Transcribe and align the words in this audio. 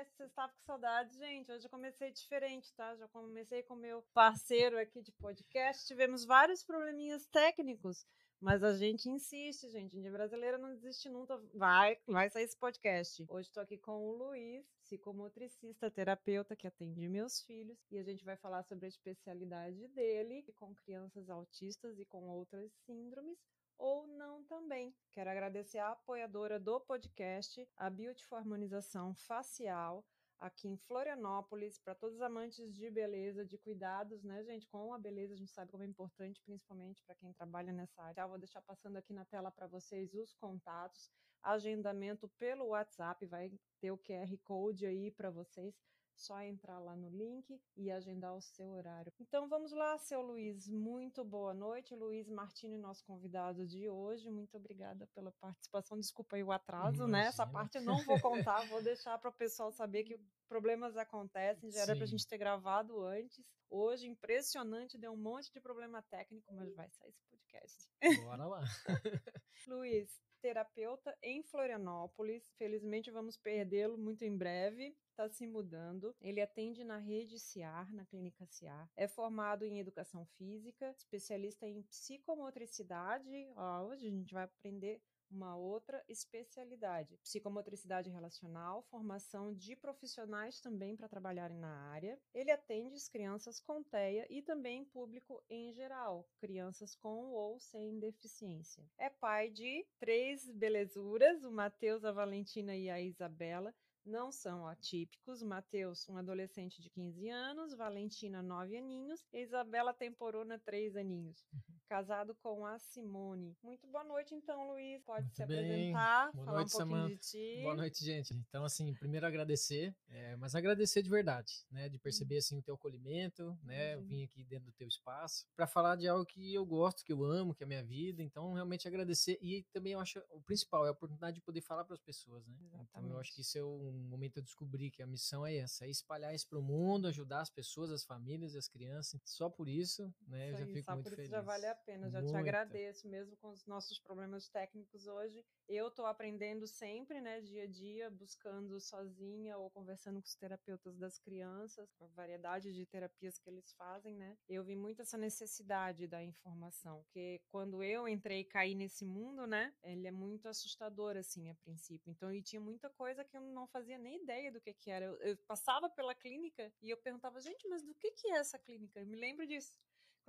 Vocês 0.00 0.30
estavam 0.30 0.56
com 0.56 0.62
saudade, 0.64 1.14
gente? 1.14 1.52
Hoje 1.52 1.66
eu 1.66 1.70
comecei 1.70 2.10
diferente, 2.10 2.72
tá? 2.72 2.96
Já 2.96 3.06
comecei 3.08 3.62
com 3.62 3.74
meu 3.74 4.02
parceiro 4.14 4.78
aqui 4.78 5.02
de 5.02 5.12
podcast. 5.12 5.86
Tivemos 5.86 6.24
vários 6.24 6.64
probleminhas 6.64 7.26
técnicos, 7.26 8.06
mas 8.40 8.64
a 8.64 8.74
gente 8.74 9.10
insiste, 9.10 9.68
gente. 9.68 9.98
Índia 9.98 10.10
brasileira 10.10 10.56
não 10.56 10.70
desiste 10.70 11.10
nunca. 11.10 11.36
Vai, 11.52 11.98
vai 12.06 12.30
sair 12.30 12.44
esse 12.44 12.56
podcast. 12.56 13.26
Hoje 13.28 13.48
estou 13.48 13.62
aqui 13.62 13.76
com 13.76 14.08
o 14.08 14.12
Luiz, 14.12 14.64
psicomotricista, 14.84 15.90
terapeuta 15.90 16.56
que 16.56 16.66
atende 16.66 17.06
meus 17.06 17.42
filhos, 17.42 17.78
e 17.90 17.98
a 17.98 18.02
gente 18.02 18.24
vai 18.24 18.38
falar 18.38 18.62
sobre 18.62 18.86
a 18.86 18.88
especialidade 18.88 19.86
dele 19.88 20.42
com 20.54 20.74
crianças 20.76 21.28
autistas 21.28 21.98
e 21.98 22.06
com 22.06 22.26
outras 22.26 22.72
síndromes 22.86 23.38
ou 23.80 24.06
não 24.06 24.44
também. 24.44 24.94
Quero 25.10 25.30
agradecer 25.30 25.78
a 25.78 25.92
apoiadora 25.92 26.60
do 26.60 26.78
podcast, 26.78 27.66
a 27.76 27.88
Beautiful 27.88 28.36
Harmonização 28.36 29.14
Facial, 29.14 30.04
aqui 30.38 30.68
em 30.68 30.76
Florianópolis, 30.76 31.78
para 31.78 31.94
todos 31.94 32.16
os 32.16 32.22
amantes 32.22 32.72
de 32.74 32.90
beleza, 32.90 33.44
de 33.44 33.56
cuidados, 33.56 34.22
né, 34.22 34.44
gente? 34.44 34.68
Com 34.68 34.92
a 34.92 34.98
beleza, 34.98 35.32
a 35.32 35.36
gente 35.36 35.50
sabe 35.50 35.70
como 35.70 35.82
é 35.82 35.86
importante, 35.86 36.42
principalmente 36.44 37.02
para 37.04 37.14
quem 37.14 37.32
trabalha 37.32 37.72
nessa 37.72 38.02
área. 38.02 38.26
Vou 38.26 38.38
deixar 38.38 38.60
passando 38.62 38.96
aqui 38.96 39.14
na 39.14 39.24
tela 39.24 39.50
para 39.50 39.66
vocês 39.66 40.12
os 40.12 40.34
contatos, 40.34 41.10
agendamento 41.42 42.28
pelo 42.38 42.68
WhatsApp, 42.68 43.24
vai 43.26 43.50
ter 43.80 43.90
o 43.90 43.98
QR 43.98 44.36
Code 44.44 44.84
aí 44.84 45.10
para 45.10 45.30
vocês 45.30 45.74
só 46.20 46.40
entrar 46.42 46.78
lá 46.78 46.94
no 46.94 47.08
link 47.08 47.58
e 47.76 47.90
agendar 47.90 48.36
o 48.36 48.42
seu 48.42 48.68
horário. 48.68 49.12
Então 49.18 49.48
vamos 49.48 49.72
lá, 49.72 49.96
seu 49.98 50.20
Luiz. 50.20 50.68
Muito 50.68 51.24
boa 51.24 51.54
noite, 51.54 51.94
Luiz 51.94 52.28
Martini, 52.28 52.76
nosso 52.76 53.02
convidado 53.04 53.66
de 53.66 53.88
hoje. 53.88 54.30
Muito 54.30 54.56
obrigada 54.56 55.06
pela 55.14 55.32
participação. 55.40 55.98
Desculpa 55.98 56.36
aí 56.36 56.44
o 56.44 56.52
atraso, 56.52 57.04
Imagina. 57.04 57.18
né? 57.18 57.26
Essa 57.26 57.46
parte 57.46 57.78
eu 57.78 57.82
não 57.82 58.04
vou 58.04 58.20
contar, 58.20 58.66
vou 58.68 58.82
deixar 58.84 59.18
para 59.18 59.30
o 59.30 59.34
pessoal 59.34 59.72
saber 59.72 60.04
que 60.04 60.20
problemas 60.46 60.96
acontecem, 60.96 61.70
já 61.70 61.80
era 61.80 61.94
para 61.94 62.04
a 62.04 62.08
gente 62.08 62.26
ter 62.26 62.36
gravado 62.36 63.02
antes. 63.02 63.42
Hoje, 63.70 64.06
impressionante, 64.06 64.98
deu 64.98 65.12
um 65.12 65.16
monte 65.16 65.50
de 65.52 65.60
problema 65.60 66.02
técnico, 66.02 66.52
mas 66.52 66.74
vai 66.74 66.90
sair 66.90 67.08
esse 67.08 67.22
podcast. 67.30 67.88
Bora 68.24 68.44
lá. 68.44 68.60
Luiz, 69.66 70.10
terapeuta 70.42 71.16
em 71.22 71.42
Florianópolis. 71.44 72.50
Felizmente 72.58 73.10
vamos 73.10 73.36
perdê-lo 73.36 73.96
muito 73.96 74.24
em 74.24 74.36
breve 74.36 74.94
está 75.20 75.28
se 75.28 75.46
mudando. 75.46 76.14
Ele 76.20 76.40
atende 76.40 76.82
na 76.82 76.96
rede 76.96 77.38
CIAR, 77.38 77.92
na 77.92 78.06
clínica 78.06 78.46
CIAR. 78.46 78.88
É 78.96 79.06
formado 79.06 79.64
em 79.64 79.78
educação 79.78 80.24
física, 80.38 80.94
especialista 80.96 81.66
em 81.66 81.82
psicomotricidade. 81.82 83.28
Ó, 83.56 83.84
hoje 83.84 84.06
a 84.06 84.10
gente 84.10 84.32
vai 84.32 84.44
aprender 84.44 85.00
uma 85.30 85.56
outra 85.56 86.02
especialidade, 86.08 87.16
psicomotricidade 87.18 88.10
relacional, 88.10 88.82
formação 88.90 89.54
de 89.54 89.76
profissionais 89.76 90.60
também 90.60 90.96
para 90.96 91.08
trabalharem 91.08 91.56
na 91.56 91.72
área. 91.90 92.18
Ele 92.34 92.50
atende 92.50 92.96
as 92.96 93.08
crianças 93.08 93.60
com 93.60 93.80
TEA 93.80 94.26
e 94.28 94.42
também 94.42 94.84
público 94.84 95.40
em 95.48 95.72
geral, 95.72 96.28
crianças 96.40 96.96
com 96.96 97.30
ou 97.30 97.60
sem 97.60 98.00
deficiência. 98.00 98.84
É 98.98 99.08
pai 99.08 99.50
de 99.50 99.86
três 100.00 100.50
belezuras, 100.50 101.44
o 101.44 101.52
Matheus, 101.52 102.04
a 102.04 102.10
Valentina 102.10 102.74
e 102.74 102.90
a 102.90 103.00
Isabela 103.00 103.72
não 104.10 104.30
são 104.32 104.66
atípicos. 104.66 105.42
Matheus, 105.42 106.08
um 106.08 106.16
adolescente 106.16 106.82
de 106.82 106.90
15 106.90 107.28
anos, 107.30 107.74
Valentina, 107.74 108.42
9 108.42 108.76
aninhos, 108.76 109.24
e 109.32 109.40
Isabela 109.40 109.94
Temporona, 109.94 110.58
3 110.58 110.96
aninhos. 110.96 111.46
Uhum. 111.52 111.79
Casado 111.90 112.36
com 112.36 112.64
a 112.64 112.78
Simone. 112.78 113.58
Muito 113.64 113.84
boa 113.88 114.04
noite, 114.04 114.32
então, 114.32 114.68
Luiz. 114.68 115.02
Pode 115.02 115.24
Muito 115.24 115.34
se 115.34 115.44
bem. 115.44 115.58
apresentar, 115.58 116.30
boa 116.30 116.44
falar 116.44 116.58
noite, 116.58 116.68
um 116.68 116.78
pouquinho 116.78 116.96
Samantha. 117.00 117.14
de 117.16 117.20
ti. 117.20 117.60
Boa 117.64 117.74
noite, 117.74 118.04
gente. 118.04 118.32
Então, 118.32 118.64
assim, 118.64 118.94
primeiro 118.94 119.26
agradecer, 119.26 119.92
é, 120.08 120.36
mas 120.36 120.54
agradecer 120.54 121.02
de 121.02 121.10
verdade, 121.10 121.52
né? 121.68 121.88
De 121.88 121.98
perceber, 121.98 122.36
assim, 122.36 122.56
o 122.56 122.62
teu 122.62 122.76
acolhimento, 122.76 123.58
né? 123.64 123.96
Uhum. 123.96 124.06
vim 124.06 124.22
aqui 124.22 124.44
dentro 124.44 124.66
do 124.66 124.72
teu 124.72 124.86
espaço 124.86 125.48
para 125.56 125.66
falar 125.66 125.96
de 125.96 126.06
algo 126.06 126.24
que 126.24 126.54
eu 126.54 126.64
gosto, 126.64 127.04
que 127.04 127.12
eu 127.12 127.24
amo, 127.24 127.56
que 127.56 127.64
é 127.64 127.66
a 127.66 127.68
minha 127.68 127.82
vida. 127.82 128.22
Então, 128.22 128.52
realmente 128.52 128.86
agradecer. 128.86 129.36
E 129.42 129.64
também 129.72 129.94
eu 129.94 129.98
acho 129.98 130.22
o 130.30 130.40
principal 130.42 130.86
é 130.86 130.90
a 130.90 130.92
oportunidade 130.92 131.34
de 131.34 131.40
poder 131.40 131.60
falar 131.60 131.82
para 131.84 131.94
as 131.94 132.00
pessoas, 132.00 132.46
né? 132.46 132.56
Então, 132.66 132.78
eu 132.78 132.84
Exatamente. 132.84 133.20
acho 133.20 133.34
que 133.34 133.40
isso 133.40 133.58
é 133.58 133.64
um 133.64 134.06
momento 134.08 134.34
de 134.36 134.42
descobrir 134.42 134.92
que 134.92 135.02
a 135.02 135.08
missão 135.08 135.44
é 135.44 135.56
essa, 135.56 135.86
é 135.86 135.90
espalhar 135.90 136.32
isso 136.32 136.46
para 136.48 136.58
o 136.60 136.62
mundo, 136.62 137.08
ajudar 137.08 137.40
as 137.40 137.50
pessoas, 137.50 137.90
as 137.90 138.04
famílias 138.04 138.54
as 138.54 138.68
crianças. 138.68 139.20
Só 139.24 139.50
por 139.50 139.68
isso, 139.68 140.14
né? 140.28 140.50
Isso 140.50 140.54
eu 140.54 140.58
já 140.60 140.64
aí, 140.66 140.72
fico 140.72 140.92
muito 140.92 141.10
feliz. 141.10 141.30
já 141.30 141.40
vale 141.40 141.66
a 141.66 141.79
pena. 141.80 142.10
Já 142.10 142.24
te 142.24 142.34
agradeço, 142.36 143.08
mesmo 143.08 143.36
com 143.38 143.50
os 143.50 143.66
nossos 143.66 143.98
problemas 143.98 144.48
técnicos 144.48 145.06
hoje. 145.06 145.44
Eu 145.68 145.88
estou 145.88 146.06
aprendendo 146.06 146.66
sempre, 146.66 147.20
né, 147.20 147.40
dia 147.40 147.64
a 147.64 147.66
dia, 147.66 148.10
buscando 148.10 148.80
sozinha 148.80 149.56
ou 149.56 149.70
conversando 149.70 150.20
com 150.20 150.26
os 150.26 150.34
terapeutas 150.34 150.96
das 150.98 151.18
crianças, 151.18 151.90
com 151.92 152.04
a 152.04 152.08
variedade 152.08 152.72
de 152.72 152.86
terapias 152.86 153.38
que 153.38 153.48
eles 153.48 153.72
fazem, 153.72 154.16
né? 154.16 154.36
Eu 154.48 154.64
vi 154.64 154.76
muito 154.76 155.02
essa 155.02 155.16
necessidade 155.16 156.06
da 156.06 156.22
informação, 156.22 157.02
porque 157.02 157.40
quando 157.50 157.82
eu 157.82 158.08
entrei 158.08 158.40
e 158.40 158.44
caí 158.44 158.74
nesse 158.74 159.04
mundo, 159.04 159.46
né, 159.46 159.72
ele 159.82 160.06
é 160.06 160.10
muito 160.12 160.48
assustador, 160.48 161.16
assim, 161.16 161.50
a 161.50 161.54
princípio. 161.54 162.10
Então, 162.10 162.32
e 162.32 162.42
tinha 162.42 162.60
muita 162.60 162.90
coisa 162.90 163.24
que 163.24 163.36
eu 163.36 163.40
não 163.40 163.66
fazia 163.66 163.98
nem 163.98 164.22
ideia 164.22 164.52
do 164.52 164.60
que 164.60 164.74
que 164.74 164.90
era. 164.90 165.06
Eu, 165.06 165.16
eu 165.20 165.36
passava 165.46 165.88
pela 165.88 166.14
clínica 166.14 166.72
e 166.82 166.90
eu 166.90 166.96
perguntava, 166.96 167.40
gente, 167.40 167.68
mas 167.68 167.84
do 167.84 167.94
que 167.94 168.10
que 168.12 168.28
é 168.28 168.38
essa 168.38 168.58
clínica? 168.58 169.00
Eu 169.00 169.06
me 169.06 169.16
lembro 169.16 169.46
disso 169.46 169.72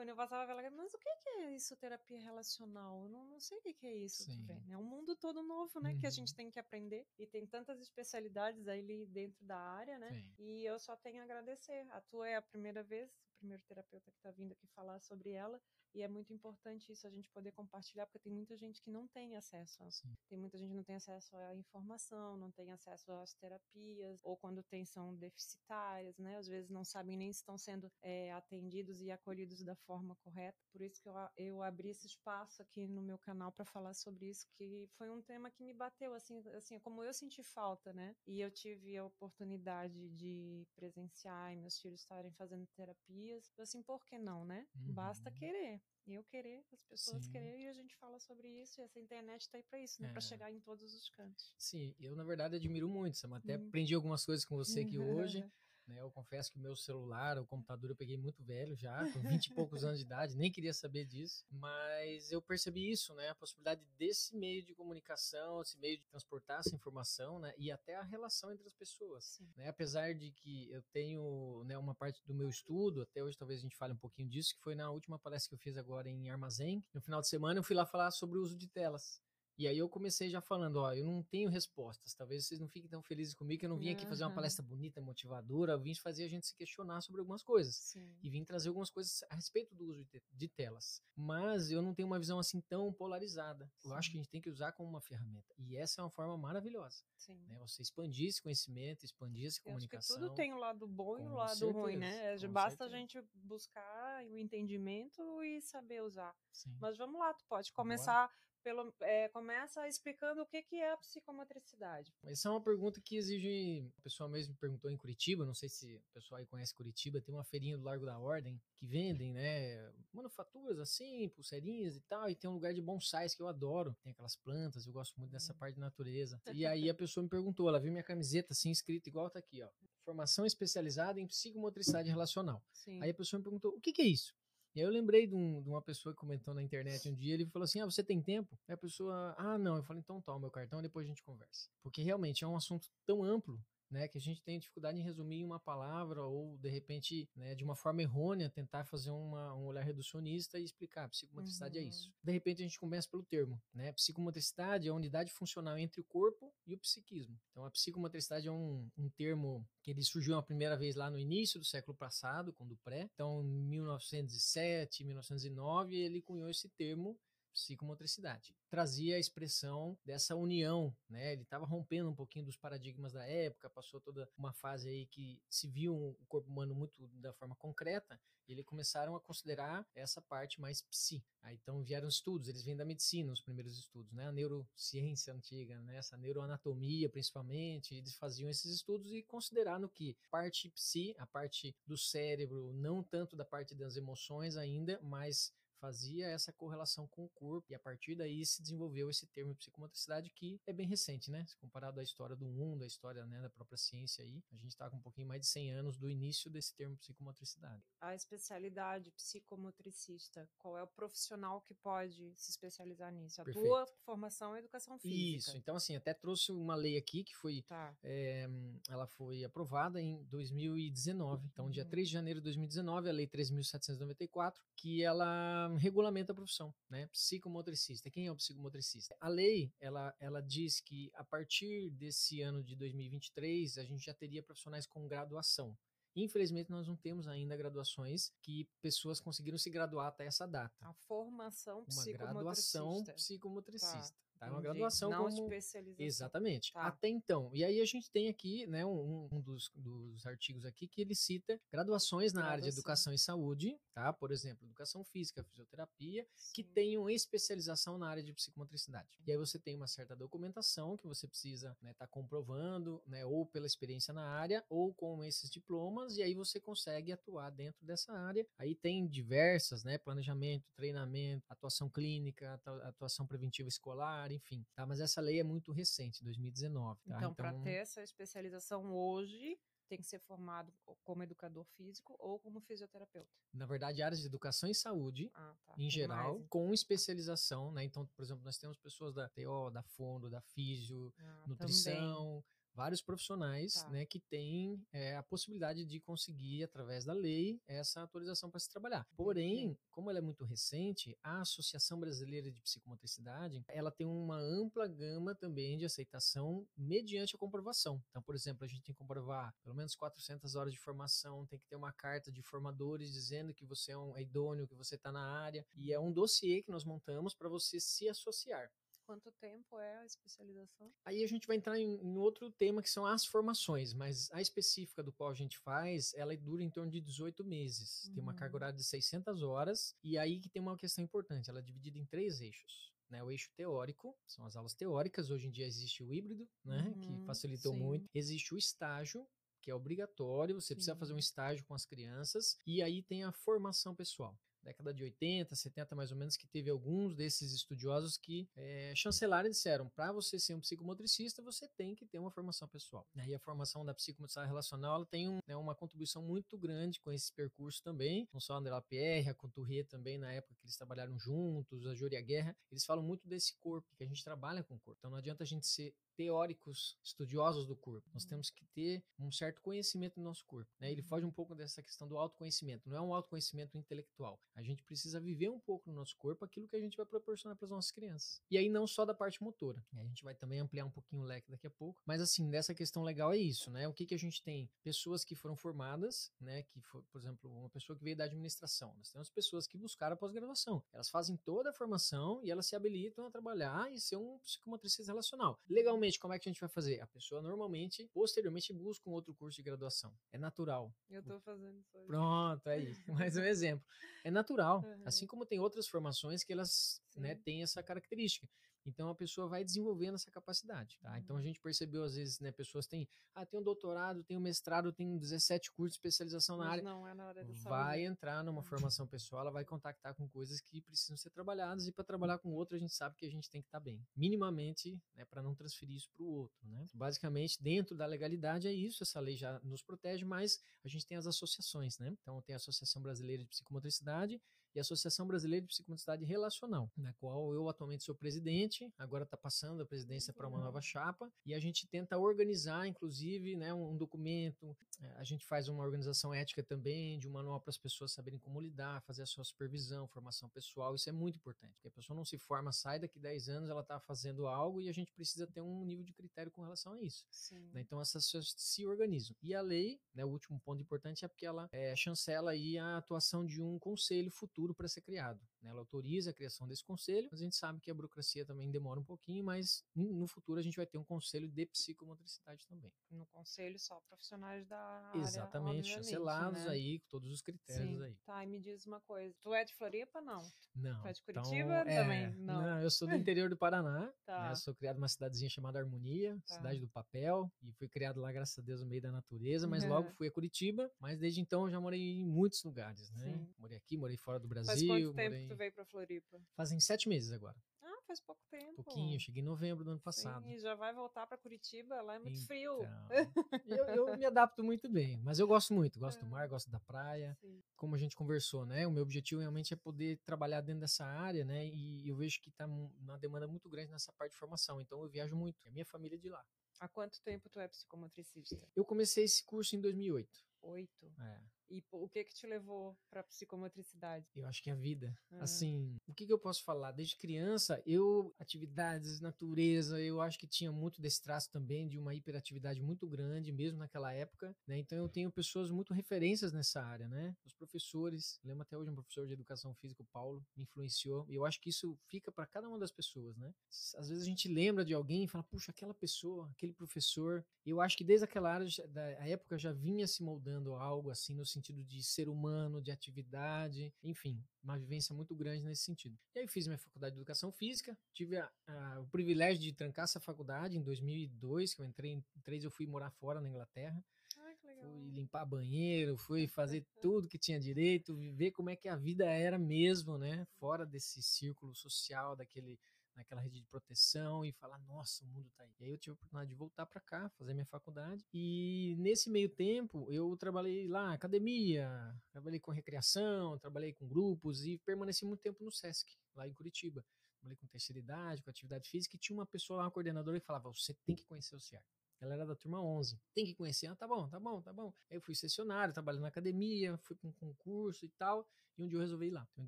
quando 0.02 0.10
eu 0.10 0.16
passava 0.16 0.48
pela 0.48 0.68
mas 0.72 0.92
o 0.96 0.98
que 0.98 1.08
é 1.30 1.52
isso, 1.54 1.78
terapia 1.78 2.20
relacional? 2.20 3.04
Eu 3.04 3.10
não, 3.10 3.24
não 3.28 3.40
sei 3.40 3.60
o 3.60 3.62
que 3.62 3.86
é 3.86 3.96
isso, 3.96 4.28
né? 4.48 4.60
É 4.72 4.76
um 4.76 4.84
mundo 4.84 5.16
todo 5.16 5.44
novo, 5.44 5.80
né, 5.80 5.94
que 5.94 6.08
a 6.08 6.10
Uhum. 6.10 6.16
gente 6.16 6.34
tem 6.34 6.50
que 6.50 6.60
aprender. 6.60 7.06
E 7.20 7.28
tem 7.28 7.46
tantas 7.46 7.80
especialidades 7.80 8.68
aí 8.68 9.06
dentro 9.06 9.46
da 9.46 9.60
área, 9.60 10.00
né? 10.00 10.10
Sim. 10.10 10.34
E 10.40 10.66
eu 10.66 10.80
só 10.80 10.96
tenho 10.96 11.22
a 11.22 11.24
agradecer. 11.24 11.86
A 11.92 12.02
tua 12.02 12.28
é 12.28 12.36
a 12.36 12.42
primeira 12.42 12.82
vez, 12.82 13.12
o 13.12 13.38
primeiro 13.38 13.62
terapeuta 13.68 14.10
que 14.10 14.18
está 14.18 14.32
vindo 14.32 14.54
aqui 14.54 14.66
falar 14.70 15.00
sobre 15.02 15.34
ela. 15.34 15.62
E 15.94 16.02
é 16.02 16.08
muito 16.08 16.32
importante 16.34 16.92
isso, 16.92 17.06
a 17.06 17.10
gente 17.10 17.30
poder 17.30 17.52
compartilhar, 17.52 18.06
porque 18.06 18.20
tem 18.20 18.32
muita 18.32 18.56
gente 18.56 18.82
que 18.82 18.90
não 18.90 19.08
tem 19.08 19.36
acesso. 19.36 19.84
a- 19.84 19.92
Sim. 19.92 20.16
Tem 20.30 20.38
muita 20.38 20.58
gente 20.58 20.70
que 20.70 20.76
não 20.76 20.84
tem 20.84 20.96
acesso 20.96 21.36
à 21.36 21.56
informação, 21.56 22.38
não 22.38 22.50
tem 22.52 22.72
acesso 22.72 23.12
às 23.14 23.34
terapias, 23.34 24.22
ou 24.24 24.38
quando 24.38 24.64
tem 24.64 24.86
são 24.86 25.14
deficitárias, 25.16 26.18
né? 26.18 26.38
Às 26.38 26.48
vezes 26.48 26.70
não 26.70 26.84
sabem 26.86 27.18
nem 27.18 27.32
se 27.34 27.40
estão 27.40 27.58
sendo 27.58 27.92
é, 28.02 28.32
atendidos 28.32 29.02
e 29.02 29.12
acolhidos 29.12 29.64
da 29.64 29.76
forma 29.76 30.16
correta. 30.18 30.58
Por 30.72 30.82
isso 30.82 31.02
que 31.02 31.10
eu, 31.10 31.14
eu 31.36 31.62
abri 31.62 31.90
esse 31.90 32.08
espaço 32.08 32.62
aqui 32.62 32.88
no 32.88 33.02
meu 33.02 33.18
canal 33.20 33.52
para 33.52 33.66
falar 33.66 33.94
sobre 33.94 34.28
isso, 34.30 34.48
que 34.58 34.88
foi 34.98 35.10
um 35.10 35.22
tema 35.22 35.52
que 35.52 35.64
me 35.64 35.74
bateu, 35.74 36.14
assim, 36.14 36.40
assim, 36.56 36.80
como 36.80 37.04
eu 37.04 37.14
senti 37.14 37.44
falta, 37.44 37.92
né? 37.94 38.16
E 38.26 38.40
eu 38.40 38.50
tive 38.52 38.98
a 38.98 39.06
oportunidade 39.06 40.10
de 40.12 40.66
presenciar 40.76 41.52
e 41.52 41.58
meus 41.58 41.80
filhos 41.80 42.02
estarem 42.02 42.32
fazendo 42.34 42.66
terapias. 42.76 43.52
Eu, 43.58 43.64
assim, 43.64 43.82
por 43.82 44.06
que 44.06 44.18
não, 44.18 44.46
né? 44.46 44.66
Basta 44.76 45.30
Uhum. 45.30 45.81
Querer. 45.82 46.18
Eu 46.18 46.24
querer, 46.24 46.64
as 46.72 46.84
pessoas 46.84 47.24
Sim. 47.26 47.32
querer, 47.32 47.60
e 47.60 47.68
a 47.68 47.74
gente 47.74 47.96
fala 47.98 48.20
sobre 48.20 48.48
isso, 48.62 48.80
e 48.80 48.84
essa 48.84 49.00
internet 49.00 49.50
tá 49.50 49.58
aí 49.58 49.64
para 49.64 49.80
isso, 49.80 50.02
né? 50.02 50.10
É. 50.10 50.12
Para 50.12 50.22
chegar 50.22 50.52
em 50.52 50.60
todos 50.60 50.94
os 50.94 51.10
cantos. 51.10 51.56
Sim, 51.58 51.96
eu 52.00 52.16
na 52.16 52.24
verdade 52.24 52.56
admiro 52.56 52.90
muito, 52.90 53.18
Sam. 53.18 53.36
Até 53.36 53.56
Uhum. 53.56 53.68
aprendi 53.68 53.94
algumas 53.94 54.26
coisas 54.26 54.46
com 54.46 54.56
você 54.56 54.82
aqui 54.82 54.98
hoje. 55.00 55.44
Né? 55.92 56.02
Eu 56.02 56.12
confesso 56.12 56.52
que 56.52 56.58
o 56.58 56.62
meu 56.62 56.76
celular, 56.76 57.38
o 57.38 57.46
computador, 57.46 57.92
eu 57.92 57.96
peguei 57.96 58.18
muito 58.18 58.44
velho 58.44 58.76
já, 58.76 59.10
com 59.12 59.20
20 59.20 59.46
e 59.48 59.54
poucos 59.54 59.84
anos 59.84 60.00
de 60.00 60.06
idade, 60.06 60.36
nem 60.36 60.52
queria 60.52 60.74
saber 60.74 61.06
disso. 61.06 61.46
Mas 61.50 62.32
eu 62.32 62.42
percebi 62.42 62.92
isso, 62.92 63.14
né? 63.14 63.30
A 63.30 63.36
possibilidade 63.36 63.82
desse 63.98 64.36
meio 64.36 64.64
de 64.64 64.74
comunicação, 64.74 65.62
esse 65.62 65.78
meio 65.78 65.98
de 65.98 66.06
transportar 66.06 66.60
essa 66.60 66.76
informação, 66.76 67.40
né? 67.40 67.54
E 67.58 67.72
até 67.72 67.96
a 67.96 68.04
relação 68.04 68.52
entre 68.52 68.68
as 68.68 68.74
pessoas. 68.74 69.24
Sim. 69.26 69.52
Né? 69.56 69.68
Apesar 69.68 70.14
de 70.14 70.32
que 70.32 70.70
eu 70.72 70.82
tenho 70.92 71.64
né, 71.66 71.78
uma 71.78 71.96
parte 71.96 72.22
do 72.26 72.34
meu 72.34 72.50
estudo, 72.50 73.02
até 73.02 73.24
hoje 73.24 73.38
talvez 73.38 73.60
a 73.60 73.64
gente 73.64 73.78
fale 73.78 73.94
um 73.94 73.98
pouquinho 73.98 74.30
disso, 74.30 74.56
que 74.56 74.62
foi 74.62 74.76
na 74.76 74.90
última 74.90 75.20
palestra 75.20 75.50
que 75.50 75.56
eu 75.56 75.60
fiz 75.60 75.78
agora 75.78 76.10
em 76.10 76.30
Armazém. 76.30 76.84
No 76.94 77.02
final 77.02 77.22
de 77.22 77.28
semana 77.28 77.60
eu 77.60 77.64
fui 77.64 77.76
lá 77.76 77.86
falar 77.86 78.12
sobre 78.12 78.38
o 78.38 78.42
uso 78.42 78.56
de 78.56 78.68
telas. 78.68 79.22
E 79.58 79.68
aí 79.68 79.78
eu 79.78 79.88
comecei 79.90 80.30
já 80.30 80.42
falando, 80.42 80.78
ó, 80.78 80.94
eu 80.94 81.06
não 81.06 81.22
tenho 81.24 81.50
respostas, 81.50 82.14
talvez 82.14 82.46
vocês 82.48 82.60
não 82.60 82.68
fiquem 82.68 82.90
tão 82.90 83.02
felizes 83.04 83.34
comigo, 83.34 83.60
que 83.60 83.66
eu 83.66 83.70
não 83.70 83.78
vim 83.78 83.90
aqui 83.92 84.06
fazer 84.08 84.24
uma 84.24 84.30
Aham. 84.30 84.36
palestra 84.36 84.64
bonita, 84.66 85.00
motivadora, 85.02 85.74
eu 85.74 85.80
vim 85.80 85.94
fazer 85.94 86.24
a 86.24 86.28
gente 86.28 86.48
se 86.48 86.56
questionar 86.56 87.02
sobre 87.02 87.20
algumas 87.22 87.44
coisas. 87.44 87.76
Sim. 87.76 88.18
E 88.24 88.30
vim 88.30 88.44
trazer 88.44 88.70
algumas 88.70 88.90
coisas 88.90 89.24
a 89.30 89.36
respeito 89.36 89.76
do 89.76 89.86
uso 89.86 90.06
de, 90.06 90.22
de 90.32 90.48
telas. 90.48 91.02
Mas 91.16 91.70
eu 91.70 91.82
não 91.82 91.94
tenho 91.94 92.08
uma 92.08 92.18
visão 92.18 92.40
assim 92.40 92.60
tão 92.62 92.92
polarizada. 92.92 93.72
Eu 93.84 93.92
Sim. 93.92 93.98
acho 93.98 94.12
que 94.12 94.18
a 94.18 94.22
gente 94.22 94.30
tem 94.30 94.42
que 94.42 94.50
usar 94.50 94.72
como 94.72 94.90
uma 94.90 95.02
ferramenta. 95.02 95.54
E 95.60 95.78
essa 95.78 96.02
é 96.02 96.04
uma 96.04 96.10
forma 96.10 96.36
maravilhosa. 96.38 97.04
Sim. 97.18 97.38
Né? 97.48 97.58
Você 97.60 97.82
expandir 97.82 98.30
esse 98.30 98.42
conhecimento, 98.42 99.06
expandir 99.06 99.46
essa 99.48 99.60
Eu 99.60 99.64
comunicação. 99.66 100.20
tudo 100.20 100.34
tem 100.34 100.54
o 100.54 100.58
lado 100.58 100.88
bom 100.88 101.18
e 101.20 101.22
o 101.22 101.30
Com 101.30 101.36
lado 101.36 101.72
ruim, 101.72 101.98
né? 101.98 102.12
certeza, 102.12 102.46
É, 102.46 102.48
com 102.48 102.54
Basta 102.54 102.86
a 102.86 102.90
certeza. 102.90 102.98
gente 102.98 103.30
buscar 103.36 104.24
o 104.26 104.38
entendimento 104.38 105.44
e 105.44 105.62
saber 105.62 106.02
usar. 106.02 106.36
Sim. 106.52 106.76
Mas 106.80 106.98
vamos 106.98 107.20
lá, 107.20 107.34
tu 107.34 107.46
pode 107.48 107.72
começar 107.74 108.32
pelo, 108.64 108.94
é, 109.02 109.28
começa 109.30 109.88
explicando 109.88 110.42
o 110.42 110.46
que, 110.46 110.62
que 110.62 110.76
é 110.78 110.92
a 110.92 110.98
psicomotricidade. 110.98 112.14
Essa 112.24 112.48
é 112.48 112.52
uma 112.52 112.62
pergunta 112.62 113.02
que 113.02 113.18
exige. 113.18 113.92
O 113.98 114.02
pessoal 114.02 114.30
mesmo 114.30 114.56
perguntou 114.56 114.90
em 114.90 114.98
Curitiba, 114.98 115.46
não 115.46 115.54
sei 115.54 115.70
se 115.70 115.96
o 115.96 116.14
pessoal 116.14 116.40
aí 116.40 116.46
conhece 116.46 116.74
Curitiba, 116.74 117.22
tem 117.22 117.34
uma 117.34 117.44
feirinha 117.44 117.78
do 117.78 117.84
Largo 117.84 118.06
da 118.06 118.18
Ordem 118.18 118.62
que 118.78 118.86
vendem, 118.86 119.34
né? 119.34 119.92
Manufaturas 120.14 120.80
assim, 120.80 121.30
pulseirinhas 121.30 121.96
e 121.96 122.02
tal, 122.02 122.30
e 122.30 122.36
tem 122.36 122.50
um 122.50 122.54
lugar 122.54 122.74
de 122.74 122.82
bonsais 122.82 123.36
que 123.36 123.42
eu 123.42 123.48
adoro. 123.48 123.96
Tem 124.04 124.12
aquelas 124.12 124.36
plantas, 124.36 124.86
eu 124.86 124.94
gosto 124.94 125.18
muito 125.20 125.32
dessa 125.32 125.54
hum. 125.54 125.58
parte 125.58 125.76
de 125.76 125.82
natureza. 125.82 126.40
E 126.62 126.66
aí 126.66 126.90
a 126.90 126.94
pessoa 126.94 127.24
me 127.24 127.30
perguntou, 127.30 127.68
ela 127.68 127.80
viu 127.80 127.92
minha 127.92 128.04
camiseta 128.04 128.54
assim, 128.54 128.70
escrita 128.70 129.10
igual 129.10 129.30
tá 129.30 129.40
aqui, 129.40 129.64
ó. 129.64 129.70
Formação 130.04 130.46
especializada 130.46 131.20
em 131.20 131.26
psicomotricidade 131.26 132.10
relacional. 132.10 132.64
Sim. 132.72 133.02
Aí 133.02 133.10
a 133.10 133.14
pessoa 133.14 133.40
me 133.40 133.44
perguntou, 133.44 133.74
o 133.76 133.80
que, 133.80 133.92
que 133.92 134.02
é 134.02 134.06
isso? 134.06 134.36
E 134.74 134.80
aí 134.80 134.86
eu 134.86 134.92
lembrei 134.92 135.28
de, 135.28 135.36
um, 135.36 135.62
de, 135.62 135.70
uma 135.70 135.82
pessoa 135.82 136.14
que 136.14 136.20
comentou 136.20 136.54
na 136.54 136.64
internet 136.64 137.10
um 137.10 137.14
dia, 137.14 137.34
ele 137.34 137.46
falou 137.48 137.66
assim, 137.66 137.82
ah, 137.82 137.86
você 137.86 138.02
tem 138.02 138.22
tempo? 138.22 138.58
Aí 138.68 138.74
a 138.74 138.78
pessoa, 138.78 139.36
ah, 139.38 139.58
não. 139.58 139.78
Eu 139.78 139.84
falei, 139.84 140.02
então 140.02 140.22
toma 140.22 140.40
meu 140.40 140.52
cartão 140.52 140.80
e 140.80 140.84
depois 140.84 141.06
a 141.06 141.10
gente 141.10 141.24
conversa. 141.24 141.70
Porque 141.84 142.02
realmente 142.02 142.44
é 142.44 142.48
um 142.48 142.56
assunto 142.56 142.88
tão 143.06 143.24
amplo 143.24 143.60
né, 143.92 144.08
que 144.08 144.18
a 144.18 144.22
gente 144.22 144.42
tem 144.42 144.58
dificuldade 144.58 144.98
em 144.98 145.04
resumir 145.04 145.42
em 145.42 145.44
uma 145.44 145.60
palavra 145.60 146.24
ou, 146.24 146.58
de 146.58 146.70
repente, 146.70 147.30
né, 147.36 147.54
de 147.54 147.64
uma 147.64 147.76
forma 147.76 148.02
errônea, 148.02 148.50
tentar 148.50 148.86
fazer 148.86 149.12
uma, 149.12 149.54
um 149.54 149.66
olhar 149.66 149.84
reducionista 149.84 150.58
e 150.58 150.64
explicar. 150.64 151.10
Psicomotricidade 151.10 151.78
uhum. 151.78 151.84
é 151.84 151.88
isso. 151.88 152.08
Uhum. 152.08 152.14
De 152.24 152.32
repente, 152.32 152.62
a 152.62 152.66
gente 152.66 152.80
começa 152.80 153.10
pelo 153.10 153.24
termo. 153.24 153.62
Né? 153.74 153.92
Psicomotricidade 153.92 154.88
é 154.88 154.92
a 154.92 154.96
unidade 154.96 155.32
funcional 155.34 155.78
entre 155.78 156.00
o 156.00 156.06
corpo 156.06 156.54
e 156.66 156.74
o 156.74 156.80
psiquismo. 156.80 157.38
Então, 157.52 157.66
a 157.66 157.72
psicomotricidade 157.72 158.48
é 158.48 158.52
um, 158.52 158.90
um 158.98 159.10
termo 159.10 159.68
que 159.84 159.92
ele 159.92 160.02
surgiu 160.04 160.38
a 160.38 160.44
primeira 160.44 160.78
vez 160.78 160.96
lá 160.96 161.10
no 161.10 161.18
início 161.18 161.60
do 161.60 161.66
século 161.66 161.96
passado, 161.96 162.54
com 162.54 162.64
o 162.64 162.68
Dupré. 162.68 163.10
Então, 163.14 163.44
em 163.44 163.62
1907, 163.64 165.04
1909, 165.04 165.98
ele 165.98 166.22
cunhou 166.22 166.50
esse 166.50 166.70
termo 166.70 167.20
psicomotricidade. 167.54 168.56
Trazia 168.70 169.16
a 169.16 169.20
expressão 169.20 169.98
dessa 170.06 170.36
união, 170.36 170.96
né? 171.10 171.34
Ele 171.34 171.44
estava 171.44 171.66
rompendo 171.66 172.10
um 172.10 172.16
pouquinho 172.16 172.46
dos 172.46 172.58
paradigmas 172.58 173.14
da 173.14 173.26
época, 173.26 173.70
passou 173.70 174.00
toda 174.00 174.30
uma 174.38 174.54
fase 174.54 174.90
aí 174.90 175.06
que 175.06 175.42
se 175.50 175.68
viu 175.68 175.96
o 175.96 176.26
corpo 176.28 176.50
humano 176.50 176.74
muito 176.74 177.08
da 177.20 177.34
forma 177.34 177.56
concreta, 177.56 178.20
e 178.48 178.54
eles 178.54 178.66
começaram 178.66 179.16
a 179.16 179.20
considerar 179.22 179.88
essa 179.96 180.22
parte 180.22 180.60
mais 180.60 180.82
psi. 180.82 181.24
Aí 181.42 181.56
então 181.56 181.84
vieram 181.84 182.08
estudos, 182.08 182.48
eles 182.48 182.64
vêm 182.64 182.76
da 182.76 182.86
medicina, 182.86 183.32
os 183.32 183.42
primeiros 183.42 183.78
estudos, 183.78 184.12
né? 184.14 184.28
A 184.28 184.32
neurociência 184.32 185.34
antiga, 185.34 185.80
né? 185.82 185.98
Essa 185.98 186.18
neuroanatomia 186.18 187.10
principalmente, 187.10 187.96
eles 187.96 188.16
faziam 188.16 188.50
esses 188.50 188.72
estudos 188.74 189.12
e 189.12 189.24
consideraram 189.24 189.88
que 189.88 190.18
parte 190.30 190.70
psi, 190.70 191.16
a 191.18 191.26
parte 191.26 191.76
do 191.86 191.98
cérebro, 191.98 192.74
não 192.74 193.04
tanto 193.04 193.36
da 193.36 193.46
parte 193.46 193.74
das 193.74 193.96
emoções 193.96 194.58
ainda, 194.58 195.00
mas 195.02 195.54
fazia 195.82 196.28
essa 196.28 196.54
correlação 196.54 197.08
com 197.08 197.26
o 197.26 197.30
corpo 197.30 197.72
e 197.72 197.76
a 197.76 197.80
partir 197.80 198.16
daí 198.16 198.46
se 198.46 198.62
desenvolveu 198.62 199.10
esse 199.10 199.26
termo 199.26 199.56
psicomotricidade 199.56 200.30
que 200.30 200.62
é 200.68 200.72
bem 200.72 200.88
recente, 200.88 201.32
né? 201.32 201.44
Se 201.48 201.58
comparado 201.58 202.00
à 202.00 202.04
história 202.04 202.36
do 202.36 202.46
mundo, 202.46 202.84
à 202.84 202.88
história 202.88 203.26
né, 203.26 203.42
da 203.42 203.50
própria 203.50 203.78
ciência 203.78 204.24
aí, 204.24 204.44
a 204.52 204.58
gente 204.58 204.70
está 204.70 204.88
com 204.90 204.98
um 204.98 205.02
pouquinho 205.02 205.28
mais 205.28 205.42
de 205.42 205.48
100 205.48 205.72
anos 205.72 205.98
do 205.98 206.08
início 206.08 206.52
desse 206.52 206.76
termo 206.76 206.96
psicomotricidade. 206.98 207.82
A 208.00 208.14
especialidade 208.14 209.10
psicomotricista, 209.12 210.48
qual 210.60 210.78
é 210.78 210.84
o 210.84 210.88
profissional 210.88 211.62
que 211.62 211.74
pode 211.74 212.32
se 212.36 212.52
especializar 212.52 213.12
nisso? 213.12 213.42
A 213.42 213.46
Perfeito. 213.46 213.68
tua 213.68 213.88
formação 214.06 214.56
é 214.56 214.60
educação 214.60 215.00
física. 215.00 215.38
Isso, 215.38 215.58
então 215.58 215.76
assim, 215.76 215.96
até 215.96 216.14
trouxe 216.14 216.52
uma 216.52 216.76
lei 216.76 216.96
aqui 216.96 217.24
que 217.24 217.36
foi, 217.36 217.64
tá. 217.64 217.96
é, 218.04 218.48
ela 218.88 219.08
foi 219.08 219.44
aprovada 219.44 220.00
em 220.00 220.24
2019, 220.26 221.48
então 221.48 221.66
uhum. 221.66 221.72
dia 221.72 221.86
3 221.86 222.08
de 222.08 222.14
janeiro 222.14 222.40
de 222.40 222.44
2019, 222.44 223.10
a 223.10 223.12
lei 223.12 223.28
3.794, 223.28 224.54
que 224.76 225.04
ela 225.04 225.71
regulamenta 225.76 226.32
a 226.32 226.36
profissão, 226.36 226.74
né? 226.90 227.08
Psicomotricista. 227.08 228.10
Quem 228.10 228.28
é 228.28 228.32
o 228.32 228.36
psicomotricista? 228.36 229.16
A 229.20 229.28
lei, 229.28 229.74
ela, 229.80 230.14
ela 230.20 230.42
diz 230.42 230.80
que 230.80 231.12
a 231.16 231.24
partir 231.24 231.90
desse 231.92 232.42
ano 232.42 232.64
de 232.64 232.76
2023, 232.76 233.78
a 233.78 233.84
gente 233.84 234.06
já 234.06 234.14
teria 234.14 234.44
profissionais 234.44 234.86
com 234.86 235.08
graduação. 235.08 235.78
Infelizmente, 236.16 236.70
nós 236.70 236.88
não 236.88 236.96
temos 236.96 237.28
ainda 237.28 237.56
graduações 237.56 238.34
que 238.42 238.68
pessoas 238.82 239.22
conseguiram 239.22 239.58
se 239.58 239.70
graduar 239.70 240.08
até 240.08 240.26
essa 240.26 240.46
data. 240.46 240.76
A 240.82 240.94
formação 240.94 241.86
Uma 241.90 242.06
graduação 242.06 243.04
psicomotricista. 243.06 244.14
Tá. 244.14 244.31
Tá? 244.42 244.48
É 244.48 244.50
uma 244.50 244.62
graduação 244.62 245.12
não 245.12 245.26
como... 245.26 245.30
especialização. 245.30 246.04
Exatamente. 246.04 246.74
Tá. 246.74 246.88
Até 246.88 247.08
então. 247.08 247.52
E 247.54 247.64
aí 247.64 247.80
a 247.80 247.86
gente 247.86 248.10
tem 248.10 248.28
aqui, 248.28 248.66
né, 248.66 248.84
um, 248.84 249.30
um 249.32 249.40
dos, 249.40 249.70
dos, 249.76 250.26
artigos 250.26 250.66
aqui 250.66 250.88
que 250.88 251.00
ele 251.00 251.14
cita 251.14 251.62
graduações 251.72 252.34
na 252.34 252.42
Graduação. 252.42 252.52
área 252.52 252.64
de 252.64 252.70
educação 252.70 253.14
e 253.14 253.20
saúde, 253.20 253.80
tá? 253.94 254.12
Por 254.12 254.32
exemplo, 254.32 254.66
educação 254.66 255.04
física, 255.04 255.44
fisioterapia, 255.44 256.26
Sim. 256.36 256.54
que 256.56 256.64
tenham 256.64 257.08
especialização 257.08 258.00
na 258.00 258.10
área 258.10 258.24
de 258.24 258.34
psicomotricidade. 258.34 259.10
E 259.28 259.32
aí 259.32 259.38
você 259.38 259.60
tem 259.60 259.76
uma 259.76 259.88
certa 259.88 260.16
documentação 260.16 260.98
que 260.98 261.06
você 261.06 261.28
precisa 261.28 261.74
estar 261.74 261.86
né, 261.86 261.94
tá 261.94 262.08
comprovando, 262.08 263.00
né, 263.06 263.24
ou 263.24 263.46
pela 263.46 263.68
experiência 263.68 264.12
na 264.12 264.28
área, 264.28 264.66
ou 264.68 264.92
com 264.92 265.24
esses 265.24 265.52
diplomas, 265.52 266.18
e 266.18 266.24
aí 266.24 266.34
você 266.34 266.60
consegue 266.60 267.12
atuar 267.12 267.52
dentro 267.52 267.86
dessa 267.86 268.12
área. 268.12 268.48
Aí 268.58 268.74
tem 268.74 269.08
diversas, 269.08 269.84
né, 269.84 270.00
planejamento, 270.00 270.66
treinamento, 270.76 271.46
atuação 271.48 271.88
clínica, 271.88 272.60
atuação 272.84 273.28
preventiva 273.28 273.70
escolar, 273.70 274.31
enfim, 274.34 274.66
tá? 274.74 274.86
Mas 274.86 275.00
essa 275.00 275.22
lei 275.22 275.40
é 275.40 275.44
muito 275.44 275.72
recente, 275.72 276.24
2019, 276.24 277.00
tá? 277.00 277.06
Então, 277.06 277.18
então 277.18 277.34
para 277.34 277.54
ter 277.62 277.76
essa 277.76 278.02
especialização 278.04 278.94
hoje, 278.94 279.58
tem 279.88 280.00
que 280.00 280.08
ser 280.08 280.20
formado 280.20 280.74
como 281.04 281.22
educador 281.22 281.66
físico 281.76 282.16
ou 282.18 282.40
como 282.40 282.62
fisioterapeuta? 282.62 283.30
Na 283.54 283.66
verdade, 283.66 284.02
áreas 284.02 284.22
de 284.22 284.28
educação 284.28 284.70
e 284.70 284.74
saúde, 284.74 285.30
ah, 285.34 285.54
tá. 285.66 285.74
em 285.78 285.90
geral, 285.90 286.36
mais, 286.36 286.48
com 286.48 286.74
especialização, 286.74 287.74
né? 287.74 287.84
Então, 287.84 288.08
por 288.16 288.24
exemplo, 288.24 288.44
nós 288.44 288.58
temos 288.58 288.78
pessoas 288.78 289.14
da 289.14 289.28
TO, 289.28 289.70
da 289.70 289.84
Fondo, 289.84 290.30
da 290.30 290.40
Físio, 290.40 291.14
ah, 291.20 291.44
nutrição, 291.46 292.42
também 292.42 292.61
vários 292.74 293.02
profissionais 293.02 293.74
tá. 293.74 293.90
né, 293.90 294.06
que 294.06 294.20
têm 294.20 294.82
é, 294.92 295.16
a 295.18 295.24
possibilidade 295.24 295.86
de 295.86 296.00
conseguir, 296.00 296.64
através 296.64 297.06
da 297.06 297.14
lei, 297.14 297.60
essa 297.68 298.02
autorização 298.02 298.50
para 298.50 298.60
se 298.60 298.70
trabalhar. 298.70 299.06
Porém, 299.16 299.78
como 299.90 300.10
ela 300.10 300.20
é 300.20 300.22
muito 300.22 300.44
recente, 300.44 301.18
a 301.24 301.42
Associação 301.42 302.00
Brasileira 302.00 302.52
de 302.52 302.62
Psicomotricidade 302.62 303.64
ela 303.68 303.92
tem 303.92 304.08
uma 304.08 304.38
ampla 304.38 304.88
gama 304.88 305.36
também 305.36 305.78
de 305.78 305.86
aceitação 305.86 306.66
mediante 306.78 307.36
a 307.36 307.40
comprovação. 307.40 308.02
Então, 308.10 308.22
por 308.22 308.36
exemplo, 308.36 308.64
a 308.64 308.68
gente 308.68 308.84
tem 308.84 308.94
que 308.94 309.00
comprovar 309.00 309.54
pelo 309.64 309.76
menos 309.76 309.96
400 309.96 310.56
horas 310.56 310.74
de 310.74 310.80
formação, 310.80 311.46
tem 311.46 311.60
que 311.60 311.68
ter 311.68 311.76
uma 311.76 311.92
carta 311.94 312.32
de 312.32 312.42
formadores 312.42 313.12
dizendo 313.12 313.54
que 313.54 313.66
você 313.66 313.92
é, 313.92 313.98
um, 313.98 314.16
é 314.16 314.22
idôneo, 314.22 314.68
que 314.68 314.76
você 314.76 314.96
está 314.96 315.12
na 315.12 315.44
área, 315.44 315.66
e 315.76 315.92
é 315.92 316.00
um 316.00 316.12
dossiê 316.12 316.62
que 316.62 316.72
nós 316.72 316.84
montamos 316.84 317.34
para 317.34 317.50
você 317.50 317.80
se 317.80 318.08
associar. 318.10 318.72
Quanto 319.12 319.30
tempo 319.42 319.78
é 319.78 319.98
a 319.98 320.06
especialização? 320.06 320.90
Aí 321.04 321.22
a 321.22 321.28
gente 321.28 321.46
vai 321.46 321.58
entrar 321.58 321.78
em, 321.78 322.00
em, 322.02 322.18
outro 322.18 322.50
tema 322.50 322.82
que 322.82 322.90
são 322.90 323.06
as 323.06 323.26
formações, 323.26 323.94
mas 323.94 324.32
a 324.32 324.40
específica 324.40 325.04
do 325.04 325.12
qual 325.12 325.30
a 325.30 325.34
gente 325.34 325.58
faz, 325.58 326.14
ela 326.14 326.34
dura 326.38 326.64
em 326.64 326.70
torno 326.70 326.90
de 326.90 327.02
18 327.02 327.44
meses. 327.44 328.06
Uhum. 328.06 328.14
Tem 328.14 328.24
uma 328.24 328.34
carga 328.34 328.54
uhum. 328.54 328.60
horária 328.60 328.78
de 328.78 328.86
600 328.86 329.44
horas 329.44 329.94
e 330.02 330.18
aí 330.18 330.40
que 330.40 330.48
tem 330.48 330.62
uma 330.62 330.78
questão 330.78 331.04
importante, 331.04 331.50
ela 331.50 331.60
é 331.60 331.62
dividida 331.62 332.00
em 332.00 332.06
três 332.06 332.40
eixos. 332.40 332.90
Né, 333.10 333.22
o 333.22 333.30
eixo 333.30 333.52
teórico, 333.58 334.18
são 334.26 334.46
as 334.46 334.56
aulas 334.56 334.74
teóricas, 334.74 335.30
hoje 335.30 335.48
em 335.48 335.52
dia 335.52 335.66
existe 335.66 336.02
o 336.02 336.14
híbrido, 336.14 336.48
né, 336.64 336.82
uhum, 336.82 337.02
que 337.02 337.26
facilitou 337.26 337.74
sim. 337.74 337.80
muito. 337.80 338.10
Existe 338.14 338.54
o 338.54 338.58
estágio, 338.58 339.28
que 339.62 339.70
é 339.70 339.76
obrigatório, 339.76 340.56
você 340.56 340.70
sim. 340.70 340.76
precisa 340.76 340.96
fazer 340.96 341.14
um 341.14 341.18
estágio 341.18 341.66
com 341.66 341.74
as 341.74 341.84
crianças, 341.84 342.58
e 342.66 342.82
aí 342.82 343.04
tem 343.04 343.26
a 343.26 343.34
formação 343.34 343.94
pessoal 343.94 344.40
década 344.64 344.94
de 344.94 345.04
80, 345.04 345.56
70 345.56 345.96
mais 345.96 346.12
ou 346.12 346.18
menos, 346.18 346.38
que 346.38 346.48
teve 346.48 346.70
alguns 346.70 347.16
desses 347.16 347.54
estudiosos 347.54 348.18
que 348.18 348.48
é, 348.56 348.94
chancelaram 348.96 349.48
e 349.48 349.52
disseram, 349.52 349.90
para 349.90 350.12
você 350.12 350.40
ser 350.40 350.54
um 350.54 350.60
psicomotricista, 350.60 351.42
você 351.42 351.68
tem 351.70 351.96
que 351.96 352.06
ter 352.06 352.20
uma 352.20 352.32
formação 352.32 352.68
pessoal. 352.68 353.08
E 353.28 353.34
a 353.34 353.40
formação 353.40 353.86
da 353.86 353.94
psicomotricidade 353.94 354.48
relacional 354.48 354.96
ela 354.96 355.06
tem 355.06 355.30
um, 355.30 355.40
né, 355.48 355.56
uma 355.56 355.76
contribuição 355.76 356.22
muito 356.22 356.58
grande 356.58 357.00
com 357.00 357.12
esse 357.12 357.32
percurso 357.34 357.82
também, 357.84 358.28
não 358.34 358.40
só 358.40 358.54
a 358.54 358.58
André 358.58 358.72
Lapierre, 358.72 359.30
a 359.30 359.34
Couturier 359.34 359.86
também, 359.88 360.18
na 360.18 360.32
época 360.32 360.56
que 360.56 360.66
eles 360.66 360.78
trabalharam 360.78 361.18
juntos, 361.18 361.86
a 361.86 361.96
Júlia 361.96 362.22
Guerra, 362.22 362.56
eles 362.72 362.86
falam 362.86 363.04
muito 363.04 363.28
desse 363.28 363.56
corpo, 363.58 363.88
que 363.96 364.04
a 364.04 364.08
gente 364.08 364.24
trabalha 364.24 364.64
com 364.64 364.76
o 364.76 364.80
corpo. 364.80 364.98
Então 365.00 365.12
não 365.12 365.18
adianta 365.18 365.44
a 365.44 365.48
gente 365.48 365.66
ser 365.68 365.94
teóricos, 366.16 366.98
estudiosos 367.04 367.66
do 367.66 367.76
corpo. 367.76 368.08
Nós 368.14 368.26
temos 368.26 368.50
que 368.50 368.66
ter 368.76 369.04
um 369.18 369.32
certo 369.32 369.62
conhecimento 369.62 370.16
do 370.16 370.22
nosso 370.22 370.46
corpo. 370.46 370.70
Né? 370.80 370.92
Ele 370.92 371.02
foge 371.02 371.26
um 371.26 371.32
pouco 371.32 371.56
dessa 371.56 371.82
questão 371.82 372.08
do 372.08 372.18
autoconhecimento. 372.18 372.88
Não 372.88 372.98
é 372.98 373.02
um 373.02 373.14
autoconhecimento 373.14 373.78
intelectual. 373.78 374.40
A 374.62 374.64
gente 374.64 374.84
precisa 374.84 375.20
viver 375.20 375.50
um 375.50 375.60
pouco 375.60 375.90
no 375.90 375.96
nosso 375.96 376.16
corpo 376.18 376.46
aquilo 376.46 376.68
que 376.68 376.76
a 376.76 376.80
gente 376.80 376.96
vai 376.96 377.06
proporcionar 377.06 377.58
para 377.58 377.66
as 377.66 377.72
nossas 377.72 377.92
crianças. 377.92 378.42
E 378.50 378.58
aí 378.58 378.70
não 378.70 378.86
só 378.86 379.04
da 379.04 379.14
parte 379.14 379.44
motora. 379.44 379.84
A 379.98 380.04
gente 380.04 380.24
vai 380.24 380.36
também 380.36 380.60
ampliar 380.60 380.86
um 380.86 380.92
pouquinho 380.92 381.24
o 381.24 381.26
leque 381.26 381.50
daqui 381.50 381.66
a 381.66 381.70
pouco. 381.72 382.00
Mas 382.06 382.22
assim, 382.22 382.48
nessa 382.48 382.74
questão 382.76 383.02
legal 383.02 383.34
é 383.34 383.38
isso, 383.38 383.72
né? 383.72 383.88
O 383.88 383.94
que, 383.94 384.06
que 384.06 384.14
a 384.14 384.20
gente 384.20 384.44
tem? 384.44 384.70
Pessoas 384.84 385.26
que 385.26 385.36
foram 385.36 385.56
formadas, 385.56 386.32
né? 386.40 386.62
Que, 386.64 386.80
for, 386.80 387.04
por 387.12 387.20
exemplo, 387.20 387.52
uma 387.52 387.70
pessoa 387.70 387.98
que 387.98 388.04
veio 388.04 388.16
da 388.16 388.26
administração. 388.26 388.94
Nós 388.98 389.12
temos 389.12 389.30
pessoas 389.30 389.66
que 389.66 389.78
buscaram 389.78 390.14
a 390.14 390.18
pós-graduação. 390.18 390.84
Elas 390.94 391.10
fazem 391.10 391.36
toda 391.38 391.72
a 391.72 391.74
formação 391.74 392.40
e 392.44 392.52
elas 392.52 392.68
se 392.68 392.76
habilitam 392.76 393.26
a 393.26 393.32
trabalhar 393.32 393.92
e 393.92 394.00
ser 394.00 394.18
um 394.18 394.38
psicomotricista 394.40 395.12
relacional. 395.12 395.60
Legalmente, 395.68 396.20
como 396.20 396.34
é 396.34 396.40
que 396.40 396.48
a 396.48 396.52
gente 396.52 396.60
vai 396.60 396.70
fazer? 396.70 397.02
A 397.02 397.08
pessoa 397.08 397.42
normalmente, 397.42 398.08
posteriormente, 398.14 398.72
busca 398.74 399.10
um 399.10 399.14
outro 399.14 399.34
curso 399.34 399.58
de 399.58 399.64
graduação. 399.64 400.14
É 400.32 400.38
natural. 400.38 400.94
Eu 401.10 401.24
tô 401.24 401.40
fazendo 401.40 401.80
isso. 401.80 401.98
Hoje. 401.98 402.08
Pronto, 402.08 402.68
aí. 402.68 402.96
Mais 403.08 403.36
um 403.36 403.44
exemplo. 403.44 403.86
É 404.24 404.30
natural 404.30 404.51
natural. 404.52 404.84
Uhum. 404.84 405.02
Assim 405.06 405.26
como 405.26 405.46
tem 405.46 405.60
outras 405.60 405.88
formações 405.88 406.44
que 406.44 406.54
elas 406.54 407.02
né, 407.16 407.36
têm 407.36 407.64
essa 407.64 407.82
característica. 407.82 408.48
Então 408.86 409.10
a 409.10 409.16
pessoa 409.16 409.48
vai 409.48 409.64
desenvolvendo 409.64 410.16
essa 410.16 410.32
capacidade, 410.32 410.98
tá? 411.00 411.18
Então 411.20 411.36
a 411.36 411.40
uhum. 411.40 411.46
gente 411.46 411.60
percebeu 411.60 412.04
às 412.04 412.16
vezes, 412.16 412.40
né, 412.40 412.52
pessoas 412.52 412.88
têm, 412.88 413.08
ah, 413.36 413.46
tem 413.46 413.60
um 413.60 413.64
doutorado, 413.64 414.24
tem 414.24 414.38
um 414.38 414.42
mestrado, 414.42 414.92
tem 414.92 415.18
17 415.18 415.72
cursos 415.72 415.94
de 415.94 415.98
especialização 415.98 416.58
na 416.58 416.66
Mas 416.66 416.72
área. 416.74 416.84
Não 416.84 417.08
é 417.08 417.14
na 417.14 417.26
área 417.26 417.44
da 417.44 417.54
vai 417.54 418.00
saúde. 418.00 418.04
entrar 418.04 418.44
numa 418.44 418.64
formação 418.96 419.08
pessoal, 419.08 419.42
ela 419.42 419.52
vai 419.52 419.64
contactar 419.64 420.16
com 420.16 420.28
coisas 420.28 420.60
que 420.62 420.82
precisam 420.82 421.18
ser 421.18 421.30
trabalhadas 421.30 421.88
e 421.88 421.92
para 421.92 422.04
trabalhar 422.04 422.40
com 422.40 422.54
outro 422.54 422.76
a 422.76 422.80
gente 422.80 422.94
sabe 422.94 423.16
que 423.16 423.26
a 423.26 423.32
gente 423.32 423.50
tem 423.50 423.62
que 423.62 423.68
estar 423.68 423.80
tá 423.80 423.84
bem, 423.84 424.06
minimamente, 424.16 425.00
né, 425.16 425.26
para 425.26 425.42
não 425.42 425.54
transferir 425.54 425.96
isso 425.96 426.10
para 426.16 426.24
o 426.24 426.30
outro, 426.30 426.68
né? 426.68 426.86
Basicamente, 426.94 427.62
dentro 427.62 427.96
da 427.96 428.06
legalidade 428.06 428.68
é 428.68 428.74
isso, 428.74 429.04
essa 429.04 429.20
lei 429.20 429.36
já 429.36 429.60
nos 429.60 429.82
protege, 429.82 430.26
mas 430.26 430.60
a 430.84 430.88
gente 430.88 431.06
tem 431.06 431.18
as 431.18 431.28
associações, 431.28 431.98
né? 432.00 432.16
Então 432.22 432.42
tem 432.42 432.54
a 432.54 432.58
Associação 432.58 433.02
Brasileira 433.02 433.44
de 433.44 433.50
Psicomotricidade 433.50 434.42
e 434.74 434.80
a 434.80 434.82
Associação 434.82 435.28
Brasileira 435.28 435.66
de 435.66 435.70
Psicomotricidade 435.70 436.26
Relacional, 436.26 436.92
na 436.96 437.14
qual 437.14 437.54
eu 437.54 437.68
atualmente 437.70 438.04
sou 438.04 438.16
presidente, 438.16 438.92
agora 438.98 439.24
está 439.24 439.38
passando 439.38 439.82
a 439.82 439.86
presidência 439.86 440.34
para 440.34 440.48
uma 440.48 440.60
nova 440.60 440.82
chapa, 440.82 441.32
e 441.46 441.54
a 441.54 441.60
gente 441.60 441.88
tenta 441.88 442.18
organizar, 442.18 442.88
inclusive, 442.88 443.56
né, 443.56 443.74
um 443.74 443.96
documento, 443.98 444.76
é, 445.02 445.14
a 445.18 445.24
gente 445.24 445.46
faz 445.46 445.68
uma 445.68 445.84
organização 445.84 446.34
ética 446.34 446.64
também, 446.64 447.20
de 447.20 447.28
um 447.28 447.32
manual 447.32 447.60
para 447.60 447.70
as 447.70 447.78
pessoas 447.78 448.12
saberem 448.12 448.40
como 448.40 448.60
lidar, 448.60 449.02
fazer 449.02 449.24
a 449.24 449.26
sua 449.26 449.44
supervisão, 449.44 450.08
formação 450.08 450.50
pessoal, 450.50 450.96
isso 450.96 451.10
é 451.10 451.14
muito 451.14 451.38
importante, 451.38 451.74
porque 451.74 451.88
a 451.88 451.92
pessoa 451.92 452.16
não 452.16 452.26
se 452.26 452.38
forma, 452.38 452.72
sai 452.72 453.00
daqui 453.00 453.20
10 453.20 453.50
anos, 453.50 453.70
ela 453.70 453.82
está 453.82 454.00
fazendo 454.00 454.48
algo 454.48 454.82
e 454.82 454.90
a 454.90 454.94
gente 454.94 455.12
precisa 455.12 455.48
ter 455.48 455.62
um 455.62 455.84
nível 455.84 456.04
de 456.04 456.14
critério 456.14 456.52
com 456.52 456.62
relação 456.62 456.94
a 456.94 457.02
isso. 457.02 457.26
Né? 457.74 457.82
Então 457.82 458.00
essas 458.00 458.26
pessoas 458.26 458.54
se 458.58 458.86
organizam. 458.86 459.36
E 459.42 459.54
a 459.54 459.62
lei, 459.62 460.00
né, 460.14 460.24
o 460.24 460.30
último 460.30 460.60
ponto 460.60 460.82
importante 460.82 461.26
é 461.26 461.28
porque 461.28 461.46
ela 461.46 461.68
é, 461.72 461.96
chancela 461.96 462.52
aí 462.52 462.78
a 462.78 462.98
atuação 462.98 463.46
de 463.46 463.62
um 463.62 463.80
conselho 463.80 464.32
futuro 464.32 464.61
futuro 464.62 464.74
para 464.76 464.88
ser 464.88 465.02
criado. 465.04 465.40
Né? 465.62 465.70
Ela 465.70 465.80
autoriza 465.80 466.32
a 466.32 466.34
criação 466.34 466.68
desse 466.68 466.84
conselho, 466.84 467.28
mas 467.32 467.40
a 467.40 467.44
gente 467.44 467.56
sabe 467.56 467.80
que 467.80 467.92
a 467.92 467.94
burocracia 467.94 468.46
também 468.46 468.72
demora 468.72 469.00
um 469.00 469.04
pouquinho, 469.04 469.44
mas 469.44 469.84
no 469.96 470.28
futuro 470.28 470.60
a 470.60 470.64
gente 470.64 470.76
vai 470.76 470.86
ter 470.86 470.98
um 470.98 471.04
conselho 471.04 471.48
de 471.50 471.66
psicomotricidade 471.66 472.66
também. 472.68 472.92
No 473.10 473.26
conselho 473.28 473.78
só 473.80 474.00
profissionais 474.02 474.66
da 474.68 474.78
área, 474.78 475.22
Exatamente, 475.22 475.90
chancelados 475.90 476.64
né? 476.66 476.70
aí, 476.70 477.00
com 477.00 477.08
todos 477.10 477.32
os 477.32 477.42
critérios 477.42 478.00
Sim. 478.00 478.04
aí. 478.04 478.18
Tá, 478.26 478.44
e 478.44 478.48
me 478.48 478.60
diz 478.60 478.86
uma 478.86 479.00
coisa, 479.02 479.36
tu 479.42 479.54
é 479.54 479.64
de 479.64 479.74
Floripa, 479.74 480.22
não? 480.22 480.42
Não. 480.76 481.02
Tu 481.02 481.08
é 481.08 481.14
de 481.14 481.22
então, 481.22 481.44
Curitiba 481.44 481.82
então, 481.82 481.96
também? 481.96 482.24
É, 482.24 482.30
não. 482.32 482.62
não. 482.62 482.82
eu 482.82 482.90
sou 482.90 483.08
do 483.08 483.16
interior 483.16 483.50
do 483.50 483.58
Paraná, 483.58 484.02
né? 484.08 484.14
tá. 484.26 484.44
né? 484.44 484.52
eu 484.52 484.56
sou 484.56 484.74
criado 484.74 484.96
numa 484.96 485.08
cidadezinha 485.08 485.50
chamada 485.50 485.80
Harmonia, 485.80 486.38
tá. 486.48 486.56
cidade 486.56 486.80
do 486.80 486.88
papel, 486.90 487.52
e 487.62 487.72
fui 487.74 487.88
criado 487.88 488.20
lá, 488.20 488.32
graças 488.32 488.58
a 488.58 488.62
Deus, 488.62 488.82
no 488.82 488.88
meio 488.88 489.02
da 489.02 489.12
natureza, 489.12 489.68
mas 489.68 489.84
uhum. 489.84 489.90
logo 489.90 490.12
fui 490.12 490.28
a 490.28 490.32
Curitiba, 490.32 490.92
mas 491.00 491.20
desde 491.20 491.42
então 491.42 491.64
eu 491.64 491.70
já 491.70 491.80
morei 491.80 492.20
em 492.20 492.26
muitos 492.26 492.64
lugares, 492.64 493.12
né? 493.12 493.26
Sim. 493.26 493.54
Morei 493.58 493.78
aqui, 493.78 493.98
morei 493.98 494.18
fora 494.18 494.40
do 494.40 494.48
Brasil. 494.48 494.88
Morei... 494.88 495.51
tu 495.52 495.58
veio 495.58 495.72
pra 495.72 495.86
Floripa? 495.86 496.42
Fazem 496.56 496.80
sete 496.80 497.10
meses 497.10 497.32
agora. 497.32 497.56
Ah, 497.82 498.02
faz 498.08 498.20
pouco 498.22 498.42
tempo. 498.50 498.84
Pouquinho, 498.84 499.20
cheguei 499.20 499.42
em 499.42 499.46
novembro 499.46 499.84
do 499.84 499.92
ano 499.92 500.00
passado. 500.00 500.44
Sim, 500.44 500.58
já 500.60 500.76
vai 500.76 500.94
voltar 500.94 501.28
para 501.28 501.38
Curitiba, 501.38 502.02
lá 502.02 502.16
é 502.16 502.20
muito 502.20 502.36
então, 502.36 502.48
frio. 502.48 502.80
eu, 503.68 503.86
eu, 503.86 504.18
me 504.18 504.26
adapto 504.26 504.64
muito 504.64 504.90
bem, 504.90 505.18
mas 505.20 505.40
eu 505.40 505.48
gosto 505.48 505.74
muito, 505.74 506.00
gosto 506.00 506.20
é. 506.20 506.22
do 506.22 506.30
mar, 506.30 506.48
gosto 506.48 506.70
da 506.70 506.80
praia. 506.80 507.38
Sim. 507.42 507.62
Como 507.76 507.96
a 507.96 507.98
gente 507.98 508.16
conversou, 508.16 508.66
né? 508.66 508.88
O 508.88 508.92
meu 508.92 509.04
objetivo 509.04 509.42
realmente 509.42 509.74
é 509.74 509.78
poder 509.78 510.20
trabalhar 510.26 510.62
dentro 510.62 510.82
dessa 510.82 511.06
área, 511.06 511.44
né? 511.44 511.68
E 511.68 512.08
eu 512.08 512.16
vejo 512.16 512.40
que 512.42 512.50
está 512.50 512.66
uma 512.66 513.18
demanda 513.18 513.48
muito 513.48 513.70
grande 513.70 513.92
nessa 513.92 514.12
parte 514.14 514.32
de 514.32 514.38
formação, 514.38 514.80
então 514.80 515.02
eu 515.02 515.10
viajo 515.10 515.36
muito. 515.36 515.68
A 515.68 515.72
minha 515.72 515.86
família 515.86 516.16
é 516.16 516.20
de 516.20 516.30
lá. 516.30 516.44
Há 516.80 516.88
quanto 516.88 517.22
tempo 517.22 517.50
tu 517.50 517.60
é 517.60 517.68
psicomotricista? 517.68 518.68
Eu 518.76 518.84
comecei 518.84 519.24
esse 519.24 519.44
curso 519.44 519.76
em 519.76 519.82
2008. 519.82 520.51
Oito? 520.62 521.12
É. 521.20 521.42
E 521.72 521.82
o 521.90 522.10
que 522.10 522.26
que 522.26 522.34
te 522.34 522.46
levou 522.46 522.98
para 523.10 523.24
psicomotricidade? 523.24 524.28
Eu 524.36 524.46
acho 524.46 524.62
que 524.62 524.70
é 524.70 524.74
a 524.74 524.76
vida. 524.76 525.18
Ah. 525.32 525.44
Assim, 525.44 525.98
o 526.06 526.14
que 526.14 526.26
que 526.26 526.34
eu 526.34 526.38
posso 526.38 526.64
falar? 526.66 526.92
Desde 526.92 527.16
criança, 527.16 527.82
eu 527.86 528.36
atividades, 528.38 529.22
natureza, 529.22 530.02
eu 530.02 530.20
acho 530.20 530.38
que 530.38 530.46
tinha 530.46 530.70
muito 530.70 531.02
desse 531.02 531.22
traço 531.22 531.50
também 531.50 531.88
de 531.88 531.98
uma 531.98 532.14
hiperatividade 532.14 532.82
muito 532.82 533.08
grande, 533.08 533.54
mesmo 533.54 533.80
naquela 533.80 534.12
época, 534.12 534.54
né? 534.68 534.78
Então 534.80 534.98
eu 534.98 535.08
tenho 535.08 535.32
pessoas 535.32 535.72
muito 535.72 535.94
referências 535.94 536.52
nessa 536.52 536.82
área, 536.84 537.08
né? 537.08 537.34
Os 537.46 537.54
professores, 537.54 538.38
lembro 538.44 538.64
até 538.64 538.78
hoje 538.78 538.92
um 538.92 538.96
professor 538.96 539.26
de 539.26 539.32
educação 539.32 539.74
física, 539.76 540.04
o 540.04 540.08
Paulo, 540.08 540.46
me 540.58 540.64
influenciou. 540.64 541.26
E 541.30 541.36
eu 541.36 541.46
acho 541.46 541.62
que 541.62 541.70
isso 541.70 541.98
fica 542.10 542.34
para 542.34 542.46
cada 542.46 542.68
uma 542.68 542.78
das 542.78 542.92
pessoas, 542.92 543.38
né? 543.38 543.54
Às 543.96 544.10
vezes 544.10 544.24
a 544.24 544.26
gente 544.26 544.50
lembra 544.50 544.84
de 544.84 544.94
alguém 544.94 545.24
e 545.24 545.28
fala, 545.28 545.44
puxa, 545.46 545.72
aquela 545.72 545.94
pessoa, 545.94 546.50
aquele 546.52 546.74
professor. 546.74 547.46
Eu 547.66 547.80
acho 547.80 547.96
que 547.96 548.04
desde 548.04 548.26
aquela 548.26 548.52
área, 548.52 548.68
da 548.90 549.04
época 549.26 549.58
já 549.58 549.72
vinha 549.72 550.06
se 550.06 550.22
moldando 550.22 550.51
algo 550.78 551.10
assim 551.10 551.36
no 551.36 551.46
sentido 551.46 551.84
de 551.84 552.04
ser 552.04 552.30
humano, 552.30 552.82
de 552.82 552.92
atividade, 552.92 553.94
enfim, 554.04 554.44
uma 554.64 554.78
vivência 554.78 555.14
muito 555.14 555.36
grande 555.36 555.64
nesse 555.64 555.84
sentido. 555.84 556.18
E 556.36 556.40
aí 556.40 556.48
fiz 556.48 556.68
minha 556.68 556.78
faculdade 556.78 557.16
de 557.16 557.22
educação 557.22 557.52
física, 557.52 557.98
tive 558.14 558.38
a, 558.38 558.52
a, 558.68 559.00
o 559.00 559.08
privilégio 559.08 559.62
de 559.62 559.74
trancar 559.74 560.06
essa 560.06 560.20
faculdade 560.20 560.78
em 560.78 560.82
2002, 560.82 561.74
que 561.74 561.82
eu 561.82 561.86
entrei 561.86 562.12
em 562.12 562.24
3 562.44 562.64
eu 562.64 562.72
fui 562.72 562.86
morar 562.86 563.12
fora 563.12 563.42
na 563.42 563.50
Inglaterra. 563.50 564.04
Ai, 564.38 564.56
fui 564.80 565.10
limpar 565.12 565.46
banheiro, 565.46 566.18
fui 566.18 566.48
fazer 566.50 566.86
tudo 567.02 567.28
que 567.28 567.38
tinha 567.38 567.60
direito, 567.60 568.16
viver 568.16 568.52
como 568.52 568.70
é 568.70 568.76
que 568.76 568.88
a 568.88 568.96
vida 568.96 569.26
era 569.26 569.58
mesmo, 569.58 570.18
né? 570.18 570.46
Fora 570.60 570.86
desse 570.86 571.22
círculo 571.22 571.74
social, 571.76 572.36
daquele 572.36 572.80
naquela 573.16 573.42
rede 573.42 573.60
de 573.60 573.66
proteção 573.66 574.46
e 574.46 574.52
falar, 574.52 574.78
nossa, 574.80 575.24
o 575.24 575.28
mundo 575.28 575.50
tá 575.56 575.64
aí. 575.64 575.74
E 575.80 575.84
aí 575.86 575.92
eu 575.92 575.98
tive 575.98 576.12
a 576.12 576.14
oportunidade 576.16 576.50
de 576.50 576.56
voltar 576.56 576.86
para 576.86 577.02
cá, 577.02 577.30
fazer 577.30 577.54
minha 577.54 577.66
faculdade. 577.66 578.26
E 578.34 578.96
nesse 579.00 579.30
meio 579.30 579.50
tempo, 579.50 580.12
eu 580.12 580.36
trabalhei 580.38 580.88
lá, 580.88 581.14
academia, 581.14 581.90
trabalhei 582.32 582.60
com 582.60 582.72
recreação, 582.72 583.58
trabalhei 583.60 583.94
com 583.94 584.08
grupos 584.08 584.66
e 584.66 584.78
permaneci 584.80 585.26
muito 585.26 585.42
tempo 585.42 585.64
no 585.64 585.72
SESC, 585.72 586.18
lá 586.36 586.48
em 586.48 586.54
Curitiba. 586.54 587.06
Trabalhei 587.40 587.58
com 587.58 587.68
terceira 587.68 588.00
idade, 588.00 588.44
com 588.44 588.50
atividade 588.50 588.90
física, 588.90 589.16
e 589.16 589.20
tinha 589.20 589.36
uma 589.36 589.48
pessoa 589.48 589.78
lá, 589.78 589.84
uma 589.86 589.92
coordenadora, 589.92 590.40
que 590.40 590.46
falava, 590.46 590.70
você 590.70 590.94
tem 591.06 591.16
que 591.16 591.26
conhecer 591.26 591.56
o 591.56 591.60
CIAR. 591.60 591.84
Ela 592.20 592.36
era 592.36 592.46
da 592.46 592.56
turma 592.56 592.80
11. 592.80 593.20
Tem 593.34 593.46
que 593.46 593.56
conhecer. 593.56 593.88
Ah, 593.88 593.96
tá 593.96 594.08
bom, 594.08 594.30
tá 594.30 594.40
bom, 594.40 594.62
tá 594.62 594.72
bom. 594.72 594.94
Aí 595.10 595.18
eu 595.18 595.22
fui 595.22 595.34
sessionário, 595.34 595.92
trabalhei 595.92 596.22
na 596.22 596.28
academia, 596.28 596.96
fui 597.00 597.16
com 597.16 597.30
um 597.30 597.34
concurso 597.34 598.06
e 598.06 598.10
tal. 598.10 598.48
E 598.78 598.84
um 598.84 598.88
dia 598.88 598.98
eu 598.98 599.02
resolvi 599.02 599.28
ir 599.28 599.32
lá. 599.32 599.48
Então, 599.52 599.64
em 599.64 599.68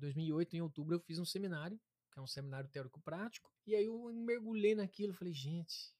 2008, 0.00 0.54
em 0.54 0.62
outubro, 0.62 0.94
eu 0.94 1.00
fiz 1.00 1.18
um 1.18 1.24
seminário 1.24 1.78
que 2.14 2.20
é 2.20 2.22
um 2.22 2.26
seminário 2.26 2.70
teórico-prático. 2.70 3.52
E 3.66 3.74
aí 3.74 3.86
eu 3.86 4.12
mergulhei 4.14 4.74
naquilo, 4.74 5.12
falei, 5.12 5.34
gente, 5.34 5.92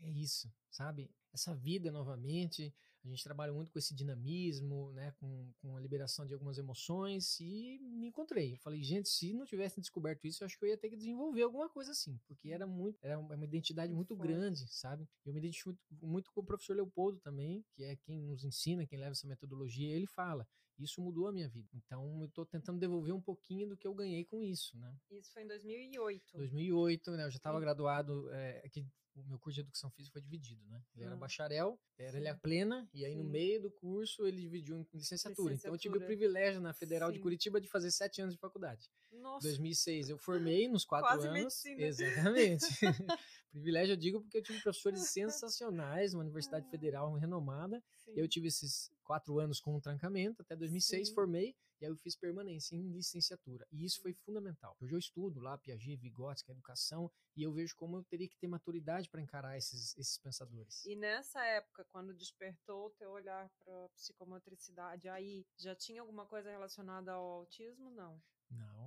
é 0.00 0.08
isso, 0.08 0.50
sabe? 0.70 1.10
Essa 1.32 1.54
vida 1.54 1.90
novamente, 1.90 2.72
a 3.04 3.08
gente 3.08 3.24
trabalha 3.24 3.52
muito 3.52 3.70
com 3.70 3.78
esse 3.78 3.94
dinamismo, 3.94 4.92
né, 4.92 5.12
com, 5.18 5.52
com 5.60 5.76
a 5.76 5.80
liberação 5.80 6.24
de 6.26 6.32
algumas 6.32 6.56
emoções 6.56 7.38
e 7.40 7.78
me 7.80 8.08
encontrei. 8.08 8.54
Eu 8.54 8.58
falei, 8.58 8.82
gente, 8.82 9.08
se 9.08 9.34
não 9.34 9.44
tivesse 9.44 9.80
descoberto 9.80 10.24
isso, 10.26 10.42
eu 10.42 10.46
acho 10.46 10.58
que 10.58 10.64
eu 10.64 10.68
ia 10.68 10.78
ter 10.78 10.88
que 10.88 10.96
desenvolver 10.96 11.42
alguma 11.42 11.68
coisa 11.68 11.92
assim, 11.92 12.18
porque 12.26 12.50
era 12.50 12.66
muito, 12.66 12.98
era 13.02 13.18
uma 13.18 13.44
identidade 13.44 13.92
muito 13.92 14.16
grande, 14.16 14.66
sabe? 14.68 15.08
Eu 15.24 15.32
me 15.32 15.40
identifico 15.40 15.76
muito, 15.90 16.06
muito 16.06 16.32
com 16.32 16.40
o 16.40 16.44
professor 16.44 16.76
Leopoldo 16.76 17.18
também, 17.20 17.64
que 17.74 17.84
é 17.84 17.96
quem 17.96 18.22
nos 18.22 18.44
ensina, 18.44 18.86
quem 18.86 18.98
leva 18.98 19.12
essa 19.12 19.26
metodologia, 19.26 19.94
ele 19.94 20.06
fala, 20.06 20.46
isso 20.78 21.00
mudou 21.00 21.26
a 21.28 21.32
minha 21.32 21.48
vida. 21.48 21.68
Então, 21.74 22.20
eu 22.20 22.26
estou 22.26 22.44
tentando 22.44 22.78
devolver 22.78 23.14
um 23.14 23.20
pouquinho 23.20 23.68
do 23.68 23.76
que 23.76 23.86
eu 23.86 23.94
ganhei 23.94 24.24
com 24.24 24.42
isso, 24.42 24.76
né? 24.78 24.94
Isso 25.10 25.32
foi 25.32 25.42
em 25.42 25.46
2008. 25.46 26.36
2008, 26.36 27.10
né? 27.12 27.24
Eu 27.24 27.30
já 27.30 27.36
estava 27.36 27.60
graduado, 27.60 28.30
é, 28.30 28.62
aqui 28.64 28.86
o 29.16 29.24
meu 29.24 29.38
curso 29.38 29.54
de 29.54 29.60
educação 29.62 29.90
física 29.90 30.12
foi 30.12 30.22
dividido, 30.22 30.62
né? 30.66 30.82
Ele 30.94 31.04
era 31.04 31.16
hum. 31.16 31.18
bacharel, 31.18 31.80
era 31.98 32.16
ele 32.18 32.28
a 32.28 32.34
plena, 32.34 32.88
e 32.92 33.04
aí 33.04 33.12
Sim. 33.12 33.18
no 33.18 33.24
meio 33.24 33.62
do 33.62 33.70
curso 33.70 34.26
ele 34.26 34.40
dividiu 34.40 34.76
em 34.76 34.86
licenciatura. 34.92 35.52
licenciatura. 35.52 35.54
Então 35.54 35.74
eu 35.74 35.78
tive 35.78 35.96
o 35.96 36.06
privilégio 36.06 36.60
na 36.60 36.74
Federal 36.74 37.08
Sim. 37.08 37.14
de 37.14 37.20
Curitiba 37.20 37.60
de 37.60 37.68
fazer 37.68 37.90
sete 37.90 38.20
anos 38.20 38.34
de 38.34 38.40
faculdade. 38.40 38.90
Nossa. 39.26 39.48
2006 39.48 40.08
eu 40.08 40.18
formei 40.18 40.68
nos 40.68 40.84
quatro 40.86 41.08
Quase 41.08 41.26
anos. 41.26 41.40
Medicina. 41.40 41.82
Exatamente. 41.82 42.66
privilégio 43.50 43.94
eu 43.94 43.96
digo 43.96 44.20
porque 44.20 44.38
eu 44.38 44.42
tive 44.42 44.60
professores 44.60 45.08
sensacionais, 45.08 46.14
uma 46.14 46.22
universidade 46.22 46.68
federal 46.70 47.12
renomada. 47.14 47.82
Eu 48.08 48.28
tive 48.28 48.48
esses 48.48 48.90
quatro 49.02 49.38
anos 49.38 49.60
com 49.60 49.74
um 49.76 49.80
trancamento, 49.80 50.42
até 50.42 50.54
2006 50.54 51.08
Sim. 51.08 51.14
formei, 51.14 51.56
e 51.80 51.84
aí 51.84 51.90
eu 51.90 51.96
fiz 51.96 52.16
permanência 52.16 52.74
em 52.74 52.92
licenciatura. 52.92 53.66
E 53.72 53.84
isso 53.84 54.00
foi 54.00 54.12
fundamental. 54.12 54.76
Hoje 54.80 54.94
eu 54.94 54.98
estudo 54.98 55.40
lá 55.40 55.58
Piaget, 55.58 55.96
Vygotsky, 55.96 56.50
educação, 56.50 57.10
e 57.34 57.42
eu 57.42 57.52
vejo 57.52 57.74
como 57.76 57.96
eu 57.96 58.04
teria 58.04 58.28
que 58.28 58.36
ter 58.36 58.46
maturidade 58.46 59.08
para 59.08 59.20
encarar 59.20 59.56
esses, 59.56 59.96
esses 59.96 60.18
pensadores. 60.18 60.84
E 60.84 60.96
nessa 60.96 61.44
época, 61.44 61.84
quando 61.90 62.14
despertou 62.14 62.86
o 62.86 62.90
teu 62.90 63.10
olhar 63.10 63.50
para 63.64 63.88
psicomotricidade, 63.90 65.08
aí 65.08 65.46
já 65.58 65.74
tinha 65.74 66.00
alguma 66.00 66.26
coisa 66.26 66.50
relacionada 66.50 67.12
ao 67.12 67.24
autismo? 67.24 67.90
Não. 67.90 68.20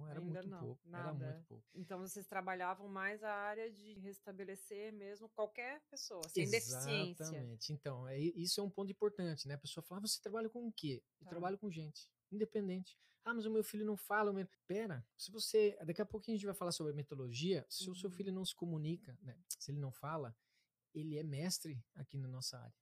Era 0.10 0.20
Ainda 0.20 0.42
muito 0.42 0.50
não, 0.50 0.60
pouco. 0.60 0.90
Nada. 0.90 1.26
Era 1.26 1.34
muito 1.34 1.48
pouco. 1.48 1.64
Então 1.76 2.00
vocês 2.00 2.26
trabalhavam 2.26 2.88
mais 2.88 3.24
a 3.24 3.32
área 3.32 3.70
de 3.72 3.94
restabelecer 4.00 4.92
mesmo 4.92 5.30
qualquer 5.30 5.82
pessoa, 5.90 6.28
sem 6.28 6.44
Exatamente. 6.44 6.68
deficiência. 6.68 7.24
Exatamente. 7.24 7.74
Então, 7.74 8.08
é, 8.08 8.20
isso 8.20 8.60
é 8.60 8.64
um 8.64 8.70
ponto 8.70 8.92
importante, 8.92 9.48
né? 9.48 9.54
A 9.54 9.60
pessoa 9.60 9.84
fala, 9.84 10.00
ah, 10.00 10.08
você 10.08 10.20
trabalha 10.20 10.50
com 10.50 10.68
o 10.68 10.72
quê? 10.72 11.04
Eu 11.20 11.26
tá. 11.26 11.30
trabalho 11.30 11.58
com 11.58 11.70
gente, 11.70 12.10
independente. 12.32 12.98
Ah, 13.24 13.34
mas 13.34 13.46
o 13.46 13.52
meu 13.52 13.64
filho 13.64 13.86
não 13.86 13.96
fala. 13.96 14.34
Meu... 14.34 14.48
Pera, 14.66 15.06
se 15.16 15.32
você. 15.32 15.78
Daqui 15.86 16.02
a 16.02 16.06
pouquinho 16.06 16.36
a 16.36 16.38
gente 16.38 16.46
vai 16.48 16.56
falar 16.56 16.72
sobre 16.72 16.94
a 16.94 16.96
metodologia. 16.96 17.66
Se 17.70 17.86
uhum. 17.86 17.92
o 17.92 17.96
seu 17.96 18.10
uhum. 18.10 18.16
filho 18.16 18.32
não 18.32 18.44
se 18.44 18.56
comunica, 18.56 19.16
né? 19.22 19.38
se 19.60 19.72
ele 19.72 19.80
não 19.80 19.92
fala, 19.92 20.36
ele 20.94 21.18
é 21.18 21.24
mestre 21.24 21.84
aqui 21.94 22.18
na 22.18 22.28
nossa 22.28 22.58
área. 22.58 22.74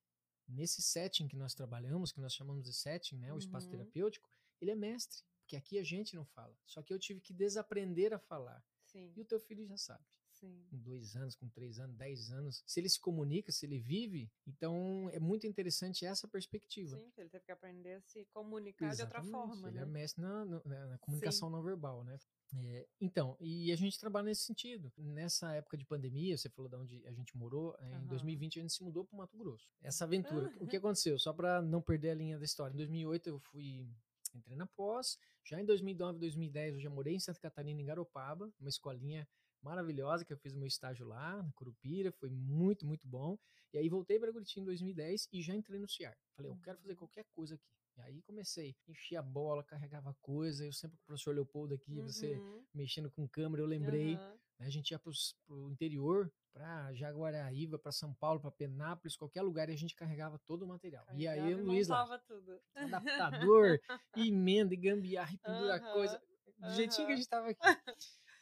Nesse 0.48 0.82
setting 0.82 1.28
que 1.28 1.36
nós 1.36 1.54
trabalhamos, 1.54 2.14
que 2.14 2.22
nós 2.22 2.34
chamamos 2.34 2.64
de 2.64 2.72
setting, 2.72 3.18
né? 3.18 3.34
O 3.34 3.38
espaço 3.38 3.66
uhum. 3.66 3.72
terapêutico, 3.72 4.30
ele 4.62 4.72
é 4.72 4.76
mestre 4.76 5.26
Porque 5.48 5.56
aqui 5.56 5.80
a 5.80 5.84
gente 5.84 6.14
não 6.14 6.26
fala. 6.26 6.54
Só 6.66 6.84
que 6.84 6.94
eu 6.94 7.00
tive 7.00 7.22
que 7.22 7.32
desaprender 7.34 8.14
a 8.14 8.20
falar. 8.20 8.62
Sim. 8.84 9.14
E 9.16 9.22
o 9.22 9.26
teu 9.26 9.40
filho 9.40 9.66
já 9.66 9.78
sabe. 9.78 10.04
Sim. 10.30 10.68
Com 10.70 10.78
dois 10.78 11.16
anos, 11.16 11.36
com 11.36 11.48
três 11.48 11.80
anos, 11.80 11.96
dez 11.96 12.30
anos. 12.32 12.62
Se 12.68 12.82
ele 12.82 12.90
se 12.90 13.00
comunica, 13.00 13.50
se 13.50 13.66
ele 13.66 13.80
vive, 13.80 14.30
então 14.46 15.10
é 15.14 15.20
muito 15.22 15.48
interessante 15.48 16.06
essa 16.06 16.28
perspectiva. 16.28 16.98
Sim, 16.98 17.12
ele 17.18 17.30
teve 17.30 17.46
que 17.46 17.52
aprender 17.52 17.94
a 17.94 18.02
se 18.02 18.26
comunicar 18.26 18.94
de 18.94 19.02
outra 19.02 19.20
Exatamente, 19.22 19.32
forma, 19.32 19.68
Ele 19.70 19.78
né? 19.78 19.84
é 19.84 19.86
mestre 19.86 20.22
na, 20.22 20.46
na- 20.46 20.86
na 20.88 20.98
comunicação 21.00 21.50
não 21.50 21.64
verbal, 21.64 22.04
né? 22.04 22.20
É, 22.54 22.88
então, 23.02 23.36
e 23.40 23.72
a 23.72 23.76
gente 23.78 23.98
trabalha 23.98 24.26
nesse 24.26 24.44
sentido. 24.44 24.92
Nessa 24.98 25.54
época 25.56 25.76
de 25.78 25.86
pandemia, 25.86 26.38
você 26.38 26.50
falou 26.50 26.70
de 26.70 26.76
onde 26.76 27.08
a 27.08 27.12
gente 27.14 27.36
morou, 27.36 27.76
é, 27.80 27.90
em 27.92 27.96
Aham. 27.96 28.08
2020 28.08 28.60
a 28.60 28.62
gente 28.62 28.74
se 28.74 28.84
mudou 28.84 29.06
para 29.06 29.16
o 29.16 29.18
Mato 29.18 29.38
Grosso. 29.38 29.68
Essa 29.82 30.04
aventura, 30.04 30.54
o 30.60 30.68
que 30.68 30.76
aconteceu? 30.78 31.18
Só 31.18 31.34
para 31.34 31.62
não 31.62 31.82
perder 31.82 32.12
a 32.12 32.16
linha 32.16 32.38
da 32.38 32.46
história. 32.46 32.74
Em 32.74 32.78
2008 32.78 33.28
eu 33.28 33.40
fui, 33.40 33.90
entrei 34.36 34.56
na 34.58 34.66
pós, 34.66 35.18
já 35.44 35.62
em 35.62 35.66
2009, 35.66 36.20
2010 36.20 36.76
eu 36.76 36.80
já 36.82 36.90
morei 36.90 37.16
em 37.16 37.20
Santa 37.20 37.40
Catarina, 37.40 37.82
em 37.82 37.86
Garopaba, 37.86 38.52
uma 38.60 38.70
escolinha 38.70 39.28
maravilhosa 39.62 40.26
que 40.26 40.34
eu 40.34 40.38
fiz 40.38 40.54
o 40.54 40.58
meu 40.58 40.68
estágio 40.68 41.06
lá, 41.06 41.42
na 41.42 41.52
Curupira, 41.54 42.12
foi 42.12 42.30
muito, 42.30 42.86
muito 42.86 43.08
bom. 43.08 43.38
E 43.74 43.78
aí 43.78 43.90
voltei 43.90 44.20
para 44.20 44.32
Curitiba 44.32 44.62
em 44.62 44.66
2010 44.66 45.28
e 45.32 45.42
já 45.42 45.54
entrei 45.54 45.80
no 45.80 45.88
CIAR. 45.88 46.18
Falei, 46.36 46.52
eu 46.52 46.58
quero 46.64 46.78
fazer 46.80 46.96
qualquer 46.96 47.26
coisa 47.36 47.56
aqui. 47.56 47.66
E 47.98 48.02
aí 48.02 48.22
comecei, 48.22 48.76
enchia 48.88 49.20
a 49.20 49.24
bola, 49.24 49.64
carregava 49.64 50.16
coisa, 50.22 50.66
eu 50.66 50.72
sempre 50.72 50.98
com 50.98 51.04
o 51.04 51.08
professor 51.08 51.34
Leopoldo 51.34 51.74
aqui, 51.74 52.00
você 52.00 52.36
Uhum, 52.36 52.64
mexendo 52.74 53.10
com 53.10 53.28
câmera, 53.28 53.64
eu 53.64 53.68
lembrei, 53.68 54.14
aham. 54.16 54.40
né, 54.60 54.68
a 54.68 54.70
gente 54.70 54.92
ia 54.92 55.00
para 55.00 55.12
o 55.50 55.70
interior, 55.72 56.32
para 56.58 56.92
Jaguaraíva, 56.94 57.78
para 57.78 57.92
São 57.92 58.14
Paulo, 58.16 58.40
para 58.40 58.50
Penápolis, 58.50 59.16
qualquer 59.16 59.44
lugar, 59.44 59.70
e 59.70 59.74
a 59.74 59.78
gente 59.78 59.96
carregava 59.96 60.40
todo 60.40 60.64
o 60.64 60.68
material. 60.68 61.06
e 61.14 61.28
aí 61.28 61.40
Carregava 61.40 61.62
o 61.62 61.66
Luiz 61.66 61.88
lá, 61.88 62.20
tudo. 62.20 62.60
adaptador, 62.76 63.80
e 64.16 64.28
emenda, 64.30 64.74
e 64.74 64.78
gambiarra, 64.78 65.34
e 65.34 65.38
pendura 65.38 65.76
Aham, 65.76 65.94
coisa, 65.94 66.22
do 66.58 66.72
jeitinho 66.72 67.06
que 67.08 67.14
a 67.14 67.16
gente 67.16 67.30
tava 67.30 67.50
aqui. 67.50 67.60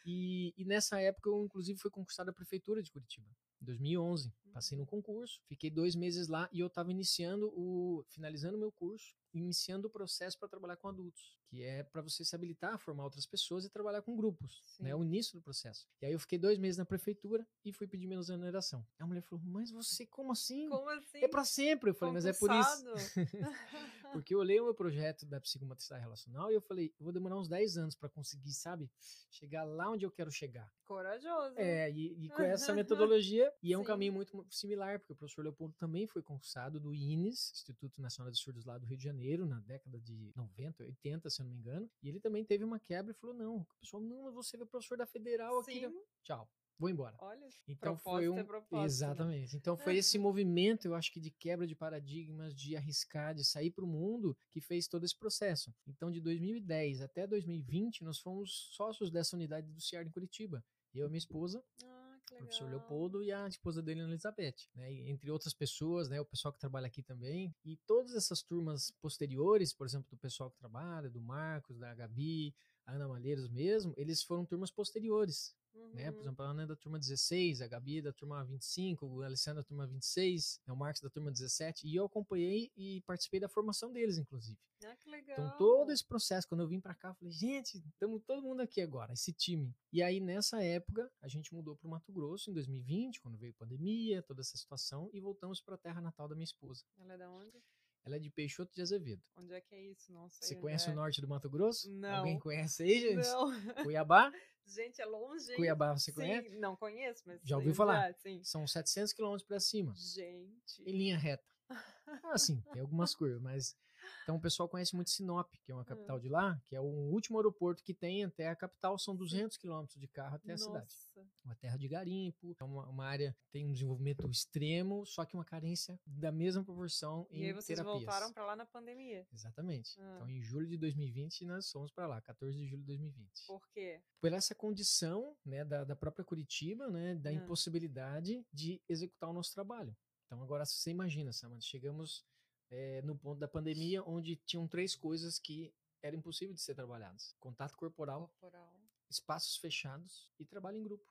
E, 0.06 0.54
e 0.56 0.64
nessa 0.64 0.98
época 1.00 1.28
eu, 1.28 1.44
inclusive, 1.44 1.78
fui 1.78 1.90
concursado 1.90 2.28
da 2.28 2.32
Prefeitura 2.32 2.82
de 2.82 2.90
Curitiba, 2.90 3.28
em 3.60 3.64
2011. 3.66 4.32
Passei 4.52 4.78
no 4.78 4.86
concurso, 4.86 5.42
fiquei 5.46 5.70
dois 5.70 5.94
meses 5.94 6.28
lá 6.28 6.48
e 6.50 6.60
eu 6.60 6.68
estava 6.68 6.90
iniciando 6.90 7.48
o. 7.48 8.02
finalizando 8.08 8.56
o 8.56 8.60
meu 8.60 8.72
curso, 8.72 9.14
iniciando 9.38 9.88
o 9.88 9.90
processo 9.90 10.38
para 10.38 10.48
trabalhar 10.48 10.76
com 10.76 10.88
adultos, 10.88 11.36
que 11.48 11.62
é 11.62 11.82
para 11.82 12.02
você 12.02 12.24
se 12.24 12.34
habilitar 12.34 12.74
a 12.74 12.78
formar 12.78 13.04
outras 13.04 13.26
pessoas 13.26 13.64
e 13.64 13.70
trabalhar 13.70 14.02
com 14.02 14.16
grupos, 14.16 14.62
né? 14.80 14.94
O 14.94 15.02
início 15.04 15.34
do 15.38 15.42
processo. 15.42 15.86
E 16.00 16.06
aí 16.06 16.12
eu 16.12 16.18
fiquei 16.18 16.38
dois 16.38 16.58
meses 16.58 16.78
na 16.78 16.84
prefeitura 16.84 17.46
e 17.64 17.72
fui 17.72 17.86
pedir 17.86 18.06
minha 18.06 18.18
exoneração. 18.20 18.86
A 18.98 19.06
mulher 19.06 19.20
falou: 19.22 19.44
Mas 19.46 19.70
você, 19.70 20.06
como 20.06 20.32
assim? 20.32 20.68
Como 20.68 20.88
assim? 20.90 21.18
É 21.22 21.28
para 21.28 21.44
sempre. 21.44 21.90
Eu 21.90 21.94
falei, 21.94 22.14
mas 22.14 22.26
é 22.26 22.32
por 22.32 22.50
isso. 22.50 22.84
Porque 24.12 24.34
eu 24.34 24.38
olhei 24.38 24.60
o 24.60 24.64
meu 24.64 24.74
projeto 24.74 25.26
da 25.26 25.40
psicomotricidade 25.40 26.02
relacional 26.02 26.50
e 26.50 26.54
eu 26.54 26.60
falei, 26.60 26.94
eu 26.98 27.04
vou 27.04 27.12
demorar 27.12 27.38
uns 27.38 27.48
10 27.48 27.76
anos 27.76 27.94
para 27.96 28.08
conseguir, 28.08 28.52
sabe, 28.52 28.88
chegar 29.30 29.64
lá 29.64 29.90
onde 29.90 30.06
eu 30.06 30.10
quero 30.10 30.30
chegar. 30.30 30.70
Corajoso. 30.84 31.54
É, 31.58 31.90
e, 31.90 32.24
e 32.24 32.28
com 32.30 32.40
essa 32.42 32.72
metodologia, 32.72 33.52
e 33.62 33.72
é 33.72 33.76
um 33.78 33.82
Sim. 33.82 33.86
caminho 33.86 34.12
muito 34.12 34.36
mu- 34.36 34.46
similar, 34.48 35.00
porque 35.00 35.12
o 35.12 35.16
professor 35.16 35.42
Leopoldo 35.42 35.74
também 35.76 36.06
foi 36.06 36.22
concursado 36.22 36.78
do 36.80 36.94
INES, 36.94 37.50
Instituto 37.52 38.00
Nacional 38.00 38.30
de 38.30 38.38
Surdos 38.38 38.64
lá 38.64 38.78
do 38.78 38.86
Rio 38.86 38.96
de 38.96 39.04
Janeiro, 39.04 39.25
na 39.46 39.58
década 39.60 39.98
de 39.98 40.32
90, 40.36 40.84
80, 40.84 41.28
se 41.30 41.40
eu 41.40 41.44
não 41.44 41.50
me 41.52 41.58
engano, 41.58 41.90
e 42.02 42.08
ele 42.08 42.20
também 42.20 42.44
teve 42.44 42.62
uma 42.62 42.78
quebra 42.78 43.10
e 43.12 43.14
falou, 43.14 43.34
não, 43.34 43.56
o 43.58 43.66
pessoal, 43.80 44.02
não, 44.02 44.22
mas 44.24 44.34
você 44.34 44.56
é 44.56 44.64
professor 44.64 44.96
da 44.96 45.06
Federal 45.06 45.58
aqui, 45.58 45.72
Sim. 45.80 45.88
né? 45.88 46.00
tchau, 46.22 46.48
vou 46.78 46.88
embora. 46.90 47.16
Olha, 47.20 47.48
Então 47.66 47.96
foi 47.96 48.26
propósito 48.26 48.32
um 48.34 48.38
é 48.38 48.44
propósito, 48.44 48.76
né? 48.80 48.84
exatamente. 48.86 49.56
Então 49.56 49.76
foi 49.76 49.96
esse 49.96 50.18
movimento, 50.18 50.86
eu 50.86 50.94
acho 50.94 51.10
que 51.12 51.18
de 51.20 51.30
quebra 51.30 51.66
de 51.66 51.74
paradigmas, 51.74 52.54
de 52.54 52.76
arriscar, 52.76 53.34
de 53.34 53.44
sair 53.44 53.70
para 53.70 53.84
o 53.84 53.88
mundo, 53.88 54.36
que 54.52 54.60
fez 54.60 54.86
todo 54.86 55.04
esse 55.04 55.16
processo. 55.18 55.74
Então 55.86 56.10
de 56.10 56.20
2010 56.20 57.00
até 57.00 57.26
2020 57.26 58.04
nós 58.04 58.18
fomos 58.20 58.68
sócios 58.74 59.10
dessa 59.10 59.34
unidade 59.34 59.72
do 59.72 59.80
CIAR 59.80 60.06
em 60.06 60.10
Curitiba. 60.10 60.64
Eu 60.94 61.06
e 61.06 61.10
minha 61.10 61.18
esposa, 61.18 61.62
Ah, 61.84 61.95
o 62.32 62.36
professor 62.38 62.68
Leopoldo 62.68 63.22
e 63.22 63.32
a 63.32 63.46
esposa 63.46 63.82
dele, 63.82 64.00
Ana 64.00 64.12
Elizabeth, 64.12 64.56
né? 64.74 64.92
E 64.92 65.10
entre 65.10 65.30
outras 65.30 65.54
pessoas, 65.54 66.08
né? 66.08 66.20
O 66.20 66.24
pessoal 66.24 66.52
que 66.52 66.60
trabalha 66.60 66.86
aqui 66.86 67.02
também. 67.02 67.54
E 67.64 67.76
todas 67.86 68.14
essas 68.14 68.42
turmas 68.42 68.90
posteriores, 69.00 69.72
por 69.72 69.86
exemplo, 69.86 70.08
do 70.10 70.16
pessoal 70.16 70.50
que 70.50 70.58
trabalha, 70.58 71.10
do 71.10 71.20
Marcos, 71.20 71.78
da 71.78 71.94
Gabi, 71.94 72.54
a 72.86 72.92
Ana 72.92 73.08
Malheiros 73.08 73.48
mesmo, 73.48 73.92
eles 73.96 74.22
foram 74.22 74.44
turmas 74.44 74.70
posteriores 74.70 75.54
né? 75.92 76.10
Por 76.10 76.16
Uhum. 76.18 76.20
exemplo, 76.22 76.44
a 76.44 76.48
Ana 76.50 76.62
é 76.62 76.66
da 76.66 76.76
turma 76.76 76.98
16, 76.98 77.62
a 77.62 77.66
Gabi 77.68 77.98
é 77.98 78.02
da 78.02 78.12
turma 78.12 78.44
25, 78.44 79.06
o 79.06 79.22
Alessandro 79.22 79.60
é 79.60 79.62
da 79.62 79.66
turma 79.66 79.86
26, 79.86 80.60
né, 80.66 80.72
o 80.72 80.76
Marcos 80.76 81.00
da 81.00 81.08
turma 81.10 81.30
17, 81.30 81.86
e 81.86 81.94
eu 81.96 82.04
acompanhei 82.06 82.70
e 82.76 83.00
participei 83.02 83.40
da 83.40 83.48
formação 83.48 83.92
deles, 83.92 84.18
inclusive. 84.18 84.58
Ah, 84.84 84.94
que 84.96 85.08
legal. 85.08 85.38
Então, 85.38 85.58
todo 85.58 85.90
esse 85.90 86.04
processo, 86.04 86.46
quando 86.46 86.60
eu 86.60 86.68
vim 86.68 86.80
pra 86.80 86.94
cá, 86.94 87.08
eu 87.08 87.14
falei, 87.14 87.32
gente, 87.32 87.78
estamos 87.78 88.22
todo 88.26 88.42
mundo 88.42 88.60
aqui 88.60 88.80
agora, 88.80 89.12
esse 89.14 89.32
time. 89.32 89.74
E 89.92 90.02
aí, 90.02 90.20
nessa 90.20 90.62
época, 90.62 91.10
a 91.20 91.28
gente 91.28 91.54
mudou 91.54 91.74
pro 91.76 91.88
Mato 91.88 92.12
Grosso, 92.12 92.50
em 92.50 92.52
2020, 92.54 93.20
quando 93.20 93.38
veio 93.38 93.52
a 93.52 93.58
pandemia, 93.58 94.22
toda 94.22 94.40
essa 94.42 94.56
situação, 94.56 95.08
e 95.12 95.20
voltamos 95.20 95.60
pra 95.60 95.76
terra 95.78 96.00
natal 96.00 96.28
da 96.28 96.34
minha 96.34 96.44
esposa. 96.44 96.84
Ela 96.98 97.14
é 97.14 97.18
da 97.18 97.30
onde? 97.30 97.62
Ela 98.06 98.16
é 98.16 98.18
de 98.20 98.30
Peixoto 98.30 98.72
de 98.72 98.80
Azevedo. 98.80 99.20
Onde 99.36 99.52
é 99.52 99.60
que 99.60 99.74
é 99.74 99.82
isso? 99.82 100.12
Não 100.12 100.30
sei. 100.30 100.48
Você 100.48 100.54
conhece 100.54 100.88
é. 100.88 100.92
o 100.92 100.94
norte 100.94 101.20
do 101.20 101.26
Mato 101.26 101.50
Grosso? 101.50 101.90
Não. 101.90 102.18
Alguém 102.18 102.38
conhece 102.38 102.84
aí, 102.84 103.00
gente? 103.00 103.26
Não. 103.26 103.50
Cuiabá? 103.82 104.32
Gente, 104.64 105.00
é 105.02 105.04
longe. 105.04 105.54
Cuiabá, 105.56 105.92
você 105.92 106.12
Sim, 106.12 106.14
conhece? 106.14 106.56
Não 106.56 106.76
conheço, 106.76 107.22
mas. 107.26 107.40
Já 107.42 107.56
ouviu 107.56 107.74
falar? 107.74 108.14
sim. 108.14 108.42
São 108.44 108.64
700 108.64 109.12
quilômetros 109.12 109.46
pra 109.46 109.58
cima. 109.58 109.92
Gente. 109.96 110.82
em 110.84 110.92
linha 110.92 111.18
reta. 111.18 111.44
Ah, 112.22 112.38
sim, 112.38 112.62
tem 112.72 112.80
algumas 112.80 113.16
curvas, 113.16 113.42
mas. 113.42 113.76
Então 114.22 114.36
o 114.36 114.40
pessoal 114.40 114.68
conhece 114.68 114.94
muito 114.94 115.10
Sinop, 115.10 115.50
que 115.64 115.70
é 115.72 115.74
uma 115.74 115.84
capital 115.84 116.18
de 116.18 116.28
lá, 116.28 116.60
que 116.66 116.74
é 116.76 116.80
o 116.80 116.84
último 116.84 117.38
aeroporto 117.38 117.82
que 117.82 117.94
tem 117.94 118.24
até 118.24 118.48
a 118.48 118.56
capital, 118.56 118.98
são 118.98 119.14
200 119.16 119.56
quilômetros 119.56 119.98
de 120.00 120.06
carro 120.08 120.36
até 120.36 120.52
a 120.52 120.58
cidade. 120.58 120.92
Nossa. 121.16 121.26
Uma 121.44 121.54
terra 121.56 121.76
de 121.76 121.88
garimpo, 121.88 122.56
é 122.58 122.64
uma, 122.64 122.86
uma 122.88 123.04
área 123.06 123.34
que 123.44 123.50
tem 123.50 123.66
um 123.66 123.72
desenvolvimento 123.72 124.28
extremo, 124.28 125.04
só 125.06 125.24
que 125.24 125.34
uma 125.36 125.44
carência 125.44 125.98
da 126.06 126.32
mesma 126.32 126.64
proporção 126.64 127.26
E 127.30 127.40
em 127.42 127.46
aí 127.46 127.52
vocês 127.52 127.78
terapias. 127.78 128.04
voltaram 128.04 128.32
pra 128.32 128.44
lá 128.44 128.56
na 128.56 128.66
pandemia. 128.66 129.26
Exatamente. 129.32 130.00
Ah. 130.00 130.14
Então, 130.16 130.28
em 130.28 130.42
julho 130.42 130.66
de 130.66 130.76
2020, 130.76 131.44
nós 131.44 131.70
fomos 131.70 131.90
para 131.92 132.06
lá, 132.06 132.20
14 132.20 132.56
de 132.58 132.66
julho 132.66 132.80
de 132.82 132.86
2020 132.86 133.46
Por 133.46 133.66
quê? 133.70 134.00
por 134.20 134.32
essa 134.32 134.54
condição 134.54 135.36
né, 135.44 135.64
da, 135.64 135.84
da 135.84 135.94
própria 135.96 136.24
Curitiba, 136.24 136.88
né, 136.90 137.14
da 137.14 137.30
Ah. 137.30 137.32
impossibilidade 137.32 138.44
de 138.52 138.80
executar 138.88 139.30
o 139.30 139.32
nosso 139.32 139.52
trabalho. 139.54 139.96
Então 140.26 140.42
agora 140.42 140.64
você 140.64 140.90
imagina, 140.90 141.32
Samantha, 141.32 141.60
chegamos 141.62 142.24
eh, 142.70 143.00
no 143.02 143.16
ponto 143.16 143.38
da 143.38 143.48
pandemia 143.48 144.02
onde 144.04 144.36
tinham 144.36 144.66
três 144.66 144.94
coisas 144.96 145.38
que 145.38 145.72
eram 146.02 146.18
impossíveis 146.18 146.56
de 146.58 146.62
ser 146.64 146.74
trabalhadas: 146.74 147.34
contato 147.40 147.76
corporal, 147.76 148.28
Corporal. 148.40 148.80
espaços 149.08 149.56
fechados 149.56 150.30
e 150.38 150.44
trabalho 150.44 150.76
em 150.78 150.82
grupo. 150.82 151.04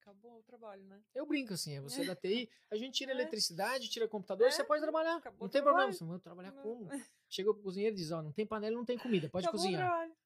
Acabou 0.00 0.38
o 0.38 0.42
trabalho, 0.44 0.84
né? 0.84 1.02
Eu 1.12 1.26
brinco 1.26 1.52
assim, 1.54 1.74
é 1.74 1.80
você 1.80 2.04
da 2.14 2.14
TI, 2.14 2.48
a 2.70 2.76
gente 2.76 2.94
tira 2.94 3.10
É. 3.10 3.14
eletricidade, 3.14 3.88
tira 3.88 4.06
computador, 4.06 4.46
É, 4.46 4.50
você 4.52 4.62
pode 4.62 4.80
trabalhar. 4.80 5.16
acabou 5.16 5.40
Não 5.46 5.48
tem 5.50 5.60
problema, 5.62 5.90
trabalho. 5.90 5.98
você 5.98 6.04
vai 6.04 6.20
trabalhar 6.20 6.52
Não. 6.52 6.62
como? 6.62 6.88
Chega 7.28 7.50
o 7.50 7.54
cozinheiro 7.54 7.94
e 7.96 7.98
diz, 7.98 8.12
ó, 8.12 8.22
não 8.22 8.30
tem 8.32 8.46
panela, 8.46 8.76
não 8.76 8.84
tem 8.84 8.96
comida, 8.96 9.28
pode 9.32 9.46
Acabou 9.48 9.60
cozinhar. 9.64 10.08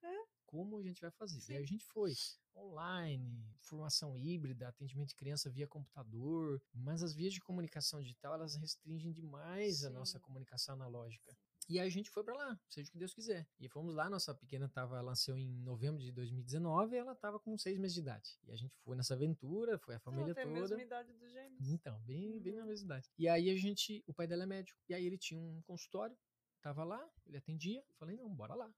como 0.51 0.77
a 0.77 0.83
gente 0.83 0.99
vai 0.99 1.09
fazer. 1.11 1.37
E 1.37 1.41
Sim. 1.41 1.53
aí 1.55 1.63
a 1.63 1.65
gente 1.65 1.85
foi 1.85 2.11
online, 2.53 3.55
formação 3.61 4.17
híbrida, 4.17 4.67
atendimento 4.67 5.07
de 5.09 5.15
criança 5.15 5.49
via 5.49 5.65
computador, 5.65 6.61
mas 6.73 7.01
as 7.01 7.13
vias 7.13 7.33
de 7.33 7.39
comunicação 7.39 8.01
digital 8.01 8.33
elas 8.33 8.55
restringem 8.55 9.13
demais 9.13 9.83
a 9.85 9.89
nossa 9.89 10.17
Sim. 10.19 10.23
comunicação 10.25 10.75
analógica. 10.75 11.35
E 11.69 11.79
aí 11.79 11.87
a 11.87 11.89
gente 11.89 12.09
foi 12.09 12.21
para 12.21 12.35
lá, 12.35 12.59
seja 12.67 12.89
o 12.89 12.91
que 12.91 12.97
Deus 12.97 13.13
quiser. 13.13 13.47
E 13.57 13.69
fomos 13.69 13.95
lá, 13.95 14.09
nossa 14.09 14.35
pequena 14.35 14.67
tava, 14.67 14.97
ela 14.97 15.11
nasceu 15.11 15.37
em 15.37 15.47
novembro 15.61 16.01
de 16.01 16.11
2019 16.11 16.95
e 16.95 16.99
ela 16.99 17.13
estava 17.13 17.39
com 17.39 17.57
seis 17.57 17.77
meses 17.77 17.93
de 17.93 18.01
idade. 18.01 18.37
E 18.43 18.51
a 18.51 18.57
gente 18.57 18.75
foi 18.79 18.97
nessa 18.97 19.13
aventura, 19.13 19.77
foi 19.79 19.95
a 19.95 19.99
família 19.99 20.25
Ela 20.31 20.35
tem 20.35 20.43
a 20.43 20.47
mesma 20.47 20.67
toda. 20.69 20.81
idade 20.81 21.13
dos 21.13 21.31
gêmeos. 21.31 21.69
Então, 21.69 21.97
bem, 22.01 22.41
bem 22.41 22.55
na 22.55 22.61
Uhum. 22.63 22.67
mesma 22.67 22.85
idade. 22.87 23.09
E 23.17 23.29
aí 23.29 23.49
a 23.49 23.55
gente, 23.55 24.03
o 24.05 24.13
pai 24.13 24.27
dela 24.27 24.43
é 24.43 24.45
médico, 24.45 24.77
e 24.89 24.93
aí 24.93 25.05
ele 25.05 25.17
tinha 25.17 25.39
um 25.39 25.61
consultório, 25.61 26.17
tava 26.61 26.83
lá, 26.83 27.09
ele 27.25 27.37
atendia, 27.37 27.81
falei, 27.97 28.17
não, 28.17 28.27
bora 28.35 28.53
lá. 28.53 28.69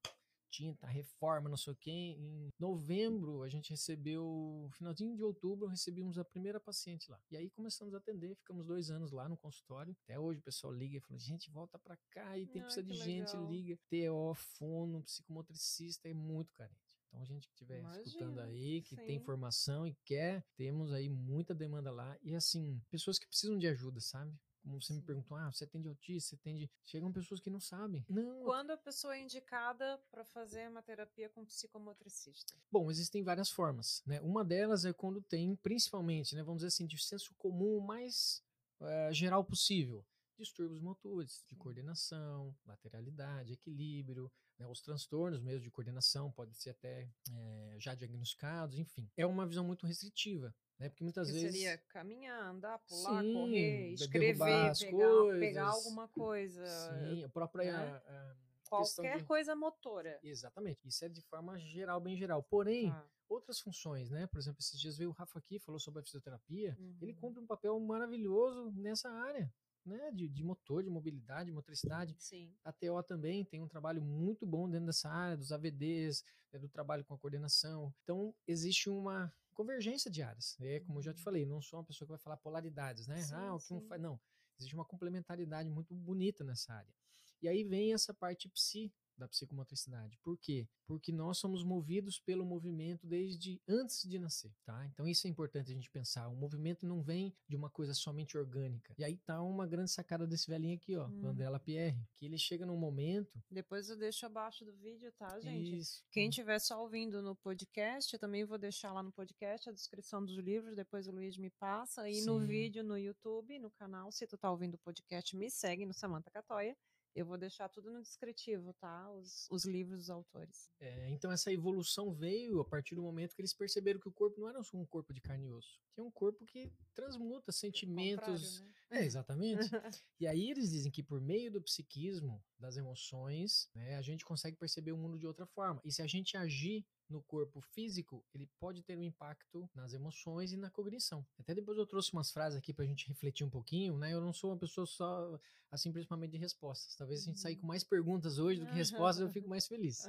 Tinta, 0.54 0.86
reforma, 0.86 1.50
não 1.50 1.58
sei 1.58 1.74
o 1.74 1.76
quê. 1.76 1.90
Em 1.90 2.50
novembro, 2.60 3.42
a 3.42 3.50
gente 3.50 3.72
recebeu, 3.72 4.70
finalzinho 4.74 5.16
de 5.16 5.24
outubro, 5.24 5.66
recebemos 5.66 6.20
a 6.20 6.24
primeira 6.24 6.60
paciente 6.60 7.10
lá. 7.10 7.20
E 7.32 7.36
aí 7.36 7.50
começamos 7.50 7.96
a 7.96 7.98
atender, 7.98 8.36
ficamos 8.36 8.64
dois 8.64 8.92
anos 8.92 9.12
lá 9.12 9.28
no 9.28 9.36
consultório. 9.36 9.96
Até 10.04 10.20
hoje 10.20 10.40
o 10.40 10.44
pessoal 10.44 10.72
liga 10.72 10.98
e 10.98 11.00
fala, 11.00 11.18
gente, 11.20 11.50
volta 11.50 11.80
pra 11.80 11.98
cá, 12.12 12.38
e 12.38 12.46
tem 12.46 12.62
Ah, 12.62 12.66
precisa 12.66 12.86
de 12.86 12.92
que 12.92 12.98
gente, 13.00 13.34
legal. 13.34 13.50
liga. 13.52 13.80
TO, 13.90 14.36
fono, 14.36 15.02
psicomotricista, 15.02 16.08
é 16.08 16.14
muito 16.14 16.54
carente. 16.54 16.78
Então, 17.08 17.20
a 17.20 17.26
gente 17.26 17.48
que 17.48 17.54
estiver 17.54 17.82
escutando 18.02 18.40
aí, 18.40 18.84
que 18.84 18.96
tem 18.96 19.18
sim. 19.18 19.26
formação 19.26 19.88
e 19.88 19.96
quer, 20.06 20.46
temos 20.56 20.92
aí 20.94 21.10
muita 21.10 21.56
demanda 21.56 21.92
lá. 21.92 22.16
E 22.22 22.36
assim, 22.36 22.80
pessoas 22.92 23.18
que 23.18 23.28
precisam 23.28 23.58
de 23.58 23.68
ajuda, 23.68 24.00
sabe? 24.00 24.36
Como 24.64 24.82
você 24.82 24.94
me 24.94 25.02
perguntou, 25.02 25.38
ah, 25.38 25.52
você 25.52 25.66
atende 25.66 25.88
autista, 25.90 26.30
você 26.30 26.36
atende. 26.36 26.72
Chegam 26.86 27.12
pessoas 27.12 27.42
que 27.42 27.50
não 27.50 27.60
sabem. 27.60 28.06
Não. 28.10 28.44
Quando 28.44 28.72
a 28.72 28.78
pessoa 28.78 29.16
é 29.16 29.22
indicada 29.22 30.02
para 30.10 30.24
fazer 30.24 30.70
uma 30.70 30.82
terapia 30.82 31.30
com 31.30 31.46
psicomotricista? 31.46 32.54
Bom, 32.72 32.90
existem 32.90 33.22
várias 33.24 33.50
formas, 33.50 34.02
né? 34.06 34.22
Uma 34.22 34.44
delas 34.44 34.86
é 34.86 34.94
quando 34.94 35.22
tem, 35.22 35.56
principalmente, 35.58 36.34
né? 36.34 36.42
Vamos 36.44 36.60
dizer 36.60 36.70
assim, 36.70 36.88
de 36.88 36.98
senso 36.98 37.36
comum 37.36 37.82
mais 37.82 38.42
eh, 38.82 39.14
geral 39.14 39.44
possível. 39.44 40.06
distúrbios 40.38 40.82
motores, 40.82 41.44
de 41.48 41.56
coordenação, 41.56 42.56
lateralidade, 42.66 43.54
equilíbrio, 43.54 44.32
né, 44.58 44.68
os 44.68 44.82
transtornos 44.82 45.42
mesmo 45.42 45.62
de 45.62 45.72
coordenação 45.72 46.32
podem 46.32 46.54
ser 46.54 46.72
até 46.72 47.10
é, 47.32 47.76
já 47.80 47.96
diagnosticados, 47.96 48.78
enfim. 48.78 49.10
É 49.18 49.26
uma 49.26 49.46
visão 49.46 49.64
muito 49.64 49.86
restritiva. 49.86 50.54
Né? 50.80 50.90
Porque 50.90 51.04
muitas 51.04 51.28
que 51.28 51.34
vezes. 51.34 51.52
Seria 51.52 51.78
caminhar, 51.90 52.42
andar, 52.50 52.80
pular, 52.80 53.22
Sim, 53.22 53.34
correr, 53.34 53.94
escrever, 53.94 54.34
pegar, 54.34 54.74
coisas. 54.92 55.40
pegar 55.40 55.68
alguma 55.68 56.08
coisa. 56.10 56.66
Sim, 56.68 57.24
a 57.24 57.30
própria. 57.30 57.72
né? 57.78 58.02
ah, 58.08 58.36
questão 58.80 59.04
Qualquer 59.06 59.18
de- 59.20 59.24
coisa 59.26 59.56
motora. 59.56 60.20
Exatamente. 60.24 60.88
Isso 60.88 61.06
é 61.06 61.10
de 61.10 61.22
forma 61.22 61.58
geral, 61.60 62.00
bem 62.02 62.18
geral. 62.18 62.42
Porém, 62.42 62.90
Tá. 62.90 63.06
outras 63.30 63.60
funções, 63.60 64.10
né? 64.10 64.26
Por 64.28 64.40
exemplo, 64.40 64.60
esses 64.60 64.80
dias 64.80 64.98
veio 64.98 65.12
o 65.12 65.14
Rafa 65.14 65.38
aqui, 65.38 65.60
falou 65.60 65.80
sobre 65.80 66.00
a 66.02 66.04
fisioterapia. 66.04 66.76
Ele 67.00 67.12
Uhum. 67.14 67.20
cumpre 67.20 67.44
um 67.44 67.46
papel 67.48 67.80
maravilhoso 67.80 68.72
nessa 68.76 69.10
área, 69.12 69.54
né? 69.86 70.10
De, 70.12 70.28
de 70.28 70.44
motor, 70.44 70.82
de 70.84 70.90
mobilidade, 70.90 71.52
motricidade. 71.52 72.16
Sim. 72.18 72.52
A 72.64 72.72
TO 72.72 73.02
também 73.04 73.46
tem 73.46 73.62
um 73.62 73.68
trabalho 73.68 74.02
muito 74.02 74.44
bom 74.46 74.68
dentro 74.68 74.88
dessa 74.88 75.08
área, 75.10 75.38
dos 75.38 75.52
AVDs, 75.52 76.24
né, 76.52 76.58
do 76.58 76.68
trabalho 76.68 77.06
com 77.06 77.14
a 77.14 77.18
coordenação. 77.20 77.94
Então, 78.04 78.34
existe 78.48 78.90
uma 78.90 79.32
convergência 79.54 80.10
de 80.12 80.22
áreas. 80.22 80.58
É, 80.60 80.80
como 80.82 81.00
eu 81.00 81.04
já 81.04 81.14
te 81.14 81.18
Uhum. 81.20 81.24
falei, 81.24 81.46
não 81.46 81.62
sou 81.62 81.80
uma 81.80 81.86
pessoa 81.86 82.06
que 82.08 82.12
vai 82.12 82.20
falar 82.20 82.38
polaridades, 82.38 83.08
né? 83.08 83.22
Sim, 83.22 83.34
ah, 83.36 83.56
o 83.56 83.60
que 83.60 83.74
um 83.74 83.80
sim. 83.80 83.88
faz. 83.88 84.02
Não. 84.02 84.20
Existe 84.58 84.76
uma 84.76 84.86
complementaridade 84.86 85.70
muito 85.70 85.94
bonita 85.96 86.44
nessa 86.44 86.74
área. 86.74 86.94
E 87.42 87.48
aí 87.48 87.64
vem 87.64 87.94
essa 87.94 88.14
parte 88.14 88.48
psi 88.50 88.94
da 89.18 89.28
psicomotricidade. 89.28 90.18
Por 90.24 90.38
quê? 90.38 90.68
Porque 90.86 91.12
nós 91.12 91.38
somos 91.38 91.64
movidos 91.64 92.20
pelo 92.20 92.46
movimento 92.46 93.06
desde 93.08 93.62
antes 93.68 94.08
de 94.08 94.20
nascer, 94.20 94.52
tá? 94.66 94.86
Então 94.88 95.08
isso 95.08 95.28
é 95.28 95.30
importante 95.30 95.72
a 95.72 95.76
gente 95.76 95.90
pensar. 95.90 96.28
O 96.28 96.36
movimento 96.36 96.86
não 96.86 97.02
vem 97.02 97.34
de 97.48 97.56
uma 97.56 97.70
coisa 97.70 97.94
somente 97.94 98.38
orgânica. 98.38 98.94
E 98.98 99.04
aí 99.04 99.18
tá 99.18 99.42
uma 99.42 99.66
grande 99.68 99.92
sacada 99.92 100.26
desse 100.28 100.50
velhinho 100.50 100.76
aqui, 100.76 100.96
ó, 100.96 101.08
Hum. 101.08 101.22
Mandela 101.22 101.60
Pierre, 101.60 101.98
que 102.16 102.26
ele 102.26 102.38
chega 102.38 102.66
num 102.66 102.78
momento 102.78 103.42
Depois 103.50 103.90
eu 103.90 103.98
deixo 103.98 104.26
abaixo 104.26 104.66
do 104.66 104.74
vídeo, 104.74 105.12
tá, 105.18 105.40
gente? 105.40 105.78
Isso. 105.78 106.04
Quem 106.12 106.30
estiver 106.30 106.60
só 106.60 106.82
ouvindo 106.82 107.22
no 107.22 107.36
podcast, 107.36 108.14
eu 108.14 108.20
também 108.20 108.44
vou 108.46 108.58
deixar 108.58 108.92
lá 108.92 109.02
no 109.04 109.12
podcast 109.12 109.70
a 109.70 109.74
descrição 109.74 110.24
dos 110.24 110.38
livros, 110.38 110.76
depois 110.76 111.08
o 111.08 111.12
Luiz 111.12 111.38
me 111.38 111.50
passa. 111.52 112.10
E 112.10 112.22
no 112.26 112.40
Sim. 112.40 112.48
vídeo 112.48 112.84
no 112.84 112.98
YouTube, 112.98 113.58
no 113.60 113.72
canal, 113.72 114.12
se 114.12 114.26
tu 114.28 114.38
tá 114.38 114.50
ouvindo 114.52 114.76
o 114.76 114.80
podcast, 114.80 115.36
me 115.36 115.50
segue 115.50 115.86
no 115.86 115.94
Samantha 115.94 116.30
Catoia. 116.32 116.76
Eu 117.16 117.26
vou 117.26 117.38
deixar 117.38 117.70
tudo 117.70 117.92
no 117.92 118.02
descritivo, 118.02 118.74
tá? 118.74 119.12
Os, 119.12 119.48
os 119.52 119.66
livros 119.66 120.00
dos 120.00 120.10
autores. 120.10 120.72
É, 120.80 121.10
então 121.12 121.32
essa 121.32 121.52
evolução 121.52 122.12
veio 122.12 122.60
a 122.60 122.66
partir 122.66 122.96
do 122.96 123.04
momento 123.04 123.36
que 123.36 123.42
eles 123.42 123.54
perceberam 123.54 124.00
que 124.00 124.10
o 124.10 124.12
corpo 124.12 124.42
não 124.42 124.50
era 124.50 124.64
só 124.64 124.78
um 124.78 124.86
corpo 124.86 125.14
de 125.14 125.22
carne 125.22 125.46
e 125.46 125.52
osso, 125.52 125.80
que 125.94 126.02
é 126.02 126.04
um 126.04 126.12
corpo 126.12 126.44
que 126.46 126.72
transmuta 126.96 127.52
sentimentos. 127.52 128.62
Né? 128.62 128.74
É, 128.94 129.04
exatamente. 129.04 129.58
e 130.20 130.28
aí 130.28 130.52
eles 130.52 130.70
dizem 130.70 130.92
que 130.92 131.02
por 131.02 131.20
meio 131.20 131.52
do 131.52 131.60
psiquismo, 131.62 132.44
das 132.60 132.78
emoções, 132.78 133.68
né, 133.74 133.96
a 133.96 134.02
gente 134.04 134.24
consegue 134.24 134.56
perceber 134.56 134.92
o 134.92 134.98
mundo 134.98 135.18
de 135.18 135.26
outra 135.26 135.48
forma. 135.48 135.82
E 135.84 135.92
se 135.92 136.04
a 136.04 136.08
gente 136.08 136.38
agir 136.38 136.86
no 137.10 137.22
corpo 137.24 137.60
físico, 137.60 138.24
ele 138.34 138.48
pode 138.60 138.84
ter 138.84 138.96
um 138.96 139.04
impacto 139.04 139.68
nas 139.74 139.94
emoções 139.94 140.54
e 140.54 140.58
na 140.58 140.70
cognição. 140.70 141.26
Até 141.40 141.56
depois 141.56 141.78
eu 141.78 141.88
trouxe 141.88 142.14
umas 142.14 142.32
frases 142.32 142.58
aqui 142.58 142.72
pra 142.72 142.86
gente 142.86 143.08
refletir 143.08 143.44
um 143.44 143.50
pouquinho, 143.50 143.98
né? 143.98 144.14
Eu 144.14 144.22
não 144.22 144.32
sou 144.32 144.52
uma 144.52 144.58
pessoa 144.58 144.86
só, 144.86 145.40
assim, 145.72 145.92
principalmente 145.92 146.32
de 146.32 146.38
respostas. 146.38 146.96
Talvez 146.96 147.22
a 147.22 147.26
gente 147.26 147.40
sair 147.40 147.56
com 147.56 147.66
mais 147.66 147.84
perguntas 147.84 148.38
hoje 148.38 148.60
do 148.60 148.68
que 148.68 148.76
respostas, 148.78 149.22
eu 149.22 149.30
fico 149.30 149.50
mais 149.50 149.68
feliz. 149.68 150.08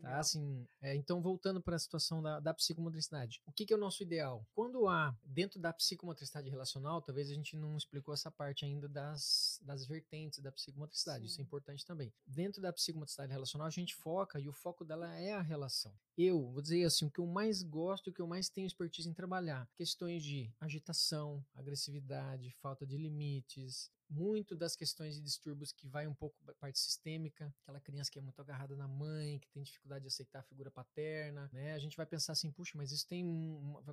Tá, 0.00 0.18
assim, 0.18 0.66
é, 0.80 0.94
então 0.94 1.20
voltando 1.20 1.60
para 1.60 1.76
a 1.76 1.78
situação 1.78 2.22
da, 2.22 2.40
da 2.40 2.54
psicomotricidade. 2.54 3.40
O 3.46 3.52
que, 3.52 3.66
que 3.66 3.72
é 3.72 3.76
o 3.76 3.80
nosso 3.80 4.02
ideal? 4.02 4.46
Quando 4.54 4.86
há, 4.88 5.16
dentro 5.24 5.58
da 5.58 5.72
psicomotricidade 5.72 6.48
relacional, 6.48 7.02
talvez 7.02 7.30
a 7.30 7.34
gente 7.34 7.56
não 7.56 7.76
explicou 7.76 8.14
essa 8.14 8.30
parte 8.30 8.64
ainda 8.64 8.88
das, 8.88 9.60
das 9.62 9.86
vertentes 9.86 10.40
da 10.40 10.52
psicomotricidade, 10.52 11.26
isso 11.26 11.34
é 11.34 11.36
Sim. 11.36 11.42
importante 11.42 11.84
também. 11.84 12.12
Dentro 12.26 12.60
da 12.60 12.72
psicomotricidade 12.72 13.32
relacional, 13.32 13.66
a 13.66 13.70
gente 13.70 13.94
foca, 13.94 14.38
e 14.38 14.48
o 14.48 14.52
foco 14.52 14.84
dela 14.84 15.14
é 15.16 15.32
a 15.32 15.42
relação. 15.42 15.92
Eu, 16.16 16.50
vou 16.50 16.62
dizer 16.62 16.84
assim, 16.84 17.06
o 17.06 17.10
que 17.10 17.20
eu 17.20 17.26
mais 17.26 17.62
gosto, 17.62 18.10
o 18.10 18.12
que 18.12 18.20
eu 18.20 18.26
mais 18.26 18.48
tenho 18.48 18.66
expertise 18.66 19.08
em 19.08 19.14
trabalhar, 19.14 19.68
questões 19.76 20.22
de 20.22 20.50
agitação, 20.60 21.44
agressividade, 21.54 22.50
falta 22.60 22.86
de 22.86 22.96
limites, 22.96 23.90
muito 24.08 24.56
das 24.56 24.74
questões 24.74 25.14
de 25.14 25.20
distúrbios 25.20 25.72
que 25.72 25.86
vai 25.86 26.06
um 26.06 26.14
pouco 26.14 26.36
para 26.42 26.54
parte 26.54 26.78
sistêmica, 26.78 27.54
aquela 27.62 27.80
criança 27.80 28.10
que 28.10 28.18
é 28.18 28.22
muito 28.22 28.40
agarrada 28.40 28.76
na 28.76 28.88
mãe, 28.88 29.38
que 29.38 29.50
tem 29.50 29.62
dificuldade 29.62 30.02
de 30.02 30.08
aceitar 30.08 30.40
a 30.40 30.42
figura 30.42 30.70
paterna, 30.70 31.50
né? 31.52 31.74
A 31.74 31.78
gente 31.78 31.96
vai 31.96 32.06
pensar 32.06 32.32
assim, 32.32 32.50
puxa, 32.50 32.72
mas 32.76 32.92
isso 32.92 33.06
tem 33.06 33.26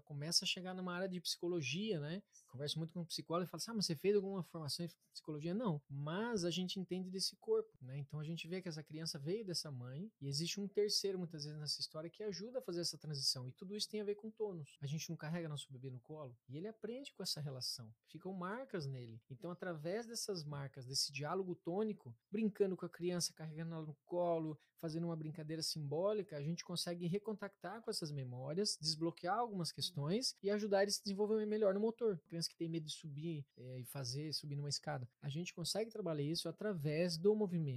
começa 0.05 0.45
a 0.45 0.47
chegar 0.47 0.73
numa 0.73 0.93
área 0.93 1.09
de 1.09 1.19
psicologia, 1.19 1.99
né? 1.99 2.23
Converso 2.47 2.77
muito 2.77 2.93
com 2.93 3.01
um 3.01 3.05
psicólogo 3.05 3.47
e 3.47 3.49
falo 3.49 3.61
assim, 3.61 3.71
ah, 3.71 3.73
mas 3.73 3.85
você 3.85 3.95
fez 3.95 4.15
alguma 4.15 4.43
formação 4.43 4.85
em 4.85 4.89
psicologia? 5.13 5.53
Não, 5.53 5.81
mas 5.89 6.45
a 6.45 6.51
gente 6.51 6.79
entende 6.79 7.09
desse 7.09 7.35
corpo, 7.37 7.69
né? 7.85 7.97
Então 7.97 8.19
a 8.19 8.23
gente 8.23 8.47
vê 8.47 8.61
que 8.61 8.67
essa 8.67 8.83
criança 8.83 9.17
veio 9.17 9.45
dessa 9.45 9.71
mãe 9.71 10.11
e 10.21 10.27
existe 10.27 10.59
um 10.59 10.67
terceiro 10.67 11.17
muitas 11.17 11.45
vezes 11.45 11.59
nessa 11.59 11.79
história 11.79 12.09
que 12.09 12.23
ajuda 12.23 12.59
a 12.59 12.61
fazer 12.61 12.81
essa 12.81 12.97
transição 12.97 13.47
e 13.47 13.51
tudo 13.51 13.75
isso 13.75 13.89
tem 13.89 14.01
a 14.01 14.03
ver 14.03 14.15
com 14.15 14.29
tônus. 14.29 14.77
A 14.81 14.87
gente 14.87 15.09
não 15.09 15.15
carrega 15.15 15.47
nosso 15.47 15.71
bebê 15.71 15.89
no 15.89 15.99
colo 15.99 16.37
e 16.49 16.57
ele 16.57 16.67
aprende 16.67 17.13
com 17.13 17.23
essa 17.23 17.39
relação, 17.39 17.93
ficam 18.07 18.33
marcas 18.33 18.85
nele. 18.85 19.21
Então 19.29 19.51
através 19.51 20.05
dessas 20.05 20.43
marcas, 20.43 20.85
desse 20.85 21.11
diálogo 21.11 21.55
tônico, 21.55 22.15
brincando 22.31 22.75
com 22.75 22.85
a 22.85 22.89
criança, 22.89 23.33
carregando 23.33 23.73
ela 23.73 23.85
no 23.85 23.95
colo, 24.05 24.59
fazendo 24.85 25.05
uma 25.05 25.15
brincadeira 25.15 25.61
simbólica, 25.61 26.37
a 26.37 26.41
gente 26.41 26.63
consegue 26.63 27.07
recontactar 27.07 27.81
com 27.81 27.89
essas 27.89 28.11
memórias, 28.11 28.77
desbloquear 28.79 29.39
algumas 29.39 29.71
questões 29.71 30.35
e 30.43 30.49
ajudar 30.49 30.83
eles 30.83 30.95
a 30.95 30.97
se 30.97 31.03
desenvolver 31.03 31.45
melhor 31.45 31.73
no 31.73 31.79
motor. 31.79 32.19
Criança 32.27 32.49
que 32.49 32.55
tem 32.55 32.69
medo 32.69 32.85
de 32.85 32.93
subir 32.93 33.45
eh, 33.57 33.79
e 33.79 33.85
fazer, 33.85 34.31
subir 34.33 34.55
numa 34.55 34.69
escada. 34.69 35.07
A 35.21 35.29
gente 35.29 35.53
consegue 35.53 35.89
trabalhar 35.89 36.23
isso 36.23 36.47
através 36.47 37.17
do 37.17 37.35
movimento, 37.35 37.74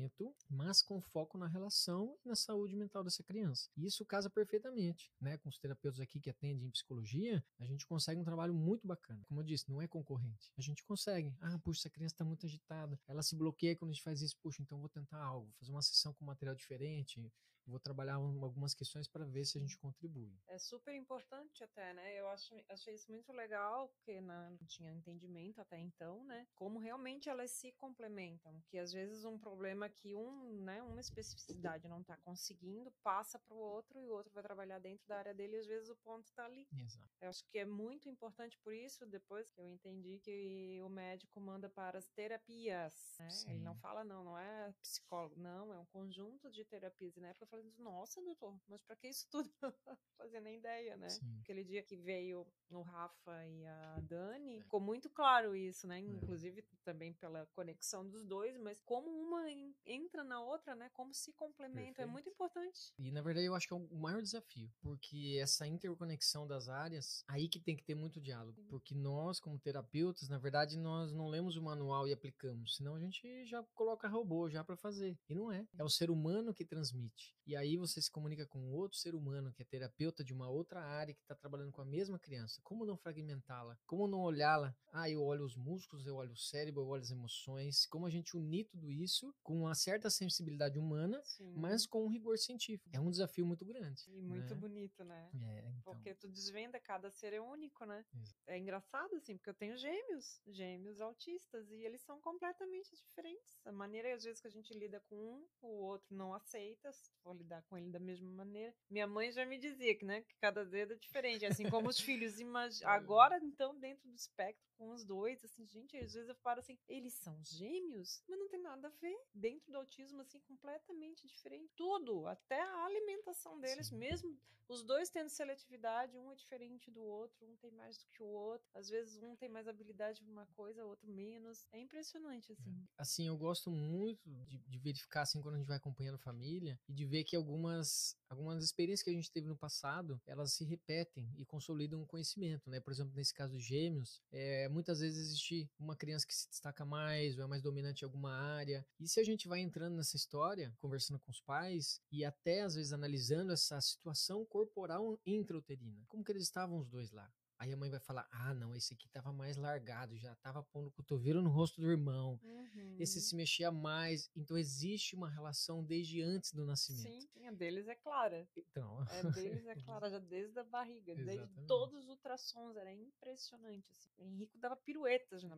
mas 0.49 0.83
com 0.83 1.01
foco 1.01 1.37
na 1.37 1.47
relação 1.47 2.17
e 2.25 2.29
na 2.29 2.35
saúde 2.35 2.77
mental 2.77 3.03
dessa 3.03 3.23
criança. 3.23 3.71
E 3.77 3.87
isso 3.87 4.05
casa 4.05 4.31
perfeitamente, 4.31 5.13
né? 5.21 5.39
Com 5.39 5.49
os 5.49 5.59
terapeutas 5.59 6.01
aqui 6.01 6.21
que 6.21 6.31
atendem 6.31 6.67
em 6.67 6.71
psicologia, 6.71 7.45
a 7.59 7.65
gente 7.65 7.87
consegue 7.87 8.21
um 8.21 8.25
trabalho 8.25 8.55
muito 8.55 8.87
bacana. 8.87 9.23
Como 9.27 9.41
eu 9.41 9.45
disse, 9.45 9.69
não 9.69 9.81
é 9.81 9.89
concorrente. 9.89 10.53
A 10.57 10.61
gente 10.61 10.85
consegue. 10.85 11.35
Ah, 11.41 11.59
puxa, 11.59 11.81
essa 11.81 11.91
criança 11.91 12.15
está 12.15 12.25
muito 12.25 12.47
agitada. 12.47 12.99
Ela 13.07 13.23
se 13.23 13.37
bloqueia 13.37 13.77
quando 13.77 13.91
a 13.91 13.95
gente 13.95 14.03
faz 14.03 14.21
isso. 14.21 14.37
Puxa, 14.43 14.63
então 14.63 14.79
vou 14.79 14.89
tentar 14.89 15.23
algo. 15.23 15.53
Fazer 15.59 15.73
uma 15.73 15.83
sessão 15.83 16.13
com 16.15 16.25
material 16.25 16.55
diferente. 16.55 17.21
Vou 17.69 17.79
trabalhar 17.79 18.19
um- 18.19 18.43
algumas 18.43 18.75
questões 18.75 19.07
para 19.07 19.27
ver 19.27 19.45
se 19.45 19.59
a 19.59 19.61
gente 19.61 19.77
contribui. 19.77 20.35
É 20.49 20.59
super 20.59 20.95
importante 20.95 21.63
até, 21.63 21.93
né? 21.93 22.19
Eu 22.19 22.27
acho, 22.29 22.55
achei 22.71 22.95
isso 22.95 23.13
muito 23.13 23.31
legal, 23.31 23.89
porque 23.91 24.21
não 24.23 24.57
tinha 24.67 24.91
entendimento 24.91 25.61
até 25.61 25.79
então, 25.79 26.25
né? 26.25 26.47
Como 26.55 26.79
realmente 26.79 27.29
elas 27.29 27.51
se 27.51 27.71
complementam, 27.73 28.59
que 28.69 28.79
às 28.79 28.91
vezes 28.91 29.25
um 29.25 29.39
problema 29.39 29.89
que 29.89 30.15
um, 30.15 30.63
né, 30.65 30.83
uma 30.83 31.01
especificidade 31.01 31.87
não 31.89 32.03
tá 32.03 32.17
conseguindo, 32.25 32.91
passa 33.03 33.39
para 33.39 33.55
o 33.55 33.61
outro 33.61 34.01
e 34.01 34.09
o 34.09 34.13
outro 34.13 34.33
vai 34.33 34.43
trabalhar 34.43 34.79
dentro 34.79 35.07
da 35.07 35.19
área 35.19 35.35
dele 35.35 35.57
e 35.57 35.61
às 35.61 35.67
vezes 35.67 35.91
o 35.91 35.97
ponto 35.97 36.33
tá 36.33 36.47
ali. 36.47 36.67
Exato. 36.73 37.07
Eu 37.21 37.29
acho 37.29 37.45
que 37.51 37.59
é 37.59 37.65
muito 37.67 38.09
importante 38.09 38.57
por 38.65 38.73
isso, 38.73 39.05
depois 39.05 39.51
que 39.51 39.61
eu 39.61 39.67
entendi 39.67 40.19
que 40.21 40.81
o 40.83 40.89
médico 40.89 41.39
manda 41.41 41.69
para 41.69 41.99
as 41.99 42.09
terapias, 42.09 43.17
né? 43.19 43.29
Ele 43.49 43.61
não 43.61 43.75
fala, 43.77 44.05
não, 44.05 44.25
não 44.25 44.39
é 44.39 44.73
psicólogo, 44.81 45.37
não, 45.39 45.73
é 45.75 45.79
um 45.79 45.87
conjunto 45.87 46.51
de 46.51 46.65
terapias. 46.65 47.17
E 47.17 47.21
na 47.21 47.29
época 47.29 47.45
eu 47.45 47.49
falei, 47.49 47.58
nossa, 47.79 48.21
doutor, 48.23 48.59
mas 48.69 48.83
para 48.83 48.97
que 48.97 49.09
isso 49.09 49.27
tudo? 49.31 49.51
Não 49.63 49.73
fazia 50.17 50.41
nem 50.41 50.57
ideia, 50.59 50.97
né? 50.97 51.09
Sim. 51.09 51.39
Aquele 51.41 51.65
dia 51.65 51.83
que 51.83 51.97
veio 51.97 52.47
o 52.71 52.83
Rafa 52.83 53.47
e 53.47 53.65
a 53.67 54.01
Dani, 54.03 54.61
ficou 54.61 54.81
muito 54.81 55.09
claro 55.11 55.55
isso, 55.57 55.87
né? 55.87 55.99
Inclusive 56.01 56.63
também 56.85 57.13
pela 57.15 57.47
conexão 57.55 58.07
dos 58.09 58.25
dois, 58.25 58.57
mas 58.59 58.81
como 58.83 59.11
uma 59.11 59.51
en- 59.51 59.75
entra 59.87 60.23
na 60.25 60.41
outra, 60.43 60.75
né? 60.75 60.91
Como 60.93 61.15
se 61.15 61.33
complementam, 61.33 61.83
é 62.05 62.07
Perfeito. 62.07 62.11
muito 62.13 62.29
importante. 62.29 62.93
E 62.99 63.11
na 63.11 63.23
verdade 63.23 63.47
eu 63.47 63.55
acho 63.55 63.67
que 63.67 63.73
é 63.75 63.77
o 63.77 63.97
maior 63.97 64.21
desafio, 64.23 64.71
porque 64.81 65.39
essa 65.41 65.67
interconexão 65.67 66.47
das 66.47 66.69
áreas, 66.69 67.25
aí 67.29 67.49
que 67.49 67.59
tem 67.61 67.77
que 67.77 67.85
ter 67.85 67.95
muito 67.95 68.21
diálogo, 68.21 68.61
porque 68.69 68.95
nós 68.95 69.41
como 69.41 69.59
terapeutas, 69.59 70.29
na 70.29 70.39
verdade 70.39 70.77
nós 70.77 71.13
não 71.13 71.29
lemos 71.29 71.57
o 71.57 71.63
manual 71.63 72.07
e 72.07 72.13
aplicamos, 72.13 72.77
senão 72.77 72.97
a 72.97 73.01
gente 73.01 73.47
já 73.47 73.63
coloca 73.75 74.09
robô 74.09 74.49
já 74.51 74.63
para 74.63 74.77
fazer. 74.77 75.17
E 75.29 75.35
não 75.35 75.51
é, 75.51 75.67
é 75.79 75.85
o 75.85 75.89
ser 75.89 76.11
humano 76.11 76.53
que 76.53 76.65
transmite. 76.65 77.35
E 77.49 77.57
aí 77.57 77.79
você 77.79 78.03
se 78.03 78.11
comunica 78.11 78.47
com 78.47 78.71
outro 78.73 78.99
ser 78.99 79.15
humano 79.15 79.51
que 79.55 79.63
é 79.63 79.65
terapeuta 79.65 80.23
de 80.23 80.35
uma 80.35 80.51
outra 80.51 80.83
área 80.83 81.15
que 81.15 81.23
está 81.23 81.35
trabalhando 81.35 81.73
com 81.73 81.81
a 81.81 81.85
mesma 81.87 82.19
criança. 82.19 82.61
Como 82.63 82.85
não 82.85 82.95
fragmentá-la? 82.95 83.79
Como 83.87 84.07
não 84.07 84.21
olhá-la? 84.21 84.77
Ah, 84.93 85.09
eu 85.09 85.23
olho 85.23 85.47
os 85.47 85.57
músculos, 85.57 86.07
eu 86.07 86.17
olho 86.17 86.33
o 86.33 86.37
cérebro, 86.37 86.83
eu 86.83 86.87
olho 86.87 87.01
as 87.01 87.11
emoções. 87.11 87.87
Como 87.87 88.05
a 88.05 88.11
gente 88.11 88.37
unir 88.37 88.67
tudo 88.67 88.93
isso 88.93 89.35
com 89.43 89.63
uma 89.63 89.75
certa 89.75 90.11
sensibilidade 90.11 90.79
humana 90.79 91.23
Sim. 91.25 91.55
mas 91.57 91.87
com 91.87 92.05
um 92.05 92.11
rigor 92.11 92.37
científico. 92.37 92.91
É 92.93 93.01
um 93.01 93.11
desafio 93.11 93.47
muito 93.47 93.65
grande. 93.65 94.05
E 94.09 94.21
muito 94.21 94.55
né? 94.55 94.61
bonito, 94.61 95.03
né? 95.03 95.31
É, 95.41 95.71
então. 95.71 95.95
Porque 95.95 96.15
tu 96.15 96.29
desvenda, 96.29 96.79
cada 96.79 97.11
ser 97.11 97.33
é 97.33 97.41
único, 97.41 97.87
né? 97.87 98.05
Exato. 98.13 98.43
É 98.47 98.59
engraçado, 98.59 99.15
assim, 99.17 99.39
porque 99.39 99.49
eu 99.49 99.55
tenho 99.55 99.79
gêmeos, 99.79 100.43
gêmeos 100.49 101.01
autistas, 101.01 101.71
e 101.71 101.83
eles 101.83 102.03
são 102.03 102.21
completamente 102.21 102.95
diferentes. 102.95 103.59
A 103.65 103.73
maneira, 103.73 104.15
às 104.15 104.25
vezes, 104.25 104.39
que 104.39 104.49
a 104.49 104.51
gente 104.51 104.75
lida 104.75 105.01
com 105.09 105.17
um, 105.17 105.47
o 105.63 105.85
outro 105.85 106.15
não 106.15 106.35
aceita. 106.35 106.93
Se 106.93 107.11
for 107.23 107.38
lidar 107.39 107.63
com 107.63 107.79
ele 107.79 107.91
da 107.91 107.99
mesma 107.99 108.31
maneira. 108.31 108.75
Minha 108.91 109.07
mãe 109.07 109.33
já 109.33 109.47
me 109.47 109.59
dizia 109.59 109.97
que, 109.97 110.05
né, 110.05 110.23
que 110.23 110.35
cada 110.41 110.65
dedo 110.65 110.93
é 110.93 110.97
diferente, 110.97 111.47
assim 111.47 111.69
como 111.69 111.89
os 111.89 111.99
filhos. 111.99 112.39
Imag... 112.39 112.75
Agora, 112.85 113.39
então, 113.43 113.79
dentro 113.79 114.09
do 114.09 114.15
espectro, 114.15 114.68
com 114.79 114.91
os 114.93 115.05
dois, 115.05 115.45
assim, 115.45 115.67
gente, 115.67 115.97
às 115.97 116.15
vezes 116.15 116.29
eu 116.29 116.37
paro 116.37 116.61
assim, 116.61 116.79
eles 116.89 117.13
são 117.15 117.37
gêmeos? 117.45 118.23
Mas 118.29 118.39
não 118.39 118.49
tem 118.49 118.61
nada 118.61 118.87
a 118.87 118.91
ver. 118.93 119.19
Dentro 119.35 119.73
do 119.73 119.79
autismo, 119.79 120.21
assim, 120.21 120.39
completamente 120.41 121.27
diferente. 121.27 121.69
Tudo, 121.77 122.27
até 122.27 122.63
a 122.63 122.85
alimentação 122.85 123.59
deles, 123.59 123.89
Sim. 123.89 123.97
mesmo 123.97 124.39
os 124.69 124.83
dois 124.83 125.09
tendo 125.09 125.31
seletividade, 125.31 126.19
um 126.19 126.31
é 126.31 126.35
diferente 126.35 126.91
do 126.91 127.03
outro, 127.03 127.47
um 127.47 127.57
tem 127.57 127.71
mais 127.71 127.97
do 127.97 128.05
que 128.07 128.23
o 128.23 128.27
outro. 128.27 128.69
Às 128.75 128.91
vezes 128.91 129.23
um 129.23 129.35
tem 129.35 129.49
mais 129.49 129.67
habilidade 129.67 130.23
para 130.23 130.31
uma 130.31 130.47
coisa, 130.49 130.85
outro 130.85 131.11
menos. 131.11 131.67
É 131.73 131.81
impressionante, 131.81 132.53
assim. 132.53 132.71
É. 132.71 132.89
Assim, 132.99 133.27
eu 133.27 133.37
gosto 133.37 133.71
muito 133.71 134.29
de, 134.45 134.59
de, 134.59 134.79
verificar, 134.79 135.23
assim, 135.23 135.41
quando 135.41 135.55
a 135.55 135.59
gente 135.59 135.67
vai 135.67 135.79
acompanhando 135.79 136.17
a 136.17 136.19
família 136.19 136.79
e 136.87 136.93
de 136.93 137.07
ver 137.07 137.25
que 137.25 137.35
algumas, 137.35 138.15
algumas 138.29 138.63
experiências 138.65 139.03
que 139.03 139.11
a 139.11 139.13
gente 139.13 139.31
teve 139.31 139.47
no 139.47 139.57
passado, 139.57 140.21
elas 140.27 140.53
se 140.53 140.65
repetem 140.65 141.29
e 141.37 141.45
consolidam 141.45 142.03
o 142.03 142.07
conhecimento, 142.07 142.69
né? 142.69 142.81
Por 142.81 142.93
exemplo, 142.93 143.13
nesse 143.15 143.33
caso 143.33 143.57
de 143.57 143.63
gêmeos, 143.63 144.23
é, 144.31 144.69
muitas 144.69 145.01
vezes 145.01 145.29
existe 145.29 145.71
uma 145.79 145.97
criança 145.97 146.27
que 146.27 146.35
se 146.35 146.49
destaca 146.49 146.85
mais 146.85 147.39
ou 147.39 147.45
é 147.45 147.47
mais 147.47 147.63
dominante 147.63 148.03
em 148.03 148.07
alguma 148.07 148.33
área. 148.33 148.87
E 149.01 149.09
se 149.09 149.21
a 149.21 149.25
gente 149.25 149.49
vai 149.49 149.61
entrando 149.61 149.97
nessa 149.97 150.17
história, 150.17 150.75
conversando 150.81 151.19
com 151.19 151.31
os 151.31 151.41
pais 151.41 152.01
e 152.11 152.25
até 152.25 152.63
às 152.63 152.75
vezes 152.75 152.93
analisando 152.93 153.53
essa 153.53 153.81
situação 153.81 154.45
corporal 154.45 155.19
intrauterina. 155.27 156.05
Como 156.09 156.25
que 156.25 156.33
eles 156.33 156.45
estavam 156.45 156.79
os 156.79 156.89
dois 156.89 157.11
lá? 157.13 157.31
Aí 157.59 157.73
a 157.73 157.77
mãe 157.77 157.91
vai 157.91 157.99
falar: 157.99 158.29
ah, 158.31 158.55
não, 158.55 158.75
esse 158.75 158.95
aqui 158.95 159.09
tava 159.09 159.33
mais 159.33 159.57
largado, 159.57 160.17
já 160.17 160.35
tava 160.37 160.63
pondo 160.63 160.89
o 160.89 160.93
cotovelo 160.93 161.43
no 161.43 161.51
rosto 161.51 161.81
do 161.81 161.91
irmão. 161.91 162.39
Uhum. 162.43 162.97
Esse 163.01 163.21
se 163.21 163.35
mexia 163.35 163.71
mais. 163.73 164.31
Então 164.37 164.57
existe 164.57 165.17
uma 165.17 165.29
relação 165.29 165.83
desde 165.83 166.23
antes 166.23 166.53
do 166.53 166.65
nascimento. 166.65 167.27
Sim, 167.33 167.47
a 167.49 167.51
deles 167.51 167.89
é 167.89 167.97
clara. 167.97 168.47
Então. 168.57 169.01
A 169.01 169.23
deles 169.35 169.67
é 169.67 169.75
clara, 169.75 170.09
já 170.09 170.19
desde 170.19 170.59
a 170.59 170.65
barriga, 170.65 171.15
desde 171.17 171.49
todos 171.67 172.05
os 172.05 172.09
ultrassons. 172.09 172.77
Era 172.77 172.93
impressionante. 172.93 173.91
Assim. 173.91 174.09
O 174.19 174.25
Henrico 174.25 174.57
dava 174.59 174.77
piruetas. 174.77 175.43
O 175.43 175.51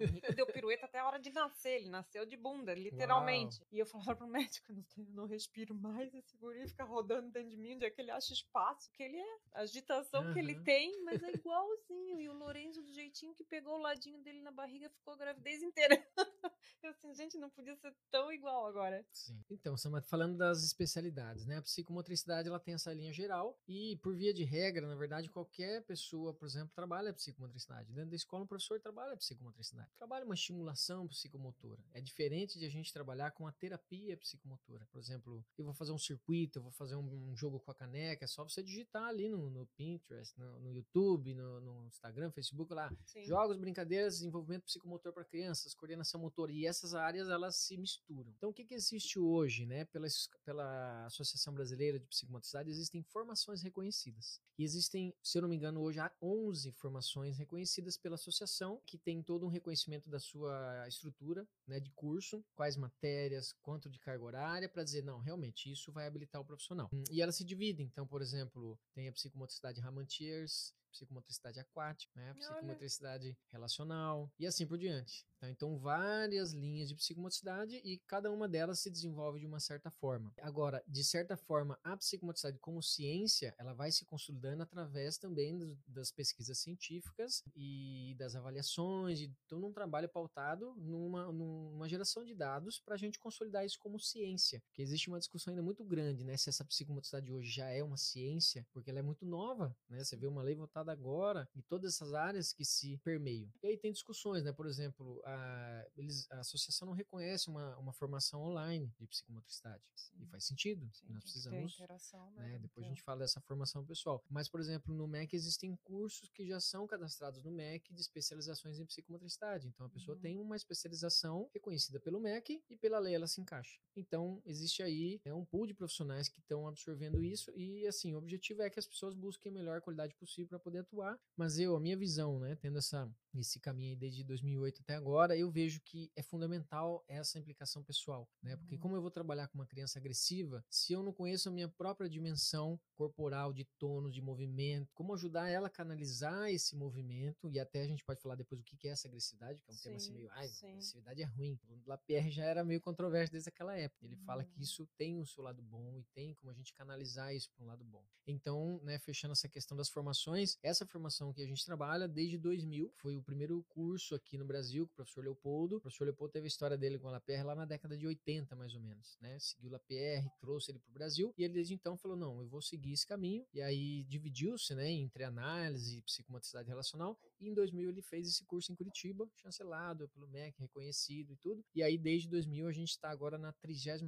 Henrico 0.00 0.34
deu 0.34 0.46
pirueta 0.46 0.86
até 0.86 1.00
a 1.00 1.06
hora 1.06 1.18
de 1.18 1.30
nascer. 1.30 1.80
Ele 1.80 1.88
nasceu 1.88 2.24
de 2.24 2.36
bunda, 2.36 2.72
literalmente. 2.72 3.58
Uau. 3.60 3.68
E 3.72 3.78
eu 3.80 3.86
falava 3.86 4.14
pro 4.14 4.28
médico: 4.28 4.72
não, 4.72 4.84
não 5.14 5.26
respiro 5.26 5.74
mais. 5.74 6.14
Esse 6.14 6.36
guri 6.36 6.68
fica 6.68 6.84
rodando 6.84 7.30
dentro 7.30 7.50
de 7.50 7.56
mim, 7.56 7.74
onde 7.74 7.86
é 7.86 7.90
que 7.90 8.00
ele 8.00 8.12
acha 8.12 8.32
espaço. 8.32 8.90
Que 8.92 9.02
ele 9.02 9.16
é. 9.16 9.38
A 9.54 9.60
agitação 9.62 10.26
uhum. 10.26 10.32
que 10.32 10.38
ele 10.38 10.54
tem 10.60 10.99
mas 11.04 11.22
é 11.22 11.32
igualzinho. 11.32 12.20
E 12.20 12.28
o 12.28 12.32
Lorenzo, 12.32 12.82
do 12.82 12.92
jeitinho 12.92 13.34
que 13.34 13.44
pegou 13.44 13.74
o 13.74 13.82
ladinho 13.82 14.20
dele 14.22 14.40
na 14.40 14.50
barriga, 14.50 14.90
ficou 14.90 15.14
a 15.14 15.16
gravidez 15.16 15.62
inteira. 15.62 16.04
Eu 16.82 16.90
assim, 16.90 17.14
gente, 17.14 17.36
não 17.36 17.50
podia 17.50 17.76
ser 17.76 17.94
tão 18.10 18.32
igual 18.32 18.66
agora. 18.66 19.04
Sim. 19.12 19.38
Então, 19.50 19.76
Samantha, 19.76 20.08
falando 20.08 20.36
das 20.38 20.64
especialidades, 20.64 21.44
né? 21.44 21.58
A 21.58 21.62
psicomotricidade, 21.62 22.48
ela 22.48 22.58
tem 22.58 22.72
essa 22.72 22.92
linha 22.92 23.12
geral 23.12 23.58
e, 23.68 23.98
por 24.02 24.16
via 24.16 24.32
de 24.32 24.44
regra, 24.44 24.86
na 24.86 24.94
verdade, 24.94 25.28
qualquer 25.28 25.82
pessoa, 25.84 26.32
por 26.32 26.46
exemplo, 26.46 26.72
trabalha 26.74 27.12
psicomotricidade. 27.12 27.92
Dentro 27.92 28.10
da 28.10 28.16
escola, 28.16 28.44
um 28.44 28.46
professor 28.46 28.80
trabalha 28.80 29.16
psicomotricidade. 29.16 29.90
Trabalha 29.98 30.24
uma 30.24 30.34
estimulação 30.34 31.06
psicomotora. 31.06 31.82
É 31.92 32.00
diferente 32.00 32.58
de 32.58 32.64
a 32.64 32.70
gente 32.70 32.92
trabalhar 32.92 33.30
com 33.32 33.46
a 33.46 33.52
terapia 33.52 34.16
psicomotora. 34.16 34.86
Por 34.90 34.98
exemplo, 34.98 35.44
eu 35.58 35.64
vou 35.64 35.74
fazer 35.74 35.92
um 35.92 35.98
circuito, 35.98 36.58
eu 36.58 36.62
vou 36.62 36.72
fazer 36.72 36.96
um, 36.96 37.30
um 37.30 37.36
jogo 37.36 37.60
com 37.60 37.70
a 37.70 37.74
caneca, 37.74 38.24
é 38.24 38.28
só 38.28 38.42
você 38.42 38.62
digitar 38.62 39.04
ali 39.04 39.28
no, 39.28 39.50
no 39.50 39.66
Pinterest, 39.76 40.38
no, 40.38 40.60
no 40.60 40.72
YouTube 40.94 41.20
YouTube, 41.20 41.34
no, 41.34 41.60
no 41.60 41.86
Instagram, 41.86 42.30
Facebook, 42.30 42.72
lá, 42.72 42.92
Sim. 43.06 43.24
jogos, 43.24 43.56
brincadeiras, 43.56 44.18
desenvolvimento 44.18 44.64
psicomotor 44.64 45.12
para 45.12 45.24
crianças, 45.24 45.74
coordenação 45.74 46.20
motor, 46.20 46.50
e 46.50 46.66
essas 46.66 46.94
áreas 46.94 47.28
elas 47.28 47.56
se 47.56 47.76
misturam. 47.76 48.32
Então, 48.36 48.50
o 48.50 48.52
que, 48.52 48.64
que 48.64 48.74
existe 48.74 49.18
hoje, 49.18 49.66
né, 49.66 49.84
pela, 49.86 50.06
pela 50.44 51.06
Associação 51.06 51.54
Brasileira 51.54 51.98
de 51.98 52.06
Psicomotricidade, 52.06 52.70
existem 52.70 53.02
formações 53.02 53.62
reconhecidas. 53.62 54.40
E 54.58 54.64
existem, 54.64 55.14
se 55.22 55.38
eu 55.38 55.42
não 55.42 55.48
me 55.48 55.56
engano, 55.56 55.80
hoje 55.80 56.00
há 56.00 56.10
11 56.20 56.72
formações 56.72 57.38
reconhecidas 57.38 57.96
pela 57.96 58.16
associação, 58.16 58.80
que 58.84 58.98
tem 58.98 59.22
todo 59.22 59.46
um 59.46 59.48
reconhecimento 59.48 60.10
da 60.10 60.18
sua 60.18 60.86
estrutura, 60.86 61.46
né, 61.66 61.80
de 61.80 61.90
curso, 61.92 62.44
quais 62.54 62.76
matérias, 62.76 63.54
quanto 63.62 63.88
de 63.88 63.98
carga 63.98 64.24
horária, 64.24 64.68
para 64.68 64.84
dizer, 64.84 65.02
não, 65.02 65.18
realmente, 65.18 65.70
isso 65.70 65.92
vai 65.92 66.06
habilitar 66.06 66.40
o 66.40 66.44
profissional. 66.44 66.90
E 67.10 67.22
elas 67.22 67.36
se 67.36 67.44
dividem, 67.44 67.86
então, 67.86 68.06
por 68.06 68.20
exemplo, 68.20 68.78
tem 68.92 69.08
a 69.08 69.12
psicomotricidade 69.12 69.80
Ramantiers, 69.80 70.74
psicomotricidade 70.90 71.60
aquática, 71.60 72.12
né? 72.20 72.34
psicomotricidade 72.34 73.36
relacional 73.50 74.30
e 74.38 74.46
assim 74.46 74.66
por 74.66 74.78
diante. 74.78 75.26
Tá? 75.40 75.50
Então, 75.50 75.78
várias 75.78 76.52
linhas 76.52 76.88
de 76.88 76.94
psicomotricidade 76.94 77.76
e 77.76 77.98
cada 78.06 78.30
uma 78.30 78.46
delas 78.46 78.80
se 78.80 78.90
desenvolve 78.90 79.40
de 79.40 79.46
uma 79.46 79.58
certa 79.58 79.90
forma. 79.90 80.32
Agora, 80.42 80.82
de 80.86 81.02
certa 81.02 81.36
forma, 81.36 81.78
a 81.82 81.96
psicomotricidade 81.96 82.58
como 82.58 82.82
ciência, 82.82 83.54
ela 83.58 83.72
vai 83.72 83.90
se 83.90 84.04
consolidando 84.04 84.62
através 84.62 85.16
também 85.16 85.78
das 85.86 86.12
pesquisas 86.12 86.58
científicas 86.58 87.42
e 87.56 88.14
das 88.18 88.36
avaliações, 88.36 89.20
e 89.20 89.32
todo 89.48 89.66
um 89.66 89.72
trabalho 89.72 90.08
pautado 90.08 90.74
numa, 90.76 91.32
numa 91.32 91.88
geração 91.88 92.22
de 92.22 92.34
dados 92.34 92.80
para 92.80 92.94
a 92.94 92.98
gente 92.98 93.18
consolidar 93.18 93.64
isso 93.64 93.78
como 93.78 93.98
ciência. 93.98 94.60
Porque 94.66 94.82
existe 94.82 95.08
uma 95.08 95.18
discussão 95.18 95.52
ainda 95.52 95.62
muito 95.62 95.84
grande, 95.84 96.24
né? 96.24 96.36
Se 96.36 96.50
essa 96.50 96.64
psicomotricidade 96.64 97.32
hoje 97.32 97.50
já 97.50 97.68
é 97.68 97.82
uma 97.82 97.96
ciência, 97.96 98.66
porque 98.72 98.90
ela 98.90 98.98
é 98.98 99.02
muito 99.02 99.24
nova, 99.24 99.74
né? 99.88 100.04
Você 100.04 100.16
vê 100.16 100.26
uma 100.26 100.42
lei 100.42 100.54
votada 100.54 100.79
agora 100.88 101.48
e 101.54 101.62
todas 101.62 101.94
essas 101.94 102.14
áreas 102.14 102.52
que 102.52 102.64
se 102.64 102.96
permeiam. 102.98 103.50
E 103.62 103.68
aí 103.68 103.76
tem 103.76 103.92
discussões, 103.92 104.44
né? 104.44 104.52
Por 104.52 104.66
exemplo, 104.66 105.20
a, 105.24 105.86
eles, 105.96 106.30
a 106.30 106.40
associação 106.40 106.86
não 106.86 106.94
reconhece 106.94 107.48
uma, 107.48 107.76
uma 107.78 107.92
formação 107.92 108.42
online 108.42 108.92
de 108.98 109.06
psicomotricidade. 109.06 109.82
Sim. 109.94 110.22
E 110.22 110.26
faz 110.26 110.44
sentido. 110.44 110.88
Sim, 110.92 111.12
nós 111.12 111.22
precisamos. 111.22 111.74
Interação, 111.74 112.30
né? 112.32 112.52
né? 112.52 112.58
Depois 112.58 112.78
então. 112.78 112.84
a 112.84 112.88
gente 112.88 113.02
fala 113.02 113.20
dessa 113.20 113.40
formação 113.40 113.84
pessoal. 113.84 114.24
Mas, 114.28 114.48
por 114.48 114.60
exemplo, 114.60 114.94
no 114.94 115.06
MEC 115.06 115.34
existem 115.34 115.76
cursos 115.84 116.30
que 116.30 116.46
já 116.46 116.60
são 116.60 116.86
cadastrados 116.86 117.42
no 117.42 117.50
MEC 117.50 117.92
de 117.92 118.00
especializações 118.00 118.78
em 118.78 118.86
psicomotricidade. 118.86 119.68
Então 119.68 119.86
a 119.86 119.90
pessoa 119.90 120.16
uhum. 120.16 120.22
tem 120.22 120.38
uma 120.38 120.56
especialização 120.56 121.48
reconhecida 121.52 122.00
pelo 122.00 122.20
MEC 122.20 122.62
e 122.68 122.76
pela 122.76 122.98
lei 122.98 123.14
ela 123.14 123.26
se 123.26 123.40
encaixa. 123.40 123.80
Então 123.96 124.40
existe 124.44 124.82
aí 124.82 125.20
é 125.24 125.34
um 125.34 125.44
pool 125.44 125.66
de 125.66 125.74
profissionais 125.74 126.28
que 126.28 126.38
estão 126.40 126.66
absorvendo 126.66 127.22
isso 127.22 127.50
e 127.56 127.86
assim 127.86 128.14
o 128.14 128.18
objetivo 128.18 128.62
é 128.62 128.70
que 128.70 128.78
as 128.78 128.86
pessoas 128.86 129.14
busquem 129.14 129.50
a 129.50 129.54
melhor 129.54 129.80
qualidade 129.80 130.14
possível 130.14 130.48
para 130.48 130.58
poder 130.58 130.69
atuar. 130.78 131.18
Mas 131.36 131.58
eu, 131.58 131.76
a 131.76 131.80
minha 131.80 131.96
visão, 131.96 132.38
né, 132.38 132.56
tendo 132.56 132.78
essa 132.78 133.10
esse 133.38 133.60
caminho 133.60 133.90
aí 133.90 133.96
desde 133.96 134.24
2008 134.24 134.80
até 134.82 134.94
agora, 134.94 135.36
eu 135.36 135.50
vejo 135.50 135.80
que 135.82 136.10
é 136.16 136.22
fundamental 136.22 137.04
essa 137.06 137.38
implicação 137.38 137.82
pessoal, 137.82 138.28
né? 138.42 138.56
Porque 138.56 138.74
uhum. 138.74 138.80
como 138.80 138.96
eu 138.96 139.00
vou 139.00 139.10
trabalhar 139.10 139.48
com 139.48 139.58
uma 139.58 139.66
criança 139.66 139.98
agressiva, 139.98 140.64
se 140.68 140.92
eu 140.92 141.02
não 141.02 141.12
conheço 141.12 141.48
a 141.48 141.52
minha 141.52 141.68
própria 141.68 142.08
dimensão 142.08 142.80
corporal, 142.96 143.52
de 143.52 143.64
tônus, 143.78 144.14
de 144.14 144.20
movimento, 144.20 144.92
como 144.94 145.14
ajudar 145.14 145.48
ela 145.48 145.68
a 145.68 145.70
canalizar 145.70 146.50
esse 146.50 146.76
movimento, 146.76 147.48
e 147.48 147.58
até 147.58 147.82
a 147.82 147.86
gente 147.86 148.04
pode 148.04 148.20
falar 148.20 148.34
depois 148.34 148.60
o 148.60 148.64
que 148.64 148.88
é 148.88 148.90
essa 148.90 149.08
agressividade, 149.08 149.60
que 149.60 149.70
é 149.70 149.72
um 149.72 149.76
sim, 149.76 149.82
tema 149.84 149.96
assim 149.96 150.12
meio, 150.12 150.28
ai, 150.32 150.48
sim. 150.48 150.68
agressividade 150.70 151.22
é 151.22 151.24
ruim. 151.24 151.58
O 151.68 151.88
Lapierre 151.88 152.30
já 152.30 152.44
era 152.44 152.64
meio 152.64 152.80
controverso 152.80 153.32
desde 153.32 153.48
aquela 153.48 153.76
época. 153.76 154.04
Ele 154.04 154.16
uhum. 154.16 154.24
fala 154.24 154.44
que 154.44 154.56
uhum. 154.56 154.62
isso 154.62 154.88
tem 154.96 155.20
o 155.20 155.26
seu 155.26 155.42
lado 155.42 155.62
bom 155.62 155.96
e 155.98 156.04
tem 156.14 156.34
como 156.34 156.50
a 156.50 156.54
gente 156.54 156.74
canalizar 156.74 157.34
isso 157.34 157.50
para 157.52 157.64
um 157.64 157.68
lado 157.68 157.84
bom. 157.84 158.04
Então, 158.26 158.80
né, 158.82 158.98
fechando 158.98 159.32
essa 159.32 159.48
questão 159.48 159.76
das 159.76 159.88
formações, 159.88 160.58
essa 160.62 160.86
formação 160.86 161.32
que 161.32 161.42
a 161.42 161.46
gente 161.46 161.64
trabalha 161.64 162.06
desde 162.06 162.36
2000, 162.36 162.92
foi 162.96 163.16
o 163.16 163.22
primeiro 163.22 163.62
curso 163.70 164.14
aqui 164.14 164.36
no 164.36 164.44
Brasil 164.44 164.86
com 164.86 164.92
o 164.92 164.96
professor 164.96 165.24
Leopoldo. 165.24 165.76
O 165.76 165.80
professor 165.80 166.04
Leopoldo 166.04 166.32
teve 166.32 166.46
a 166.46 166.48
história 166.48 166.76
dele 166.76 166.98
com 166.98 167.08
a 167.08 167.12
Lapierre 167.12 167.42
lá 167.42 167.54
na 167.54 167.64
década 167.64 167.96
de 167.96 168.06
80, 168.06 168.54
mais 168.56 168.74
ou 168.74 168.80
menos, 168.80 169.16
né? 169.20 169.38
Seguiu 169.38 169.70
Lapierre, 169.70 170.30
trouxe 170.38 170.70
ele 170.70 170.78
para 170.78 170.90
o 170.90 170.94
Brasil 170.94 171.32
e 171.36 171.44
ele 171.44 171.54
desde 171.54 171.74
então 171.74 171.96
falou: 171.96 172.16
não, 172.16 172.40
eu 172.40 172.48
vou 172.48 172.60
seguir 172.60 172.92
esse 172.92 173.06
caminho. 173.06 173.46
E 173.54 173.62
aí 173.62 174.04
dividiu-se, 174.04 174.74
né, 174.74 174.90
entre 174.90 175.24
análise 175.24 175.98
e 175.98 176.02
psicomotricidade 176.02 176.68
relacional. 176.68 177.18
E 177.40 177.48
em 177.48 177.54
2000 177.54 177.88
ele 177.88 178.02
fez 178.02 178.28
esse 178.28 178.44
curso 178.44 178.70
em 178.70 178.74
Curitiba, 178.74 179.28
chancelado 179.36 180.08
pelo 180.10 180.28
MEC, 180.28 180.60
reconhecido 180.60 181.32
e 181.32 181.36
tudo. 181.36 181.64
E 181.74 181.82
aí 181.82 181.96
desde 181.96 182.28
2000 182.28 182.66
a 182.66 182.72
gente 182.72 182.90
está 182.90 183.10
agora 183.10 183.38
na 183.38 183.52
33 183.52 184.02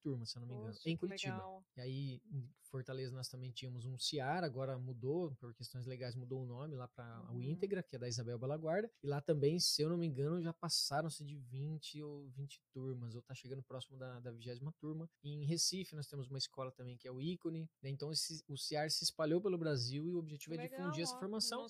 turma, 0.00 0.24
se 0.24 0.36
eu 0.36 0.40
não 0.40 0.48
me 0.48 0.54
engano, 0.54 0.72
Poxa, 0.72 0.88
em 0.88 0.96
Curitiba. 0.96 1.34
Legal. 1.34 1.64
E 1.76 1.80
aí 1.80 2.22
em 2.30 2.48
Fortaleza 2.62 3.14
nós 3.14 3.28
também 3.28 3.50
tínhamos 3.50 3.84
um 3.84 3.98
CIAR, 3.98 4.44
agora 4.44 4.78
mudou, 4.78 5.34
por 5.36 5.54
questões 5.54 5.86
legais 5.86 5.97
mudou 6.14 6.42
o 6.42 6.46
nome 6.46 6.76
lá 6.76 6.88
para 6.88 7.22
uhum. 7.30 7.36
o 7.36 7.42
Íntegra, 7.42 7.82
que 7.82 7.96
é 7.96 7.98
da 7.98 8.08
Isabel 8.08 8.38
Balaguarda. 8.38 8.90
E 9.02 9.06
lá 9.06 9.20
também, 9.20 9.58
se 9.58 9.82
eu 9.82 9.88
não 9.88 9.96
me 9.96 10.06
engano, 10.06 10.40
já 10.40 10.52
passaram-se 10.52 11.24
de 11.24 11.36
20 11.36 12.02
ou 12.02 12.28
20 12.30 12.60
turmas, 12.72 13.14
ou 13.14 13.22
tá 13.22 13.34
chegando 13.34 13.62
próximo 13.62 13.98
da, 13.98 14.20
da 14.20 14.30
20 14.30 14.58
turma. 14.80 15.08
E 15.22 15.30
em 15.30 15.44
Recife 15.44 15.94
nós 15.94 16.06
temos 16.06 16.28
uma 16.28 16.38
escola 16.38 16.70
também 16.72 16.96
que 16.96 17.06
é 17.06 17.12
o 17.12 17.20
Ícone. 17.20 17.68
Né? 17.82 17.90
Então 17.90 18.10
esse, 18.12 18.42
o 18.48 18.56
CIAR 18.56 18.90
se 18.90 19.04
espalhou 19.04 19.40
pelo 19.40 19.58
Brasil 19.58 20.06
e 20.06 20.14
o 20.14 20.18
objetivo 20.18 20.56
Legal, 20.56 20.66
é 20.66 20.68
difundir 20.68 21.02
essa 21.02 21.18
formação. 21.18 21.66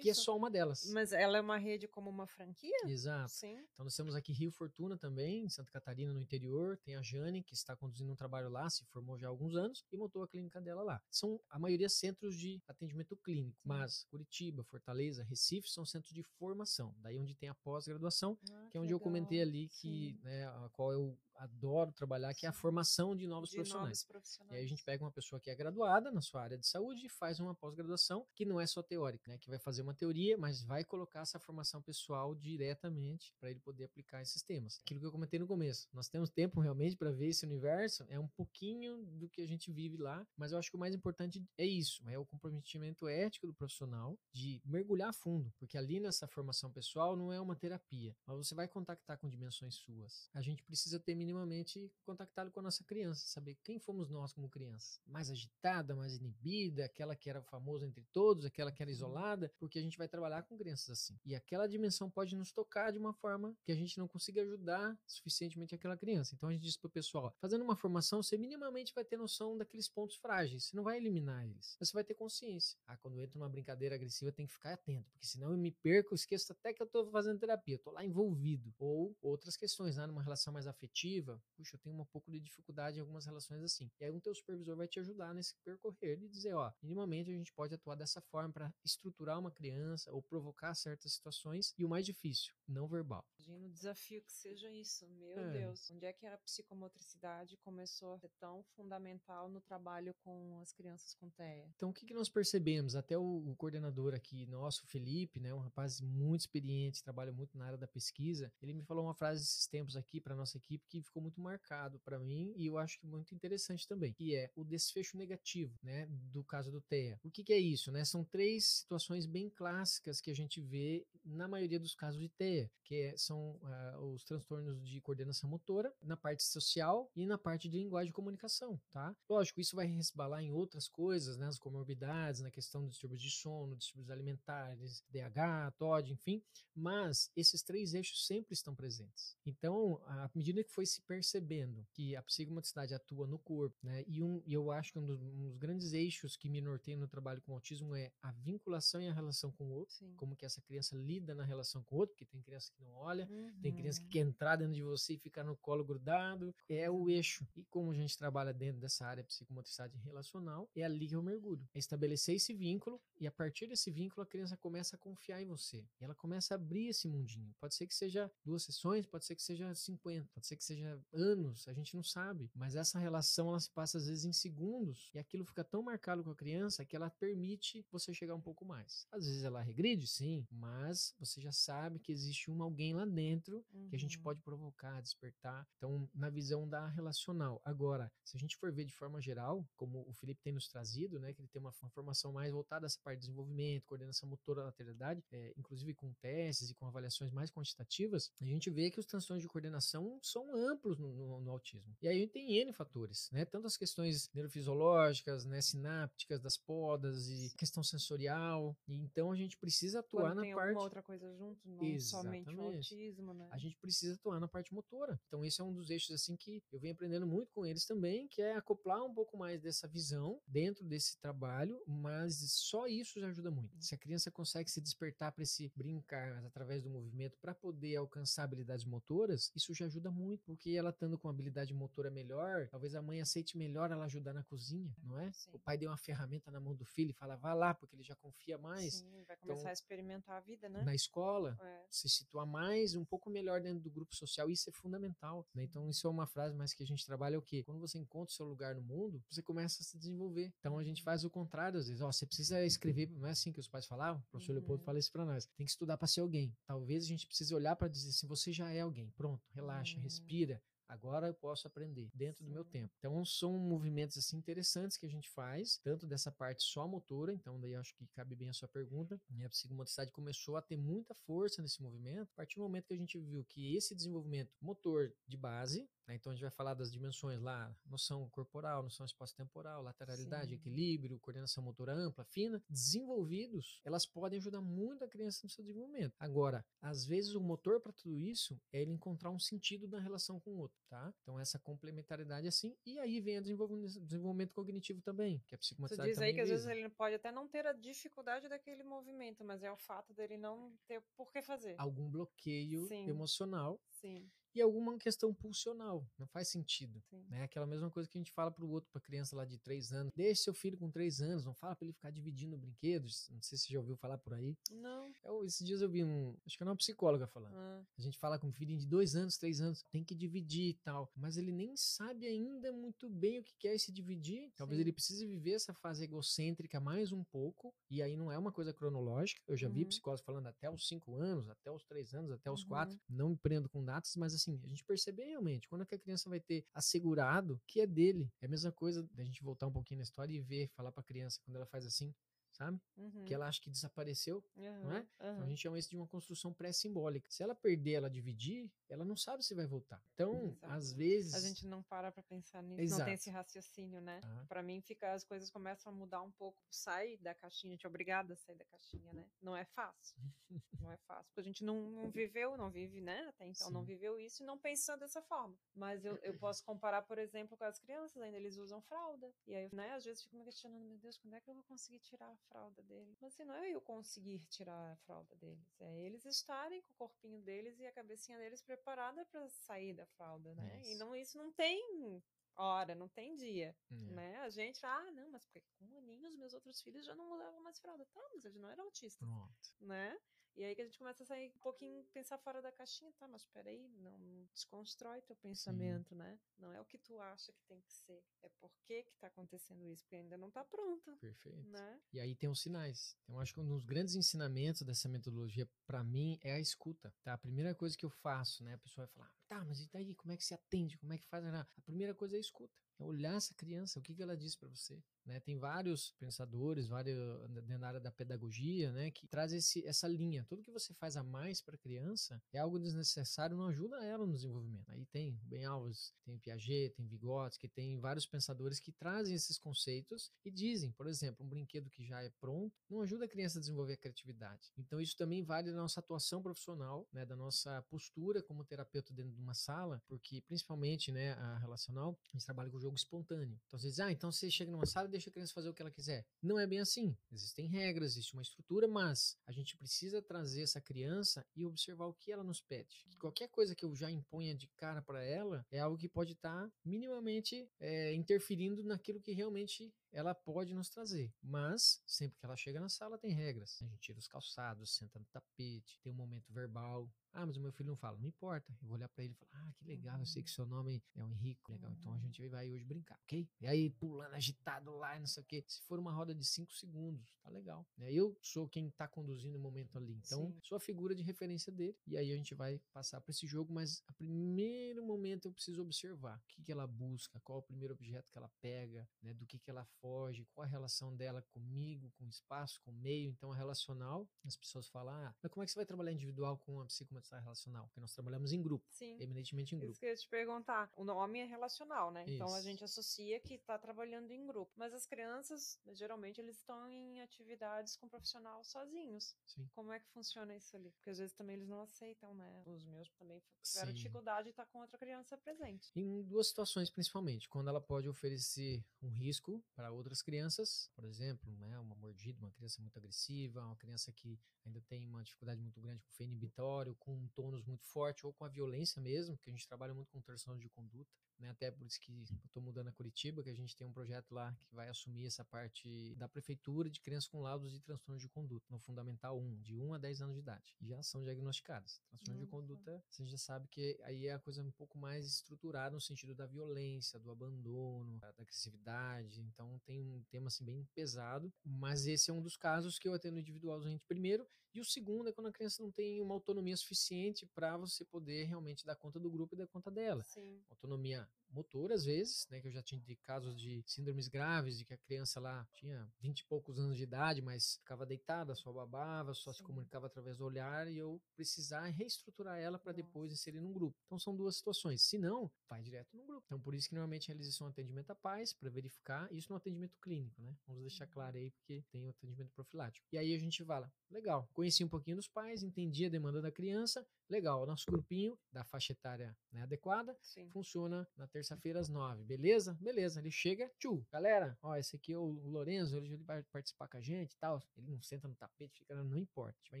Que 0.00 0.10
é 0.10 0.14
só 0.14 0.36
uma 0.36 0.50
delas. 0.50 0.90
Mas 0.92 1.12
ela 1.12 1.38
é 1.38 1.40
uma 1.40 1.58
rede 1.58 1.88
como 1.88 2.10
uma 2.10 2.26
franquia? 2.26 2.76
Exato. 2.84 3.30
Sim. 3.30 3.56
Então 3.72 3.84
nós 3.84 3.94
temos 3.94 4.14
aqui 4.14 4.32
Rio 4.32 4.50
Fortuna 4.50 4.96
também, 4.96 5.44
em 5.44 5.48
Santa 5.48 5.70
Catarina, 5.70 6.12
no 6.12 6.20
interior. 6.20 6.78
Tem 6.84 6.96
a 6.96 7.02
Jane, 7.02 7.42
que 7.42 7.54
está 7.54 7.76
conduzindo 7.76 8.12
um 8.12 8.16
trabalho 8.16 8.48
lá, 8.48 8.68
se 8.68 8.84
formou 8.86 9.18
já 9.18 9.26
há 9.26 9.30
alguns 9.30 9.54
anos 9.54 9.84
e 9.92 9.96
montou 9.96 10.22
a 10.22 10.28
clínica 10.28 10.60
dela 10.60 10.82
lá. 10.82 11.02
São 11.10 11.40
a 11.50 11.58
maioria 11.58 11.88
centros 11.88 12.36
de 12.36 12.62
atendimento 12.66 13.16
clínico, 13.16 13.58
mas 13.66 14.04
Curitiba, 14.04 14.62
Fortaleza, 14.62 15.24
Recife 15.24 15.68
são 15.68 15.84
centros 15.84 16.14
de 16.14 16.22
formação. 16.22 16.94
Daí 17.00 17.18
onde 17.18 17.34
tem 17.34 17.48
a 17.48 17.54
pós-graduação, 17.54 18.38
ah, 18.48 18.68
que 18.70 18.78
é 18.78 18.80
onde 18.80 18.92
legal. 18.92 19.00
eu 19.00 19.00
comentei 19.00 19.42
ali 19.42 19.68
que, 19.68 20.16
né, 20.22 20.48
qual 20.72 20.92
eu 20.92 21.18
adoro 21.38 21.92
trabalhar, 21.92 22.32
que 22.34 22.46
é 22.46 22.48
a 22.48 22.52
formação 22.52 23.14
de 23.16 23.26
novos 23.26 23.50
de 23.50 23.56
profissionais. 23.56 23.88
novos 23.88 24.04
profissionais. 24.04 24.52
E 24.52 24.58
aí 24.58 24.64
a 24.64 24.68
gente 24.68 24.84
pega 24.84 25.04
uma 25.04 25.10
pessoa 25.10 25.40
que 25.40 25.50
é 25.50 25.54
graduada 25.54 26.10
na 26.10 26.20
sua 26.20 26.42
área 26.42 26.58
de 26.58 26.66
saúde 26.66 27.06
e 27.06 27.08
faz 27.08 27.40
uma 27.40 27.54
pós-graduação 27.54 28.26
que 28.34 28.44
não 28.44 28.60
é 28.60 28.66
só 28.66 28.82
teórica, 28.82 29.30
né? 29.30 29.38
Que 29.38 29.50
vai 29.50 29.58
fazer 29.58 29.82
uma 29.82 29.94
teoria, 29.94 30.36
mas 30.38 30.62
vai 30.62 30.84
colocar 30.84 31.20
essa 31.20 31.38
formação 31.38 31.82
pessoal 31.82 32.34
diretamente 32.34 33.34
para 33.38 33.50
ele 33.50 33.60
poder 33.60 33.84
aplicar 33.84 34.22
esses 34.22 34.42
temas. 34.42 34.78
Aquilo 34.82 35.00
que 35.00 35.06
eu 35.06 35.12
comentei 35.12 35.38
no 35.38 35.46
começo. 35.46 35.88
Nós 35.92 36.08
temos 36.08 36.30
tempo 36.30 36.60
realmente 36.60 36.96
para 36.96 37.10
ver 37.10 37.28
esse 37.28 37.44
universo, 37.44 38.04
é 38.08 38.18
um 38.18 38.28
pouquinho 38.28 39.04
do 39.18 39.28
que 39.28 39.42
a 39.42 39.46
gente 39.46 39.70
vive 39.70 39.96
lá, 39.96 40.26
mas 40.36 40.52
eu 40.52 40.58
acho 40.58 40.70
que 40.70 40.76
o 40.76 40.80
mais 40.80 40.94
importante 40.94 41.44
é 41.58 41.66
isso, 41.66 42.02
é 42.08 42.18
o 42.18 42.24
comprometimento 42.24 43.08
ético 43.08 43.46
do 43.46 43.54
profissional 43.54 44.18
de 44.32 44.60
mergulhar 44.64 45.12
fundo, 45.12 45.52
porque 45.58 45.76
ali 45.76 46.00
nessa 46.00 46.26
formação 46.26 46.70
pessoal 46.70 47.16
não 47.16 47.32
é 47.32 47.40
uma 47.40 47.56
terapia, 47.56 48.14
mas 48.26 48.36
você 48.36 48.54
vai 48.54 48.68
contactar 48.68 49.18
com 49.18 49.28
dimensões 49.28 49.74
suas. 49.74 50.28
A 50.34 50.40
gente 50.40 50.62
precisa 50.62 50.98
ter 51.00 51.14
minimamente 51.26 51.90
contactado 52.04 52.52
com 52.52 52.60
a 52.60 52.62
nossa 52.62 52.84
criança, 52.84 53.26
saber 53.26 53.56
quem 53.64 53.80
fomos 53.80 54.08
nós 54.08 54.32
como 54.32 54.48
crianças. 54.48 55.00
Mais 55.06 55.28
agitada, 55.28 55.94
mais 55.94 56.16
inibida, 56.16 56.84
aquela 56.84 57.16
que 57.16 57.28
era 57.28 57.42
famosa 57.42 57.84
entre 57.84 58.04
todos, 58.12 58.44
aquela 58.44 58.70
que 58.70 58.80
era 58.80 58.90
isolada, 58.90 59.52
porque 59.58 59.78
a 59.78 59.82
gente 59.82 59.98
vai 59.98 60.06
trabalhar 60.06 60.44
com 60.44 60.56
crianças 60.56 60.90
assim. 60.90 61.18
E 61.24 61.34
aquela 61.34 61.66
dimensão 61.66 62.08
pode 62.08 62.36
nos 62.36 62.52
tocar 62.52 62.92
de 62.92 62.98
uma 62.98 63.12
forma 63.12 63.56
que 63.64 63.72
a 63.72 63.74
gente 63.74 63.98
não 63.98 64.06
consiga 64.06 64.42
ajudar 64.42 64.96
suficientemente 65.06 65.74
aquela 65.74 65.96
criança. 65.96 66.34
Então 66.34 66.48
a 66.48 66.52
gente 66.52 66.62
diz 66.62 66.76
pro 66.76 66.88
pessoal, 66.88 67.34
fazendo 67.40 67.62
uma 67.62 67.76
formação, 67.76 68.22
você 68.22 68.38
minimamente 68.38 68.94
vai 68.94 69.04
ter 69.04 69.16
noção 69.16 69.56
daqueles 69.58 69.88
pontos 69.88 70.16
frágeis. 70.16 70.66
Você 70.66 70.76
não 70.76 70.84
vai 70.84 70.98
eliminar 70.98 71.44
eles. 71.44 71.76
Você 71.80 71.92
vai 71.92 72.04
ter 72.04 72.14
consciência. 72.14 72.78
Ah, 72.86 72.96
quando 72.96 73.16
eu 73.16 73.24
entro 73.24 73.38
numa 73.38 73.48
brincadeira 73.48 73.94
agressiva, 73.96 74.30
tem 74.30 74.46
que 74.46 74.52
ficar 74.52 74.74
atento, 74.74 75.10
porque 75.10 75.26
senão 75.26 75.50
eu 75.50 75.56
me 75.56 75.72
perco, 75.72 76.14
esqueço 76.14 76.52
até 76.52 76.72
que 76.72 76.82
eu 76.82 76.86
tô 76.86 77.10
fazendo 77.10 77.38
terapia, 77.38 77.78
tô 77.78 77.90
lá 77.90 78.04
envolvido. 78.04 78.72
Ou 78.78 79.16
outras 79.20 79.56
questões, 79.56 79.96
né? 79.96 80.06
Numa 80.06 80.22
relação 80.22 80.52
mais 80.52 80.66
afetiva, 80.66 81.15
puxa, 81.56 81.76
eu 81.76 81.80
tenho 81.80 82.00
um 82.00 82.04
pouco 82.04 82.30
de 82.30 82.40
dificuldade 82.40 82.98
em 82.98 83.00
algumas 83.00 83.26
relações 83.26 83.62
assim. 83.62 83.90
E 84.00 84.04
aí 84.04 84.10
um 84.10 84.20
teu 84.20 84.34
supervisor 84.34 84.76
vai 84.76 84.88
te 84.88 85.00
ajudar 85.00 85.34
nesse 85.34 85.54
percorrer 85.64 86.16
de 86.16 86.28
dizer, 86.28 86.54
ó, 86.54 86.72
minimamente 86.82 87.30
a 87.30 87.34
gente 87.34 87.52
pode 87.52 87.74
atuar 87.74 87.96
dessa 87.96 88.20
forma 88.20 88.52
para 88.52 88.74
estruturar 88.84 89.38
uma 89.38 89.50
criança 89.50 90.10
ou 90.12 90.22
provocar 90.22 90.74
certas 90.74 91.12
situações. 91.12 91.72
E 91.78 91.84
o 91.84 91.88
mais 91.88 92.04
difícil, 92.04 92.54
não 92.66 92.86
verbal. 92.88 93.24
Imagina 93.38 93.66
o 93.66 93.70
desafio 93.70 94.22
que 94.22 94.32
seja 94.32 94.70
isso. 94.72 95.06
Meu 95.08 95.38
É. 95.38 95.50
Deus. 95.50 95.90
Onde 95.90 96.06
é 96.06 96.12
que 96.12 96.26
a 96.26 96.36
psicomotricidade 96.38 97.56
começou 97.58 98.14
a 98.14 98.18
ser 98.18 98.30
tão 98.38 98.62
fundamental 98.74 99.48
no 99.48 99.60
trabalho 99.60 100.14
com 100.22 100.58
as 100.60 100.72
crianças 100.72 101.14
com 101.14 101.30
TEA? 101.30 101.68
Então, 101.76 101.90
o 101.90 101.92
que, 101.92 102.06
que 102.06 102.14
nós 102.14 102.28
percebemos? 102.28 102.94
Até 102.96 103.16
o, 103.18 103.22
o 103.22 103.56
coordenador 103.56 104.14
aqui, 104.14 104.46
nosso, 104.46 104.84
o 104.84 104.88
Felipe, 104.88 105.40
né, 105.40 105.52
um 105.54 105.58
rapaz 105.58 106.00
muito 106.00 106.40
experiente, 106.42 107.02
trabalha 107.02 107.32
muito 107.32 107.56
na 107.56 107.66
área 107.66 107.78
da 107.78 107.86
pesquisa, 107.86 108.52
ele 108.60 108.72
me 108.72 108.82
falou 108.82 109.04
uma 109.04 109.14
frase 109.14 109.42
esses 109.42 109.66
tempos 109.66 109.96
aqui 109.96 110.20
para 110.20 110.34
nossa 110.34 110.56
equipe 110.56 110.86
que 110.88 111.02
ficou 111.06 111.22
muito 111.22 111.40
marcado 111.40 111.98
para 112.00 112.18
mim 112.18 112.52
e 112.56 112.66
eu 112.66 112.78
acho 112.78 112.98
que 112.98 113.06
muito 113.06 113.34
interessante 113.34 113.86
também, 113.86 114.12
que 114.12 114.34
é 114.34 114.50
o 114.54 114.64
desfecho 114.64 115.16
negativo, 115.16 115.74
né, 115.82 116.06
do 116.08 116.44
caso 116.44 116.70
do 116.70 116.80
TEA. 116.80 117.18
O 117.24 117.30
que, 117.30 117.42
que 117.42 117.52
é 117.52 117.58
isso, 117.58 117.90
né? 117.90 118.04
São 118.04 118.24
três 118.24 118.66
situações 118.66 119.26
bem 119.26 119.48
clássicas 119.50 120.20
que 120.20 120.30
a 120.30 120.34
gente 120.34 120.60
vê 120.60 121.06
na 121.24 121.48
maioria 121.48 121.80
dos 121.80 121.94
casos 121.94 122.20
de 122.20 122.28
TEA, 122.28 122.70
que 122.84 122.94
é- 122.94 123.16
são 123.16 123.58
ah, 123.62 123.98
os 124.00 124.24
transtornos 124.24 124.80
de 124.88 125.00
coordenação 125.00 125.48
motora, 125.48 125.92
na 126.02 126.16
parte 126.16 126.42
social 126.42 127.10
e 127.16 127.26
na 127.26 127.36
parte 127.38 127.68
de 127.68 127.76
linguagem 127.78 128.08
de 128.08 128.12
comunicação, 128.12 128.80
tá? 128.90 129.14
Lógico, 129.28 129.60
isso 129.60 129.74
vai 129.76 129.86
resbalar 129.86 130.42
em 130.42 130.52
outras 130.52 130.88
coisas, 130.88 131.36
né? 131.36 131.46
As 131.46 131.58
comorbidades, 131.58 132.40
na 132.40 132.50
questão 132.50 132.82
dos 132.82 132.92
distúrbios 132.92 133.22
de 133.22 133.30
sono, 133.30 133.76
distúrbios 133.76 134.10
alimentares, 134.10 135.02
DH, 135.08 135.72
TOD, 135.78 136.12
enfim, 136.12 136.42
mas 136.74 137.30
esses 137.36 137.62
três 137.62 137.94
eixos 137.94 138.26
sempre 138.26 138.52
estão 138.54 138.74
presentes. 138.74 139.36
Então, 139.44 140.00
à 140.06 140.30
medida 140.34 140.62
que 140.62 140.70
foi 140.70 140.86
se 140.86 140.95
percebendo 141.02 141.86
que 141.92 142.14
a 142.16 142.22
psicomotricidade 142.22 142.94
atua 142.94 143.26
no 143.26 143.38
corpo, 143.38 143.76
né? 143.82 144.04
E, 144.06 144.22
um, 144.22 144.42
e 144.46 144.52
eu 144.54 144.70
acho 144.70 144.92
que 144.92 144.98
um 144.98 145.04
dos, 145.04 145.20
um 145.20 145.48
dos 145.48 145.56
grandes 145.56 145.92
eixos 145.92 146.36
que 146.36 146.48
me 146.48 146.60
norteiam 146.60 146.98
no 147.00 147.08
trabalho 147.08 147.40
com 147.42 147.52
autismo 147.52 147.94
é 147.94 148.12
a 148.22 148.30
vinculação 148.32 149.00
e 149.00 149.08
a 149.08 149.12
relação 149.12 149.50
com 149.52 149.64
o 149.64 149.70
outro, 149.70 149.94
Sim. 149.96 150.14
como 150.16 150.36
que 150.36 150.44
essa 150.44 150.60
criança 150.62 150.96
lida 150.96 151.34
na 151.34 151.44
relação 151.44 151.82
com 151.84 151.96
o 151.96 151.98
outro, 151.98 152.14
porque 152.14 152.24
tem 152.26 152.40
criança 152.42 152.70
que 152.72 152.80
não 152.82 152.92
olha, 152.94 153.26
tem 153.60 153.74
criança 153.74 154.00
que 154.00 154.06
Uhum. 154.06 154.10
quer 154.10 154.18
entrar 154.20 154.56
dentro 154.56 154.74
de 154.74 154.82
você 154.82 155.14
e 155.14 155.18
ficar 155.18 155.44
no 155.44 155.56
colo 155.56 155.84
grudado. 155.84 156.54
É 156.68 156.90
o 156.90 157.08
eixo. 157.08 157.46
E 157.56 157.64
como 157.64 157.90
a 157.90 157.94
gente 157.94 158.16
trabalha 158.16 158.52
dentro 158.52 158.80
dessa 158.80 159.06
área 159.06 159.22
de 159.22 159.28
psicomotricidade 159.28 159.96
relacional, 159.98 160.68
é 160.74 160.82
ali 160.84 161.08
que 161.08 161.16
eu 161.16 161.22
mergulho. 161.22 161.66
É 161.74 161.78
estabelecer 161.78 162.36
esse 162.36 162.52
vínculo 162.54 163.00
e 163.20 163.26
a 163.26 163.32
partir 163.32 163.66
desse 163.66 163.90
vínculo 163.90 164.22
a 164.22 164.26
criança 164.26 164.56
começa 164.56 164.96
a 164.96 164.98
confiar 164.98 165.42
em 165.42 165.46
você. 165.46 165.84
E 166.00 166.04
ela 166.04 166.14
começa 166.14 166.54
a 166.54 166.56
abrir 166.56 166.88
esse 166.88 167.08
mundinho. 167.08 167.54
Pode 167.60 167.74
ser 167.74 167.86
que 167.86 167.94
seja 167.94 168.30
duas 168.44 168.62
sessões, 168.62 169.06
pode 169.06 169.24
ser 169.24 169.34
que 169.34 169.42
seja 169.42 169.74
50, 169.74 170.28
pode 170.34 170.46
ser 170.46 170.56
que 170.56 170.64
seja 170.64 170.85
anos, 171.12 171.66
a 171.68 171.72
gente 171.72 171.94
não 171.94 172.02
sabe. 172.02 172.50
Mas 172.54 172.74
essa 172.74 172.98
relação 172.98 173.48
ela 173.48 173.60
se 173.60 173.70
passa 173.70 173.98
às 173.98 174.06
vezes 174.06 174.24
em 174.24 174.32
segundos 174.32 175.10
e 175.14 175.18
aquilo 175.18 175.44
fica 175.44 175.64
tão 175.64 175.82
marcado 175.82 176.22
com 176.24 176.30
a 176.30 176.36
criança 176.36 176.84
que 176.84 176.94
ela 176.96 177.10
permite 177.10 177.84
você 177.90 178.12
chegar 178.14 178.34
um 178.34 178.40
pouco 178.40 178.64
mais. 178.64 179.06
Às 179.10 179.26
vezes 179.26 179.42
ela 179.42 179.60
regride, 179.62 180.06
sim, 180.06 180.46
mas 180.50 181.14
você 181.18 181.40
já 181.40 181.52
sabe 181.52 181.98
que 181.98 182.12
existe 182.12 182.50
um 182.50 182.62
alguém 182.62 182.94
lá 182.94 183.04
dentro 183.04 183.64
que 183.88 183.96
a 183.96 183.98
gente 183.98 184.16
Uhum. 184.16 184.22
pode 184.22 184.40
provocar, 184.42 185.00
despertar. 185.00 185.66
Então, 185.76 186.08
na 186.14 186.30
visão 186.30 186.68
da 186.68 186.86
relacional. 186.88 187.60
Agora, 187.64 188.10
se 188.24 188.36
a 188.36 188.40
gente 188.40 188.56
for 188.56 188.72
ver 188.72 188.84
de 188.84 188.92
forma 188.92 189.20
geral, 189.20 189.66
como 189.76 190.04
o 190.08 190.12
Felipe 190.12 190.40
tem 190.42 190.52
nos 190.52 190.68
trazido, 190.68 191.18
né, 191.18 191.32
que 191.32 191.40
ele 191.40 191.48
tem 191.48 191.60
uma, 191.60 191.72
uma 191.82 191.90
formação 191.90 192.32
mais 192.32 192.52
voltada 192.52 192.86
a 192.86 192.88
essa 192.88 192.98
parte 193.02 193.18
de 193.18 193.26
desenvolvimento, 193.26 193.84
coordenação 193.86 194.28
motora, 194.28 194.64
lateralidade, 194.64 195.22
é, 195.32 195.52
inclusive 195.56 195.94
com 195.94 196.12
testes 196.14 196.70
e 196.70 196.74
com 196.74 196.86
avaliações 196.86 197.30
mais 197.30 197.50
quantitativas, 197.50 198.30
a 198.40 198.44
gente 198.44 198.70
vê 198.70 198.90
que 198.90 199.00
os 199.00 199.06
transtornos 199.06 199.42
de 199.42 199.48
coordenação 199.48 200.18
são 200.22 200.44
amplos 200.54 200.75
no, 200.84 200.94
no- 200.96 201.40
no 201.40 201.50
autismo. 201.50 201.94
E 202.02 202.08
aí 202.08 202.16
a 202.16 202.20
gente 202.20 202.32
tem 202.32 202.52
N 202.58 202.72
fatores, 202.72 203.30
né, 203.32 203.44
tanto 203.44 203.66
as 203.66 203.76
questões 203.76 204.30
neurofisiológicas, 204.34 205.44
né, 205.44 205.60
sinápticas 205.60 206.40
das 206.40 206.56
podas 206.56 207.28
e 207.28 207.54
questão 207.56 207.82
sensorial. 207.82 208.76
E 208.88 208.94
então 208.96 209.32
a 209.32 209.36
gente 209.36 209.56
precisa 209.56 210.00
atuar 210.00 210.30
Quando 210.30 210.36
na 210.36 210.42
tem 210.42 210.54
parte 210.54 210.76
outra 210.78 211.02
coisa 211.02 211.32
junto, 211.36 211.60
não 211.68 211.98
somente 212.00 212.48
o 212.48 212.52
Exatamente. 212.52 212.58
autismo, 212.94 213.34
né? 213.34 213.48
a 213.50 213.58
gente 213.58 213.76
precisa 213.78 214.14
atuar 214.14 214.40
na 214.40 214.48
parte 214.48 214.72
motora. 214.74 215.18
Então 215.26 215.44
esse 215.44 215.60
é 215.60 215.64
um 215.64 215.72
dos 215.72 215.90
eixos 215.90 216.10
assim 216.14 216.36
que 216.36 216.62
eu 216.72 216.78
venho 216.80 216.94
aprendendo 216.94 217.26
muito 217.26 217.50
com 217.52 217.64
eles 217.64 217.84
também, 217.86 218.28
que 218.28 218.42
é 218.42 218.54
acoplar 218.56 219.04
um 219.04 219.14
pouco 219.14 219.36
mais 219.36 219.60
dessa 219.60 219.86
visão 219.88 220.40
dentro 220.46 220.84
desse 220.84 221.18
trabalho, 221.20 221.80
mas 221.86 222.36
só 222.52 222.86
isso 222.86 223.20
já 223.20 223.28
ajuda 223.28 223.50
muito. 223.50 223.74
Se 223.80 223.94
a 223.94 223.98
criança 223.98 224.30
consegue 224.30 224.70
se 224.70 224.80
despertar 224.80 225.32
para 225.32 225.42
esse 225.42 225.70
brincar 225.74 226.44
através 226.44 226.82
do 226.82 226.90
movimento 226.90 227.36
para 227.40 227.54
poder 227.54 227.96
alcançar 227.96 228.44
habilidades 228.44 228.84
motoras, 228.84 229.50
isso 229.54 229.72
já 229.74 229.86
ajuda 229.86 230.10
muito, 230.10 230.42
porque 230.44 230.65
ela 230.74 230.90
estando 230.90 231.18
com 231.18 231.28
habilidade 231.28 231.72
motora 231.74 232.10
melhor, 232.10 232.68
talvez 232.70 232.94
a 232.94 233.02
mãe 233.02 233.20
aceite 233.20 233.56
melhor 233.56 233.90
ela 233.90 234.06
ajudar 234.06 234.32
na 234.32 234.42
cozinha, 234.42 234.92
não 235.02 235.18
é? 235.18 235.30
Sim. 235.32 235.50
O 235.52 235.58
pai 235.58 235.76
deu 235.76 235.90
uma 235.90 235.96
ferramenta 235.96 236.50
na 236.50 236.58
mão 236.60 236.74
do 236.74 236.84
filho 236.84 237.10
e 237.10 237.12
fala, 237.12 237.36
vá 237.36 237.52
lá, 237.54 237.74
porque 237.74 237.94
ele 237.94 238.02
já 238.02 238.16
confia 238.16 238.56
mais 238.58 238.94
Sim, 238.94 239.24
vai 239.26 239.36
começar 239.36 239.60
Então, 239.60 239.70
a 239.70 239.72
experimentar 239.72 240.36
a 240.36 240.40
vida, 240.40 240.68
né? 240.68 240.82
na 240.82 240.94
escola, 240.94 241.56
É. 241.60 241.86
se 241.90 242.08
situar 242.08 242.46
mais, 242.46 242.94
um 242.94 243.04
pouco 243.04 243.28
melhor 243.30 243.60
dentro 243.60 243.80
do 243.80 243.90
grupo 243.90 244.14
social, 244.14 244.50
isso 244.50 244.68
é 244.70 244.72
fundamental. 244.72 245.46
né? 245.54 245.62
Então, 245.64 245.88
isso 245.88 246.06
é 246.06 246.10
uma 246.10 246.26
frase 246.26 246.54
mais 246.56 246.72
que 246.74 246.82
a 246.82 246.86
gente 246.86 247.04
trabalha 247.04 247.34
é 247.34 247.38
o 247.38 247.42
quê? 247.42 247.62
Quando 247.62 247.78
você 247.80 247.98
encontra 247.98 248.32
o 248.32 248.34
seu 248.36 248.46
lugar 248.46 248.74
no 248.74 248.82
mundo, 248.82 249.22
você 249.30 249.42
começa 249.42 249.82
a 249.82 249.84
se 249.84 249.98
desenvolver. 249.98 250.52
Então, 250.60 250.78
a 250.78 250.84
gente 250.84 251.02
faz 251.02 251.24
o 251.24 251.30
contrário, 251.30 251.78
às 251.78 251.86
vezes. 251.88 252.00
Ó, 252.02 252.10
você 252.10 252.26
precisa 252.26 252.64
escrever, 252.64 253.10
não 253.10 253.26
é 253.26 253.30
assim 253.30 253.52
que 253.52 253.60
os 253.60 253.68
pais 253.68 253.86
falavam? 253.86 254.22
O 254.22 254.30
professor 254.30 254.52
Uhum. 254.52 254.58
Leopoldo 254.58 254.82
fala 254.84 254.98
isso 254.98 255.12
pra 255.12 255.24
nós. 255.24 255.46
Tem 255.56 255.64
que 255.66 255.70
estudar 255.70 255.96
para 255.96 256.06
ser 256.08 256.20
alguém. 256.20 256.56
Talvez 256.66 257.04
a 257.04 257.06
gente 257.08 257.26
precise 257.26 257.54
olhar 257.54 257.76
para 257.76 257.88
dizer 257.88 258.10
assim, 258.10 258.26
você 258.26 258.52
já 258.52 258.70
é 258.72 258.80
alguém. 258.80 259.10
Pronto, 259.16 259.42
relaxa, 259.52 259.98
Hum. 259.98 260.02
respira. 260.02 260.55
Agora 260.88 261.26
eu 261.26 261.34
posso 261.34 261.66
aprender 261.66 262.10
dentro 262.14 262.44
do 262.44 262.50
meu 262.50 262.64
Sim. 262.64 262.70
tempo. 262.70 262.94
Então 262.98 263.24
são 263.24 263.58
movimentos 263.58 264.16
assim 264.16 264.36
interessantes 264.36 264.96
que 264.96 265.06
a 265.06 265.10
gente 265.10 265.28
faz, 265.30 265.78
tanto 265.78 266.06
dessa 266.06 266.30
parte 266.30 266.62
só 266.62 266.86
motora, 266.86 267.32
então 267.32 267.60
daí 267.60 267.72
eu 267.72 267.80
acho 267.80 267.94
que 267.94 268.06
cabe 268.08 268.34
bem 268.36 268.48
a 268.48 268.52
sua 268.52 268.68
pergunta. 268.68 269.20
E 269.30 269.44
a 269.44 269.48
psicomotricidade 269.48 270.12
começou 270.12 270.56
a 270.56 270.62
ter 270.62 270.76
muita 270.76 271.14
força 271.14 271.60
nesse 271.60 271.82
movimento, 271.82 272.30
a 272.32 272.36
partir 272.36 272.56
do 272.56 272.62
momento 272.62 272.86
que 272.86 272.94
a 272.94 272.98
gente 272.98 273.18
viu 273.18 273.44
que 273.44 273.76
esse 273.76 273.94
desenvolvimento 273.94 274.52
motor 274.60 275.12
de 275.26 275.36
base, 275.36 275.80
né, 275.80 275.88
então 276.14 276.30
a 276.30 276.34
gente 276.34 276.42
vai 276.42 276.50
falar 276.50 276.74
das 276.74 276.92
dimensões 276.92 277.40
lá, 277.40 277.74
noção 277.86 278.28
corporal, 278.30 278.82
noção 278.82 279.04
espaço-temporal, 279.06 279.82
lateralidade, 279.82 280.50
Sim. 280.50 280.54
equilíbrio, 280.56 281.18
coordenação 281.18 281.62
motora 281.62 281.92
ampla, 281.92 282.24
fina, 282.24 282.62
desenvolvidos, 282.68 283.80
elas 283.84 284.06
podem 284.06 284.38
ajudar 284.38 284.60
muito 284.60 285.04
a 285.04 285.08
criança 285.08 285.40
no 285.44 285.50
seu 285.50 285.64
desenvolvimento. 285.64 286.14
Agora, 286.18 286.64
às 286.80 287.04
vezes 287.04 287.34
o 287.34 287.40
motor 287.40 287.80
para 287.80 287.92
tudo 287.92 288.18
isso 288.20 288.60
é 288.72 288.80
ele 288.80 288.92
encontrar 288.92 289.30
um 289.30 289.38
sentido 289.38 289.88
na 289.88 289.98
relação 289.98 290.38
com 290.40 290.50
o 290.52 290.58
outro, 290.58 290.78
tá? 290.88 291.12
Então 291.22 291.38
essa 291.40 291.58
complementaridade 291.58 292.46
assim, 292.46 292.76
e 292.84 292.98
aí 292.98 293.20
vem 293.20 293.38
o 293.38 293.42
desenvolvimento, 293.42 294.00
desenvolvimento 294.00 294.52
cognitivo 294.52 295.00
também, 295.02 295.42
que 295.46 295.54
a 295.54 295.58
Você 295.58 295.60
psicomotricidade 295.60 296.10
diz 296.10 296.20
aí 296.20 296.32
que 296.34 296.40
às 296.40 296.48
vezes 296.48 296.64
visa. 296.64 296.74
ele 296.74 296.88
pode 296.90 297.14
até 297.16 297.30
não 297.32 297.48
ter 297.48 297.66
a 297.66 297.72
dificuldade 297.72 298.48
daquele 298.48 298.82
movimento, 298.84 299.44
mas 299.44 299.62
é 299.62 299.70
o 299.72 299.76
fato 299.76 300.12
dele 300.14 300.36
não 300.36 300.76
ter 300.86 301.02
por 301.16 301.30
que 301.32 301.42
fazer. 301.42 301.74
algum 301.78 302.08
bloqueio 302.10 302.86
Sim. 302.88 303.08
emocional 303.08 303.80
Sim. 303.90 304.30
E 304.58 304.62
alguma 304.62 304.96
questão 304.98 305.32
pulsional. 305.34 306.06
Não 306.18 306.26
faz 306.26 306.48
sentido. 306.48 307.02
Sim. 307.10 307.24
Né? 307.28 307.42
Aquela 307.42 307.66
mesma 307.66 307.90
coisa 307.90 308.08
que 308.08 308.16
a 308.16 308.20
gente 308.20 308.32
fala 308.32 308.50
pro 308.50 308.68
outro, 308.68 308.90
pra 308.90 309.00
criança 309.00 309.36
lá 309.36 309.44
de 309.44 309.58
3 309.58 309.92
anos. 309.92 310.12
Deixe 310.14 310.42
seu 310.42 310.54
filho 310.54 310.76
com 310.78 310.90
3 310.90 311.20
anos, 311.20 311.44
não 311.44 311.54
fala 311.54 311.74
para 311.76 311.84
ele 311.86 311.92
ficar 311.92 312.10
dividindo 312.10 312.56
brinquedos. 312.56 313.28
Não 313.30 313.40
sei 313.42 313.58
se 313.58 313.64
você 313.66 313.72
já 313.74 313.78
ouviu 313.80 313.96
falar 313.96 314.18
por 314.18 314.34
aí. 314.34 314.56
Não. 314.70 315.10
Eu, 315.24 315.44
esses 315.44 315.66
dias 315.66 315.80
eu 315.80 315.88
vi 315.88 316.04
um. 316.04 316.34
Acho 316.46 316.56
que 316.56 316.62
era 316.62 316.70
uma 316.70 316.76
psicóloga 316.76 317.26
falando. 317.26 317.54
Ah, 317.56 317.82
A 317.98 318.00
gente 318.02 318.18
fala 318.18 318.38
com 318.38 318.48
um 318.48 318.52
filhinho 318.52 318.78
de 318.78 318.86
dois 318.86 319.14
anos, 319.16 319.36
três 319.36 319.60
anos, 319.60 319.82
tem 319.90 320.04
que 320.04 320.14
dividir 320.14 320.70
e 320.70 320.74
tal. 320.74 321.10
Mas 321.16 321.36
ele 321.36 321.52
nem 321.52 321.76
sabe 321.76 322.26
ainda 322.26 322.72
muito 322.72 323.08
bem 323.08 323.38
o 323.38 323.42
que 323.44 323.54
quer 323.58 323.78
se 323.78 323.92
dividir. 323.92 324.50
Talvez 324.56 324.78
Sim. 324.78 324.82
ele 324.82 324.92
precise 324.92 325.26
viver 325.26 325.52
essa 325.52 325.74
fase 325.74 326.04
egocêntrica 326.04 326.80
mais 326.80 327.12
um 327.12 327.22
pouco. 327.24 327.74
E 327.90 328.02
aí 328.02 328.16
não 328.16 328.30
é 328.32 328.38
uma 328.38 328.52
coisa 328.52 328.72
cronológica. 328.72 329.42
Eu 329.46 329.56
já 329.56 329.68
vi 329.68 329.82
Uhum. 329.82 329.88
psicólogos 329.88 330.24
falando 330.24 330.46
até 330.46 330.70
os 330.70 330.86
cinco 330.88 331.14
anos, 331.16 331.48
até 331.48 331.70
os 331.70 331.84
três 331.84 332.14
anos, 332.14 332.30
até 332.30 332.50
os 332.50 332.62
Uhum. 332.62 332.68
quatro. 332.68 332.98
Não 333.08 333.30
me 333.30 333.36
prendo 333.36 333.68
com 333.68 333.84
datas, 333.84 334.14
mas 334.16 334.34
assim, 334.34 334.45
a 334.54 334.68
gente 334.68 334.84
percebe 334.84 335.24
realmente 335.24 335.68
quando 335.68 335.82
é 335.82 335.86
que 335.86 335.94
a 335.94 335.98
criança 335.98 336.28
vai 336.28 336.40
ter 336.40 336.64
assegurado 336.74 337.60
que 337.66 337.80
é 337.80 337.86
dele. 337.86 338.30
É 338.40 338.46
a 338.46 338.48
mesma 338.48 338.72
coisa 338.72 339.02
da 339.12 339.24
gente 339.24 339.42
voltar 339.42 339.66
um 339.66 339.72
pouquinho 339.72 339.98
na 339.98 340.02
história 340.04 340.32
e 340.32 340.40
ver, 340.40 340.68
falar 340.76 340.92
pra 340.92 341.02
criança 341.02 341.40
quando 341.44 341.56
ela 341.56 341.66
faz 341.66 341.86
assim, 341.86 342.14
sabe? 342.56 342.80
uhum, 342.96 343.24
Que 343.24 343.34
ela 343.34 343.46
acha 343.46 343.60
que 343.60 343.70
desapareceu. 343.70 344.42
não 344.56 344.92
é? 344.92 344.98
aham, 345.20 345.32
Então 345.34 345.42
a 345.42 345.46
gente 345.46 345.60
chama 345.60 345.78
isso 345.78 345.90
de 345.90 345.96
uma 345.96 346.06
construção 346.06 346.52
pré-simbólica. 346.52 347.30
Se 347.30 347.42
ela 347.42 347.54
perder, 347.54 347.92
ela 347.92 348.10
dividir, 348.10 348.70
ela 348.88 349.04
não 349.04 349.16
sabe 349.16 349.44
se 349.44 349.54
vai 349.54 349.66
voltar. 349.66 350.02
Então, 350.14 350.48
Exato. 350.48 350.72
às 350.72 350.92
vezes. 350.92 351.34
A 351.34 351.40
gente 351.40 351.66
não 351.66 351.82
para 351.82 352.10
pra 352.10 352.22
pensar 352.22 352.62
nisso, 352.62 352.76
não 352.76 352.84
Exato. 352.84 353.04
tem 353.04 353.14
esse 353.14 353.30
raciocínio, 353.30 354.00
né? 354.00 354.20
Ah. 354.24 354.44
Pra 354.48 354.62
mim, 354.62 354.80
fica, 354.80 355.12
as 355.12 355.24
coisas 355.24 355.50
começam 355.50 355.92
a 355.92 355.96
mudar 355.96 356.22
um 356.22 356.32
pouco. 356.32 356.58
Sai 356.70 357.16
da 357.18 357.34
caixinha, 357.34 357.72
a 357.72 357.76
gente 357.76 357.86
é 357.86 357.88
obrigada 357.88 358.32
a 358.32 358.36
sair 358.36 358.56
da 358.56 358.64
caixinha, 358.64 359.12
né? 359.12 359.24
Não 359.40 359.56
é 359.56 359.64
fácil. 359.64 360.16
não 360.80 360.90
é 360.90 360.96
fácil. 360.98 361.26
Porque 361.26 361.40
a 361.40 361.44
gente 361.44 361.64
não, 361.64 361.80
não 361.90 362.10
viveu, 362.10 362.56
não 362.56 362.70
vive, 362.70 363.00
né? 363.00 363.26
Até 363.28 363.46
então 363.46 363.70
não 363.70 363.80
Sim. 363.82 363.86
viveu 363.86 364.18
isso 364.18 364.42
e 364.42 364.46
não 364.46 364.58
pensou 364.58 364.96
dessa 364.96 365.20
forma. 365.22 365.56
Mas 365.74 366.04
eu, 366.04 366.16
eu 366.22 366.38
posso 366.38 366.64
comparar, 366.64 367.02
por 367.02 367.18
exemplo, 367.18 367.56
com 367.56 367.64
as 367.64 367.78
crianças, 367.78 368.20
ainda 368.22 368.36
eles 368.36 368.56
usam 368.56 368.80
fralda. 368.82 369.32
E 369.46 369.54
aí, 369.54 369.68
né, 369.72 369.92
às 369.94 370.04
vezes 370.04 370.22
fico 370.22 370.36
me 370.36 370.44
questionando, 370.44 370.84
meu 370.86 370.98
Deus, 370.98 371.16
quando 371.18 371.34
é 371.34 371.40
que 371.40 371.50
eu 371.50 371.54
vou 371.54 371.64
conseguir 371.64 371.98
tirar 372.00 372.30
a 372.30 372.36
fralda 372.48 372.82
dele? 372.82 373.16
Mas 373.20 373.32
assim, 373.34 373.44
não 373.44 373.54
é 373.54 373.70
eu 373.70 373.80
conseguir 373.80 374.40
tirar 374.48 374.92
a 374.92 374.96
fralda 374.96 375.34
deles, 375.36 375.80
é 375.80 376.00
eles 376.06 376.24
estarem 376.24 376.80
com 376.82 376.92
o 376.92 376.96
corpinho 376.96 377.40
deles 377.42 377.78
e 377.78 377.86
a 377.86 377.92
cabecinha 377.92 378.38
deles 378.38 378.62
preparada 378.62 379.24
para 379.26 379.48
sair 379.48 379.94
da 379.94 380.06
fralda, 380.06 380.54
né? 380.54 380.80
E 380.84 380.92
Isso. 380.92 380.98
não, 380.98 381.14
isso 381.14 381.38
não 381.38 381.52
tem 381.52 382.22
hora, 382.56 382.94
não 382.94 383.08
tem 383.08 383.36
dia, 383.36 383.76
É, 383.90 383.94
né? 383.94 384.38
A 384.38 384.48
gente, 384.50 384.84
ah, 384.84 385.10
não, 385.12 385.30
mas 385.30 385.44
porque 385.44 385.60
com 385.60 385.84
um 385.84 385.96
aninho 385.96 386.28
os 386.28 386.36
meus 386.36 386.54
outros 386.54 386.80
filhos 386.80 387.04
já 387.04 387.14
não 387.14 387.30
usavam 387.32 387.60
mais 387.62 387.78
fralda. 387.78 388.06
Tá, 388.06 388.20
mas 388.32 388.44
eles 388.44 388.58
não 388.60 388.68
eram 388.68 388.84
autistas, 388.84 389.28
Pronto. 389.28 389.74
né? 389.80 390.18
E 390.56 390.64
aí 390.64 390.74
que 390.74 390.80
a 390.80 390.84
gente 390.84 390.98
começa 390.98 391.22
a 391.22 391.26
sair 391.26 391.52
um 391.54 391.58
pouquinho, 391.58 392.02
pensar 392.14 392.38
fora 392.38 392.62
da 392.62 392.72
caixinha, 392.72 393.12
tá, 393.18 393.28
mas 393.28 393.44
peraí, 393.44 393.86
não 393.98 394.48
desconstrói 394.54 395.20
teu 395.20 395.36
pensamento, 395.36 396.14
né? 396.14 396.38
Não 396.58 396.72
é 396.72 396.80
o 396.80 396.84
que 396.86 396.96
tu 396.96 397.20
acha 397.20 397.52
que 397.52 397.62
tem 397.64 397.78
que 397.82 397.92
ser, 397.92 398.24
é 398.42 398.48
por 398.58 398.72
que 398.86 399.02
que 399.02 399.14
tá 399.16 399.26
acontecendo 399.26 399.86
isso, 399.86 400.02
porque 400.04 400.16
ainda 400.16 400.38
não 400.38 400.50
tá 400.50 400.64
pronto, 400.64 401.14
Perfeito. 401.18 401.68
né? 401.68 402.00
E 402.10 402.18
aí 402.18 402.34
tem 402.34 402.48
os 402.48 402.62
sinais. 402.62 403.14
Então, 403.22 403.38
acho 403.38 403.52
que 403.52 403.60
um 403.60 403.66
dos 403.66 403.84
grandes 403.84 404.14
ensinamentos 404.14 404.80
dessa 404.80 405.10
metodologia, 405.10 405.68
pra 405.86 406.02
mim, 406.02 406.38
é 406.42 406.54
a 406.54 406.60
escuta. 406.60 407.14
Tá? 407.22 407.34
A 407.34 407.38
primeira 407.38 407.74
coisa 407.74 407.96
que 407.96 408.06
eu 408.06 408.10
faço, 408.10 408.64
né? 408.64 408.74
A 408.74 408.78
pessoa 408.78 409.06
vai 409.06 409.14
falar, 409.14 409.30
tá, 409.46 409.62
mas 409.62 409.82
e 409.82 409.88
daí? 409.90 410.14
Como 410.14 410.32
é 410.32 410.36
que 410.38 410.44
se 410.44 410.54
atende? 410.54 410.96
Como 410.96 411.12
é 411.12 411.18
que 411.18 411.26
faz? 411.26 411.44
A 411.44 411.66
primeira 411.84 412.14
coisa 412.14 412.34
é 412.34 412.38
a 412.38 412.40
escuta. 412.40 412.74
É 412.98 413.04
olhar 413.04 413.36
essa 413.36 413.54
criança, 413.54 413.98
o 413.98 414.02
que, 414.02 414.14
que 414.14 414.22
ela 414.22 414.36
diz 414.36 414.56
pra 414.56 414.68
você. 414.70 415.02
Né? 415.26 415.40
Tem 415.40 415.58
vários 415.58 416.12
pensadores, 416.18 416.86
vários 416.86 417.16
dentro 417.48 417.80
da 417.80 417.88
área 417.88 418.00
da 418.00 418.10
pedagogia, 418.10 418.92
né, 418.92 419.10
que 419.10 419.26
traz 419.26 419.52
esse, 419.52 419.84
essa 419.86 420.06
linha. 420.06 420.44
Tudo 420.48 420.62
que 420.62 420.70
você 420.70 420.94
faz 420.94 421.16
a 421.16 421.22
mais 421.22 421.60
para 421.60 421.74
a 421.74 421.78
criança 421.78 422.40
é 422.52 422.58
algo 422.58 422.78
desnecessário, 422.78 423.56
não 423.56 423.66
ajuda 423.66 424.04
ela 424.04 424.26
no 424.26 424.32
desenvolvimento. 424.32 424.88
Aí 424.90 425.04
tem 425.06 425.38
Ben 425.42 425.64
Alves, 425.64 426.14
tem 426.24 426.38
Piaget, 426.38 426.94
tem 426.94 427.06
Vygotsky, 427.06 427.68
tem 427.68 427.98
vários 427.98 428.26
pensadores 428.26 428.78
que 428.78 428.92
trazem 428.92 429.34
esses 429.34 429.58
conceitos 429.58 430.30
e 430.44 430.50
dizem, 430.50 430.92
por 430.92 431.06
exemplo, 431.06 431.44
um 431.44 431.48
brinquedo 431.48 431.90
que 431.90 432.04
já 432.04 432.22
é 432.22 432.30
pronto 432.40 432.74
não 432.88 433.02
ajuda 433.02 433.24
a 433.24 433.28
criança 433.28 433.58
a 433.58 433.60
desenvolver 433.60 433.94
a 433.94 433.96
criatividade. 433.96 434.72
Então 434.78 435.00
isso 435.00 435.16
também 435.16 435.42
vale 435.42 435.70
da 435.70 435.76
nossa 435.76 436.00
atuação 436.00 436.42
profissional, 436.42 437.06
né, 437.12 437.24
da 437.26 437.34
nossa 437.34 437.82
postura 437.82 438.42
como 438.42 438.64
terapeuta 438.64 439.12
dentro 439.12 439.32
de 439.32 439.40
uma 439.40 439.54
sala, 439.54 440.02
porque 440.06 440.40
principalmente, 440.42 441.10
né, 441.10 441.32
a 441.32 441.58
relacional, 441.58 442.18
a 442.32 442.36
gente 442.36 442.44
trabalha 442.44 442.70
com 442.70 442.76
o 442.76 442.80
jogo 442.80 442.96
espontâneo. 442.96 443.58
Então 443.66 443.78
você 443.78 443.88
diz, 443.88 444.00
ah, 444.00 444.12
então 444.12 444.30
você 444.30 444.50
chega 444.50 444.70
numa 444.70 444.86
sala 444.86 445.08
deixa 445.16 445.30
a 445.30 445.32
criança 445.32 445.54
fazer 445.54 445.68
o 445.68 445.74
que 445.74 445.82
ela 445.82 445.90
quiser. 445.90 446.26
Não 446.42 446.58
é 446.58 446.66
bem 446.66 446.80
assim. 446.80 447.16
Existem 447.32 447.66
regras, 447.66 448.12
existe 448.12 448.34
uma 448.34 448.42
estrutura, 448.42 448.86
mas 448.86 449.36
a 449.46 449.52
gente 449.52 449.76
precisa 449.76 450.22
trazer 450.22 450.62
essa 450.62 450.80
criança 450.80 451.44
e 451.54 451.64
observar 451.64 452.06
o 452.06 452.14
que 452.14 452.30
ela 452.30 452.44
nos 452.44 452.60
pede. 452.60 453.06
Que 453.10 453.16
qualquer 453.16 453.48
coisa 453.48 453.74
que 453.74 453.84
eu 453.84 453.94
já 453.94 454.10
imponha 454.10 454.54
de 454.54 454.68
cara 454.76 455.02
para 455.02 455.24
ela 455.24 455.66
é 455.70 455.78
algo 455.78 455.96
que 455.96 456.08
pode 456.08 456.32
estar 456.32 456.70
minimamente 456.84 457.68
é, 457.80 458.12
interferindo 458.14 458.84
naquilo 458.84 459.20
que 459.20 459.32
realmente 459.32 459.92
ela 460.12 460.34
pode 460.34 460.74
nos 460.74 460.88
trazer. 460.88 461.32
Mas, 461.42 462.02
sempre 462.06 462.38
que 462.38 462.44
ela 462.46 462.56
chega 462.56 462.80
na 462.80 462.88
sala, 462.88 463.18
tem 463.18 463.32
regras. 463.32 463.78
A 463.82 463.84
gente 463.84 463.98
tira 463.98 464.18
os 464.18 464.28
calçados, 464.28 464.96
senta 464.96 465.18
no 465.18 465.26
tapete, 465.26 466.00
tem 466.02 466.12
um 466.12 466.16
momento 466.16 466.52
verbal. 466.52 467.10
Ah, 467.32 467.44
mas 467.44 467.58
o 467.58 467.60
meu 467.60 467.70
filho 467.70 467.90
não 467.90 467.96
fala. 467.96 468.16
Não 468.18 468.26
importa. 468.26 468.72
Eu 468.80 468.88
vou 468.88 468.96
olhar 468.96 469.08
pra 469.10 469.22
ele 469.22 469.34
e 469.34 469.36
falar: 469.36 469.66
Ah, 469.66 469.72
que 469.74 469.84
legal, 469.84 470.18
eu 470.18 470.26
sei 470.26 470.42
que 470.42 470.50
seu 470.50 470.64
nome 470.64 471.02
é 471.14 471.22
o 471.22 471.30
Henrico. 471.30 471.70
Legal, 471.70 471.92
então 471.92 472.14
a 472.14 472.18
gente 472.18 472.48
vai 472.48 472.72
hoje 472.72 472.84
brincar, 472.84 473.18
ok? 473.24 473.46
E 473.60 473.66
aí, 473.66 473.90
pulando, 473.90 474.34
agitado 474.34 474.96
lá, 474.96 475.18
não 475.18 475.26
sei 475.26 475.42
o 475.42 475.46
quê. 475.46 475.62
Se 475.68 475.82
for 475.82 475.98
uma 475.98 476.12
roda 476.12 476.34
de 476.34 476.44
5 476.44 476.72
segundos, 476.72 477.36
tá 477.42 477.50
legal. 477.50 477.86
Né? 477.98 478.10
Eu 478.10 478.36
sou 478.40 478.66
quem 478.66 478.90
tá 478.90 479.06
conduzindo 479.06 479.58
o 479.58 479.60
momento 479.60 479.98
ali. 479.98 480.14
Então, 480.14 480.46
Sim. 480.46 480.58
sou 480.62 480.76
a 480.76 480.80
figura 480.80 481.14
de 481.14 481.22
referência 481.22 481.70
dele. 481.70 481.96
E 482.06 482.16
aí 482.16 482.32
a 482.32 482.36
gente 482.36 482.54
vai 482.54 482.80
passar 482.92 483.20
pra 483.20 483.30
esse 483.30 483.46
jogo, 483.46 483.70
mas 483.70 484.02
a 484.06 484.12
primeiro 484.14 485.04
momento 485.04 485.46
eu 485.46 485.52
preciso 485.52 485.82
observar 485.82 486.38
o 486.38 486.46
que, 486.48 486.62
que 486.62 486.72
ela 486.72 486.86
busca, 486.86 487.38
qual 487.40 487.58
é 487.58 487.60
o 487.60 487.64
primeiro 487.64 487.92
objeto 487.92 488.32
que 488.32 488.38
ela 488.38 488.50
pega, 488.62 489.06
né? 489.22 489.34
Do 489.34 489.44
que, 489.44 489.58
que 489.58 489.68
ela 489.68 489.86
foge, 490.00 490.46
qual 490.54 490.64
a 490.64 490.68
relação 490.68 491.14
dela 491.14 491.42
comigo, 491.52 492.12
com 492.18 492.24
o 492.24 492.28
espaço, 492.28 492.80
com 492.82 492.90
o 492.90 492.94
meio. 492.94 493.30
Então, 493.30 493.52
a 493.52 493.56
relacional, 493.56 494.28
as 494.44 494.56
pessoas 494.56 494.88
falam, 494.88 495.14
ah, 495.14 495.34
mas 495.42 495.50
como 495.52 495.62
é 495.62 495.66
que 495.66 495.72
você 495.72 495.78
vai 495.78 495.86
trabalhar 495.86 496.12
individual 496.12 496.58
com 496.58 496.80
a 496.80 496.86
psicomotricidade 496.86 497.42
relacional? 497.42 497.86
Porque 497.86 498.00
nós 498.00 498.12
trabalhamos 498.12 498.52
em 498.52 498.62
grupo, 498.62 498.84
Sim. 498.90 499.16
eminentemente 499.20 499.74
em 499.74 499.78
Isso 499.78 499.86
grupo. 499.86 500.00
que 500.00 500.06
eu 500.06 500.10
ia 500.10 500.16
te 500.16 500.28
perguntar. 500.28 500.90
O 500.96 501.04
nome 501.04 501.40
é 501.40 501.44
relacional, 501.44 502.10
né? 502.10 502.24
Então 502.26 502.52
a 502.54 502.58
Isso. 502.58 502.68
gente 502.68 502.84
associa 502.84 503.40
que 503.40 503.54
está 503.54 503.78
trabalhando 503.78 504.30
em 504.30 504.46
grupo. 504.46 504.72
Mas 504.76 504.92
as 504.92 505.06
crianças, 505.06 505.78
geralmente, 505.92 506.40
eles 506.40 506.56
estão 506.56 506.88
em 506.88 507.20
atividades 507.22 507.96
com 507.96 508.06
o 508.06 508.10
profissional 508.10 508.62
sozinhos. 508.64 509.36
Sim. 509.46 509.68
Como 509.74 509.92
é 509.92 510.00
que 510.00 510.08
funciona 510.10 510.54
isso 510.56 510.76
ali? 510.76 510.90
Porque 510.90 511.10
às 511.10 511.18
vezes 511.18 511.34
também 511.34 511.56
eles 511.56 511.68
não 511.68 511.80
aceitam, 511.80 512.34
né? 512.34 512.62
Os 512.66 512.84
meus 512.84 513.10
também 513.18 513.42
tiveram 513.62 513.88
Sim. 513.88 513.94
dificuldade 513.94 514.44
de 514.44 514.50
estar 514.50 514.66
com 514.66 514.80
outra 514.80 514.98
criança 514.98 515.36
presente. 515.38 515.90
Em 515.94 516.22
duas 516.22 516.48
situações, 516.48 516.90
principalmente, 516.90 517.48
quando 517.48 517.68
ela 517.68 517.80
pode 517.80 518.08
oferecer 518.08 518.84
um 519.02 519.10
risco 519.10 519.62
para 519.74 519.85
outras 519.90 520.22
crianças, 520.22 520.90
por 520.94 521.04
exemplo, 521.04 521.54
né, 521.56 521.78
uma 521.78 521.94
mordida, 521.94 522.38
uma 522.40 522.50
criança 522.50 522.80
muito 522.80 522.96
agressiva, 522.96 523.64
uma 523.64 523.76
criança 523.76 524.12
que 524.12 524.38
ainda 524.64 524.80
tem 524.82 525.06
uma 525.06 525.22
dificuldade 525.22 525.60
muito 525.60 525.80
grande 525.80 526.02
com 526.02 526.10
o 526.10 526.14
feno 526.14 526.32
inibitório, 526.32 526.94
com 526.96 527.14
um 527.14 527.28
tônus 527.28 527.62
muito 527.64 527.84
forte 527.84 528.26
ou 528.26 528.32
com 528.32 528.44
a 528.44 528.48
violência 528.48 529.00
mesmo, 529.00 529.36
que 529.38 529.50
a 529.50 529.52
gente 529.52 529.66
trabalha 529.66 529.94
muito 529.94 530.10
com 530.10 530.20
transtorno 530.20 530.60
de 530.60 530.68
conduta. 530.68 531.10
Né, 531.38 531.50
até 531.50 531.70
por 531.70 531.86
isso 531.86 532.00
que 532.00 532.12
eu 532.12 532.46
estou 532.46 532.62
mudando 532.62 532.88
a 532.88 532.92
Curitiba, 532.92 533.42
que 533.42 533.50
a 533.50 533.54
gente 533.54 533.76
tem 533.76 533.86
um 533.86 533.92
projeto 533.92 534.32
lá 534.32 534.56
que 534.64 534.74
vai 534.74 534.88
assumir 534.88 535.26
essa 535.26 535.44
parte 535.44 536.14
da 536.14 536.26
prefeitura 536.26 536.88
de 536.88 536.98
crianças 536.98 537.28
com 537.28 537.42
laudos 537.42 537.70
de 537.70 537.78
transtorno 537.80 538.18
de 538.18 538.26
conduta, 538.26 538.64
no 538.70 538.78
Fundamental 538.78 539.38
1, 539.38 539.60
de 539.60 539.76
1 539.76 539.92
a 539.92 539.98
10 539.98 540.22
anos 540.22 540.34
de 540.34 540.40
idade. 540.40 540.74
Já 540.80 541.02
são 541.02 541.22
diagnosticadas. 541.22 542.00
Transtorno 542.08 542.40
de 542.40 542.46
Nossa. 542.46 542.56
conduta, 542.56 543.04
você 543.10 543.26
já 543.26 543.36
sabe 543.36 543.68
que 543.68 543.98
aí 544.04 544.26
é 544.26 544.32
a 544.32 544.38
coisa 544.38 544.62
um 544.62 544.70
pouco 544.70 544.96
mais 544.96 545.26
estruturada 545.26 545.94
no 545.94 546.00
sentido 546.00 546.34
da 546.34 546.46
violência, 546.46 547.20
do 547.20 547.30
abandono, 547.30 548.18
da 548.18 548.28
agressividade. 548.30 549.42
Então 549.42 549.75
tem 549.80 550.00
um 550.00 550.22
tema 550.30 550.48
assim 550.48 550.64
bem 550.64 550.86
pesado, 550.94 551.52
mas 551.64 552.06
esse 552.06 552.30
é 552.30 552.34
um 552.34 552.42
dos 552.42 552.56
casos 552.56 552.98
que 552.98 553.08
eu 553.08 553.14
atendo 553.14 553.38
individualmente 553.38 554.04
primeiro. 554.06 554.46
E 554.74 554.80
o 554.80 554.84
segundo 554.84 555.28
é 555.28 555.32
quando 555.32 555.46
a 555.46 555.52
criança 555.52 555.82
não 555.82 555.90
tem 555.90 556.20
uma 556.20 556.34
autonomia 556.34 556.76
suficiente 556.76 557.46
para 557.54 557.78
você 557.78 558.04
poder 558.04 558.44
realmente 558.44 558.84
dar 558.84 558.94
conta 558.94 559.18
do 559.18 559.30
grupo 559.30 559.54
e 559.54 559.58
dar 559.58 559.66
conta 559.66 559.90
dela 559.90 560.22
Sim. 560.24 560.62
autonomia 560.68 561.26
motora, 561.56 561.94
às 561.94 562.04
vezes, 562.04 562.46
né? 562.50 562.60
Que 562.60 562.68
eu 562.68 562.72
já 562.72 562.82
tinha 562.82 563.00
de 563.00 563.16
casos 563.16 563.58
de 563.58 563.82
síndromes 563.86 564.28
graves, 564.28 564.78
de 564.78 564.84
que 564.84 564.92
a 564.92 564.98
criança 564.98 565.40
lá 565.40 565.66
tinha 565.72 566.06
20 566.20 566.40
e 566.40 566.46
poucos 566.46 566.78
anos 566.78 566.96
de 566.96 567.02
idade, 567.02 567.40
mas 567.40 567.76
ficava 567.78 568.04
deitada, 568.04 568.54
só 568.54 568.72
babava, 568.72 569.32
só 569.32 569.52
se 569.52 569.58
Sim. 569.58 569.64
comunicava 569.64 570.06
através 570.06 570.36
do 570.36 570.44
olhar, 570.44 570.86
e 570.88 570.98
eu 570.98 571.20
precisar 571.34 571.86
reestruturar 571.86 572.58
ela 572.58 572.78
para 572.78 572.92
depois 572.92 573.32
inserir 573.32 573.60
num 573.60 573.72
grupo. 573.72 573.96
Então 574.06 574.18
são 574.18 574.36
duas 574.36 574.56
situações. 574.56 575.02
Se 575.02 575.18
não, 575.18 575.50
vai 575.68 575.82
direto 575.82 576.14
no 576.14 576.24
grupo. 576.24 576.42
Então 576.46 576.60
por 576.60 576.74
isso 576.74 576.88
que 576.88 576.94
normalmente 576.94 577.30
eles 577.30 577.54
são 577.56 577.66
atendimento 577.66 578.10
a 578.10 578.14
pais, 578.14 578.52
para 578.52 578.70
verificar, 578.70 579.32
isso 579.32 579.50
no 579.50 579.56
atendimento 579.56 579.96
clínico, 580.00 580.40
né? 580.42 580.54
Vamos 580.66 580.82
deixar 580.82 581.06
claro 581.06 581.36
aí, 581.36 581.50
porque 581.50 581.82
tem 581.90 582.04
o 582.04 582.10
atendimento 582.10 582.50
profilático. 582.52 583.06
E 583.12 583.18
aí 583.18 583.34
a 583.34 583.38
gente 583.38 583.64
fala, 583.64 583.90
legal, 584.10 584.48
conheci 584.52 584.84
um 584.84 584.88
pouquinho 584.88 585.16
dos 585.16 585.28
pais, 585.28 585.62
entendi 585.62 586.04
a 586.04 586.10
demanda 586.10 586.42
da 586.42 586.52
criança, 586.52 587.06
legal, 587.28 587.62
o 587.62 587.66
nosso 587.66 587.84
grupinho 587.90 588.38
da 588.52 588.64
faixa 588.64 588.92
etária 588.92 589.36
né, 589.52 589.62
adequada, 589.62 590.16
Sim. 590.20 590.48
funciona 590.50 591.06
na 591.16 591.26
terça 591.26 591.45
terça-feira 591.46 591.78
às 591.78 591.88
nove, 591.88 592.24
beleza? 592.24 592.76
Beleza, 592.80 593.20
ele 593.20 593.30
chega, 593.30 593.70
tchu, 593.78 594.04
galera, 594.10 594.58
ó, 594.60 594.74
esse 594.76 594.96
aqui 594.96 595.12
é 595.12 595.18
o 595.18 595.30
Lorenzo, 595.44 595.96
ele 595.96 596.16
vai 596.16 596.42
participar 596.44 596.88
com 596.88 596.96
a 596.96 597.00
gente 597.00 597.32
e 597.32 597.36
tal. 597.38 597.62
Ele 597.76 597.90
não 597.90 598.02
senta 598.02 598.26
no 598.26 598.34
tapete, 598.34 598.80
fica, 598.80 598.94
não 598.96 599.16
importa, 599.16 599.56
a 599.56 599.62
gente 599.62 599.70
vai 599.70 599.80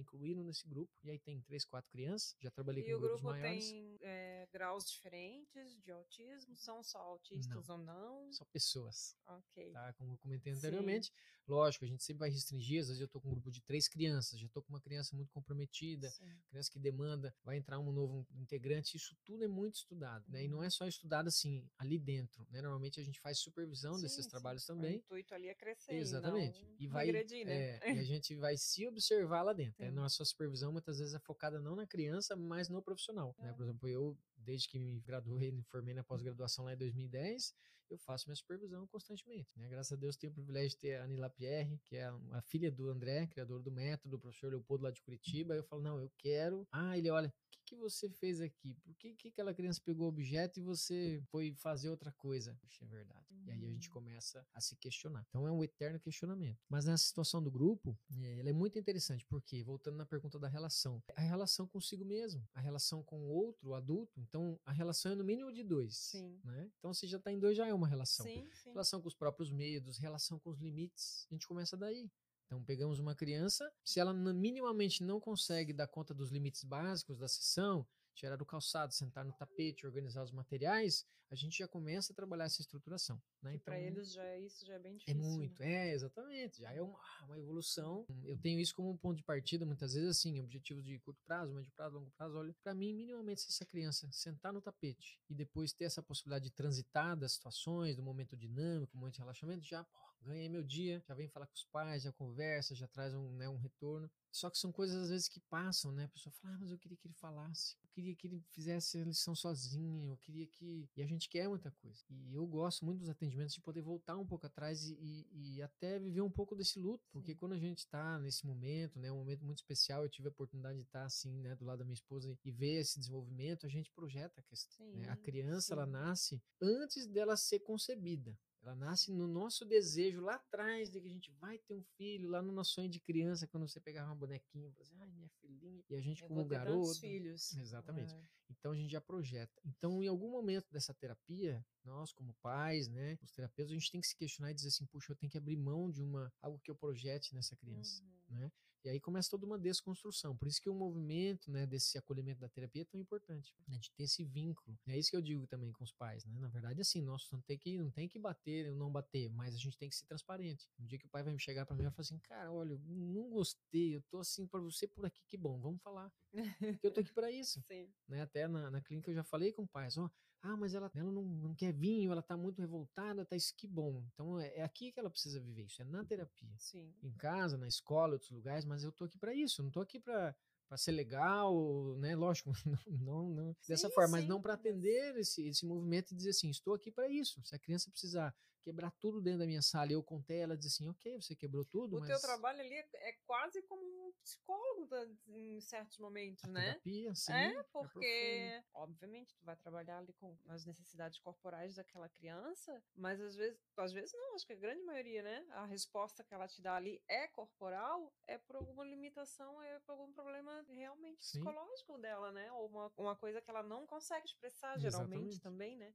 incluí-lo 0.00 0.44
nesse 0.44 0.66
grupo. 0.68 0.92
E 1.02 1.10
aí 1.10 1.18
tem 1.18 1.40
três, 1.42 1.64
quatro 1.64 1.90
crianças, 1.90 2.36
já 2.40 2.50
trabalhei 2.50 2.84
e 2.84 2.86
com 2.86 2.92
o 2.92 3.00
grupos 3.00 3.20
grupo 3.20 3.32
maiores. 3.32 3.70
tem 3.70 3.98
é, 4.02 4.48
graus 4.52 4.88
diferentes 4.88 5.76
de 5.82 5.90
autismo? 5.90 6.56
São 6.56 6.82
só 6.84 6.98
autistas 6.98 7.68
ou 7.68 7.78
não? 7.78 8.32
São 8.32 8.46
pessoas, 8.52 9.16
Ok. 9.26 9.72
tá? 9.72 9.92
Como 9.94 10.12
eu 10.12 10.18
comentei 10.18 10.52
Sim. 10.52 10.58
anteriormente. 10.58 11.12
Lógico, 11.48 11.84
a 11.84 11.88
gente 11.88 12.02
sempre 12.02 12.20
vai 12.20 12.30
restringir, 12.30 12.80
às 12.80 12.88
vezes 12.88 13.00
eu 13.00 13.06
tô 13.06 13.20
com 13.20 13.28
um 13.28 13.32
grupo 13.32 13.52
de 13.52 13.62
três 13.62 13.86
crianças, 13.86 14.38
já 14.38 14.48
tô 14.48 14.60
com 14.60 14.72
uma 14.72 14.80
criança 14.80 15.14
muito 15.14 15.30
comprometida, 15.30 16.10
Sim. 16.10 16.40
criança 16.48 16.70
que 16.72 16.78
demanda, 16.78 17.32
vai 17.44 17.56
entrar 17.56 17.78
um 17.78 17.92
novo 17.92 18.26
integrante, 18.34 18.96
isso 18.96 19.16
tudo 19.24 19.44
é 19.44 19.48
muito 19.48 19.76
estudado, 19.76 20.24
né? 20.28 20.44
E 20.44 20.48
não 20.48 20.60
é 20.60 20.68
só 20.68 20.88
estudado 20.88 21.28
assim, 21.28 21.45
ali 21.78 21.98
dentro, 21.98 22.46
né? 22.50 22.60
Normalmente 22.60 23.00
a 23.00 23.02
gente 23.04 23.20
faz 23.20 23.38
supervisão 23.38 23.94
Sim, 23.94 24.02
desses 24.02 24.24
sim. 24.24 24.30
trabalhos 24.30 24.64
O 24.64 24.66
também. 24.68 24.96
intuito 24.96 25.34
ali 25.34 25.48
é 25.48 25.54
crescer. 25.54 25.94
Exatamente. 25.94 26.64
E, 26.78 26.84
E 26.84 26.88
vai, 26.88 27.06
regredir, 27.06 27.46
né? 27.46 27.78
é, 27.82 27.94
e 27.94 27.98
a 27.98 28.04
gente 28.04 28.34
vai 28.36 28.56
se 28.56 28.86
observar 28.86 29.42
lá 29.42 29.52
dentro. 29.52 29.84
Né? 29.84 29.90
Nossa 29.90 30.24
supervisão 30.24 30.72
muitas 30.72 30.98
vezes 30.98 31.14
é 31.14 31.18
focada 31.20 31.60
não 31.60 31.76
na 31.76 31.86
criança, 31.86 32.34
mas 32.36 32.68
no 32.68 32.82
profissional. 32.82 33.34
Né? 33.38 33.50
É. 33.50 33.52
Por 33.52 33.62
exemplo, 33.64 33.88
eu, 33.88 34.16
desde 34.36 34.68
que 34.68 34.78
me 34.78 35.00
graduei, 35.00 35.50
me 35.52 35.62
formei 35.64 35.94
na 35.94 36.04
pós-graduação 36.04 36.64
lá 36.64 36.72
em 36.74 36.76
2010, 36.76 37.54
eu 37.94 37.98
faço 37.98 38.28
minha 38.28 38.36
supervisão 38.36 38.86
constantemente. 38.86 39.58
Né? 39.58 39.68
Graças 39.68 39.92
a 39.92 39.96
Deus 39.96 40.16
tenho 40.16 40.30
o 40.30 40.34
privilégio 40.34 40.70
de 40.70 40.76
ter 40.78 40.96
a 40.96 41.04
Anila 41.04 41.30
Pierre, 41.30 41.78
que 41.84 41.96
é 41.96 42.04
a 42.04 42.40
filha 42.42 42.70
do 42.70 42.88
André, 42.90 43.26
criador 43.26 43.62
do 43.62 43.70
método, 43.70 44.16
o 44.16 44.20
professor 44.20 44.50
Leopoldo 44.50 44.84
lá 44.84 44.90
de 44.90 45.02
Curitiba. 45.02 45.54
Eu 45.54 45.64
falo, 45.64 45.82
não, 45.82 46.00
eu 46.00 46.10
quero. 46.18 46.66
Ah, 46.72 46.96
ele 46.96 47.10
olha, 47.10 47.28
o 47.28 47.32
que, 47.50 47.60
que 47.64 47.76
você 47.76 48.08
fez 48.10 48.40
aqui? 48.40 48.74
Por 48.84 48.94
que, 48.96 49.14
que 49.14 49.28
aquela 49.28 49.52
criança 49.54 49.80
pegou 49.84 50.06
o 50.06 50.08
objeto 50.08 50.58
e 50.60 50.62
você 50.62 51.20
foi 51.30 51.52
fazer 51.54 51.88
outra 51.90 52.12
coisa? 52.12 52.54
Puxa, 52.60 52.84
é 52.84 52.88
verdade. 52.88 53.26
E 53.46 53.50
aí 53.50 53.64
a 53.64 53.68
gente 53.70 53.88
Uhum. 53.88 53.94
começa 53.94 54.46
a 54.54 54.60
se 54.60 54.74
questionar. 54.76 55.24
Então 55.28 55.46
é 55.46 55.52
um 55.52 55.62
eterno 55.62 55.98
questionamento. 56.00 56.58
Mas 56.68 56.84
nessa 56.84 57.04
situação 57.04 57.42
do 57.42 57.50
grupo, 57.50 57.96
eh, 58.10 58.38
ela 58.40 58.50
é 58.50 58.52
muito 58.52 58.78
interessante, 58.78 59.24
porque, 59.26 59.62
voltando 59.62 59.96
na 59.96 60.06
pergunta 60.06 60.38
da 60.38 60.48
relação, 60.48 61.02
a 61.14 61.20
relação 61.20 61.66
consigo 61.66 62.04
mesmo, 62.04 62.46
a 62.54 62.60
relação 62.60 63.02
com 63.02 63.20
o 63.20 63.28
outro, 63.28 63.70
o 63.70 63.74
adulto, 63.74 64.20
então 64.20 64.58
a 64.64 64.72
relação 64.72 65.12
é 65.12 65.14
no 65.14 65.24
mínimo 65.24 65.52
de 65.52 65.62
dois. 65.62 65.96
Sim. 65.96 66.40
Né? 66.44 66.70
Então 66.78 66.92
se 66.94 67.06
já 67.06 67.18
está 67.18 67.30
em 67.32 67.38
dois, 67.38 67.56
já 67.56 67.66
é 67.66 67.74
uma 67.76 67.88
relação. 67.88 68.26
Sim, 68.26 68.48
sim. 68.52 68.70
Relação 68.70 69.00
com 69.00 69.08
os 69.08 69.14
próprios 69.14 69.50
medos, 69.50 69.98
relação 69.98 70.38
com 70.38 70.50
os 70.50 70.58
limites, 70.58 71.26
a 71.30 71.34
gente 71.34 71.46
começa 71.46 71.76
daí. 71.76 72.10
Então 72.46 72.62
pegamos 72.62 72.98
uma 72.98 73.14
criança, 73.14 73.70
se 73.84 73.98
ela 73.98 74.14
minimamente 74.14 75.02
não 75.02 75.20
consegue 75.20 75.72
dar 75.72 75.88
conta 75.88 76.14
dos 76.14 76.30
limites 76.30 76.62
básicos 76.62 77.18
da 77.18 77.26
sessão, 77.26 77.86
tirar 78.16 78.36
do 78.36 78.46
calçado, 78.46 78.92
sentar 78.92 79.24
no 79.24 79.32
tapete, 79.32 79.86
organizar 79.86 80.22
os 80.22 80.32
materiais, 80.32 81.06
a 81.30 81.34
gente 81.34 81.58
já 81.58 81.66
começa 81.66 82.12
a 82.12 82.16
trabalhar 82.16 82.44
essa 82.44 82.60
estruturação. 82.60 83.20
Né? 83.42 83.54
Então, 83.56 83.74
eles 83.74 84.12
já 84.12 84.24
é 84.24 84.40
isso 84.40 84.64
já 84.64 84.74
é 84.74 84.78
bem 84.78 84.94
é 84.94 84.98
difícil. 84.98 85.20
muito, 85.20 85.60
né? 85.60 85.88
é, 85.88 85.92
exatamente. 85.92 86.60
Já 86.60 86.72
é 86.72 86.80
uma, 86.80 87.00
uma 87.24 87.38
evolução. 87.38 88.06
Eu 88.24 88.38
tenho 88.38 88.60
isso 88.60 88.74
como 88.74 88.90
um 88.90 88.96
ponto 88.96 89.16
de 89.16 89.24
partida, 89.24 89.66
muitas 89.66 89.94
vezes, 89.94 90.18
assim, 90.18 90.40
objetivos 90.40 90.84
de 90.84 90.98
curto 91.00 91.20
prazo, 91.26 91.52
médio 91.52 91.72
prazo, 91.74 91.96
longo 91.96 92.10
prazo. 92.12 92.38
Olha, 92.38 92.54
para 92.62 92.74
mim, 92.74 92.94
minimamente, 92.94 93.40
se 93.40 93.48
essa 93.50 93.66
criança 93.66 94.08
sentar 94.12 94.52
no 94.52 94.62
tapete 94.62 95.20
e 95.28 95.34
depois 95.34 95.72
ter 95.72 95.84
essa 95.84 96.02
possibilidade 96.02 96.44
de 96.44 96.52
transitar 96.52 97.16
das 97.16 97.32
situações, 97.32 97.96
do 97.96 98.02
momento 98.02 98.36
dinâmico, 98.36 98.96
momento 98.96 99.14
de 99.14 99.20
relaxamento, 99.20 99.64
já 99.64 99.84
ganhei 100.22 100.48
meu 100.48 100.62
dia, 100.62 101.02
já 101.06 101.14
vem 101.14 101.28
falar 101.28 101.46
com 101.46 101.54
os 101.54 101.64
pais, 101.64 102.02
já 102.02 102.12
conversa, 102.12 102.74
já 102.74 102.86
traz 102.88 103.14
um, 103.14 103.32
né, 103.36 103.48
um 103.48 103.56
retorno. 103.56 104.10
Só 104.30 104.50
que 104.50 104.58
são 104.58 104.70
coisas 104.70 104.96
às 105.04 105.08
vezes 105.10 105.28
que 105.28 105.40
passam, 105.40 105.90
né? 105.92 106.04
A 106.04 106.08
pessoa 106.08 106.32
fala, 106.32 106.54
ah, 106.54 106.58
mas 106.58 106.70
eu 106.70 106.78
queria 106.78 106.96
que 106.96 107.06
ele 107.06 107.14
falasse, 107.14 107.74
eu 107.82 107.88
queria 107.90 108.14
que 108.14 108.26
ele 108.26 108.44
fizesse 108.50 108.98
a 108.98 109.04
lição 109.04 109.34
sozinho, 109.34 110.10
eu 110.10 110.16
queria 110.18 110.46
que. 110.46 110.88
E 110.94 111.02
a 111.02 111.06
gente 111.06 111.28
quer 111.28 111.48
muita 111.48 111.70
coisa. 111.70 112.04
E 112.10 112.34
eu 112.34 112.46
gosto 112.46 112.84
muito 112.84 112.98
dos 113.00 113.08
atendimentos 113.08 113.54
de 113.54 113.60
poder 113.62 113.80
voltar 113.80 114.16
um 114.18 114.26
pouco 114.26 114.46
atrás 114.46 114.84
e, 114.84 114.94
e, 115.00 115.54
e 115.56 115.62
até 115.62 115.98
viver 115.98 116.20
um 116.20 116.30
pouco 116.30 116.54
desse 116.54 116.78
luto, 116.78 117.06
porque 117.10 117.32
Sim. 117.32 117.36
quando 117.36 117.52
a 117.52 117.58
gente 117.58 117.86
tá 117.88 118.18
nesse 118.18 118.44
momento, 118.46 118.98
né? 118.98 119.10
Um 119.10 119.16
momento 119.18 119.44
muito 119.44 119.58
especial, 119.58 120.02
eu 120.02 120.08
tive 120.10 120.28
a 120.28 120.30
oportunidade 120.30 120.76
de 120.78 120.84
estar 120.84 121.04
assim, 121.04 121.40
né? 121.40 121.54
Do 121.54 121.64
lado 121.64 121.78
da 121.78 121.84
minha 121.84 121.94
esposa 121.94 122.36
e 122.44 122.50
ver 122.50 122.80
esse 122.80 122.98
desenvolvimento, 122.98 123.64
a 123.66 123.68
gente 123.70 123.90
projeta 123.90 124.40
a 124.40 124.44
questão. 124.44 124.86
né? 124.96 125.08
A 125.08 125.16
Sim, 125.16 125.22
criança, 125.22 125.72
ela 125.74 125.86
sim. 125.86 125.92
nasce 125.92 126.42
antes 126.60 127.06
dela 127.06 127.36
ser 127.36 127.60
concebida. 127.60 128.36
Ela 128.66 128.74
nasce 128.74 129.12
no 129.12 129.28
nosso 129.28 129.64
desejo 129.64 130.20
lá 130.20 130.34
atrás 130.34 130.90
de 130.90 131.00
que 131.00 131.06
a 131.06 131.10
gente 131.10 131.30
vai 131.38 131.56
ter 131.56 131.72
um 131.72 131.84
filho, 131.96 132.28
lá 132.28 132.42
no 132.42 132.50
nosso 132.50 132.72
sonho 132.72 132.88
de 132.90 132.98
criança, 132.98 133.46
quando 133.46 133.68
você 133.68 133.78
pegava 133.78 134.08
uma 134.08 134.16
bonequinha, 134.16 134.68
você, 134.76 134.92
ai, 134.98 135.08
minha 135.12 135.28
filhinha. 135.40 135.84
E 135.88 135.94
a 135.94 136.00
gente, 136.00 136.22
Eu 136.22 136.26
como 136.28 136.40
vou 136.40 136.48
garoto. 136.48 136.98
filhos. 136.98 137.54
Exatamente. 137.56 138.12
É. 138.12 138.20
Então 138.50 138.72
a 138.72 138.76
gente 138.76 138.90
já 138.90 139.00
projeta. 139.00 139.52
Então, 139.64 140.02
em 140.02 140.08
algum 140.08 140.30
momento 140.32 140.66
dessa 140.72 140.92
terapia, 140.92 141.64
nós, 141.84 142.12
como 142.12 142.34
pais, 142.42 142.88
né, 142.88 143.16
os 143.22 143.30
terapeutas, 143.30 143.70
a 143.70 143.74
gente 143.74 143.90
tem 143.92 144.00
que 144.00 144.06
se 144.08 144.16
questionar 144.16 144.50
e 144.50 144.54
dizer 144.54 144.68
assim, 144.68 144.86
puxa, 144.86 145.12
eu 145.12 145.16
tenho 145.16 145.30
que 145.30 145.38
abrir 145.38 145.56
mão 145.56 145.88
de 145.88 146.02
uma 146.02 146.32
algo 146.42 146.58
que 146.58 146.70
eu 146.70 146.74
projete 146.74 147.34
nessa 147.36 147.54
criança, 147.54 148.02
Uhum. 148.02 148.38
né? 148.40 148.52
E 148.86 148.88
aí 148.88 149.00
começa 149.00 149.28
toda 149.28 149.44
uma 149.44 149.58
desconstrução. 149.58 150.36
Por 150.36 150.46
isso 150.46 150.60
que 150.60 150.70
o 150.70 150.74
movimento, 150.74 151.50
né, 151.50 151.66
desse 151.66 151.98
acolhimento 151.98 152.40
da 152.40 152.48
terapia 152.48 152.82
é 152.82 152.84
tão 152.84 153.00
importante, 153.00 153.52
né, 153.66 153.76
de 153.78 153.90
ter 153.90 154.04
esse 154.04 154.24
vínculo. 154.24 154.78
É 154.86 154.96
isso 154.96 155.10
que 155.10 155.16
eu 155.16 155.20
digo 155.20 155.44
também 155.48 155.72
com 155.72 155.82
os 155.82 155.90
pais, 155.92 156.24
né? 156.24 156.38
Na 156.38 156.46
verdade, 156.46 156.80
assim, 156.80 157.02
nós 157.02 157.28
não 157.32 157.40
tem 157.40 157.58
que 157.58 157.76
não 157.76 157.90
tem 157.90 158.06
que 158.06 158.16
bater 158.16 158.70
ou 158.70 158.76
não 158.76 158.90
bater, 158.90 159.28
mas 159.30 159.56
a 159.56 159.58
gente 159.58 159.76
tem 159.76 159.88
que 159.88 159.96
ser 159.96 160.06
transparente. 160.06 160.70
Um 160.78 160.86
dia 160.86 161.00
que 161.00 161.06
o 161.06 161.08
pai 161.08 161.24
vai 161.24 161.32
me 161.32 161.40
chegar 161.40 161.66
para 161.66 161.74
mim 161.74 161.82
e 161.82 161.84
vai 161.86 161.92
falar 161.92 162.02
assim, 162.04 162.18
cara, 162.20 162.52
olha, 162.52 162.74
eu 162.74 162.78
não 162.78 163.28
gostei, 163.28 163.96
eu 163.96 164.02
tô 164.02 164.18
assim 164.18 164.46
para 164.46 164.60
você 164.60 164.86
por 164.86 165.04
aqui, 165.04 165.20
que 165.26 165.36
bom, 165.36 165.58
vamos 165.58 165.82
falar. 165.82 166.12
Porque 166.60 166.86
eu 166.86 166.92
tô 166.92 167.00
aqui 167.00 167.12
para 167.12 167.28
isso 167.28 167.60
Sim. 167.68 167.92
né? 168.08 168.22
Até 168.22 168.46
na, 168.46 168.70
na 168.70 168.80
clínica 168.80 169.10
eu 169.10 169.14
já 169.16 169.24
falei 169.24 169.52
com 169.52 169.66
pais, 169.66 169.98
ó, 169.98 170.08
ah, 170.46 170.56
mas 170.56 170.74
ela, 170.74 170.90
ela 170.94 171.10
não, 171.10 171.22
não 171.22 171.54
quer 171.54 171.72
vinho, 171.72 172.12
ela 172.12 172.22
tá 172.22 172.36
muito 172.36 172.60
revoltada, 172.60 173.24
tá 173.24 173.36
isso 173.36 173.54
que 173.56 173.66
bom. 173.66 174.02
Então 174.12 174.38
é, 174.38 174.56
é 174.58 174.62
aqui 174.62 174.92
que 174.92 175.00
ela 175.00 175.10
precisa 175.10 175.40
viver 175.40 175.64
isso, 175.64 175.82
é 175.82 175.84
na 175.84 176.04
terapia. 176.04 176.54
Sim. 176.58 176.92
Em 177.02 177.12
casa, 177.12 177.56
na 177.58 177.66
escola, 177.68 178.14
outros 178.14 178.30
lugares, 178.30 178.64
mas 178.64 178.84
eu 178.84 178.92
tô 178.92 179.04
aqui 179.04 179.18
para 179.18 179.34
isso, 179.34 179.60
eu 179.60 179.64
não 179.64 179.70
tô 179.70 179.80
aqui 179.80 179.98
para 180.00 180.34
para 180.68 180.76
ser 180.76 180.90
legal, 180.90 181.96
né? 181.98 182.16
Lógico, 182.16 182.50
não, 182.90 183.30
não, 183.30 183.56
dessa 183.68 183.88
Sim, 183.88 183.94
forma, 183.94 184.10
mas 184.12 184.22
sim, 184.22 184.28
não 184.28 184.42
para 184.42 184.54
mas- 184.54 184.60
atender 184.60 185.16
esse, 185.16 185.46
esse 185.46 185.64
movimento 185.64 186.10
e 186.12 186.16
dizer 186.16 186.30
assim, 186.30 186.50
estou 186.50 186.74
aqui 186.74 186.90
para 186.90 187.08
isso. 187.08 187.40
Se 187.44 187.54
a 187.54 187.58
criança 187.58 187.88
precisar 187.88 188.34
quebrar 188.66 188.90
tudo 188.98 189.22
dentro 189.22 189.38
da 189.38 189.46
minha 189.46 189.62
sala 189.62 189.92
e 189.92 189.94
eu 189.94 190.02
contei, 190.02 190.40
ela 190.40 190.56
diz 190.56 190.66
assim, 190.66 190.88
ok, 190.88 191.20
você 191.20 191.36
quebrou 191.36 191.64
tudo, 191.64 191.96
O 191.96 192.00
mas 192.00 192.08
teu 192.08 192.20
trabalho 192.20 192.60
ali 192.60 192.74
é, 192.74 192.88
é 193.10 193.12
quase 193.24 193.62
como 193.62 193.80
um 194.08 194.12
psicólogo 194.24 195.16
em 195.28 195.60
certos 195.60 195.98
momentos, 195.98 196.42
a 196.44 196.48
né? 196.48 196.72
terapia, 196.72 197.14
sim, 197.14 197.32
É, 197.32 197.52
profundo. 197.52 197.70
porque, 197.72 198.62
obviamente, 198.74 199.36
tu 199.36 199.44
vai 199.44 199.56
trabalhar 199.56 199.98
ali 199.98 200.12
com 200.14 200.36
as 200.48 200.66
necessidades 200.66 201.20
corporais 201.20 201.76
daquela 201.76 202.08
criança, 202.08 202.82
mas 202.96 203.20
às 203.20 203.36
vezes, 203.36 203.60
às 203.76 203.92
vezes 203.92 204.12
não, 204.14 204.34
acho 204.34 204.44
que 204.46 204.52
a 204.52 204.56
grande 204.56 204.82
maioria, 204.82 205.22
né? 205.22 205.46
A 205.50 205.64
resposta 205.64 206.24
que 206.24 206.34
ela 206.34 206.48
te 206.48 206.60
dá 206.60 206.74
ali 206.74 207.00
é 207.08 207.28
corporal, 207.28 208.12
é 208.26 208.36
por 208.36 208.56
alguma 208.56 208.84
limitação, 208.84 209.62
é 209.62 209.78
por 209.80 209.92
algum 209.92 210.12
problema 210.12 210.64
realmente 210.68 211.24
Sim. 211.24 211.40
psicológico 211.44 211.98
dela, 211.98 212.32
né? 212.32 212.50
Ou 212.52 212.66
uma, 212.66 212.92
uma 212.96 213.16
coisa 213.16 213.40
que 213.40 213.48
ela 213.50 213.62
não 213.62 213.86
consegue 213.86 214.26
expressar, 214.26 214.78
geralmente 214.80 215.38
Exatamente. 215.38 215.40
também, 215.40 215.76
né? 215.76 215.94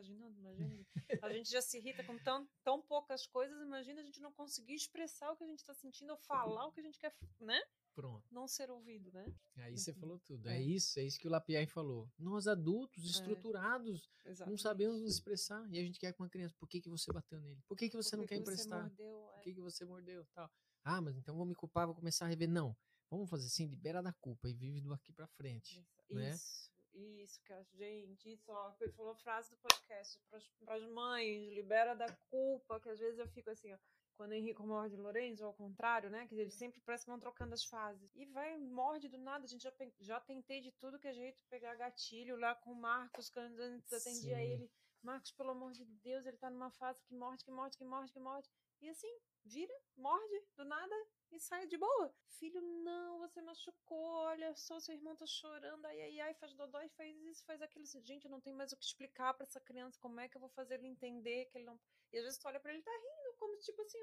Imaginando, 0.00 0.38
imagina. 0.38 0.86
A 1.22 1.32
gente 1.32 1.50
já 1.50 1.60
se 1.60 1.76
irrita 1.78 2.02
com 2.04 2.18
tão, 2.18 2.48
tão 2.64 2.80
poucas 2.80 3.26
coisas, 3.26 3.60
imagina 3.60 4.00
a 4.00 4.04
gente 4.04 4.20
não 4.20 4.32
conseguir 4.32 4.74
expressar 4.74 5.30
o 5.32 5.36
que 5.36 5.44
a 5.44 5.46
gente 5.46 5.64
tá 5.64 5.74
sentindo 5.74 6.10
ou 6.12 6.16
falar 6.18 6.66
o 6.66 6.72
que 6.72 6.80
a 6.80 6.82
gente 6.82 6.98
quer, 6.98 7.14
né? 7.40 7.60
Pronto. 7.94 8.24
Não 8.30 8.46
ser 8.48 8.70
ouvido, 8.70 9.12
né? 9.12 9.26
Aí 9.58 9.76
você 9.76 9.92
falou 9.92 10.18
tudo. 10.20 10.48
É. 10.48 10.56
É. 10.56 10.62
isso, 10.62 10.98
é 10.98 11.02
isso 11.02 11.18
que 11.18 11.26
o 11.26 11.30
Lapierre 11.30 11.66
falou. 11.66 12.08
Nós 12.18 12.46
adultos, 12.46 13.04
estrutturados, 13.04 14.08
não 14.24 14.30
Exatamente. 14.30 14.62
sabemos 14.62 15.00
nos 15.02 15.12
expressar. 15.14 15.68
E 15.70 15.78
a 15.78 15.82
gente 15.82 15.98
quer 15.98 16.12
com 16.14 16.22
uma 16.22 16.30
criança, 16.30 16.54
por 16.58 16.68
que, 16.68 16.80
que 16.80 16.88
você 16.88 17.12
bateu 17.12 17.40
nele? 17.40 17.60
Por 17.68 17.76
que, 17.76 17.90
que 17.90 17.96
você 17.96 18.10
Por 18.10 18.16
não 18.18 18.24
que 18.24 18.28
quer 18.28 18.38
que 18.38 18.44
você 18.44 18.52
emprestar? 18.52 18.80
mordeu? 18.86 19.20
Por 19.32 19.38
É. 19.38 19.42
que, 19.42 19.54
que 19.54 19.60
você 19.60 19.84
mordeu? 19.84 20.24
Tal. 20.32 20.50
Ah, 20.84 21.00
mas 21.02 21.16
então 21.18 21.36
vou 21.36 21.44
me 21.44 21.54
culpar, 21.54 21.86
vou 21.86 21.94
começar 21.94 22.24
a 22.24 22.28
rever. 22.28 22.48
Não. 22.48 22.74
Vamos 23.10 23.28
fazer 23.28 23.46
assim, 23.46 23.66
libera 23.66 24.00
da 24.02 24.12
culpa 24.14 24.48
e 24.48 24.54
vive 24.54 24.80
do 24.80 24.94
aqui 24.94 25.12
pra 25.12 25.26
frente. 25.26 25.80
Isso, 25.80 26.14
né? 26.14 26.30
isso, 26.30 26.70
isso, 26.94 27.40
que 27.44 27.52
a 27.52 27.62
gente, 27.62 28.32
isso, 28.32 28.50
ó, 28.50 28.74
ele 28.80 28.92
falou 28.92 29.12
a 29.12 29.16
frase 29.16 29.50
do 29.50 29.56
podcast 29.56 30.20
para 30.28 30.74
as 30.74 30.86
mães, 30.90 31.52
libera 31.52 31.94
da 31.94 32.06
culpa, 32.30 32.80
que 32.80 32.88
às 32.88 32.98
vezes 32.98 33.18
eu 33.18 33.28
fico 33.28 33.50
assim, 33.50 33.72
ó, 33.72 33.78
quando 34.16 34.32
o 34.32 34.34
Henrico 34.34 34.66
morde 34.66 34.96
o 34.96 35.00
Lorenzo, 35.00 35.44
ao 35.44 35.54
contrário, 35.54 36.10
né, 36.10 36.26
que 36.26 36.34
eles 36.34 36.54
sempre 36.54 36.80
parece 36.80 37.04
que 37.04 37.10
vão 37.10 37.18
trocando 37.18 37.54
as 37.54 37.64
fases, 37.64 38.14
e 38.14 38.26
vai, 38.26 38.58
morde 38.58 39.08
do 39.08 39.18
nada, 39.18 39.44
a 39.44 39.48
gente 39.48 39.62
já, 39.62 39.72
já 40.00 40.20
tentei 40.20 40.60
de 40.60 40.72
tudo 40.72 40.98
que 40.98 41.08
é 41.08 41.14
jeito 41.14 41.42
pegar 41.48 41.74
gatilho 41.76 42.36
lá 42.36 42.54
com 42.54 42.72
o 42.72 42.76
Marcos, 42.76 43.30
quando 43.30 43.58
antes 43.60 43.92
atendia 43.92 44.36
Sim. 44.36 44.42
ele, 44.42 44.70
Marcos, 45.02 45.32
pelo 45.32 45.50
amor 45.50 45.72
de 45.72 45.84
Deus, 45.84 46.26
ele 46.26 46.36
tá 46.36 46.50
numa 46.50 46.70
fase 46.70 47.02
que 47.04 47.14
morde, 47.14 47.44
que 47.44 47.50
morde, 47.50 47.78
que 47.78 47.84
morde, 47.84 48.12
que 48.12 48.20
morde, 48.20 48.50
e 48.82 48.90
assim, 48.90 49.14
vira, 49.44 49.74
morde, 49.96 50.44
do 50.56 50.64
nada, 50.64 50.94
e 51.30 51.38
sai 51.38 51.66
de 51.66 51.76
boa. 51.76 52.14
Filho, 52.38 52.60
não, 52.60 53.18
você 53.18 53.40
machucou, 53.42 54.06
olha 54.24 54.54
só, 54.56 54.80
seu 54.80 54.94
irmão 54.94 55.14
tá 55.14 55.26
chorando, 55.26 55.84
ai, 55.86 56.00
ai, 56.00 56.20
ai, 56.20 56.34
faz 56.34 56.54
dodói, 56.54 56.88
faz 56.90 57.16
isso, 57.22 57.44
faz 57.44 57.60
aquilo. 57.62 57.84
Gente, 57.86 58.24
eu 58.24 58.30
não 58.30 58.40
tenho 58.40 58.56
mais 58.56 58.72
o 58.72 58.76
que 58.76 58.84
explicar 58.84 59.34
pra 59.34 59.44
essa 59.44 59.60
criança, 59.60 60.00
como 60.00 60.20
é 60.20 60.28
que 60.28 60.36
eu 60.36 60.40
vou 60.40 60.50
fazer 60.50 60.74
ele 60.74 60.86
entender 60.86 61.46
que 61.46 61.58
ele 61.58 61.64
não... 61.64 61.78
E 62.12 62.18
às 62.18 62.24
vezes 62.24 62.38
tu 62.38 62.48
olha 62.48 62.58
pra 62.58 62.72
ele 62.72 62.80
e 62.80 62.84
tá 62.84 62.90
rindo, 62.90 63.36
como 63.36 63.56
tipo 63.58 63.80
assim, 63.82 63.98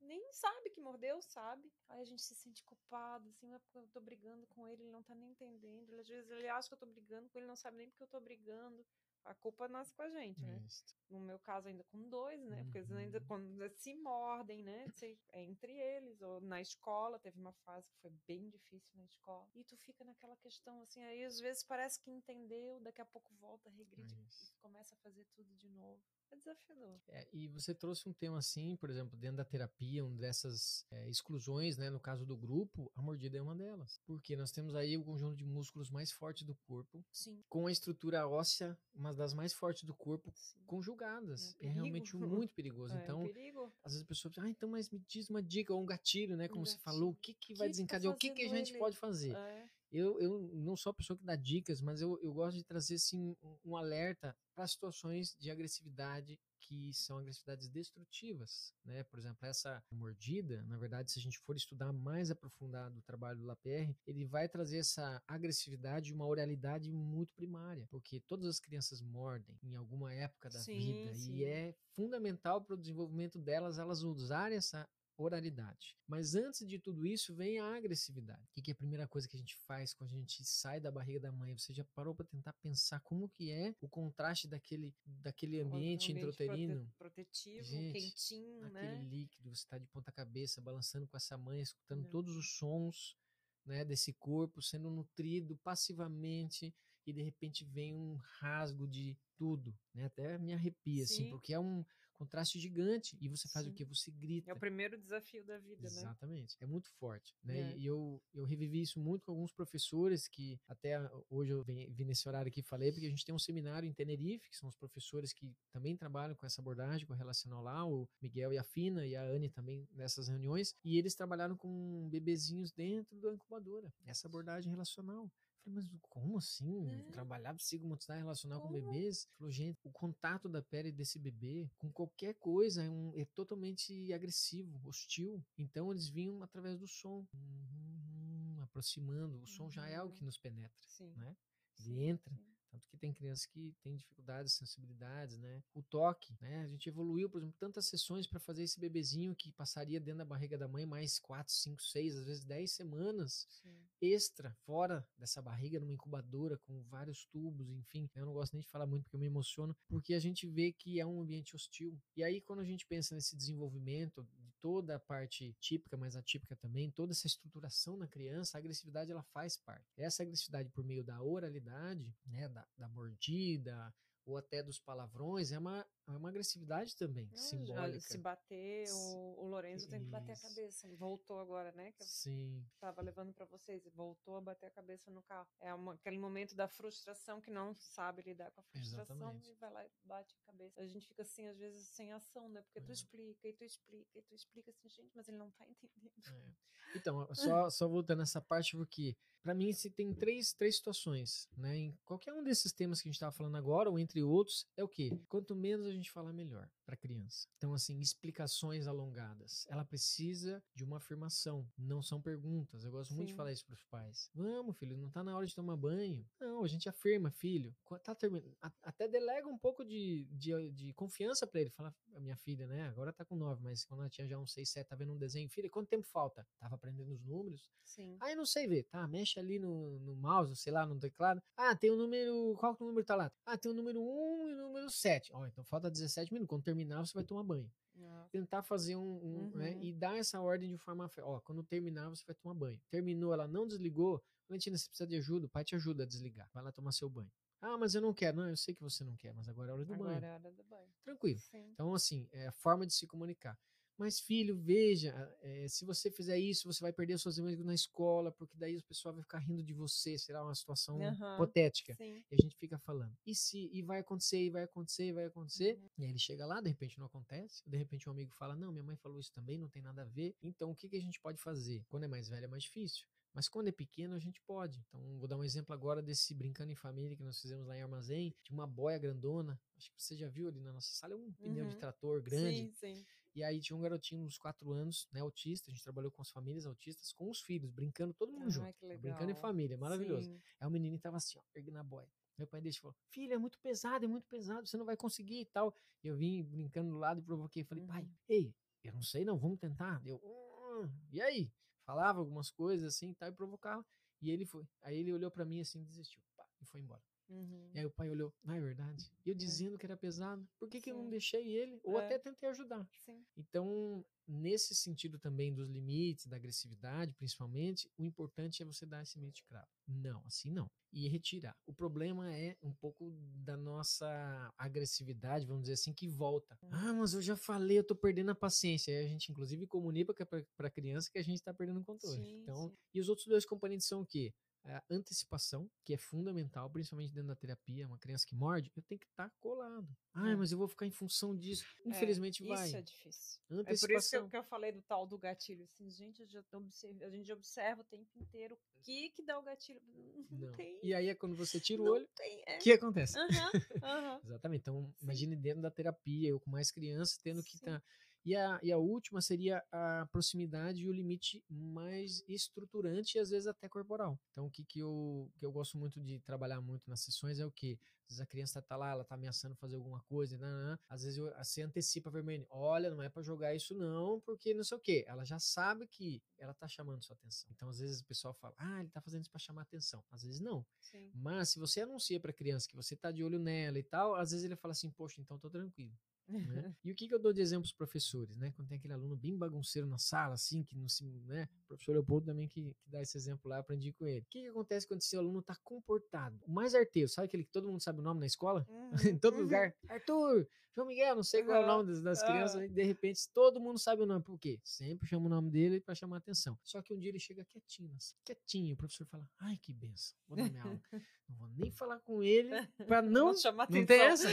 nem 0.00 0.32
sabe 0.32 0.70
que 0.70 0.80
mordeu, 0.80 1.20
sabe? 1.22 1.72
Aí 1.88 2.00
a 2.00 2.04
gente 2.04 2.22
se 2.22 2.34
sente 2.34 2.62
culpado, 2.64 3.28
assim, 3.30 3.54
é 3.54 3.58
porque 3.58 3.78
eu 3.78 3.88
tô 3.88 4.00
brigando 4.00 4.46
com 4.48 4.66
ele, 4.68 4.82
ele 4.82 4.90
não 4.90 5.02
tá 5.02 5.14
nem 5.14 5.30
entendendo. 5.30 5.98
Às 5.98 6.08
vezes 6.08 6.30
ele 6.30 6.48
acha 6.48 6.68
que 6.68 6.74
eu 6.74 6.78
tô 6.78 6.86
brigando 6.86 7.28
com 7.30 7.38
ele, 7.38 7.46
não 7.46 7.56
sabe 7.56 7.78
nem 7.78 7.88
porque 7.88 8.02
eu 8.02 8.08
tô 8.08 8.20
brigando. 8.20 8.84
A 9.26 9.34
culpa 9.34 9.68
nasce 9.68 9.92
com 9.94 10.02
a 10.02 10.08
gente, 10.10 10.40
né? 10.44 10.62
Isso. 10.66 10.84
No 11.10 11.20
meu 11.20 11.38
caso, 11.38 11.68
ainda 11.68 11.84
com 11.84 12.08
dois, 12.08 12.40
né? 12.46 12.62
Porque 12.64 12.78
eles 12.78 12.90
ainda 12.92 13.18
Uhum. 13.18 13.24
quando 13.26 13.68
se 13.76 13.94
mordem, 13.94 14.62
né? 14.62 14.88
É 15.32 15.42
entre 15.42 15.72
eles, 15.72 16.20
ou 16.22 16.40
na 16.40 16.60
escola, 16.60 17.18
teve 17.18 17.38
uma 17.38 17.52
fase 17.52 17.88
que 17.90 17.96
foi 18.00 18.10
bem 18.26 18.48
difícil 18.48 18.96
na 18.96 19.04
escola. 19.04 19.48
E 19.54 19.64
tu 19.64 19.76
fica 19.76 20.04
naquela 20.04 20.36
questão 20.36 20.80
assim, 20.82 21.02
aí 21.04 21.24
às 21.24 21.38
vezes 21.40 21.62
parece 21.62 22.00
que 22.00 22.10
entendeu, 22.10 22.80
daqui 22.80 23.00
a 23.00 23.06
pouco 23.06 23.34
volta, 23.34 23.68
regride 23.70 24.14
Isso. 24.26 24.52
e 24.52 24.56
começa 24.60 24.94
a 24.94 24.98
fazer 24.98 25.24
tudo 25.34 25.54
de 25.56 25.68
novo. 25.68 26.02
É 26.30 26.36
desafiador. 26.36 27.00
É, 27.08 27.28
e 27.32 27.48
você 27.48 27.74
trouxe 27.74 28.08
um 28.08 28.12
tema 28.12 28.38
assim, 28.38 28.76
por 28.76 28.90
exemplo, 28.90 29.16
dentro 29.16 29.36
da 29.36 29.44
terapia, 29.44 30.04
uma 30.04 30.16
dessas 30.18 30.84
é, 30.90 31.08
exclusões, 31.08 31.76
né? 31.76 31.88
No 31.90 32.00
caso 32.00 32.26
do 32.26 32.36
grupo, 32.36 32.90
a 32.94 33.02
mordida 33.02 33.38
é 33.38 33.42
uma 33.42 33.54
delas. 33.54 34.00
Porque 34.06 34.36
nós 34.36 34.50
temos 34.50 34.74
aí 34.74 34.96
o 34.96 35.04
conjunto 35.04 35.36
de 35.36 35.44
músculos 35.44 35.90
mais 35.90 36.10
fortes 36.12 36.42
do 36.42 36.54
corpo, 36.54 37.04
Sim. 37.12 37.42
com 37.48 37.66
a 37.66 37.72
estrutura 37.72 38.28
óssea, 38.28 38.78
uma 38.94 39.12
das 39.14 39.32
mais 39.34 39.52
fortes 39.52 39.84
do 39.84 39.94
corpo, 39.94 40.32
sim. 40.34 40.58
conjugadas. 40.66 41.54
É 41.60 41.66
É, 41.66 41.70
um 41.70 41.72
realmente 41.72 42.16
muito 42.16 42.52
perigoso. 42.54 42.94
É 42.94 42.98
um 42.98 43.02
então, 43.02 43.22
perigo. 43.22 43.72
às 43.84 43.92
vezes 43.92 44.04
a 44.04 44.08
pessoa 44.08 44.32
pensa, 44.32 44.46
ah, 44.46 44.50
então, 44.50 44.68
mas 44.68 44.90
me 44.90 44.98
diz 45.06 45.30
uma 45.30 45.42
dica 45.42 45.72
ou 45.72 45.82
um 45.82 45.86
gatilho, 45.86 46.36
né? 46.36 46.46
Um 46.46 46.48
Como 46.48 46.66
você 46.66 46.78
falou, 46.78 47.10
o 47.10 47.16
que, 47.16 47.34
que 47.34 47.54
vai 47.54 47.68
que 47.68 47.72
tá 47.72 47.72
desencadear, 47.72 48.12
o 48.12 48.16
que, 48.16 48.30
que 48.30 48.42
a 48.42 48.48
gente 48.48 48.70
ele? 48.70 48.78
pode 48.78 48.96
fazer? 48.96 49.34
É. 49.34 49.68
Eu, 49.96 50.20
eu 50.20 50.50
não 50.52 50.76
sou 50.76 50.90
a 50.90 50.94
pessoa 50.94 51.16
que 51.16 51.24
dá 51.24 51.34
dicas, 51.34 51.80
mas 51.80 52.02
eu, 52.02 52.18
eu 52.22 52.32
gosto 52.34 52.58
de 52.58 52.64
trazer 52.64 52.96
assim, 52.96 53.34
um, 53.64 53.76
alerta 53.76 54.36
para 54.54 54.66
situações 54.66 55.34
de 55.38 55.50
agressividade 55.50 56.38
que 56.60 56.92
são 56.92 57.18
agressividades 57.18 57.68
destrutivas, 57.68 58.74
né? 58.84 59.04
Por 59.04 59.18
exemplo, 59.18 59.46
essa 59.46 59.82
mordida, 59.90 60.62
na 60.64 60.76
verdade, 60.76 61.12
se 61.12 61.18
a 61.18 61.22
gente 61.22 61.38
for 61.38 61.54
estudar 61.56 61.92
mais 61.92 62.30
aprofundado 62.30 62.98
o 62.98 63.02
trabalho 63.02 63.38
do 63.38 63.46
LAPR, 63.46 63.94
ele 64.06 64.24
vai 64.24 64.48
trazer 64.48 64.78
essa 64.78 65.22
agressividade, 65.28 66.12
uma 66.12 66.26
oralidade 66.26 66.90
muito 66.90 67.32
primária, 67.34 67.86
porque 67.88 68.20
todas 68.20 68.46
as 68.48 68.58
crianças 68.58 69.00
mordem 69.00 69.56
em 69.62 69.76
alguma 69.76 70.12
época 70.12 70.50
da 70.50 70.58
Sim, 70.58 70.74
vida 70.76 71.14
sim. 71.14 71.36
e 71.36 71.44
é 71.44 71.74
fundamental 71.94 72.60
para 72.60 72.74
o 72.74 72.78
desenvolvimento 72.78 73.38
delas 73.38 73.78
elas 73.78 74.02
usarem 74.02 74.58
essa 74.58 74.88
oralidade. 75.16 75.96
Mas 76.06 76.34
antes 76.34 76.66
de 76.66 76.78
tudo 76.78 77.06
isso 77.06 77.34
vem 77.34 77.58
a 77.58 77.74
agressividade. 77.76 78.42
O 78.56 78.62
que 78.62 78.70
é 78.70 78.74
a 78.74 78.76
primeira 78.76 79.08
coisa 79.08 79.26
que 79.28 79.36
a 79.36 79.38
gente 79.38 79.56
faz 79.66 79.94
quando 79.94 80.10
a 80.10 80.14
gente 80.16 80.44
sai 80.44 80.80
da 80.80 80.90
barriga 80.90 81.20
da 81.20 81.32
mãe? 81.32 81.56
Você 81.56 81.72
já 81.72 81.84
parou 81.94 82.14
para 82.14 82.26
tentar 82.26 82.52
pensar 82.54 83.00
como 83.00 83.28
que 83.28 83.50
é 83.50 83.74
o 83.80 83.88
contraste 83.88 84.46
daquele, 84.48 84.94
daquele 85.04 85.60
ambiente 85.60 86.12
prote- 86.12 86.18
intrauterino? 86.44 86.92
protetivo, 86.98 87.64
Gente, 87.64 87.92
quentinho, 87.92 88.64
Aquele 88.64 88.72
né? 88.72 89.02
líquido, 89.04 89.54
você 89.54 89.62
está 89.62 89.78
de 89.78 89.86
ponta 89.86 90.12
cabeça, 90.12 90.60
balançando 90.60 91.06
com 91.06 91.16
essa 91.16 91.36
mãe, 91.36 91.60
escutando 91.60 92.02
Não. 92.02 92.10
todos 92.10 92.36
os 92.36 92.56
sons 92.56 93.16
né, 93.64 93.84
desse 93.84 94.12
corpo, 94.12 94.62
sendo 94.62 94.90
nutrido 94.90 95.56
passivamente 95.56 96.74
e 97.06 97.12
de 97.12 97.22
repente 97.22 97.64
vem 97.64 97.94
um 97.94 98.16
rasgo 98.40 98.86
de 98.86 99.16
tudo, 99.36 99.76
né? 99.94 100.06
Até 100.06 100.38
me 100.38 100.52
arrepia, 100.54 101.04
assim, 101.04 101.24
Sim. 101.24 101.30
porque 101.30 101.52
é 101.52 101.58
um 101.60 101.84
contraste 102.16 102.58
gigante 102.58 103.16
e 103.20 103.28
você 103.28 103.48
faz 103.48 103.66
o 103.66 103.70
Sim. 103.70 103.74
que? 103.74 103.84
Você 103.84 104.10
grita. 104.10 104.50
É 104.50 104.54
o 104.54 104.58
primeiro 104.58 104.98
desafio 104.98 105.44
da 105.44 105.58
vida, 105.58 105.82
né? 105.82 105.86
Exatamente. 105.86 106.56
É 106.60 106.66
muito 106.66 106.88
forte, 106.98 107.34
né? 107.42 107.72
É. 107.72 107.76
E 107.76 107.86
eu, 107.86 108.22
eu 108.34 108.44
revivi 108.44 108.82
isso 108.82 108.98
muito 108.98 109.24
com 109.24 109.32
alguns 109.32 109.52
professores 109.52 110.26
que 110.28 110.58
até 110.66 110.98
hoje 111.28 111.52
eu 111.52 111.62
vim, 111.62 111.90
vim 111.92 112.04
nesse 112.04 112.28
horário 112.28 112.48
aqui 112.48 112.60
e 112.60 112.62
falei, 112.62 112.90
porque 112.90 113.06
a 113.06 113.10
gente 113.10 113.24
tem 113.24 113.34
um 113.34 113.38
seminário 113.38 113.88
em 113.88 113.92
Tenerife, 113.92 114.48
que 114.48 114.56
são 114.56 114.68
os 114.68 114.76
professores 114.76 115.32
que 115.32 115.54
também 115.70 115.96
trabalham 115.96 116.34
com 116.34 116.46
essa 116.46 116.60
abordagem, 116.60 117.06
com 117.06 117.14
relacional 117.14 117.62
lá, 117.62 117.86
o 117.86 118.08
Miguel 118.20 118.52
e 118.52 118.58
a 118.58 118.64
Fina 118.64 119.06
e 119.06 119.14
a 119.14 119.22
Anne 119.22 119.50
também 119.50 119.88
nessas 119.92 120.28
reuniões, 120.28 120.74
e 120.84 120.98
eles 120.98 121.14
trabalharam 121.14 121.56
com 121.56 122.08
bebezinhos 122.08 122.72
dentro 122.72 123.20
da 123.20 123.32
incubadora, 123.32 123.92
essa 124.04 124.26
abordagem 124.26 124.70
relacional. 124.70 125.30
Falei, 125.66 125.82
mas 125.82 126.00
como 126.08 126.38
assim? 126.38 126.88
É. 126.92 127.02
Trabalhar 127.10 127.52
psicomotricidade 127.54 128.20
relacional 128.20 128.60
com 128.60 128.68
Como? 128.68 128.80
bebês? 128.92 129.28
Falou, 129.36 129.50
gente, 129.50 129.78
o 129.84 129.90
contato 129.90 130.48
da 130.48 130.62
pele 130.62 130.92
desse 130.92 131.18
bebê 131.18 131.68
com 131.76 131.90
qualquer 131.90 132.34
coisa 132.34 132.84
é, 132.84 132.88
um- 132.90 133.12
é 133.16 133.24
totalmente 133.24 134.12
agressivo, 134.12 134.80
hostil. 134.88 135.44
Então 135.58 135.90
eles 135.90 136.08
vinham 136.08 136.40
através 136.42 136.78
do 136.78 136.86
som, 136.86 137.26
Uhum, 137.34 138.60
aproximando. 138.62 139.40
O 139.42 139.46
som 139.46 139.68
já 139.68 139.88
é 139.88 140.00
o 140.00 140.10
que 140.12 140.22
nos 140.24 140.38
penetra, 140.38 140.78
Sim. 140.88 141.12
né? 141.16 141.36
Ele 141.80 142.04
entra. 142.04 142.32
sim. 142.34 142.55
Tanto 142.76 142.90
que 142.90 142.96
tem 142.98 143.12
crianças 143.12 143.46
que 143.46 143.74
têm 143.80 143.96
dificuldades, 143.96 144.52
sensibilidades, 144.52 145.38
né? 145.38 145.62
O 145.74 145.82
toque, 145.82 146.36
né? 146.42 146.64
A 146.64 146.68
gente 146.68 146.88
evoluiu, 146.88 147.28
por 147.28 147.40
exemplo, 147.40 147.56
tantas 147.58 147.86
sessões 147.86 148.26
para 148.26 148.38
fazer 148.38 148.64
esse 148.64 148.78
bebezinho 148.78 149.34
que 149.34 149.50
passaria 149.50 149.98
dentro 149.98 150.18
da 150.18 150.24
barriga 150.26 150.58
da 150.58 150.68
mãe 150.68 150.84
mais 150.84 151.18
4, 151.18 151.52
5, 151.52 151.82
6, 151.82 152.16
às 152.16 152.26
vezes 152.26 152.44
10 152.44 152.70
semanas 152.70 153.46
sim. 153.48 153.88
extra, 153.98 154.52
fora 154.66 155.06
dessa 155.16 155.40
barriga, 155.40 155.80
numa 155.80 155.94
incubadora 155.94 156.58
com 156.58 156.82
vários 156.82 157.24
tubos, 157.24 157.70
enfim. 157.70 158.10
Eu 158.14 158.26
não 158.26 158.34
gosto 158.34 158.52
nem 158.52 158.60
de 158.60 158.68
falar 158.68 158.86
muito 158.86 159.04
porque 159.04 159.16
eu 159.16 159.20
me 159.20 159.26
emociono, 159.26 159.74
porque 159.88 160.12
a 160.12 160.20
gente 160.20 160.46
vê 160.46 160.70
que 160.70 161.00
é 161.00 161.06
um 161.06 161.22
ambiente 161.22 161.56
hostil. 161.56 161.98
E 162.14 162.22
aí, 162.22 162.42
quando 162.42 162.60
a 162.60 162.64
gente 162.64 162.84
pensa 162.86 163.14
nesse 163.14 163.34
desenvolvimento 163.34 164.28
de 164.38 164.45
toda 164.60 164.96
a 164.96 164.98
parte 164.98 165.54
típica, 165.60 165.96
mas 165.96 166.16
atípica 166.16 166.56
também, 166.56 166.90
toda 166.90 167.12
essa 167.12 167.26
estruturação 167.26 167.96
na 167.96 168.06
criança, 168.06 168.56
a 168.56 168.60
agressividade 168.60 169.10
ela 169.10 169.22
faz 169.22 169.56
parte. 169.56 169.86
Essa 169.96 170.22
agressividade 170.22 170.70
por 170.70 170.84
meio 170.84 171.04
da 171.04 171.22
oralidade, 171.22 172.14
né, 172.26 172.48
da, 172.48 172.66
da 172.76 172.88
mordida, 172.88 173.94
ou 174.24 174.36
até 174.36 174.62
dos 174.62 174.78
palavrões, 174.78 175.52
é 175.52 175.58
uma, 175.58 175.86
é 176.08 176.10
uma 176.16 176.28
agressividade 176.28 176.94
também, 176.96 177.28
já 177.32 177.36
simbólica. 177.36 178.00
Se 178.00 178.18
bater, 178.18 178.86
o, 178.92 179.40
o 179.44 179.48
Lorenzo 179.48 179.88
tem 179.88 180.00
que 180.04 180.08
bater 180.10 180.32
a 180.32 180.36
cabeça. 180.40 180.86
Ele 180.86 180.94
voltou 180.96 181.38
agora, 181.40 181.72
né? 181.72 181.92
Que 181.92 182.04
Sim, 182.04 182.64
tava 182.80 183.02
levando 183.02 183.32
pra 183.32 183.44
vocês. 183.46 183.84
Ele 183.84 183.94
voltou 183.94 184.36
a 184.36 184.40
bater 184.40 184.66
a 184.66 184.70
cabeça 184.70 185.10
no 185.10 185.22
carro. 185.22 185.48
É 185.60 185.74
uma- 185.74 185.94
aquele 185.94 186.18
momento 186.18 186.54
da 186.54 186.68
frustração 186.68 187.40
que 187.40 187.50
não 187.50 187.74
sabe 187.74 188.22
lidar 188.22 188.50
com 188.52 188.60
a 188.60 188.64
frustração 188.64 189.16
Exatamente. 189.16 189.50
e 189.50 189.54
vai 189.54 189.72
lá 189.72 189.84
e 189.84 189.90
bate 190.04 190.36
a 190.42 190.46
cabeça. 190.52 190.80
A 190.80 190.86
gente 190.86 191.08
fica 191.08 191.22
assim, 191.22 191.46
às 191.46 191.58
vezes, 191.58 191.88
sem 191.88 192.12
ação, 192.12 192.48
né? 192.48 192.62
Porque 192.62 192.80
tu 192.80 192.90
É. 192.90 192.94
explica 192.94 193.48
e 193.48 193.52
tu 193.52 193.64
explica 193.64 194.18
e 194.18 194.22
tu 194.22 194.34
explica 194.34 194.70
assim, 194.70 194.88
gente, 194.88 195.10
mas 195.14 195.26
ele 195.28 195.38
não 195.38 195.50
tá 195.50 195.66
entendendo. 195.70 196.12
É. 196.28 196.50
Então, 196.94 197.28
só, 197.34 197.68
só 197.68 197.88
voltando 197.88 198.20
nessa 198.20 198.40
parte, 198.40 198.76
porque 198.76 199.16
para 199.42 199.52
mim 199.54 199.72
se 199.72 199.90
tem 199.90 200.12
três, 200.14 200.52
três 200.54 200.76
situações, 200.76 201.48
né? 201.56 201.76
Em 201.76 201.98
qualquer 202.04 202.32
um 202.32 202.42
desses 202.42 202.72
temas 202.72 203.00
que 203.02 203.08
a 203.08 203.10
gente 203.10 203.16
estava 203.16 203.32
falando 203.32 203.56
agora, 203.56 203.90
ou 203.90 203.98
entre 203.98 204.22
outros, 204.22 204.66
é 204.76 204.82
o 204.84 204.88
quê? 204.88 205.10
Quanto 205.28 205.54
menos 205.54 205.86
a 205.86 205.92
gente 205.96 206.10
falar, 206.10 206.32
melhor 206.32 206.68
para 206.86 206.96
criança. 206.96 207.48
Então, 207.56 207.74
assim, 207.74 207.98
explicações 207.98 208.86
alongadas. 208.86 209.66
Ela 209.68 209.84
precisa 209.84 210.62
de 210.72 210.84
uma 210.84 210.98
afirmação, 210.98 211.68
não 211.76 212.00
são 212.00 212.22
perguntas. 212.22 212.84
Eu 212.84 212.92
gosto 212.92 213.12
muito 213.14 213.26
de 213.26 213.32
Sim. 213.32 213.36
falar 213.36 213.52
isso 213.52 213.66
para 213.66 213.74
os 213.74 213.82
pais. 213.84 214.30
Vamos, 214.32 214.78
filho, 214.78 214.96
não 214.96 215.10
tá 215.10 215.24
na 215.24 215.36
hora 215.36 215.44
de 215.44 215.54
tomar 215.54 215.76
banho. 215.76 216.24
Não, 216.40 216.62
a 216.62 216.68
gente 216.68 216.88
afirma, 216.88 217.30
filho. 217.32 217.74
Tá 218.04 218.14
terminando. 218.14 218.56
Até 218.82 219.08
delega 219.08 219.48
um 219.48 219.58
pouco 219.58 219.84
de, 219.84 220.28
de, 220.30 220.70
de 220.70 220.92
confiança 220.94 221.46
para 221.46 221.60
ele. 221.60 221.70
Fala, 221.70 221.94
a 222.14 222.20
minha 222.20 222.36
filha, 222.36 222.66
né? 222.66 222.84
Agora 222.84 223.12
tá 223.12 223.24
com 223.24 223.34
nove, 223.34 223.62
mas 223.62 223.84
quando 223.84 224.00
ela 224.00 224.08
tinha 224.10 224.28
já 224.28 224.38
uns 224.38 224.52
seis, 224.52 224.70
sete, 224.70 224.86
tá 224.86 224.94
vendo 224.94 225.12
um 225.12 225.18
desenho. 225.18 225.48
Filha, 225.50 225.68
quanto 225.68 225.88
tempo 225.88 226.06
falta? 226.06 226.46
Tava 226.58 226.76
aprendendo 226.76 227.12
os 227.12 227.24
números. 227.24 227.68
Sim. 227.84 228.16
Ah, 228.20 228.30
eu 228.30 228.36
não 228.36 228.46
sei 228.46 228.68
ver. 228.68 228.84
Tá, 228.84 229.06
mexe 229.08 229.40
ali 229.40 229.58
no, 229.58 229.98
no 229.98 230.14
mouse, 230.14 230.54
sei 230.56 230.72
lá, 230.72 230.86
no 230.86 230.98
teclado. 230.98 231.42
Ah, 231.56 231.74
tem 231.74 231.90
o 231.90 231.96
número. 231.96 232.54
Qual 232.58 232.76
que 232.76 232.84
o 232.84 232.86
número 232.86 233.04
tá 233.04 233.16
lá? 233.16 233.32
Ah, 233.44 233.58
tem 233.58 233.70
o 233.70 233.74
número 233.74 234.00
1 234.00 234.48
e 234.48 234.54
o 234.54 234.56
número 234.68 234.90
7. 234.90 235.32
Ó, 235.32 235.46
então 235.46 235.64
falta 235.64 235.90
17 235.90 236.32
minutos. 236.32 236.48
Quando 236.48 236.64
terminar, 236.76 237.04
você 237.06 237.14
vai 237.14 237.24
tomar 237.24 237.42
banho. 237.42 237.70
Nossa. 237.94 238.28
Tentar 238.30 238.62
fazer 238.62 238.96
um. 238.96 239.00
um, 239.24 239.50
né, 239.56 239.70
Uhum. 239.72 239.82
e 239.82 239.92
dar 239.92 240.16
essa 240.18 240.40
ordem 240.40 240.70
de 240.70 240.76
forma. 240.78 241.10
Ó, 241.20 241.40
quando 241.40 241.62
terminar, 241.64 242.10
você 242.10 242.24
vai 242.26 242.34
tomar 242.36 242.54
banho. 242.54 242.80
Terminou, 242.90 243.32
ela 243.32 243.48
não 243.48 243.66
desligou. 243.66 244.22
Valentina, 244.48 244.76
você 244.76 244.88
precisa 244.88 245.06
de 245.08 245.16
ajuda? 245.16 245.46
O 245.46 245.48
pai 245.48 245.64
te 245.64 245.74
ajuda 245.74 246.02
a 246.04 246.06
desligar. 246.06 246.48
Vai 246.52 246.62
lá 246.62 246.70
tomar 246.70 246.92
seu 246.92 247.08
banho. 247.08 247.30
Ah, 247.60 247.76
mas 247.78 247.94
eu 247.94 248.02
não 248.02 248.12
quero. 248.12 248.36
Não, 248.36 248.48
eu 248.48 248.56
sei 248.56 248.74
que 248.74 248.82
você 248.82 249.02
não 249.02 249.16
quer, 249.16 249.32
mas 249.32 249.48
agora 249.48 249.70
é 249.70 249.74
hora 249.74 249.84
do 249.84 249.94
Agora 249.94 250.10
banho. 250.10 250.24
é 250.24 250.30
a 250.30 250.34
hora 250.34 250.52
do 250.52 250.62
banho. 250.64 250.88
Tranquilo. 251.02 251.38
Sim. 251.38 251.70
Então, 251.72 251.94
assim, 251.94 252.28
é 252.32 252.46
a 252.48 252.52
forma 252.52 252.86
de 252.86 252.92
se 252.92 253.06
comunicar. 253.06 253.58
Mas, 253.98 254.20
filho, 254.20 254.56
veja, 254.56 255.14
é, 255.40 255.66
se 255.68 255.84
você 255.84 256.10
fizer 256.10 256.38
isso, 256.38 256.70
você 256.70 256.80
vai 256.80 256.92
perder 256.92 257.18
seus 257.18 257.38
amigos 257.38 257.64
na 257.64 257.74
escola, 257.74 258.30
porque 258.30 258.56
daí 258.56 258.76
o 258.76 258.82
pessoal 258.82 259.14
vai 259.14 259.22
ficar 259.22 259.38
rindo 259.38 259.62
de 259.62 259.72
você, 259.72 260.18
será 260.18 260.44
uma 260.44 260.54
situação 260.54 261.00
Aham. 261.02 261.34
hipotética. 261.34 261.94
Sim. 261.94 262.22
E 262.30 262.34
a 262.34 262.38
gente 262.38 262.56
fica 262.56 262.78
falando, 262.78 263.16
e 263.26 263.34
se, 263.34 263.70
e 263.72 263.82
vai 263.82 264.00
acontecer, 264.00 264.38
e 264.44 264.50
vai 264.50 264.64
acontecer, 264.64 265.06
e 265.06 265.12
vai 265.12 265.24
acontecer. 265.24 265.76
Uhum. 265.76 265.88
E 265.98 266.04
aí 266.04 266.10
ele 266.10 266.18
chega 266.18 266.44
lá, 266.46 266.60
de 266.60 266.68
repente 266.68 266.98
não 266.98 267.06
acontece, 267.06 267.62
de 267.66 267.76
repente 267.76 268.08
um 268.08 268.12
amigo 268.12 268.34
fala, 268.34 268.54
não, 268.54 268.70
minha 268.70 268.84
mãe 268.84 268.96
falou 268.96 269.18
isso 269.18 269.32
também, 269.32 269.58
não 269.58 269.68
tem 269.68 269.80
nada 269.82 270.02
a 270.02 270.04
ver. 270.04 270.36
Então, 270.42 270.70
o 270.70 270.74
que, 270.74 270.88
que 270.90 270.96
a 270.96 271.00
gente 271.00 271.18
pode 271.20 271.38
fazer? 271.40 271.82
Quando 271.88 272.04
é 272.04 272.08
mais 272.08 272.28
velho 272.28 272.44
é 272.44 272.48
mais 272.48 272.64
difícil. 272.64 273.06
Mas 273.32 273.48
quando 273.50 273.68
é 273.68 273.72
pequeno, 273.72 274.14
a 274.14 274.18
gente 274.18 274.40
pode. 274.46 274.80
Então, 274.88 275.18
vou 275.18 275.28
dar 275.28 275.36
um 275.36 275.44
exemplo 275.44 275.74
agora 275.74 276.00
desse 276.02 276.32
Brincando 276.34 276.72
em 276.72 276.74
Família 276.74 277.14
que 277.14 277.22
nós 277.22 277.38
fizemos 277.38 277.66
lá 277.66 277.76
em 277.76 277.82
Armazém, 277.82 278.34
de 278.42 278.50
uma 278.50 278.66
boia 278.66 278.98
grandona. 278.98 279.60
Acho 279.76 279.90
que 279.92 280.02
você 280.02 280.16
já 280.16 280.26
viu 280.26 280.48
ali 280.48 280.58
na 280.60 280.72
nossa 280.72 280.88
sala, 280.94 281.12
é 281.12 281.16
um 281.16 281.30
pneu 281.32 281.66
de 281.66 281.74
Uhum. 281.74 281.78
trator 281.78 282.22
grande. 282.22 282.56
Sim, 282.56 282.72
sim. 282.72 283.06
E 283.36 283.44
aí 283.44 283.60
tinha 283.60 283.76
um 283.76 283.80
garotinho 283.82 284.22
uns 284.22 284.38
4 284.38 284.72
anos, 284.72 285.06
né, 285.12 285.20
autista. 285.20 285.70
A 285.70 285.74
gente 285.74 285.82
trabalhou 285.84 286.10
com 286.10 286.22
as 286.22 286.30
famílias 286.30 286.64
autistas, 286.66 287.12
com 287.12 287.28
os 287.28 287.38
filhos, 287.42 287.70
brincando 287.70 288.14
todo 288.14 288.32
mundo 288.32 288.44
Ai, 288.46 288.50
junto. 288.50 288.74
que 288.78 288.86
legal. 288.86 289.02
Brincando 289.02 289.30
em 289.30 289.34
família, 289.34 289.76
maravilhoso. 289.76 290.26
Sim. 290.30 290.40
Aí 290.58 290.66
o 290.66 290.70
menino 290.70 290.98
tava 290.98 291.18
assim, 291.18 291.38
ó, 291.38 291.42
erguendo 291.54 291.78
a 291.78 291.84
boia. 291.84 292.08
Meu 292.38 292.46
pai 292.46 292.62
dele 292.62 292.74
falou, 292.74 292.96
filho, 293.10 293.34
é 293.34 293.38
muito 293.38 293.58
pesado, 293.60 294.06
é 294.06 294.08
muito 294.08 294.26
pesado, 294.26 294.66
você 294.66 294.78
não 294.78 294.86
vai 294.86 294.96
conseguir 294.96 295.40
e 295.40 295.44
tal. 295.44 295.74
E 296.02 296.08
eu 296.08 296.16
vim 296.16 296.42
brincando 296.44 296.90
do 296.90 296.96
lado 296.98 297.20
e 297.20 297.22
provoquei. 297.22 297.62
Falei, 297.62 297.84
pai, 297.84 298.02
Uhum. 298.04 298.14
ei, 298.26 298.54
eu 298.82 298.94
não 298.94 299.02
sei 299.02 299.22
não, 299.22 299.38
vamos 299.38 299.58
tentar. 299.58 300.00
Eu, 300.06 300.18
"Hum, 300.24 300.88
e 301.12 301.20
aí? 301.20 301.52
Falava 301.84 302.18
algumas 302.20 302.50
coisas 302.50 302.94
assim 302.94 303.10
e 303.10 303.14
tal, 303.14 303.28
e 303.28 303.32
provocava. 303.32 303.84
E 304.22 304.30
ele 304.30 304.46
foi. 304.46 304.66
Aí 304.80 304.96
ele 304.96 305.12
olhou 305.12 305.30
pra 305.30 305.44
mim 305.44 305.60
assim 305.60 305.84
desistiu. 305.84 306.22
Pá, 306.34 306.46
e 306.60 306.64
foi 306.64 306.80
embora. 306.80 307.02
Uhum. 307.28 307.70
E 307.74 307.78
aí 307.78 307.86
o 307.86 307.90
pai 307.90 308.08
olhou, 308.08 308.32
não 308.44 308.54
é 308.54 308.60
verdade? 308.60 309.10
Eu 309.24 309.32
é. 309.32 309.36
dizendo 309.36 309.76
que 309.76 309.84
era 309.84 309.96
pesado, 309.96 310.46
por 310.58 310.68
que, 310.68 310.80
que 310.80 310.90
eu 310.90 310.96
não 310.96 311.08
deixei 311.08 311.50
ele? 311.50 311.80
Ou 311.82 312.00
é. 312.00 312.04
até 312.04 312.18
tentei 312.18 312.48
ajudar. 312.48 312.88
Sim. 313.04 313.24
Então, 313.36 314.04
nesse 314.26 314.74
sentido 314.74 315.18
também 315.18 315.52
dos 315.52 315.68
limites, 315.68 316.26
da 316.26 316.36
agressividade, 316.36 317.14
principalmente, 317.14 317.90
o 317.98 318.04
importante 318.04 318.62
é 318.62 318.66
você 318.66 318.86
dar 318.86 319.02
esse 319.02 319.18
limite 319.18 319.44
cravo. 319.44 319.68
Não, 319.86 320.22
assim 320.26 320.50
não. 320.50 320.70
E 320.92 321.08
retirar. 321.08 321.56
O 321.66 321.74
problema 321.74 322.32
é 322.32 322.56
um 322.62 322.72
pouco 322.72 323.12
da 323.44 323.56
nossa 323.56 324.52
agressividade, 324.56 325.46
vamos 325.46 325.62
dizer 325.62 325.74
assim, 325.74 325.92
que 325.92 326.08
volta. 326.08 326.56
Uhum. 326.62 326.68
Ah, 326.72 326.94
mas 326.94 327.12
eu 327.12 327.20
já 327.20 327.36
falei, 327.36 327.78
eu 327.78 327.84
tô 327.84 327.94
perdendo 327.94 328.30
a 328.30 328.34
paciência. 328.34 328.96
Aí 328.96 329.04
a 329.04 329.08
gente, 329.08 329.30
inclusive, 329.30 329.66
comunica 329.66 330.14
para 330.24 330.68
a 330.68 330.70
criança 330.70 331.10
que 331.10 331.18
a 331.18 331.24
gente 331.24 331.38
está 331.38 331.52
perdendo 331.52 331.80
o 331.80 331.84
controle. 331.84 332.16
Sim, 332.16 332.40
então, 332.40 332.70
sim. 332.70 332.76
e 332.94 333.00
os 333.00 333.08
outros 333.08 333.26
dois 333.26 333.44
componentes 333.44 333.86
são 333.86 334.00
o 334.00 334.06
quê? 334.06 334.32
A 334.66 334.82
antecipação, 334.90 335.70
que 335.84 335.94
é 335.94 335.96
fundamental, 335.96 336.68
principalmente 336.70 337.12
dentro 337.12 337.28
da 337.28 337.36
terapia. 337.36 337.86
Uma 337.86 337.98
criança 337.98 338.26
que 338.26 338.34
morde, 338.34 338.72
eu 338.76 338.82
tenho 338.82 338.98
que 338.98 339.06
estar 339.06 339.28
tá 339.28 339.36
colado. 339.38 339.88
Ah, 340.12 340.36
mas 340.36 340.50
eu 340.50 340.58
vou 340.58 340.66
ficar 340.66 340.86
em 340.86 340.90
função 340.90 341.36
disso. 341.36 341.64
É, 341.84 341.90
Infelizmente 341.90 342.42
é, 342.44 342.48
vai. 342.48 342.66
Isso 342.66 342.76
é 342.76 342.82
difícil. 342.82 343.40
É 343.50 343.76
por 343.76 343.90
isso 343.90 344.10
que 344.10 344.16
eu, 344.16 344.28
que 344.28 344.36
eu, 344.36 344.44
falei 344.44 344.72
do 344.72 344.82
tal 344.82 345.06
do 345.06 345.16
gatilho. 345.18 345.64
Assim, 345.64 345.88
gente, 345.88 346.22
a 346.22 347.08
gente 347.08 347.32
observa 347.32 347.82
o 347.82 347.84
tempo 347.84 348.10
inteiro 348.18 348.54
o 348.54 348.82
que 348.82 349.10
que 349.10 349.22
dá 349.22 349.38
o 349.38 349.42
gatilho. 349.42 349.80
Não, 350.30 350.48
não. 350.48 350.56
tem. 350.56 350.78
E 350.82 350.92
aí 350.92 351.08
é 351.08 351.14
quando 351.14 351.36
você 351.36 351.60
tira 351.60 351.80
o 351.82 351.86
olho, 351.86 352.04
o 352.04 352.22
é. 352.22 352.58
que 352.58 352.72
acontece? 352.72 353.16
Uhum, 353.18 353.24
uhum. 353.24 354.20
Exatamente. 354.24 354.60
Então, 354.62 354.92
Sim. 354.96 355.04
imagine 355.04 355.36
dentro 355.36 355.62
da 355.62 355.70
terapia, 355.70 356.28
eu 356.28 356.40
com 356.40 356.50
mais 356.50 356.70
crianças 356.70 357.16
tendo 357.18 357.42
Sim. 357.42 357.48
que 357.48 357.54
estar... 357.56 357.80
Tá, 357.80 357.86
e 358.26 358.34
a, 358.34 358.58
e 358.60 358.72
a 358.72 358.76
última 358.76 359.22
seria 359.22 359.64
a 359.70 360.04
proximidade 360.10 360.82
e 360.82 360.88
o 360.88 360.92
limite 360.92 361.44
mais 361.48 362.24
estruturante 362.26 363.16
e 363.16 363.20
às 363.20 363.30
vezes 363.30 363.46
até 363.46 363.68
corporal. 363.68 364.18
Então, 364.32 364.46
o 364.46 364.50
que, 364.50 364.64
que, 364.64 364.80
eu, 364.80 365.30
que 365.38 365.46
eu 365.46 365.52
gosto 365.52 365.78
muito 365.78 366.00
de 366.00 366.18
trabalhar 366.18 366.60
muito 366.60 366.90
nas 366.90 367.00
sessões 367.00 367.38
é 367.38 367.46
o 367.46 367.52
que? 367.52 367.78
Às 368.02 368.08
vezes 368.08 368.20
a 368.20 368.26
criança 368.26 368.60
tá 368.60 368.76
lá, 368.76 368.90
ela 368.90 369.04
tá 369.04 369.14
ameaçando 369.14 369.54
fazer 369.54 369.76
alguma 369.76 370.00
coisa, 370.02 370.36
né, 370.38 370.48
né, 370.48 370.70
né. 370.70 370.78
às 370.88 371.04
vezes 371.04 371.18
eu, 371.18 371.32
você 371.36 371.62
antecipa 371.62 372.10
vermelho, 372.10 372.44
olha, 372.50 372.90
não 372.90 373.00
é 373.00 373.08
para 373.08 373.22
jogar 373.22 373.54
isso 373.54 373.74
não, 373.76 374.20
porque 374.20 374.52
não 374.52 374.64
sei 374.64 374.76
o 374.76 374.80
que. 374.80 375.04
Ela 375.06 375.24
já 375.24 375.38
sabe 375.38 375.86
que 375.86 376.20
ela 376.36 376.52
tá 376.52 376.66
chamando 376.66 377.04
sua 377.04 377.14
atenção. 377.14 377.48
Então, 377.54 377.68
às 377.68 377.78
vezes 377.78 378.00
o 378.00 378.04
pessoal 378.06 378.34
fala, 378.34 378.56
ah, 378.58 378.80
ele 378.80 378.90
tá 378.90 379.00
fazendo 379.00 379.20
isso 379.20 379.30
para 379.30 379.38
chamar 379.38 379.62
atenção. 379.62 380.04
Às 380.10 380.24
vezes 380.24 380.40
não. 380.40 380.66
Sim. 380.80 381.12
Mas 381.14 381.50
se 381.50 381.60
você 381.60 381.82
anuncia 381.82 382.18
para 382.18 382.32
criança 382.32 382.68
que 382.68 382.74
você 382.74 382.96
tá 382.96 383.12
de 383.12 383.22
olho 383.22 383.38
nela 383.38 383.78
e 383.78 383.84
tal, 383.84 384.16
às 384.16 384.32
vezes 384.32 384.44
ele 384.44 384.56
fala 384.56 384.72
assim, 384.72 384.90
poxa, 384.90 385.20
então 385.20 385.38
tô 385.38 385.48
tranquilo. 385.48 385.96
Né? 386.28 386.74
E 386.84 386.92
o 386.92 386.94
que, 386.94 387.08
que 387.08 387.14
eu 387.14 387.18
dou 387.18 387.32
de 387.32 387.40
exemplo 387.40 387.62
para 387.62 387.66
os 387.66 387.72
professores, 387.72 388.36
né? 388.36 388.52
Quando 388.52 388.68
tem 388.68 388.78
aquele 388.78 388.92
aluno 388.92 389.16
bem 389.16 389.36
bagunceiro 389.36 389.88
na 389.88 389.98
sala, 389.98 390.34
assim, 390.34 390.62
que 390.62 390.76
não 390.76 390.88
se, 390.88 391.04
né? 391.26 391.48
O 391.64 391.68
professor 391.68 391.92
Leopoldo 391.92 392.26
também 392.26 392.48
que, 392.48 392.74
que 392.80 392.90
dá 392.90 393.00
esse 393.00 393.16
exemplo 393.16 393.48
lá, 393.48 393.58
aprendi 393.58 393.92
com 393.92 394.06
ele. 394.06 394.20
O 394.20 394.30
que, 394.30 394.42
que 394.42 394.48
acontece 394.48 394.86
quando 394.86 395.02
seu 395.02 395.20
aluno 395.20 395.40
está 395.40 395.56
comportado? 395.62 396.38
O 396.46 396.52
mais 396.52 396.74
arteiro, 396.74 397.08
sabe 397.08 397.26
aquele 397.26 397.44
que 397.44 397.52
todo 397.52 397.68
mundo 397.68 397.80
sabe 397.80 398.00
o 398.00 398.02
nome 398.02 398.20
na 398.20 398.26
escola? 398.26 398.66
Uhum. 398.86 399.10
em 399.10 399.18
todo 399.18 399.38
lugar. 399.38 399.74
Arthur, 399.88 400.46
João 400.76 400.88
Miguel, 400.88 401.16
não 401.16 401.22
sei 401.22 401.42
qual 401.42 401.56
é 401.56 401.64
o 401.64 401.66
nome 401.66 401.88
das, 401.88 402.02
das 402.02 402.22
crianças, 402.22 402.62
e 402.62 402.68
de 402.68 402.82
repente 402.82 403.28
todo 403.32 403.58
mundo 403.58 403.78
sabe 403.78 404.02
o 404.02 404.06
nome. 404.06 404.22
Por 404.22 404.38
quê? 404.38 404.60
Sempre 404.62 405.08
chama 405.08 405.26
o 405.26 405.28
nome 405.30 405.50
dele 405.50 405.80
para 405.80 405.94
chamar 405.94 406.18
atenção. 406.18 406.58
Só 406.62 406.82
que 406.82 406.92
um 406.92 406.98
dia 406.98 407.08
ele 407.08 407.18
chega 407.18 407.44
quietinho, 407.46 407.94
assim, 407.96 408.14
quietinho, 408.22 408.74
o 408.74 408.76
professor 408.76 409.06
fala, 409.06 409.26
ai 409.40 409.56
que 409.56 409.72
benção, 409.72 410.16
vou 410.28 410.36
dar 410.36 410.50
minha 410.50 410.62
aula. 410.62 410.80
Não 411.28 411.36
vou 411.36 411.48
nem 411.48 411.70
falar 411.72 411.98
com 412.00 412.22
ele 412.22 412.50
para 412.86 413.02
não, 413.02 413.32
não, 413.32 413.36
chamar 413.36 413.68
não 413.68 413.84
ter 413.84 413.98
essa. 413.98 414.28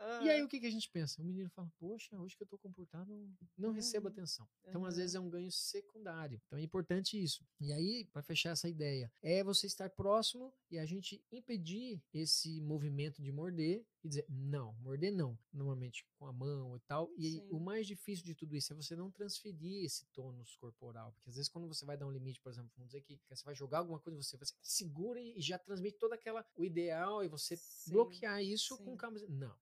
Uhum. 0.00 0.22
E 0.24 0.30
aí 0.30 0.42
o 0.42 0.48
que, 0.48 0.58
que 0.58 0.66
a 0.66 0.70
gente 0.70 0.88
pensa? 0.90 1.20
O 1.20 1.24
menino 1.24 1.50
fala, 1.50 1.70
poxa, 1.78 2.18
hoje 2.18 2.34
que 2.34 2.42
eu 2.42 2.46
tô 2.46 2.56
comportado, 2.56 3.12
não 3.56 3.68
uhum. 3.68 3.74
recebo 3.74 4.08
atenção. 4.08 4.48
Então, 4.66 4.80
uhum. 4.80 4.86
às 4.86 4.96
vezes, 4.96 5.14
é 5.14 5.20
um 5.20 5.28
ganho 5.28 5.50
secundário. 5.52 6.40
Então 6.46 6.58
é 6.58 6.62
importante 6.62 7.22
isso. 7.22 7.46
E 7.60 7.72
aí, 7.72 8.06
para 8.12 8.22
fechar 8.22 8.50
essa 8.50 8.68
ideia, 8.68 9.12
é 9.22 9.44
você 9.44 9.66
estar 9.66 9.90
próximo 9.90 10.54
e 10.70 10.78
a 10.78 10.86
gente 10.86 11.22
impedir 11.30 12.02
esse 12.14 12.60
movimento 12.62 13.22
de 13.22 13.30
morder 13.30 13.84
e 14.02 14.08
dizer, 14.08 14.24
não, 14.28 14.72
morder 14.80 15.12
não. 15.12 15.38
Normalmente 15.52 16.06
com 16.18 16.26
a 16.26 16.32
mão 16.32 16.76
e 16.76 16.80
tal. 16.80 17.10
E 17.16 17.32
Sim. 17.32 17.48
o 17.50 17.60
mais 17.60 17.86
difícil 17.86 18.24
de 18.24 18.34
tudo 18.34 18.56
isso 18.56 18.72
é 18.72 18.76
você 18.76 18.96
não 18.96 19.10
transferir 19.10 19.84
esse 19.84 20.06
tônus 20.12 20.56
corporal. 20.56 21.12
Porque 21.12 21.28
às 21.28 21.36
vezes 21.36 21.50
quando 21.50 21.68
você 21.68 21.84
vai 21.84 21.96
dar 21.96 22.06
um 22.06 22.10
limite, 22.10 22.40
por 22.40 22.50
exemplo, 22.50 22.70
vamos 22.74 22.90
dizer 22.90 23.02
que, 23.02 23.16
que 23.16 23.28
você 23.28 23.44
vai 23.44 23.54
jogar 23.54 23.78
alguma 23.78 23.98
coisa, 23.98 24.20
você, 24.22 24.36
você 24.38 24.54
segura 24.62 25.20
e 25.20 25.40
já 25.40 25.58
transmite 25.58 25.98
toda 25.98 26.14
aquela, 26.14 26.46
o 26.56 26.64
ideal 26.64 27.22
e 27.22 27.28
você 27.28 27.56
Sim. 27.56 27.92
bloquear 27.92 28.42
isso 28.42 28.76
Sim. 28.76 28.84
com 28.84 28.96
calma. 28.96 29.18
Não, 29.28 29.54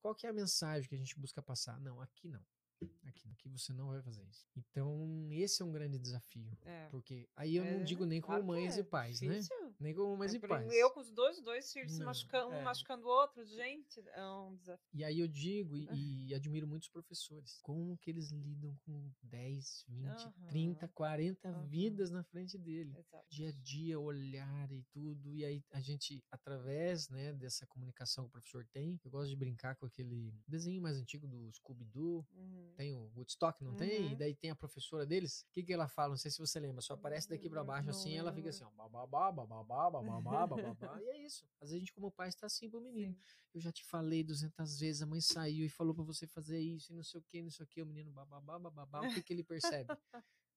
qual 0.00 0.14
que 0.14 0.26
é 0.26 0.30
a 0.30 0.32
mensagem 0.32 0.88
que 0.88 0.94
a 0.94 0.98
gente 0.98 1.18
busca 1.18 1.42
passar? 1.42 1.80
Não, 1.80 2.00
aqui 2.00 2.28
não. 2.28 2.44
Aqui, 3.04 3.28
aqui 3.30 3.48
você 3.48 3.72
não 3.72 3.88
vai 3.88 4.00
fazer 4.02 4.22
isso. 4.24 4.46
Então, 4.56 5.28
esse 5.30 5.62
é 5.62 5.64
um 5.64 5.72
grande 5.72 5.98
desafio. 5.98 6.56
É. 6.64 6.88
Porque 6.90 7.28
aí 7.36 7.56
eu 7.56 7.64
é, 7.64 7.76
não 7.76 7.84
digo 7.84 8.04
nem 8.04 8.20
como 8.20 8.32
claro 8.32 8.46
mães 8.46 8.76
é. 8.76 8.80
e 8.80 8.84
pais, 8.84 9.20
né? 9.20 9.28
Difícil. 9.28 9.62
né? 9.62 9.74
Nem 9.80 9.94
como 9.94 10.16
mães 10.16 10.34
é, 10.34 10.36
e 10.36 10.40
pais. 10.40 10.72
Eu 10.72 10.90
com 10.90 11.00
os 11.00 11.10
dois, 11.10 11.40
dois 11.42 11.72
filhos 11.72 11.92
não, 11.92 11.98
se 11.98 12.04
machucando, 12.04 12.50
um 12.50 12.54
é. 12.54 12.62
machucando 12.62 13.06
o 13.06 13.10
outro, 13.10 13.44
gente, 13.44 14.00
é 14.14 14.26
um 14.26 14.56
desafio. 14.56 14.88
E 14.92 15.04
aí 15.04 15.18
eu 15.20 15.28
digo 15.28 15.76
e, 15.76 15.88
e 16.28 16.34
admiro 16.34 16.66
muitos 16.66 16.88
professores. 16.88 17.58
Como 17.62 17.96
que 17.98 18.10
eles 18.10 18.30
lidam 18.30 18.76
com 18.84 19.10
10, 19.22 19.84
20, 19.88 20.24
uhum. 20.24 20.46
30, 20.48 20.88
40 20.88 21.48
uhum. 21.48 21.66
vidas 21.66 22.10
na 22.10 22.22
frente 22.22 22.56
dele. 22.58 22.94
Exato. 22.96 23.26
Dia 23.30 23.48
a 23.48 23.52
dia, 23.52 23.98
olhar 23.98 24.70
e 24.70 24.82
tudo. 24.92 25.34
E 25.34 25.44
aí 25.44 25.62
a 25.72 25.80
gente, 25.80 26.24
através 26.30 27.08
né, 27.08 27.32
dessa 27.32 27.66
comunicação 27.66 28.24
que 28.24 28.28
o 28.28 28.32
professor 28.32 28.66
tem, 28.66 29.00
eu 29.04 29.10
gosto 29.10 29.28
de 29.28 29.36
brincar 29.36 29.76
com 29.76 29.86
aquele 29.86 30.32
desenho 30.46 30.80
mais 30.80 30.96
antigo 30.96 31.26
do 31.26 31.50
Scooby-Doo. 31.52 32.26
Uhum. 32.34 32.71
Tem 32.76 32.94
o 32.94 33.10
Woodstock, 33.16 33.62
não 33.62 33.72
uhum. 33.72 33.76
tem? 33.76 34.12
E 34.12 34.16
daí 34.16 34.34
tem 34.34 34.50
a 34.50 34.56
professora 34.56 35.06
deles. 35.06 35.42
O 35.42 35.52
que, 35.52 35.62
que 35.62 35.72
ela 35.72 35.88
fala? 35.88 36.10
Não 36.10 36.16
sei 36.16 36.30
se 36.30 36.38
você 36.38 36.58
lembra. 36.58 36.80
Só 36.80 36.94
aparece 36.94 37.28
daqui 37.28 37.48
para 37.48 37.62
baixo 37.62 37.90
assim, 37.90 38.16
ela 38.16 38.32
fica 38.32 38.50
assim, 38.50 38.64
ó, 38.64 38.70
bababá, 38.70 39.30
bababá, 39.30 39.90
bababá, 39.90 40.46
bababá. 40.46 41.00
e 41.00 41.08
é 41.08 41.18
isso. 41.18 41.46
Às 41.60 41.70
vezes 41.70 41.76
a 41.76 41.78
gente, 41.78 41.92
como 41.92 42.10
pai, 42.10 42.28
está 42.28 42.46
assim 42.46 42.68
pro 42.68 42.80
menino. 42.80 43.14
Sim. 43.14 43.22
Eu 43.54 43.60
já 43.60 43.70
te 43.70 43.84
falei 43.84 44.24
200 44.24 44.78
vezes, 44.78 45.02
a 45.02 45.06
mãe 45.06 45.20
saiu 45.20 45.64
e 45.64 45.68
falou 45.68 45.94
para 45.94 46.04
você 46.04 46.26
fazer 46.26 46.58
isso 46.58 46.92
e 46.92 46.96
não 46.96 47.02
sei 47.02 47.20
o 47.20 47.22
que, 47.22 47.42
não 47.42 47.50
sei 47.50 47.64
o 47.64 47.68
que. 47.68 47.82
O 47.82 47.86
menino 47.86 48.10
bababá, 48.10 48.58
bababá. 48.58 49.00
O 49.00 49.14
que, 49.14 49.22
que 49.22 49.32
ele 49.32 49.44
percebe? 49.44 49.94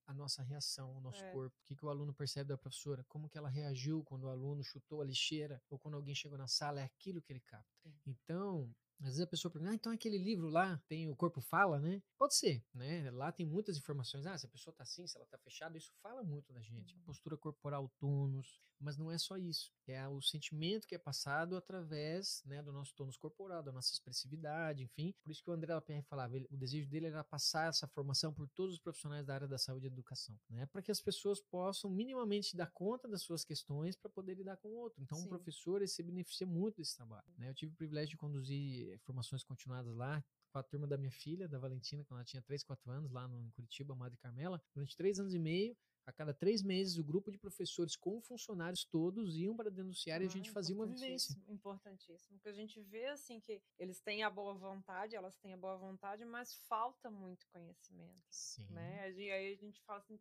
a 0.07 0.13
nossa 0.13 0.43
reação, 0.43 0.95
o 0.95 1.01
nosso 1.01 1.23
é. 1.23 1.31
corpo. 1.31 1.55
O 1.59 1.63
que, 1.63 1.75
que 1.75 1.85
o 1.85 1.89
aluno 1.89 2.13
percebe 2.13 2.49
da 2.49 2.57
professora? 2.57 3.03
Como 3.07 3.27
que 3.27 3.37
ela 3.37 3.49
reagiu 3.49 4.03
quando 4.03 4.25
o 4.25 4.29
aluno 4.29 4.63
chutou 4.63 5.01
a 5.01 5.05
lixeira 5.05 5.61
ou 5.69 5.79
quando 5.79 5.95
alguém 5.95 6.13
chegou 6.13 6.37
na 6.37 6.47
sala? 6.47 6.81
É 6.81 6.83
aquilo 6.83 7.21
que 7.21 7.33
ele 7.33 7.41
capta. 7.41 7.93
Então, 8.05 8.73
às 8.99 9.07
vezes 9.07 9.21
a 9.21 9.27
pessoa 9.27 9.51
pergunta, 9.51 9.71
ah, 9.71 9.75
então 9.75 9.91
aquele 9.91 10.17
livro 10.17 10.49
lá 10.49 10.81
tem 10.87 11.09
o 11.09 11.15
corpo 11.15 11.41
fala, 11.41 11.79
né? 11.79 12.01
Pode 12.17 12.35
ser, 12.35 12.63
né? 12.73 13.11
Lá 13.11 13.31
tem 13.31 13.45
muitas 13.45 13.77
informações. 13.77 14.25
Ah, 14.25 14.37
se 14.37 14.45
a 14.45 14.49
pessoa 14.49 14.73
tá 14.73 14.83
assim, 14.83 15.05
se 15.05 15.17
ela 15.17 15.25
tá 15.25 15.37
fechada, 15.37 15.77
isso 15.77 15.91
fala 16.01 16.23
muito 16.23 16.51
da 16.53 16.61
gente. 16.61 16.95
A 16.95 16.97
uhum. 16.97 17.03
postura 17.03 17.37
corporal, 17.37 17.91
tônus. 17.99 18.61
Mas 18.79 18.97
não 18.97 19.11
é 19.11 19.17
só 19.17 19.37
isso. 19.37 19.71
É 19.87 20.07
o 20.07 20.21
sentimento 20.21 20.87
que 20.87 20.95
é 20.95 20.97
passado 20.97 21.55
através 21.55 22.41
né, 22.45 22.61
do 22.61 22.73
nosso 22.73 22.93
tônus 22.93 23.15
corporal, 23.15 23.63
da 23.63 23.71
nossa 23.71 23.93
expressividade, 23.93 24.83
enfim. 24.83 25.13
Por 25.23 25.31
isso 25.31 25.43
que 25.43 25.49
o 25.49 25.53
André 25.53 25.73
Lapierre 25.73 26.03
falava, 26.03 26.35
ele, 26.35 26.47
o 26.51 26.57
desejo 26.57 26.89
dele 26.89 27.07
era 27.07 27.23
passar 27.23 27.69
essa 27.69 27.87
formação 27.87 28.33
por 28.33 28.47
todos 28.49 28.73
os 28.73 28.79
profissionais 28.79 29.25
da 29.25 29.33
área 29.33 29.47
da 29.47 29.57
saúde 29.57 29.85
e 29.85 29.87
educação, 29.87 30.37
né? 30.49 30.65
Para 30.65 30.81
que 30.81 30.91
as 30.91 30.99
pessoas 30.99 31.39
possam 31.39 31.89
minimamente 31.89 32.55
dar 32.55 32.71
conta 32.71 33.07
das 33.07 33.21
suas 33.21 33.45
questões 33.45 33.95
para 33.95 34.09
poder 34.09 34.35
lidar 34.35 34.57
com 34.57 34.69
o 34.69 34.75
outro. 34.75 35.01
Então, 35.01 35.17
Sim. 35.17 35.25
um 35.25 35.29
professor 35.29 35.77
ele 35.77 35.87
se 35.87 36.03
beneficia 36.03 36.45
muito 36.45 36.77
desse 36.77 36.95
trabalho. 36.95 37.25
Né? 37.37 37.49
Eu 37.49 37.55
tive 37.55 37.73
o 37.73 37.75
privilégio 37.75 38.09
de 38.11 38.17
conduzir 38.17 38.84
formações 38.99 39.43
continuadas 39.43 39.93
lá, 39.95 40.23
com 40.49 40.59
a 40.59 40.63
turma 40.63 40.87
da 40.87 40.97
minha 40.97 41.11
filha, 41.11 41.47
da 41.47 41.59
Valentina, 41.59 42.03
quando 42.05 42.19
ela 42.19 42.25
tinha 42.25 42.41
3, 42.41 42.63
4 42.63 42.91
anos, 42.91 43.11
lá 43.11 43.27
no, 43.27 43.41
em 43.41 43.49
Curitiba, 43.51 43.95
Madre 43.95 44.17
Carmela, 44.17 44.61
durante 44.73 44.95
3 44.95 45.19
anos 45.19 45.33
e 45.33 45.39
meio. 45.39 45.75
A 46.05 46.13
cada 46.13 46.35
três 46.35 46.61
meses, 46.61 46.99
o 46.99 47.03
grupo 47.03 47.31
de 47.31 47.37
professores 47.37 47.95
com 47.95 48.21
funcionários 48.21 48.85
todos 48.85 49.35
iam 49.37 49.55
para 49.55 49.71
denunciar 49.71 50.21
ah, 50.21 50.23
e 50.23 50.27
a 50.27 50.29
gente 50.29 50.51
ah, 50.51 50.53
fazia 50.53 50.75
uma 50.75 50.85
vivência. 50.85 51.35
Importantíssimo. 51.47 52.37
Porque 52.37 52.49
a 52.49 52.53
gente 52.53 52.79
vê, 52.79 53.07
assim, 53.07 53.39
que 53.39 53.59
eles 53.79 53.99
têm 54.01 54.23
a 54.23 54.29
boa 54.29 54.53
vontade, 54.53 55.15
elas 55.15 55.35
têm 55.37 55.53
a 55.53 55.57
boa 55.57 55.75
vontade, 55.77 56.23
mas 56.23 56.53
falta 56.69 57.09
muito 57.09 57.47
conhecimento. 57.47 58.21
Sim. 58.29 58.67
Né? 58.69 59.11
E 59.13 59.31
aí 59.31 59.53
a 59.53 59.57
gente 59.57 59.81
fala 59.81 59.97
assim, 59.97 60.19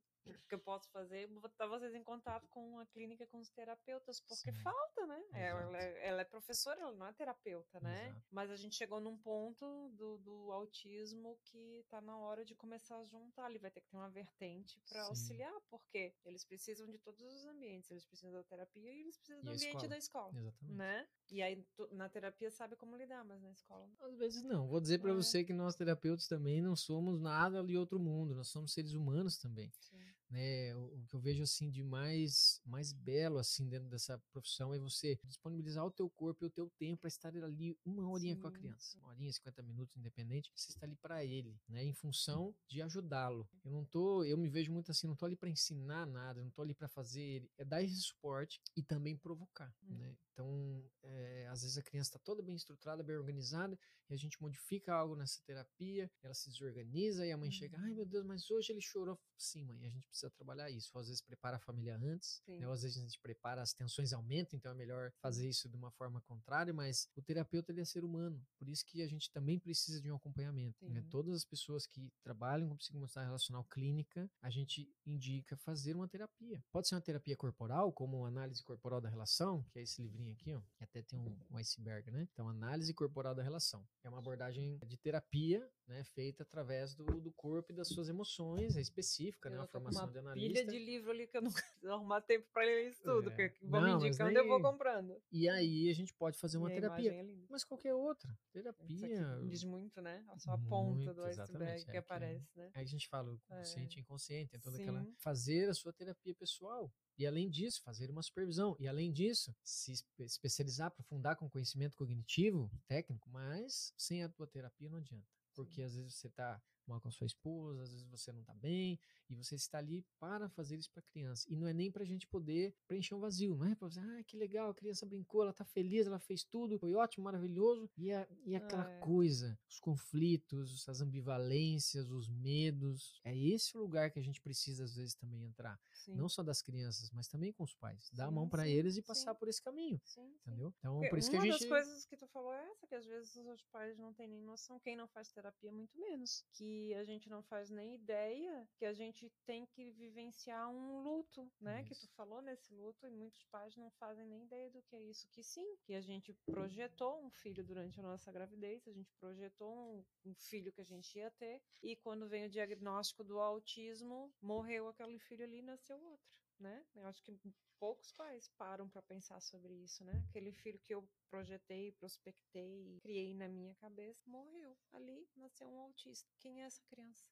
que 0.48 0.54
eu 0.54 0.58
posso 0.58 0.90
fazer, 0.90 1.26
botar 1.28 1.66
vocês 1.66 1.94
em 1.94 2.02
contato 2.02 2.46
com 2.48 2.78
a 2.78 2.86
clínica, 2.86 3.26
com 3.26 3.38
os 3.38 3.50
terapeutas, 3.50 4.20
porque 4.20 4.52
Sim. 4.52 4.62
falta, 4.62 5.06
né? 5.06 5.22
Ela 5.32 5.78
é, 5.78 6.08
ela 6.08 6.20
é, 6.22 6.24
professora, 6.24 6.80
ela 6.80 6.92
não 6.92 7.06
é 7.06 7.12
terapeuta, 7.12 7.80
né? 7.80 8.08
Exato. 8.08 8.26
Mas 8.30 8.50
a 8.50 8.56
gente 8.56 8.76
chegou 8.76 9.00
num 9.00 9.16
ponto 9.16 9.90
do, 9.90 10.18
do 10.18 10.52
autismo 10.52 11.38
que 11.44 11.84
tá 11.90 12.00
na 12.00 12.16
hora 12.18 12.44
de 12.44 12.54
começar 12.54 12.98
a 12.98 13.04
juntar. 13.04 13.44
Ali 13.44 13.58
vai 13.58 13.70
ter 13.70 13.80
que 13.80 13.88
ter 13.88 13.96
uma 13.96 14.10
vertente 14.10 14.80
para 14.88 15.02
auxiliar, 15.04 15.54
porque 15.70 16.14
eles 16.24 16.44
precisam 16.44 16.86
de 16.86 16.98
todos 16.98 17.22
os 17.22 17.44
ambientes. 17.46 17.90
Eles 17.90 18.06
precisam 18.06 18.32
da 18.32 18.44
terapia 18.44 18.90
e 18.90 19.00
eles 19.00 19.16
precisam 19.18 19.40
e 19.40 19.44
do 19.44 19.50
ambiente 19.50 19.66
escola. 19.66 19.88
da 19.88 19.98
escola. 19.98 20.32
Exatamente. 20.38 20.76
Né? 20.76 21.08
E 21.30 21.42
aí 21.42 21.66
na 21.92 22.08
terapia 22.08 22.50
sabe 22.50 22.76
como 22.76 22.96
lidar, 22.96 23.24
mas 23.24 23.42
na 23.42 23.50
escola. 23.52 23.90
Às 24.00 24.16
vezes 24.16 24.42
não. 24.42 24.68
Vou 24.68 24.80
dizer 24.80 24.98
para 25.00 25.10
é. 25.10 25.14
você 25.14 25.44
que 25.44 25.52
nós 25.52 25.76
terapeutas 25.76 26.26
também 26.26 26.62
não 26.62 26.76
somos 26.76 27.20
nada 27.20 27.58
ali 27.58 27.76
outro 27.76 27.98
mundo. 27.98 28.34
Nós 28.34 28.48
somos 28.48 28.72
seres 28.72 28.92
humanos 28.92 29.38
também. 29.38 29.70
Sim. 29.80 30.13
Né? 30.34 30.74
O, 30.74 31.04
que 31.06 31.14
eu 31.14 31.20
vejo 31.20 31.44
assim 31.44 31.70
de 31.70 31.82
mais 31.82 32.60
mais 32.64 32.92
belo 32.92 33.38
assim 33.38 33.68
dentro 33.68 33.88
dessa 33.88 34.18
profissão 34.32 34.74
é 34.74 34.78
você 34.78 35.16
disponibilizar 35.24 35.84
o 35.86 35.90
teu 35.92 36.10
corpo 36.10 36.44
e 36.44 36.48
o 36.48 36.50
teu 36.50 36.68
tempo 36.76 37.02
para 37.02 37.08
estar 37.08 37.28
ali 37.28 37.78
uma 37.84 38.08
horinha 38.10 38.34
Sim. 38.34 38.40
com 38.40 38.48
a 38.48 38.52
criança, 38.52 38.98
uma 38.98 39.08
horinha, 39.08 39.32
50 39.32 39.62
minutos, 39.62 39.96
independente, 39.96 40.50
você 40.54 40.72
está 40.72 40.86
ali 40.86 40.96
para 40.96 41.24
ele, 41.24 41.56
né? 41.68 41.84
Em 41.84 41.92
função 41.92 42.54
de 42.68 42.82
ajudá-lo. 42.82 43.48
Eu 43.64 43.70
não 43.70 43.84
tô, 43.84 44.24
eu 44.24 44.36
me 44.36 44.48
vejo 44.48 44.72
muito 44.72 44.90
assim, 44.90 45.06
não 45.06 45.14
tô 45.14 45.24
ali 45.24 45.36
para 45.36 45.48
ensinar 45.48 46.04
nada, 46.04 46.42
não 46.42 46.50
tô 46.50 46.62
ali 46.62 46.74
para 46.74 46.88
fazer, 46.88 47.48
é 47.56 47.64
dar 47.64 47.82
esse 47.82 48.00
suporte 48.00 48.60
e 48.76 48.82
também 48.82 49.16
provocar, 49.16 49.72
hum. 49.84 49.94
né? 49.94 50.16
Então, 50.32 50.84
é, 51.04 51.46
às 51.48 51.62
vezes 51.62 51.78
a 51.78 51.82
criança 51.82 52.08
está 52.08 52.18
toda 52.18 52.42
bem 52.42 52.56
estruturada, 52.56 53.04
bem 53.04 53.16
organizada, 53.16 53.78
e 54.08 54.14
a 54.14 54.16
gente 54.16 54.40
modifica 54.40 54.94
algo 54.94 55.16
nessa 55.16 55.40
terapia, 55.46 56.10
ela 56.22 56.34
se 56.34 56.50
desorganiza 56.50 57.26
e 57.26 57.32
a 57.32 57.36
mãe 57.36 57.48
uhum. 57.48 57.52
chega, 57.52 57.78
ai 57.80 57.94
meu 57.94 58.06
Deus, 58.06 58.24
mas 58.24 58.50
hoje 58.50 58.72
ele 58.72 58.80
chorou. 58.80 59.18
Sim, 59.36 59.64
mãe, 59.64 59.84
a 59.86 59.90
gente 59.90 60.06
precisa 60.08 60.30
trabalhar 60.30 60.70
isso. 60.70 60.90
Ou 60.94 61.00
às 61.00 61.08
vezes 61.08 61.22
prepara 61.22 61.56
a 61.56 61.60
família 61.60 61.96
antes, 61.96 62.42
né? 62.46 62.66
ou 62.66 62.72
às 62.72 62.82
vezes 62.82 62.98
a 62.98 63.00
gente 63.00 63.18
prepara, 63.20 63.62
as 63.62 63.72
tensões 63.72 64.12
aumentam, 64.12 64.56
então 64.56 64.72
é 64.72 64.74
melhor 64.74 65.12
fazer 65.20 65.48
isso 65.48 65.68
de 65.68 65.76
uma 65.76 65.90
forma 65.90 66.20
contrária, 66.22 66.72
mas 66.72 67.08
o 67.16 67.22
terapeuta 67.22 67.72
ele 67.72 67.80
é 67.80 67.84
ser 67.84 68.04
humano, 68.04 68.44
por 68.58 68.68
isso 68.68 68.84
que 68.84 69.02
a 69.02 69.06
gente 69.06 69.30
também 69.30 69.58
precisa 69.58 70.00
de 70.00 70.10
um 70.10 70.16
acompanhamento. 70.16 70.84
Né? 70.88 71.04
Todas 71.10 71.34
as 71.34 71.44
pessoas 71.44 71.86
que 71.86 72.12
trabalham 72.22 72.68
com 72.68 72.76
psicomotricidade 72.76 73.26
relacional 73.26 73.64
clínica, 73.64 74.30
a 74.40 74.50
gente 74.50 74.88
indica 75.06 75.56
fazer 75.56 75.94
uma 75.94 76.08
terapia. 76.08 76.62
Pode 76.70 76.88
ser 76.88 76.94
uma 76.94 77.00
terapia 77.00 77.36
corporal, 77.36 77.92
como 77.92 78.24
análise 78.24 78.62
corporal 78.62 79.00
da 79.00 79.08
relação, 79.08 79.64
que 79.70 79.78
é 79.78 79.82
esse 79.82 80.02
livrinho 80.02 80.32
aqui, 80.32 80.54
ó, 80.54 80.60
que 80.76 80.84
até 80.84 81.02
tem 81.02 81.18
um, 81.18 81.36
um 81.50 81.56
iceberg, 81.56 82.10
né? 82.10 82.28
Então, 82.32 82.48
análise 82.48 82.92
corporal 82.94 83.34
da 83.34 83.42
relação. 83.42 83.86
É 84.04 84.08
uma 84.08 84.18
abordagem 84.18 84.78
de 84.86 84.96
terapia, 84.98 85.66
né, 85.86 86.04
feita 86.04 86.42
através 86.42 86.94
do, 86.94 87.04
do 87.04 87.32
corpo 87.32 87.72
e 87.72 87.74
das 87.74 87.88
suas 87.88 88.08
emoções, 88.08 88.76
é 88.76 88.80
específica, 88.80 89.48
né, 89.48 89.56
eu 89.56 89.60
né, 89.60 89.64
a 89.64 89.68
formação 89.68 90.10
de 90.10 90.18
analista. 90.18 90.46
pilha 90.46 90.66
de 90.66 90.78
livro 90.78 91.10
ali 91.10 91.26
que 91.26 91.36
eu 91.36 91.42
não 91.82 91.94
arrumar 91.94 92.20
tempo 92.20 92.46
para 92.52 92.64
ler 92.64 92.88
isso 92.90 93.02
tudo, 93.02 93.30
é. 93.30 93.34
porque 93.34 93.66
vão 93.66 93.82
me 93.82 93.92
indicando 93.92 94.32
e 94.32 94.36
eu 94.36 94.46
vou 94.46 94.60
comprando. 94.60 95.16
E 95.32 95.48
aí 95.48 95.88
a 95.90 95.94
gente 95.94 96.12
pode 96.14 96.38
fazer 96.38 96.58
uma 96.58 96.70
terapia, 96.70 97.12
é 97.12 97.24
mas 97.48 97.64
qualquer 97.64 97.94
outra 97.94 98.30
terapia. 98.52 99.38
diz 99.48 99.64
muito, 99.64 100.00
né? 100.02 100.24
A 100.28 100.38
sua 100.38 100.58
ponta 100.58 101.14
do 101.14 101.24
iceberg 101.24 101.84
que, 101.84 101.96
é, 101.96 101.98
aparece, 101.98 102.50
né? 102.56 102.70
Aí 102.74 102.82
a 102.82 102.86
gente 102.86 103.08
fala 103.08 103.32
o 103.32 103.38
consciente 103.38 103.98
e 103.98 104.02
inconsciente, 104.02 104.50
tem 104.50 104.60
toda 104.60 104.76
Sim. 104.76 104.82
aquela 104.82 105.06
fazer 105.16 105.68
a 105.68 105.74
sua 105.74 105.92
terapia 105.92 106.34
pessoal. 106.34 106.92
E 107.16 107.26
além 107.26 107.48
disso, 107.48 107.82
fazer 107.82 108.10
uma 108.10 108.22
supervisão. 108.22 108.76
E 108.78 108.88
além 108.88 109.12
disso, 109.12 109.54
se 109.62 109.92
especializar, 110.18 110.88
aprofundar 110.88 111.36
com 111.36 111.48
conhecimento 111.48 111.96
cognitivo, 111.96 112.70
técnico, 112.86 113.28
mas 113.30 113.92
sem 113.96 114.22
a 114.22 114.28
tua 114.28 114.46
terapia 114.46 114.90
não 114.90 114.98
adianta. 114.98 115.26
Porque 115.54 115.82
às 115.82 115.94
vezes 115.94 116.14
você 116.14 116.26
está 116.26 116.60
mal 116.88 117.00
com 117.00 117.08
a 117.08 117.10
sua 117.10 117.26
esposa, 117.26 117.82
às 117.82 117.90
vezes 117.90 118.06
você 118.06 118.32
não 118.32 118.40
está 118.40 118.54
bem, 118.54 118.98
e 119.28 119.34
você 119.34 119.54
está 119.54 119.78
ali 119.78 120.04
para 120.18 120.48
fazer 120.48 120.76
isso 120.76 120.90
para 120.90 121.00
a 121.00 121.10
criança. 121.10 121.46
E 121.50 121.56
não 121.56 121.66
é 121.66 121.72
nem 121.72 121.90
para 121.90 122.02
a 122.02 122.06
gente 122.06 122.26
poder 122.26 122.74
preencher 122.86 123.14
um 123.14 123.20
vazio, 123.20 123.56
não 123.56 123.66
é 123.66 123.74
para 123.74 123.88
você, 123.88 124.00
ah, 124.00 124.22
que 124.24 124.36
legal, 124.36 124.70
a 124.70 124.74
criança 124.74 125.06
brincou, 125.06 125.42
ela 125.42 125.50
está 125.50 125.64
feliz, 125.64 126.06
ela 126.06 126.18
fez 126.18 126.44
tudo, 126.44 126.78
foi 126.78 126.94
ótimo, 126.94 127.24
maravilhoso. 127.24 127.90
E, 127.96 128.12
a, 128.12 128.26
e 128.44 128.54
aquela 128.54 128.90
é. 128.90 129.00
coisa, 129.00 129.58
os 129.68 129.78
conflitos, 129.78 130.88
as 130.88 131.00
ambivalências, 131.00 132.10
os 132.10 132.28
medos, 132.28 133.20
é 133.24 133.36
esse 133.36 133.76
o 133.76 133.80
lugar 133.80 134.10
que 134.10 134.18
a 134.18 134.22
gente 134.22 134.40
precisa 134.40 134.84
às 134.84 134.94
vezes 134.94 135.14
também 135.14 135.44
entrar. 135.44 135.80
Sim. 135.92 136.14
Não 136.14 136.28
só 136.28 136.42
das 136.42 136.60
crianças, 136.60 137.10
mas 137.10 137.28
também 137.28 137.52
com 137.52 137.64
os 137.64 137.74
pais. 137.74 138.10
Dar 138.12 138.24
sim, 138.24 138.28
a 138.28 138.30
mão 138.30 138.48
para 138.48 138.68
eles 138.68 138.96
e 138.96 139.02
passar 139.02 139.32
sim. 139.32 139.38
por 139.38 139.48
esse 139.48 139.62
caminho. 139.62 140.00
entendeu? 140.46 140.74
Então, 140.78 140.96
Porque 140.96 141.10
por 141.10 141.18
isso 141.18 141.30
que 141.30 141.36
a 141.36 141.40
gente. 141.40 141.50
Uma 141.50 141.58
das 141.58 141.68
coisas 141.68 142.06
que 142.06 142.16
tu 142.16 142.26
falou 142.28 142.52
é 142.52 142.70
essa, 142.70 142.86
que 142.86 142.94
às 142.94 143.06
vezes 143.06 143.36
os 143.36 143.64
pais 143.66 143.98
não 143.98 144.12
têm 144.12 144.28
nem 144.28 144.42
noção, 144.42 144.78
quem 144.80 144.96
não 144.96 145.08
faz 145.08 145.30
terapia, 145.30 145.72
muito 145.72 145.98
menos. 145.98 146.44
Que 146.52 146.73
a 146.94 147.04
gente 147.04 147.28
não 147.28 147.42
faz 147.42 147.70
nem 147.70 147.94
ideia 147.94 148.68
que 148.76 148.84
a 148.84 148.92
gente 148.92 149.30
tem 149.44 149.66
que 149.66 149.90
vivenciar 149.92 150.68
um 150.70 151.02
luto, 151.02 151.50
né? 151.60 151.82
Isso. 151.82 151.88
Que 151.88 152.06
tu 152.06 152.14
falou 152.14 152.40
nesse 152.42 152.72
luto, 152.74 153.06
e 153.06 153.10
muitos 153.10 153.44
pais 153.44 153.76
não 153.76 153.90
fazem 153.92 154.26
nem 154.26 154.44
ideia 154.44 154.70
do 154.70 154.82
que 154.82 154.96
é 154.96 155.02
isso. 155.02 155.28
Que 155.28 155.42
sim, 155.42 155.76
que 155.84 155.94
a 155.94 156.00
gente 156.00 156.32
projetou 156.46 157.24
um 157.24 157.30
filho 157.30 157.64
durante 157.64 157.98
a 158.00 158.02
nossa 158.02 158.32
gravidez, 158.32 158.86
a 158.86 158.92
gente 158.92 159.12
projetou 159.14 159.74
um, 159.74 160.04
um 160.30 160.34
filho 160.34 160.72
que 160.72 160.80
a 160.80 160.84
gente 160.84 161.18
ia 161.18 161.30
ter, 161.32 161.60
e 161.82 161.96
quando 161.96 162.28
vem 162.28 162.46
o 162.46 162.50
diagnóstico 162.50 163.24
do 163.24 163.38
autismo, 163.38 164.32
morreu 164.40 164.88
aquele 164.88 165.18
filho 165.18 165.44
ali 165.44 165.58
e 165.58 165.62
nasceu 165.62 165.96
outro. 166.02 166.43
Né? 166.64 166.82
Eu 166.94 167.04
acho 167.04 167.22
que 167.22 167.38
poucos 167.78 168.10
pais 168.12 168.48
param 168.56 168.88
para 168.88 169.02
pensar 169.02 169.38
sobre 169.42 169.74
isso, 169.74 170.02
né? 170.02 170.24
Aquele 170.30 170.50
filho 170.50 170.78
que 170.78 170.94
eu 170.94 171.06
projetei, 171.28 171.92
prospectei, 171.92 172.98
criei 173.02 173.34
na 173.34 173.46
minha 173.48 173.74
cabeça, 173.74 174.22
morreu. 174.26 174.74
Ali 174.90 175.28
nasceu 175.36 175.68
um 175.68 175.78
autista. 175.78 176.26
Quem 176.40 176.62
é 176.62 176.64
essa 176.64 176.82
criança? 176.84 177.22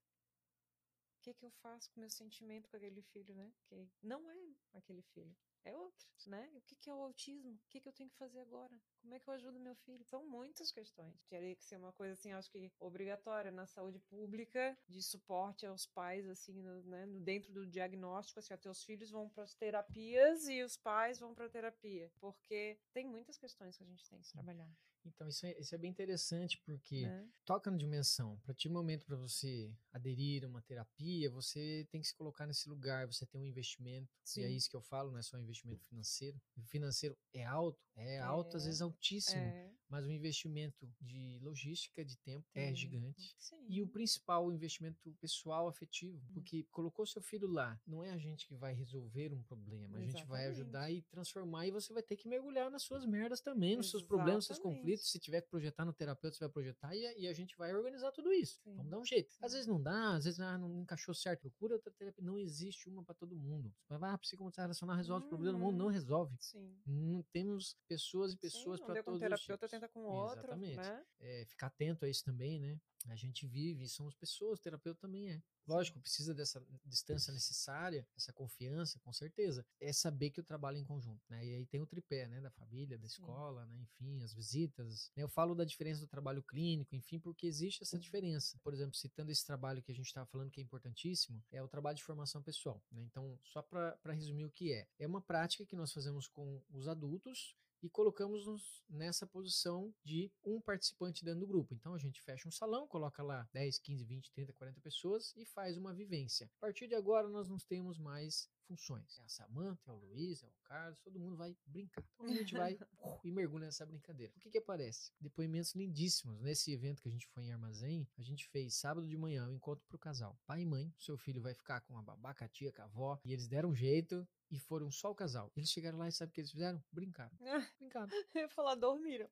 O 1.17 1.23
que, 1.23 1.33
que 1.33 1.47
eu 1.47 1.51
faço 1.63 1.91
com 1.91 2.01
meu 2.01 2.11
sentimento 2.11 2.69
com 2.69 2.77
aquele 2.77 3.01
filho, 3.01 3.35
né? 3.35 3.51
Que 3.65 3.89
não 4.03 4.31
é 4.31 4.55
aquele 4.75 5.01
filho 5.01 5.35
é 5.65 5.77
outro, 5.77 6.07
né? 6.27 6.51
O 6.55 6.61
que, 6.63 6.75
que 6.77 6.91
é 6.91 6.95
o 6.95 7.03
autismo? 7.03 7.53
O 7.53 7.69
que, 7.69 7.81
que 7.81 7.89
eu 7.89 7.93
tenho 7.93 8.11
que 8.11 8.17
fazer 8.17 8.41
agora? 8.41 8.75
Como 9.01 9.15
é 9.15 9.21
que 9.21 9.29
eu 9.29 9.35
ajudo 9.35 9.61
meu 9.61 9.75
filho? 9.77 10.05
São 10.05 10.27
muitas 10.29 10.71
questões. 10.73 11.25
Teria 11.25 11.55
que 11.55 11.65
ser 11.65 11.77
uma 11.77 11.93
coisa 11.93 12.15
assim, 12.15 12.33
acho 12.33 12.51
que 12.51 12.73
obrigatória 12.81 13.51
na 13.51 13.67
saúde 13.67 13.99
pública, 13.99 14.77
de 14.89 15.03
suporte 15.03 15.67
aos 15.67 15.87
pais, 15.87 16.29
assim, 16.29 16.61
no, 16.63 16.83
né? 16.85 17.07
dentro 17.21 17.53
do 17.53 17.67
diagnóstico, 17.67 18.39
assim, 18.39 18.55
ó, 18.55 18.57
teus 18.57 18.83
filhos 18.83 19.11
vão 19.11 19.29
para 19.29 19.45
as 19.45 19.55
terapias 19.55 20.49
e 20.49 20.63
os 20.63 20.77
pais 20.77 21.19
vão 21.19 21.35
para 21.35 21.47
a 21.47 21.51
terapia, 21.51 22.11
porque 22.21 22.79
tem 22.93 23.07
muitas 23.07 23.37
questões 23.37 23.77
que 23.77 23.83
a 23.83 23.87
gente 23.87 24.09
tem 24.09 24.21
que 24.21 24.31
trabalhar. 24.31 24.71
Então, 25.05 25.29
isso 25.29 25.45
é, 25.47 25.59
isso 25.59 25.75
é 25.75 25.79
bem 25.79 25.91
interessante 25.91 26.61
porque 26.65 27.05
é. 27.07 27.25
toca 27.45 27.71
na 27.71 27.77
dimensão. 27.77 28.37
Para 28.37 28.47
partir 28.47 28.69
do 28.69 28.75
momento 28.75 29.05
para 29.05 29.17
você 29.17 29.75
aderir 29.93 30.45
a 30.45 30.49
uma 30.49 30.63
terapia, 30.63 31.31
você 31.31 31.87
tem 31.91 32.01
que 32.01 32.07
se 32.07 32.15
colocar 32.15 32.47
nesse 32.47 32.69
lugar, 32.69 33.07
você 33.07 33.27
tem 33.27 33.41
um 33.41 33.45
investimento. 33.45 34.09
Sim. 34.25 34.43
E 34.43 34.45
é 34.45 34.51
isso 34.51 34.71
que 34.71 34.77
eu 34.77 34.83
falo, 34.83 35.11
não 35.11 35.19
é 35.19 35.23
só 35.23 35.37
um 35.37 35.41
investimento 35.41 35.85
financeiro. 35.85 36.41
O 36.57 36.63
financeiro 36.63 37.17
é 37.33 37.45
alto, 37.45 37.81
é, 37.97 38.17
é 38.17 38.21
alto, 38.21 38.57
às 38.57 38.65
vezes 38.65 38.81
altíssimo, 38.81 39.41
é. 39.41 39.73
Mas 39.93 40.07
o 40.07 40.11
investimento 40.11 40.91
de 41.01 41.39
logística, 41.41 42.05
de 42.05 42.17
tempo, 42.19 42.45
é 42.55 42.75
gigante. 42.75 43.35
Sim. 43.39 43.65
E 43.69 43.81
o 43.81 43.87
principal, 43.87 44.47
o 44.47 44.53
investimento 44.53 44.99
pessoal, 45.21 45.69
afetivo. 45.69 46.17
Hum. 46.17 46.33
Porque 46.35 46.65
colocou 46.71 47.07
seu 47.07 47.23
filho 47.23 47.47
lá, 47.47 47.81
não 47.87 48.03
é 48.03 48.11
a 48.11 48.19
gente 48.19 48.47
que 48.47 48.55
vai 48.55 48.75
resolver 48.75 49.33
um 49.33 49.43
problema, 49.43 49.99
a 49.99 50.03
Exatamente. 50.03 50.19
gente 50.19 50.27
vai 50.29 50.47
ajudar 50.47 50.91
e 50.91 51.03
transformar, 51.03 51.67
e 51.67 51.71
você 51.71 51.93
vai 51.93 52.03
ter 52.03 52.17
que 52.17 52.27
mergulhar 52.27 52.71
nas 52.71 52.83
suas 52.83 53.07
merdas 53.07 53.41
também, 53.41 53.77
nos 53.77 53.87
Exatamente. 53.87 53.91
seus 53.91 54.03
problemas, 54.03 54.37
nos 54.37 54.47
seus 54.47 54.59
conflitos 54.59 54.73
conflito, 54.83 55.05
se 55.05 55.19
tiver 55.19 55.41
que 55.41 55.49
projetar 55.49 55.85
no 55.85 55.93
terapeuta, 55.93 56.37
você 56.37 56.45
vai 56.45 56.53
projetar 56.53 56.95
e, 56.95 57.21
e 57.21 57.29
a 57.29 57.33
gente 57.33 57.57
vai 57.57 57.75
organizar 57.75 58.11
tudo 58.13 58.33
isso. 58.33 58.61
Sim. 58.63 58.75
Vamos 58.75 58.91
dar 58.91 58.99
um 58.99 59.05
jeito. 59.05 59.35
Às 59.41 59.53
vezes 59.53 59.67
não 59.67 59.81
dá, 59.81 60.15
às 60.15 60.25
vezes 60.25 60.41
ah, 60.41 60.59
não 60.59 60.81
encaixou 60.81 61.15
certo. 61.15 61.43
Procura 61.43 61.75
outra 61.75 61.93
terapia. 61.93 62.25
Não 62.25 62.39
existe 62.39 62.89
uma 62.89 63.03
para 63.03 63.15
todo 63.15 63.37
mundo. 63.37 63.73
Você 63.83 63.97
vai, 63.99 64.11
ah, 64.11 64.19
psicomotricidade 64.19 64.67
relacional 64.67 64.97
resolve 64.97 65.25
hum, 65.25 65.27
o 65.27 65.29
problema 65.29 65.59
do 65.59 65.65
mundo. 65.65 65.77
Não 65.77 65.87
uhum. 65.87 65.93
resolve. 65.93 66.37
Sim. 66.41 66.77
Não 66.87 67.23
temos 67.33 67.77
pessoas 67.89 68.33
e 68.33 68.37
pessoas 68.37 68.81
para 68.81 69.03
todos 69.03 69.19
um 69.19 69.21
terapeuta, 69.21 69.69
com 69.89 70.05
outro. 70.05 70.39
Exatamente. 70.39 70.77
Né? 70.77 71.05
É, 71.21 71.45
ficar 71.47 71.69
atento 71.69 72.05
a 72.05 72.09
isso 72.09 72.25
também, 72.25 72.61
né? 72.61 72.79
A 73.09 73.17
gente 73.17 73.47
vive, 73.47 73.89
somos 73.89 74.15
pessoas, 74.15 74.59
o 74.59 74.63
terapeuta 74.63 75.01
também 75.01 75.31
é. 75.31 75.43
Lógico, 75.67 76.01
precisa 76.01 76.35
dessa 76.35 76.65
distância 76.85 77.33
necessária, 77.33 78.07
essa 78.17 78.33
confiança, 78.33 78.99
com 79.01 79.13
certeza. 79.13 79.65
É 79.81 79.93
saber 79.93 80.31
que 80.31 80.41
eu 80.41 80.45
trabalho 80.45 80.77
em 80.77 80.85
conjunto, 80.85 81.23
né? 81.29 81.45
E 81.45 81.55
aí 81.55 81.67
tem 81.67 81.81
o 81.81 81.87
tripé, 81.87 82.27
né? 82.27 82.41
Da 82.41 82.51
família, 82.51 82.99
da 82.99 83.07
escola, 83.07 83.65
né? 83.67 83.81
Enfim, 83.81 84.23
as 84.23 84.33
visitas. 84.35 85.11
Né? 85.17 85.23
Eu 85.23 85.29
falo 85.29 85.55
da 85.55 85.65
diferença 85.65 86.01
do 86.01 86.09
trabalho 86.09 86.43
clínico, 86.43 86.97
enfim, 86.97 87.19
porque 87.21 87.47
existe 87.47 87.83
essa 87.83 87.99
diferença. 87.99 88.59
Por 88.63 88.75
exemplo, 88.75 88.97
citando 88.97 89.31
esse 89.31 89.47
trabalho 89.47 89.83
que 89.83 89.93
a 89.93 89.95
gente 89.95 90.07
estava 90.07 90.27
falando 90.27 90.51
que 90.51 90.61
é 90.61 90.65
importantíssimo, 90.65 91.43
é 91.51 91.63
o 91.63 91.69
trabalho 91.69 91.97
de 91.97 92.05
formação 92.05 92.43
pessoal, 92.43 92.83
né? 92.91 93.03
Então, 93.03 93.39
só 93.45 93.63
para 93.63 94.13
resumir 94.13 94.45
o 94.45 94.51
que 94.51 94.73
é. 94.73 94.89
É 94.99 95.07
uma 95.07 95.21
prática 95.21 95.65
que 95.65 95.77
nós 95.77 95.93
fazemos 95.93 96.27
com 96.27 96.61
os 96.71 96.89
adultos 96.89 97.57
e 97.83 97.91
colocamos-nos 97.91 98.83
nessa 98.89 99.27
posição 99.27 99.93
de 100.05 100.31
um 100.45 100.61
participante 100.61 101.25
dentro 101.25 101.41
do 101.41 101.47
grupo. 101.47 101.75
Então 101.75 101.95
a 101.95 101.99
gente 101.99 102.23
fecha 102.23 102.49
um 102.49 102.53
salão, 102.53 102.87
coloca 102.87 103.23
lá 103.23 103.49
10, 103.53 103.79
15, 103.79 104.05
20, 104.05 104.33
30, 104.33 104.53
40 104.53 104.81
pessoas 104.81 105.35
e 105.37 105.45
faz 105.45 105.77
uma 105.77 105.93
vivência. 105.93 106.51
A 106.59 106.61
partir 106.61 106.87
de 106.87 106.95
agora 106.95 107.29
nós 107.29 107.49
não 107.49 107.59
temos 107.59 107.99
mais 107.99 108.49
funções. 108.63 109.19
É 109.19 109.23
a 109.23 109.29
Samanta, 109.29 109.91
é 109.91 109.93
o 109.93 109.97
Luiz, 109.97 110.43
é 110.43 110.47
o 110.47 110.53
Carlos, 110.65 110.99
todo 111.01 111.19
mundo 111.19 111.37
vai 111.37 111.57
brincar. 111.67 112.05
Então 112.15 112.27
a 112.27 112.35
gente 112.35 112.55
vai 112.55 112.75
uh, 112.75 112.79
e 113.25 113.31
mergulha 113.31 113.67
nessa 113.67 113.87
brincadeira. 113.87 114.33
O 114.37 114.41
que 114.41 114.51
que 114.51 114.59
aparece? 114.59 115.13
Depoimentos 115.21 115.75
lindíssimos. 115.75 116.41
Nesse 116.41 116.73
evento 116.73 117.03
que 117.03 117.09
a 117.09 117.13
gente 117.13 117.27
foi 117.29 117.45
em 117.45 117.53
Armazém, 117.53 118.09
a 118.19 118.23
gente 118.23 118.47
fez 118.49 118.75
sábado 118.75 119.07
de 119.07 119.17
manhã 119.17 119.49
um 119.49 119.53
encontro 119.53 119.85
pro 119.89 119.99
casal. 119.99 120.39
Pai 120.47 120.63
e 120.63 120.67
mãe, 120.67 120.93
seu 120.99 121.17
filho 121.17 121.43
vai 121.43 121.55
ficar 121.55 121.81
com 121.83 121.99
a 121.99 122.03
babá, 122.03 122.35
com 122.35 122.45
a 122.45 122.49
tia, 122.49 122.73
com 122.73 122.83
a 122.83 122.85
avó, 122.85 123.21
e 123.25 123.33
eles 123.33 123.47
deram 123.47 123.71
um 123.71 123.75
jeito, 123.75 124.27
e 124.53 124.59
foram 124.59 124.91
só 124.91 125.11
o 125.11 125.15
casal. 125.15 125.51
Eles 125.57 125.71
chegaram 125.71 125.99
lá 125.99 126.09
e 126.09 126.13
sabe 126.13 126.31
o 126.31 126.35
que 126.35 126.41
eles 126.43 126.51
fizeram? 126.51 126.83
Brincaram. 126.93 127.33
Brincaram. 127.81 128.09
Eu 128.35 128.43
ia 128.43 128.49
falar, 128.49 128.75
dormiram. 128.75 129.29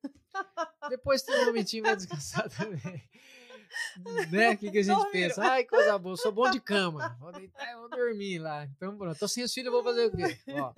Depois 0.89 1.21
tem 1.21 1.43
um 1.43 1.45
momentinho 1.45 1.83
pra 1.83 1.95
descansar 1.95 2.49
também. 2.49 3.07
né? 4.31 4.51
O 4.51 4.57
que, 4.57 4.71
que 4.71 4.77
a 4.79 4.83
gente 4.83 4.95
dormiram. 4.95 5.11
pensa? 5.11 5.43
Ai, 5.43 5.63
coisa 5.65 5.97
boa, 5.97 6.17
sou 6.17 6.31
bom 6.31 6.49
de 6.49 6.59
cama. 6.59 7.15
Vou 7.19 7.31
deitar 7.31 7.71
e 7.71 7.75
vou 7.75 7.89
dormir 7.89 8.39
lá. 8.39 8.65
Então 8.65 8.97
pronto, 8.97 9.17
tô 9.17 9.27
sem 9.27 9.43
os 9.43 9.53
filhos, 9.53 9.71
vou 9.71 9.83
fazer 9.83 10.05
o 10.07 10.11
quê? 10.15 10.23
Ó. 10.53 10.73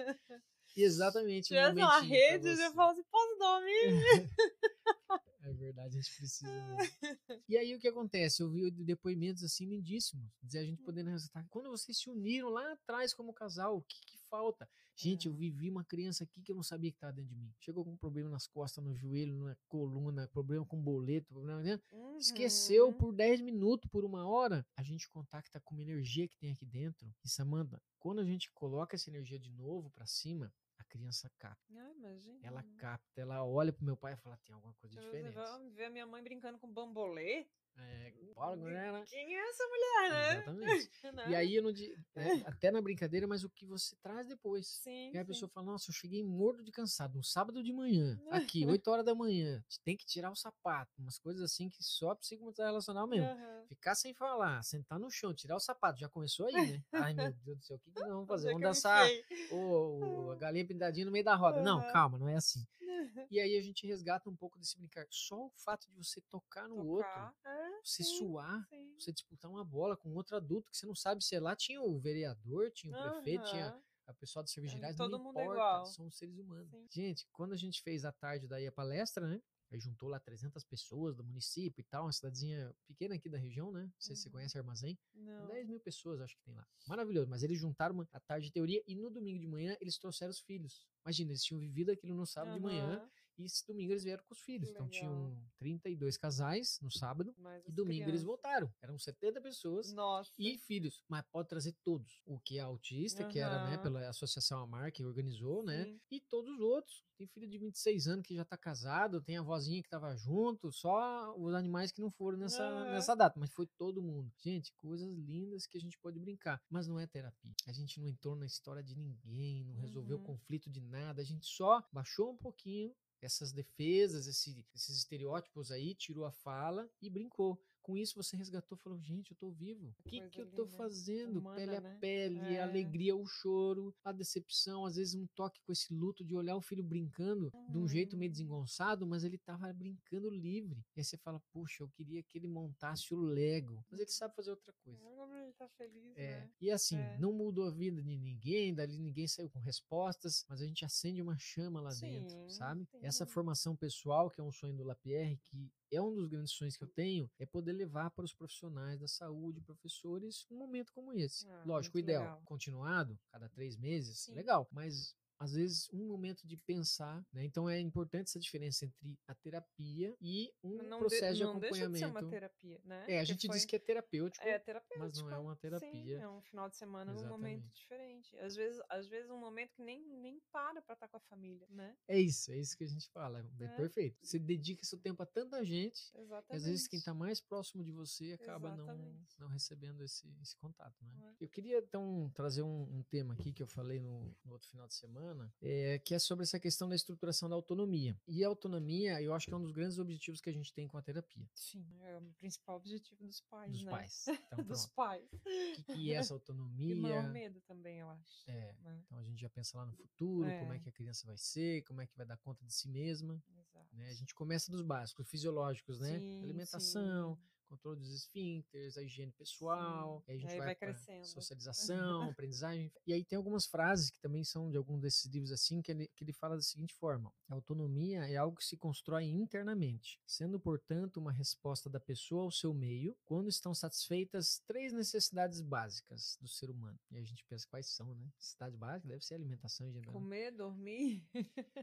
Exatamente. 0.76 1.47
Se 1.47 1.53
tivesse 1.53 1.78
uma 1.78 1.99
rede, 1.99 2.47
eu 2.47 2.74
falo 2.74 2.91
assim, 2.91 3.03
posso 3.11 3.36
dormir? 3.38 4.30
É 5.45 5.51
verdade, 5.51 5.97
a 5.97 6.01
gente 6.01 6.15
precisa. 6.15 6.49
Mesmo. 6.49 7.38
E 7.49 7.57
aí 7.57 7.76
o 7.76 7.80
que 7.80 7.89
acontece? 7.89 8.41
Eu 8.41 8.49
vi 8.49 8.71
depoimentos 8.71 9.43
assim 9.43 9.65
lindíssimos, 9.65 10.26
dizer 10.41 10.59
a 10.59 10.63
gente 10.63 10.82
Hum. 10.82 10.86
podendo 10.86 11.09
ressaltar. 11.09 11.45
Quando 11.49 11.69
vocês 11.69 11.97
se 11.97 12.09
uniram 12.09 12.47
lá 12.47 12.71
atrás 12.71 13.13
como 13.13 13.34
casal, 13.34 13.76
o 13.76 13.82
que, 13.82 13.99
que 14.05 14.17
falta? 14.34 14.67
Gente, 14.95 15.27
eu 15.27 15.34
É. 15.34 15.38
vivi 15.38 15.69
uma 15.69 15.84
criança 15.84 16.23
aqui 16.23 16.41
que 16.41 16.51
eu 16.51 16.55
não 16.55 16.63
sabia 16.63 16.89
que 16.91 16.97
estava 16.97 17.13
dentro 17.13 17.29
de 17.29 17.36
mim. 17.36 17.53
Chegou 17.59 17.84
com 17.86 17.91
um 17.91 17.97
problema 17.97 18.29
nas 18.29 18.47
costas, 18.47 18.84
no 18.84 18.95
joelho, 18.95 19.36
na 19.45 19.55
coluna, 19.67 20.27
problema 20.29 20.65
com 20.65 20.81
boleto, 20.81 21.27
problema. 21.27 21.61
Né? 21.61 21.79
Esqueceu 22.17 22.88
Uhum. 22.88 22.93
por 22.93 23.13
10 23.13 23.41
minutos, 23.41 23.88
por 23.91 24.03
uma 24.03 24.27
hora. 24.27 24.65
A 24.75 24.81
gente 24.81 25.07
contacta 25.09 25.59
com 25.61 25.75
uma 25.75 25.84
energia 25.84 26.27
que 26.27 26.36
tem 26.38 26.51
aqui 26.51 26.65
dentro. 26.65 27.13
E 27.23 27.29
Samanta, 27.29 27.79
quando 27.99 28.21
a 28.21 28.25
gente 28.25 28.51
coloca 28.53 28.95
essa 28.95 29.09
energia 29.09 29.38
de 29.39 29.51
novo 29.51 29.91
para 29.91 30.05
cima, 30.07 30.51
a 30.79 30.84
criança 30.86 31.29
capta. 31.38 31.73
Ah. 31.75 31.93
Ela 32.41 32.63
capta, 32.77 33.21
ela 33.21 33.43
olha 33.45 33.71
pro 33.71 33.86
meu 33.86 33.95
pai 33.95 34.13
e 34.13 34.17
fala: 34.17 34.38
tem 34.43 34.53
alguma 34.55 34.73
coisa 34.75 34.95
eu 34.99 35.01
diferente. 35.03 35.34
vamos 35.36 35.73
ver 35.73 35.86
a 35.86 35.89
minha 35.89 36.05
mãe 36.07 36.23
brincando 36.23 36.57
com 36.57 36.67
bambolê. 36.71 37.47
É, 37.78 38.13
bora, 38.36 38.55
galera. 38.55 39.03
Quem 39.05 39.36
é 39.36 39.49
essa 39.49 39.63
mulher, 39.67 40.11
né? 40.11 40.36
Exatamente. 40.36 40.89
E 41.26 41.30
Né? 41.30 41.36
aí, 41.36 41.55
eu 41.55 41.63
não 41.63 41.71
né, 42.15 42.43
até 42.45 42.69
na 42.71 42.82
brincadeira, 42.82 43.26
mas 43.28 43.43
o 43.43 43.49
que 43.49 43.65
você 43.65 43.95
traz 44.01 44.28
depois. 44.28 44.67
Sim, 44.67 45.11
E 45.13 45.17
a 45.17 45.21
sim. 45.21 45.28
pessoa 45.28 45.49
fala, 45.49 45.67
nossa, 45.67 45.89
eu 45.89 45.93
cheguei 45.93 46.24
morto 46.24 46.63
de 46.63 46.71
cansado, 46.71 47.17
um 47.17 47.24
sábado 47.24 47.63
de 47.63 47.71
manhã, 47.71 48.19
aqui, 48.59 48.65
8 48.65 48.88
horas 48.89 49.05
da 49.05 49.13
manhã, 49.15 49.63
tem 49.86 49.95
que 49.95 50.05
tirar 50.05 50.32
o 50.32 50.36
sapato, 50.36 50.91
umas 50.99 51.17
coisas 51.19 51.41
assim 51.43 51.69
que 51.69 51.84
só 51.84 52.13
psicomotor 52.15 52.65
relacional 52.65 53.07
mesmo. 53.07 53.28
Aham. 53.30 53.63
Ficar 53.69 53.95
sem 53.95 54.13
falar, 54.13 54.61
sentar 54.63 54.99
no 54.99 55.09
chão, 55.09 55.34
tirar 55.34 55.55
o 55.55 55.59
sapato, 55.59 55.99
já 55.99 56.09
começou 56.09 56.47
aí, 56.47 56.55
né? 56.55 56.84
Ai, 56.93 57.13
meu 57.13 57.32
Deus 57.45 57.57
do 57.59 57.63
céu, 57.65 57.78
o 57.78 57.80
que, 57.80 57.91
que 57.91 57.99
nós 58.01 58.09
vamos 58.09 58.28
fazer? 58.28 58.49
É 58.49 58.51
Vamos 58.51 58.59
que 58.61 58.65
eu 58.65 58.69
dançar 58.69 59.09
o, 59.51 60.26
o- 60.28 60.32
a 60.32 60.36
galinha 60.36 60.67
pintadinha 60.67 61.05
no 61.05 61.11
meio 61.11 61.24
da 61.24 61.36
roda. 61.36 61.61
Não, 61.61 61.78
Aham. 61.80 61.93
calma, 61.93 62.17
não 62.17 62.28
é 62.28 62.36
assim. 62.36 62.65
E 63.31 63.39
aí 63.39 63.57
a 63.57 63.61
gente 63.61 63.85
resgata 63.87 64.29
um 64.29 64.35
pouco 64.35 64.57
desse 64.59 64.77
brincar. 64.77 65.05
Só 65.09 65.45
o 65.47 65.51
fato 65.57 65.87
de 65.89 65.95
você 65.95 66.21
tocar 66.21 66.67
no 66.67 66.77
outro, 66.77 67.07
Tocar. 67.09 67.35
É, 67.45 67.81
você 67.83 68.03
sim, 68.03 68.17
suar, 68.17 68.67
sim. 68.69 68.93
você 68.99 69.11
disputar 69.11 69.49
uma 69.49 69.63
bola 69.63 69.95
com 69.97 70.13
outro 70.13 70.35
adulto 70.35 70.69
que 70.69 70.77
você 70.77 70.85
não 70.85 70.95
sabe 70.95 71.23
se 71.23 71.35
é 71.35 71.39
lá 71.39 71.55
tinha 71.55 71.81
o 71.81 71.99
vereador, 71.99 72.71
tinha 72.71 72.95
o 72.95 73.01
prefeito, 73.13 73.43
tinha 73.45 73.81
a 74.05 74.13
pessoa 74.13 74.43
do 74.43 74.49
serviço 74.49 74.75
É, 74.75 74.77
gerais, 74.77 74.97
todo 74.97 75.11
não 75.11 75.23
mundo 75.23 75.39
é 75.39 75.43
importa, 75.43 75.59
igual. 75.61 75.85
são 75.85 76.11
seres 76.11 76.37
humanos. 76.37 76.69
Sim. 76.69 76.87
Gente, 76.91 77.27
quando 77.31 77.53
a 77.53 77.57
gente 77.57 77.81
fez 77.81 78.03
a 78.05 78.11
tarde 78.11 78.47
daí 78.47 78.67
a 78.67 78.71
palestra, 78.71 79.25
né? 79.27 79.41
Aí 79.74 79.80
juntou 79.80 80.07
lá 80.07 80.19
300 80.19 80.63
pessoas 80.63 81.15
do 81.15 81.24
município 81.24 81.82
e 81.82 81.84
tal, 81.84 82.05
uma 82.05 82.11
cidadezinha 82.11 82.71
pequena 82.86 83.15
aqui 83.15 83.28
da 83.28 83.38
região, 83.39 83.71
né? 83.71 83.84
Não 83.86 83.91
sei 83.99 84.15
se 84.15 84.21
você 84.21 84.28
Uhum. 84.28 84.34
conhece 84.34 84.57
Armazém. 84.57 84.99
Não. 85.15 85.47
10 85.47 85.67
mil 85.67 85.80
pessoas, 85.80 86.21
acho 86.21 86.36
que 86.38 86.43
tem 86.43 86.53
lá. 86.53 86.67
Maravilhoso. 86.88 87.28
Mas 87.30 87.41
eles 87.41 87.59
juntaram 87.59 87.95
uma, 87.95 88.07
a 88.11 88.19
tarde 88.19 88.45
de 88.47 88.53
teoria 88.53 88.84
e 88.88 88.95
no 88.95 89.09
domingo 89.09 89.39
de 89.39 89.47
manhã 89.47 89.76
eles 89.82 89.97
trouxeram 89.97 90.30
os 90.32 90.39
filhos. 90.39 90.88
Imagina, 91.03 91.32
eles 91.32 91.43
tinham 91.43 91.59
vivido 91.59 91.91
aquilo 91.91 92.15
no 92.15 92.26
sábado 92.26 92.53
de 92.53 92.59
manhã. 92.61 93.09
E 93.38 93.45
esse 93.45 93.65
domingo 93.67 93.91
eles 93.91 94.03
vieram 94.03 94.23
com 94.23 94.34
os 94.34 94.39
filhos. 94.41 94.69
Então 94.69 94.88
tinham 94.89 95.38
32 95.57 96.17
casais 96.17 96.79
no 96.81 96.91
sábado 96.91 97.34
Mas 97.38 97.63
e 97.67 97.71
domingo 97.71 97.93
eles 98.09 98.21
crianças- 98.21 98.23
voltaram. 98.23 98.73
Eram 98.81 98.97
70 98.97 99.41
pessoas 99.41 99.91
Nossa. 99.93 100.31
e 100.38 100.57
filhos, 100.57 101.03
mas 101.07 101.23
pode 101.31 101.47
trazer 101.49 101.73
todos. 101.84 102.21
O 102.25 102.39
que 102.39 102.57
é 102.57 102.61
autista, 102.61 103.23
que 103.27 103.39
era, 103.39 103.65
né, 103.69 103.77
pela 103.77 104.07
Associação 104.09 104.59
Amar, 104.59 104.91
que 104.91 105.03
organizou, 105.03 105.63
né? 105.63 105.86
Sim. 105.86 106.01
E 106.11 106.19
todos 106.21 106.53
os 106.53 106.59
outros. 106.59 107.03
Tem 107.15 107.27
filho 107.27 107.47
de 107.47 107.59
26 107.59 108.07
anos 108.07 108.25
que 108.25 108.36
já 108.36 108.43
tá 108.43 108.57
casado, 108.57 109.21
tem 109.21 109.38
a 109.38 109.41
vozinha 109.43 109.81
que 109.84 109.88
tava 109.88 110.15
junto, 110.17 110.71
só 110.71 111.34
os 111.38 111.53
animais 111.53 111.91
que 111.91 112.01
não 112.01 112.09
foram 112.09 112.39
nessa, 112.39 112.63
Aham. 112.63 112.91
nessa 112.91 113.15
data, 113.15 113.39
mas 113.39 113.51
foi 113.51 113.67
todo 113.77 114.01
mundo. 114.01 114.34
Gente, 114.43 114.73
coisas 114.77 115.13
lindas 115.13 115.67
que 115.67 115.77
a 115.77 115.79
gente 115.79 115.97
pode 115.99 116.19
brincar, 116.19 116.59
mas 116.69 116.88
não 116.88 116.99
é 116.99 117.05
terapia. 117.05 117.53
A 117.67 117.71
gente 117.71 117.99
não 117.99 118.07
entrou 118.07 118.36
na 118.36 118.47
história 118.47 118.84
de 118.84 118.95
ninguém, 118.95 119.63
não 119.63 119.75
resolveu 119.75 120.17
Uhum. 120.17 120.23
conflito 120.23 120.69
de 120.71 120.81
nada, 120.81 121.21
a 121.21 121.25
gente 121.25 121.45
só 121.45 121.84
baixou 121.93 122.31
um 122.31 122.38
pouquinho 122.38 122.93
essas 123.26 123.51
defesas, 123.51 124.28
esse- 124.28 124.65
esses 124.76 124.97
estereótipos 124.97 125.71
aí, 125.71 125.95
tirou 125.95 126.26
a 126.26 126.32
fala 126.32 126.89
e 127.01 127.09
brincou. 127.09 127.61
Com 127.84 127.97
isso 127.97 128.15
você 128.15 128.38
resgatou, 128.38 128.77
falou, 128.77 128.97
gente, 128.97 129.31
eu 129.31 129.38
tô 129.38 129.51
vivo. 129.51 129.93
O 129.99 130.03
que, 130.09 130.21
que 130.29 130.39
eu 130.39 130.49
tô 130.51 130.65
fazendo? 130.65 131.39
Humana, 131.39 131.55
pele 131.57 131.75
a 131.75 131.81
né? 131.81 131.97
pele, 131.99 132.39
É. 132.39 132.61
a 132.61 132.63
alegria, 132.63 133.13
o 133.13 133.25
choro, 133.25 133.93
a 134.05 134.13
decepção, 134.13 134.86
às 134.86 134.95
vezes 134.95 135.15
um 135.15 135.27
toque 135.36 135.61
com 135.65 135.71
esse 135.73 135.93
luto 135.93 136.23
de 136.23 136.34
olhar 136.34 136.55
o 136.55 136.61
filho 136.61 136.81
brincando 136.81 137.51
de 137.69 137.77
um 137.77 137.86
jeito 137.86 138.15
meio 138.15 138.29
Uhum. 138.29 138.31
desengonçado, 138.31 139.05
mas 139.05 139.25
ele 139.25 139.38
tava 139.38 139.71
brincando 139.73 140.29
livre. 140.29 140.79
E 140.95 141.01
aí 141.01 141.03
você 141.03 141.17
fala, 141.17 141.41
puxa, 141.51 141.84
eu 141.84 141.89
queria 141.89 142.23
que 142.23 142.38
ele 142.38 142.47
montasse 142.47 143.13
o 143.13 143.17
Lego. 143.19 143.84
Mas 143.91 143.99
ele 143.99 144.09
sabe 144.11 144.34
fazer 144.34 144.51
outra 144.51 144.71
coisa. 144.81 145.03
Ele 145.43 145.51
tá 145.53 145.67
feliz, 145.77 146.15
É, 146.15 146.39
né? 146.39 146.51
e 146.61 146.71
assim, 146.71 146.95
É. 146.97 147.17
não 147.17 147.34
mudou 147.34 147.65
a 147.65 147.71
vida 147.71 148.01
de 148.01 148.15
ninguém, 148.17 148.73
dali 148.73 148.97
ninguém 148.97 149.27
saiu 149.27 149.49
com 149.49 149.59
respostas, 149.59 150.45
mas 150.47 150.61
a 150.61 150.65
gente 150.65 150.86
acende 150.86 151.21
uma 151.21 151.38
chama 151.38 151.81
lá 151.81 151.89
dentro, 151.89 152.29
Sim, 152.29 152.49
sabe? 152.49 152.88
Essa 153.01 153.25
sim. 153.25 153.31
formação 153.34 153.75
pessoal, 153.75 154.29
que 154.31 154.39
é 154.39 154.43
um 154.43 154.51
sonho 154.53 154.73
do 154.73 154.84
Lapierre, 154.86 155.38
que 155.43 155.69
é 155.95 156.01
um 156.01 156.13
dos 156.13 156.27
grandes 156.27 156.53
sonhos 156.53 156.75
que 156.75 156.83
eu 156.83 156.87
tenho, 156.87 157.29
é 157.39 157.45
poder 157.45 157.73
levar 157.73 158.09
para 158.11 158.25
os 158.25 158.33
profissionais 158.33 158.99
da 158.99 159.07
saúde, 159.07 159.61
professores, 159.61 160.45
um 160.49 160.57
momento 160.57 160.91
como 160.93 161.13
esse. 161.13 161.47
Ah, 161.47 161.63
Lógico, 161.65 161.97
o 161.97 161.99
ideal, 161.99 162.23
legal. 162.23 162.41
continuado, 162.45 163.19
cada 163.31 163.49
três 163.49 163.77
meses, 163.77 164.19
Sim. 164.19 164.33
legal, 164.33 164.67
mas 164.71 165.15
às 165.39 165.53
vezes 165.53 165.89
um 165.91 166.07
momento 166.07 166.45
de 166.47 166.55
pensar, 166.57 167.25
né? 167.34 167.43
Então 167.45 167.69
é 167.69 167.79
importante 167.79 168.27
essa 168.29 168.39
diferença 168.39 168.86
entre 168.86 169.17
a 169.27 169.36
terapia 169.36 170.15
e 170.21 170.51
um 170.63 170.77
Não, 170.84 170.97
de- 170.99 171.05
processo 171.05 171.38
de 171.38 171.43
não 171.43 171.59
deixa 171.59 171.73
de 171.73 171.79
ser 171.79 171.84
acompanhamento. 172.05 172.19
uma 172.25 172.29
terapia, 172.29 172.81
né? 172.86 173.05
É, 173.07 173.19
a 173.19 173.23
gente 173.23 173.47
foi- 173.47 173.55
diz 173.57 173.65
que 173.65 173.75
é 173.75 173.79
terapêutico, 173.79 174.45
É 174.45 174.57
terapêutico. 174.59 174.99
mas 174.99 175.17
não 175.21 175.31
é 175.31 175.38
uma 175.38 175.55
Sim, 175.55 175.61
terapia. 175.61 176.19
é 176.19 176.27
um 176.29 176.41
final 176.41 176.69
de 176.69 176.77
semana 176.77 177.13
num 177.13 177.27
momento 177.27 177.59
Exatamente. 177.63 177.73
diferente. 177.81 178.38
Às 178.39 178.55
vezes, 178.55 178.81
às 178.89 179.07
vezes 179.07 179.29
um 179.29 179.38
momento 179.39 179.73
que 179.73 179.81
nem, 179.84 180.01
nem 180.07 180.39
para 180.51 180.81
pra 180.81 180.93
estar 180.93 181.07
com 181.07 181.17
a 181.17 181.21
família, 181.21 181.67
né? 181.69 181.95
É 182.07 182.19
isso, 182.19 182.51
é 182.51 182.57
isso 182.57 182.77
que 182.77 182.84
a 182.84 182.88
gente 182.88 183.09
fala. 183.09 183.45
É, 183.59 183.63
É. 183.65 183.67
perfeito. 183.75 184.17
Você 184.25 184.39
dedica 184.39 184.84
seu 184.86 184.99
tempo 184.99 185.21
a 185.21 185.25
tanta 185.25 185.63
gente, 185.65 186.11
Exatamente. 186.15 186.55
às 186.55 186.63
vezes 186.65 186.88
quem 186.88 186.99
está 186.99 187.13
mais 187.13 187.41
próximo 187.41 187.84
de 187.84 187.91
você 187.91 188.34
acaba 188.34 188.69
não, 188.75 188.86
Exatamente. 188.86 189.39
não 189.39 189.47
recebendo 189.47 190.01
esse, 190.03 190.27
esse 190.41 190.55
contato. 190.57 190.95
Né? 191.03 191.36
É? 191.39 191.43
Eu 191.45 191.49
queria 191.49 191.79
então 191.79 192.31
trazer 192.34 192.61
um, 192.63 192.84
um 192.97 193.03
tema 193.03 193.34
aqui 193.34 193.51
que 193.51 193.61
eu 193.63 193.67
falei 193.67 193.99
no, 193.99 194.36
no 194.45 194.53
outro 194.53 194.67
final 194.69 194.88
de 194.88 194.93
semana, 194.93 195.22
é, 195.61 195.99
que 195.99 196.13
é 196.13 196.19
sobre 196.19 196.43
essa 196.43 196.59
questão 196.59 196.88
da 196.89 196.95
estruturação 196.95 197.47
da 197.49 197.55
autonomia. 197.55 198.17
E 198.28 198.43
a 198.43 198.47
autonomia, 198.47 199.21
eu 199.21 199.34
acho 199.34 199.47
que 199.47 199.53
é 199.53 199.57
um 199.57 199.61
dos 199.61 199.71
grandes 199.71 199.97
objetivos 199.99 200.39
que 200.41 200.49
a 200.49 200.53
gente 200.53 200.74
tem 200.74 200.88
com 200.88 200.97
a 200.97 201.01
terapia. 201.01 201.49
Sim, 201.55 201.86
é 202.01 202.17
o 202.17 202.21
principal 202.39 202.78
objetivo 202.78 203.24
dos 203.26 203.41
pais, 203.41 203.71
Dos 203.71 203.84
né? 203.84 203.91
pais. 203.91 204.26
Então, 204.53 204.65
Dos 204.65 204.86
pais. 204.88 205.24
O 205.32 205.38
que, 205.76 205.84
que 205.84 206.11
é 206.13 206.15
essa 206.15 206.34
E 206.34 206.36
o 206.36 206.38
autonomia? 206.38 206.95
maior 206.95 207.30
medo 207.32 207.61
também, 207.61 207.99
eu 207.99 208.09
acho. 208.09 208.49
É, 208.49 208.76
né? 208.82 209.01
então 209.05 209.17
a 209.17 209.24
gente 209.24 209.39
já 209.39 209.49
pensa 209.49 209.78
lá 209.78 209.86
no 209.86 209.93
futuro, 209.93 210.49
como 210.59 210.74
é 210.74 210.78
É. 210.78 210.80
que 210.80 210.89
a 210.89 210.91
criança 210.91 211.26
vai 211.26 211.38
ser, 211.38 211.84
como 211.84 212.01
é 212.01 212.07
que 212.07 212.15
vai 212.17 212.26
dar 212.26 212.38
conta 212.38 212.63
de 212.65 212.74
si 212.74 212.88
mesma. 212.88 213.41
Exato. 213.57 213.95
né? 213.95 214.09
A 214.09 214.13
gente 214.13 214.34
começa 214.36 214.71
dos 214.71 214.82
básicos, 214.82 215.28
fisiológicos, 215.30 215.99
né? 215.99 216.19
Sim, 216.19 216.43
Alimentação, 216.43 217.36
sim. 217.36 217.41
Controle 217.74 217.99
dos 217.99 218.13
esfíncteres, 218.13 218.97
a 218.97 219.03
higiene 219.03 219.32
pessoal, 219.32 220.24
aí 220.28 220.36
a 220.36 220.39
gente 220.39 220.51
Aí 220.51 220.57
vai, 220.57 220.67
vai 220.67 220.76
crescendo. 220.76 221.26
socialização, 221.26 222.30
aprendizagem. 222.30 222.91
E 223.07 223.13
aí 223.13 223.24
tem 223.26 223.38
algumas 223.38 223.65
frases 223.65 224.11
que 224.11 224.19
também 224.19 224.43
são 224.43 224.69
de 224.69 224.78
algum 224.78 224.99
desses 224.99 225.26
livros 225.26 225.51
assim, 225.51 225.82
que 225.82 225.91
ele, 225.91 226.07
que 226.15 226.24
ele 226.24 226.34
fala 226.34 226.55
da 226.55 226.61
seguinte 226.61 226.93
forma: 226.93 227.34
a 227.49 227.53
autonomia 227.55 228.28
é 228.28 228.36
algo 228.36 228.57
que 228.57 228.65
se 228.65 228.78
constrói 228.78 229.26
internamente, 229.26 230.19
sendo, 230.26 230.59
portanto, 230.59 231.17
uma 231.17 231.32
resposta 231.32 231.89
da 231.89 231.99
pessoa 231.99 232.43
ao 232.43 232.51
seu 232.51 232.74
meio 232.74 233.17
quando 233.26 233.49
estão 233.49 233.74
satisfeitas 233.74 234.61
três 234.67 234.93
necessidades 234.93 235.61
básicas 235.61 236.38
do 236.39 236.47
ser 236.47 236.69
humano. 236.69 236.99
E 237.11 237.17
a 237.17 237.24
gente 237.24 237.43
pensa 237.45 237.67
quais 237.67 237.88
são, 237.88 238.13
né? 238.15 238.30
Necessidade 238.38 238.78
básica 238.78 239.07
deve 239.07 239.26
ser 239.26 239.36
alimentação 239.36 239.88
em 239.88 239.91
geral. 239.91 240.13
Comer, 240.13 240.51
dormir. 240.51 241.26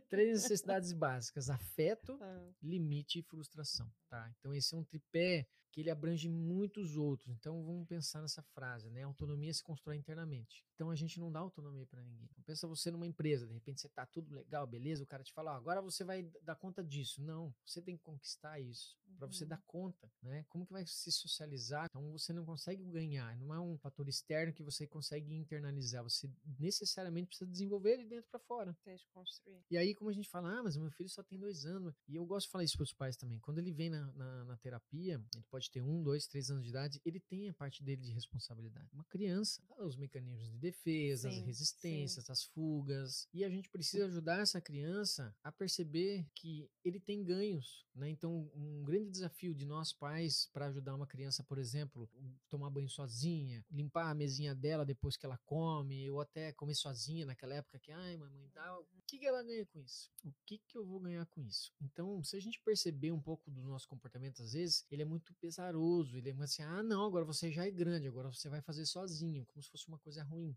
Três 0.09 0.43
necessidades 0.43 0.93
básicas: 0.93 1.51
afeto, 1.51 2.16
Ah, 2.20 2.51
limite 2.62 3.18
e 3.18 3.22
frustração, 3.22 3.91
tá? 4.09 4.30
Então 4.38 4.55
esse 4.55 4.74
é 4.74 4.78
um 4.78 4.84
tripé 4.84 5.47
que 5.70 5.80
ele 5.80 5.90
abrange 5.90 6.28
muitos 6.28 6.96
outros. 6.96 7.28
Então 7.30 7.62
vamos 7.64 7.86
pensar 7.86 8.20
nessa 8.20 8.42
frase, 8.42 8.90
né? 8.90 9.02
A 9.02 9.06
autonomia 9.06 9.52
se 9.52 9.62
constrói 9.62 9.96
internamente. 9.96 10.64
Então 10.81 10.89
a 10.91 10.97
gente 10.97 11.20
não 11.20 11.31
dá 11.31 11.41
autonomia 11.41 11.85
para 11.85 12.03
ninguém. 12.03 12.26
Então, 12.33 12.43
pensa 12.43 12.66
você 12.66 12.91
numa 12.91 13.07
empresa, 13.07 13.47
de 13.47 13.53
repente 13.53 13.83
você 13.83 13.89
tá 13.91 14.07
tudo 14.07 14.35
legal, 14.35 14.66
beleza? 14.66 15.05
O 15.05 15.07
cara 15.07 15.22
te 15.22 15.31
fala, 15.31 15.53
ó, 15.53 15.57
agora 15.57 15.83
você 15.83 16.03
vai 16.05 16.22
dar 16.43 16.57
conta 16.57 16.83
disso. 16.83 17.22
Não, 17.22 17.55
você 17.66 17.83
tem 17.83 17.99
que 17.99 18.03
conquistar 18.03 18.59
isso 18.59 18.99
para 19.18 19.26
você 19.26 19.45
Uhum. 19.45 19.51
dar 19.51 19.62
conta, 19.66 20.11
né? 20.22 20.47
Como 20.49 20.64
que 20.64 20.72
vai 20.72 20.87
se 20.87 21.12
socializar? 21.12 21.85
Então 21.91 22.11
você 22.12 22.33
não 22.33 22.47
consegue 22.47 22.83
ganhar, 22.87 23.37
não 23.37 23.53
é 23.53 23.61
um 23.61 23.76
fator 23.76 24.09
externo 24.09 24.55
que 24.55 24.62
você 24.62 24.87
consegue 24.87 25.35
internalizar. 25.35 26.03
Você 26.03 26.31
necessariamente 26.59 27.26
precisa 27.26 27.51
desenvolver 27.51 27.93
ele 27.93 28.07
dentro 28.07 28.31
para 28.31 28.41
fora. 28.41 28.74
tem 28.83 28.97
que 28.97 29.07
construir. 29.12 29.62
E 29.70 29.76
aí, 29.76 29.95
como 29.95 30.09
a 30.09 30.14
gente 30.14 30.31
fala, 30.31 30.59
ah, 30.59 30.62
mas 30.62 30.78
meu 30.78 30.91
filho 30.91 31.11
só 31.11 31.22
tem 31.22 31.39
dois 31.39 31.66
anos. 31.66 31.95
E 32.09 32.16
eu 32.16 32.24
gosto 32.24 32.47
de 32.47 32.53
falar 32.53 32.64
isso 32.64 32.76
para 32.78 32.85
os 32.85 32.95
pais 32.95 33.16
também. 33.18 33.39
Quando 33.41 33.59
ele 33.59 33.72
vem 33.72 33.91
na, 33.91 34.11
na, 34.12 34.45
na 34.45 34.57
terapia, 34.57 35.22
ele 35.35 35.45
pode 35.51 35.70
ter 35.70 35.83
um, 35.83 36.03
dois, 36.03 36.26
três 36.26 36.51
anos 36.51 36.62
de 36.64 36.70
idade, 36.70 37.01
ele 37.05 37.20
tem 37.20 37.51
a 37.51 37.55
parte 37.55 37.83
dele 37.85 38.01
de 38.01 38.12
responsabilidade. 38.12 38.89
Uma 38.95 39.05
criança, 39.05 39.62
os 39.78 39.97
mecanismos 39.97 40.49
de 40.49 40.59
defesa, 40.70 41.28
as 41.28 41.34
Sim, 41.34 41.44
resistências, 41.44 42.30
as 42.30 42.44
fugas. 42.44 43.28
E 43.34 43.44
a 43.44 43.50
gente 43.50 43.68
precisa 43.68 44.06
ajudar 44.06 44.40
essa 44.40 44.60
criança 44.60 45.34
a 45.42 45.50
perceber 45.50 46.26
que 46.34 46.70
ele 46.84 47.00
tem 47.00 47.22
ganhos. 47.24 47.84
Né? 47.94 48.10
Então, 48.10 48.50
um 48.54 48.84
grande 48.84 49.00
grande 49.00 49.10
desafio 49.10 49.54
de 49.54 49.64
nós 49.64 49.92
pais 49.92 50.48
para 50.52 50.66
ajudar 50.66 50.94
uma 50.94 51.06
criança, 51.06 51.42
por 51.42 51.58
exemplo, 51.58 52.08
tomar 52.48 52.70
banho 52.70 52.88
sozinha, 52.88 53.64
limpar 53.70 54.10
a 54.10 54.14
mesinha 54.14 54.54
dela 54.54 54.84
depois 54.84 55.16
que 55.16 55.26
ela 55.26 55.38
come, 55.38 56.08
ou 56.10 56.20
até 56.20 56.52
comer 56.52 56.74
sozinha 56.74 57.26
naquela 57.26 57.54
época 57.54 57.78
que, 57.78 57.90
ai, 57.90 58.16
mamãe, 58.16 58.48
dá. 58.54 58.78
O 58.78 59.02
que, 59.06 59.18
que 59.18 59.26
ela 59.26 59.42
ganha 59.42 59.66
com 59.66 59.80
isso? 59.80 60.10
O 60.24 60.32
que, 60.46 60.58
que 60.58 60.78
eu 60.78 60.86
vou 60.86 61.00
ganhar 61.00 61.26
com 61.26 61.40
isso? 61.42 61.72
Então, 61.80 62.22
se 62.22 62.36
a 62.36 62.40
gente 62.40 62.60
perceber 62.60 63.10
um 63.10 63.20
pouco 63.20 63.50
do 63.50 63.62
nosso 63.62 63.88
comportamento, 63.88 64.42
às 64.42 64.52
vezes, 64.52 64.84
ele 64.90 65.02
é 65.02 65.04
muito 65.04 65.34
pesaroso, 65.34 66.16
ele 66.16 66.30
é 66.30 66.32
muito 66.32 66.44
assim, 66.44 66.62
ah, 66.62 66.82
não, 66.82 67.04
agora 67.06 67.24
você 67.24 67.50
já 67.50 67.66
é 67.66 67.70
grande, 67.70 68.06
agora 68.06 68.32
você 68.32 68.48
vai 68.48 68.60
fazer 68.60 68.86
sozinho, 68.86 69.44
como 69.46 69.62
se 69.62 69.70
fosse 69.70 69.88
uma 69.88 69.98
coisa 69.98 70.22
ruim. 70.22 70.56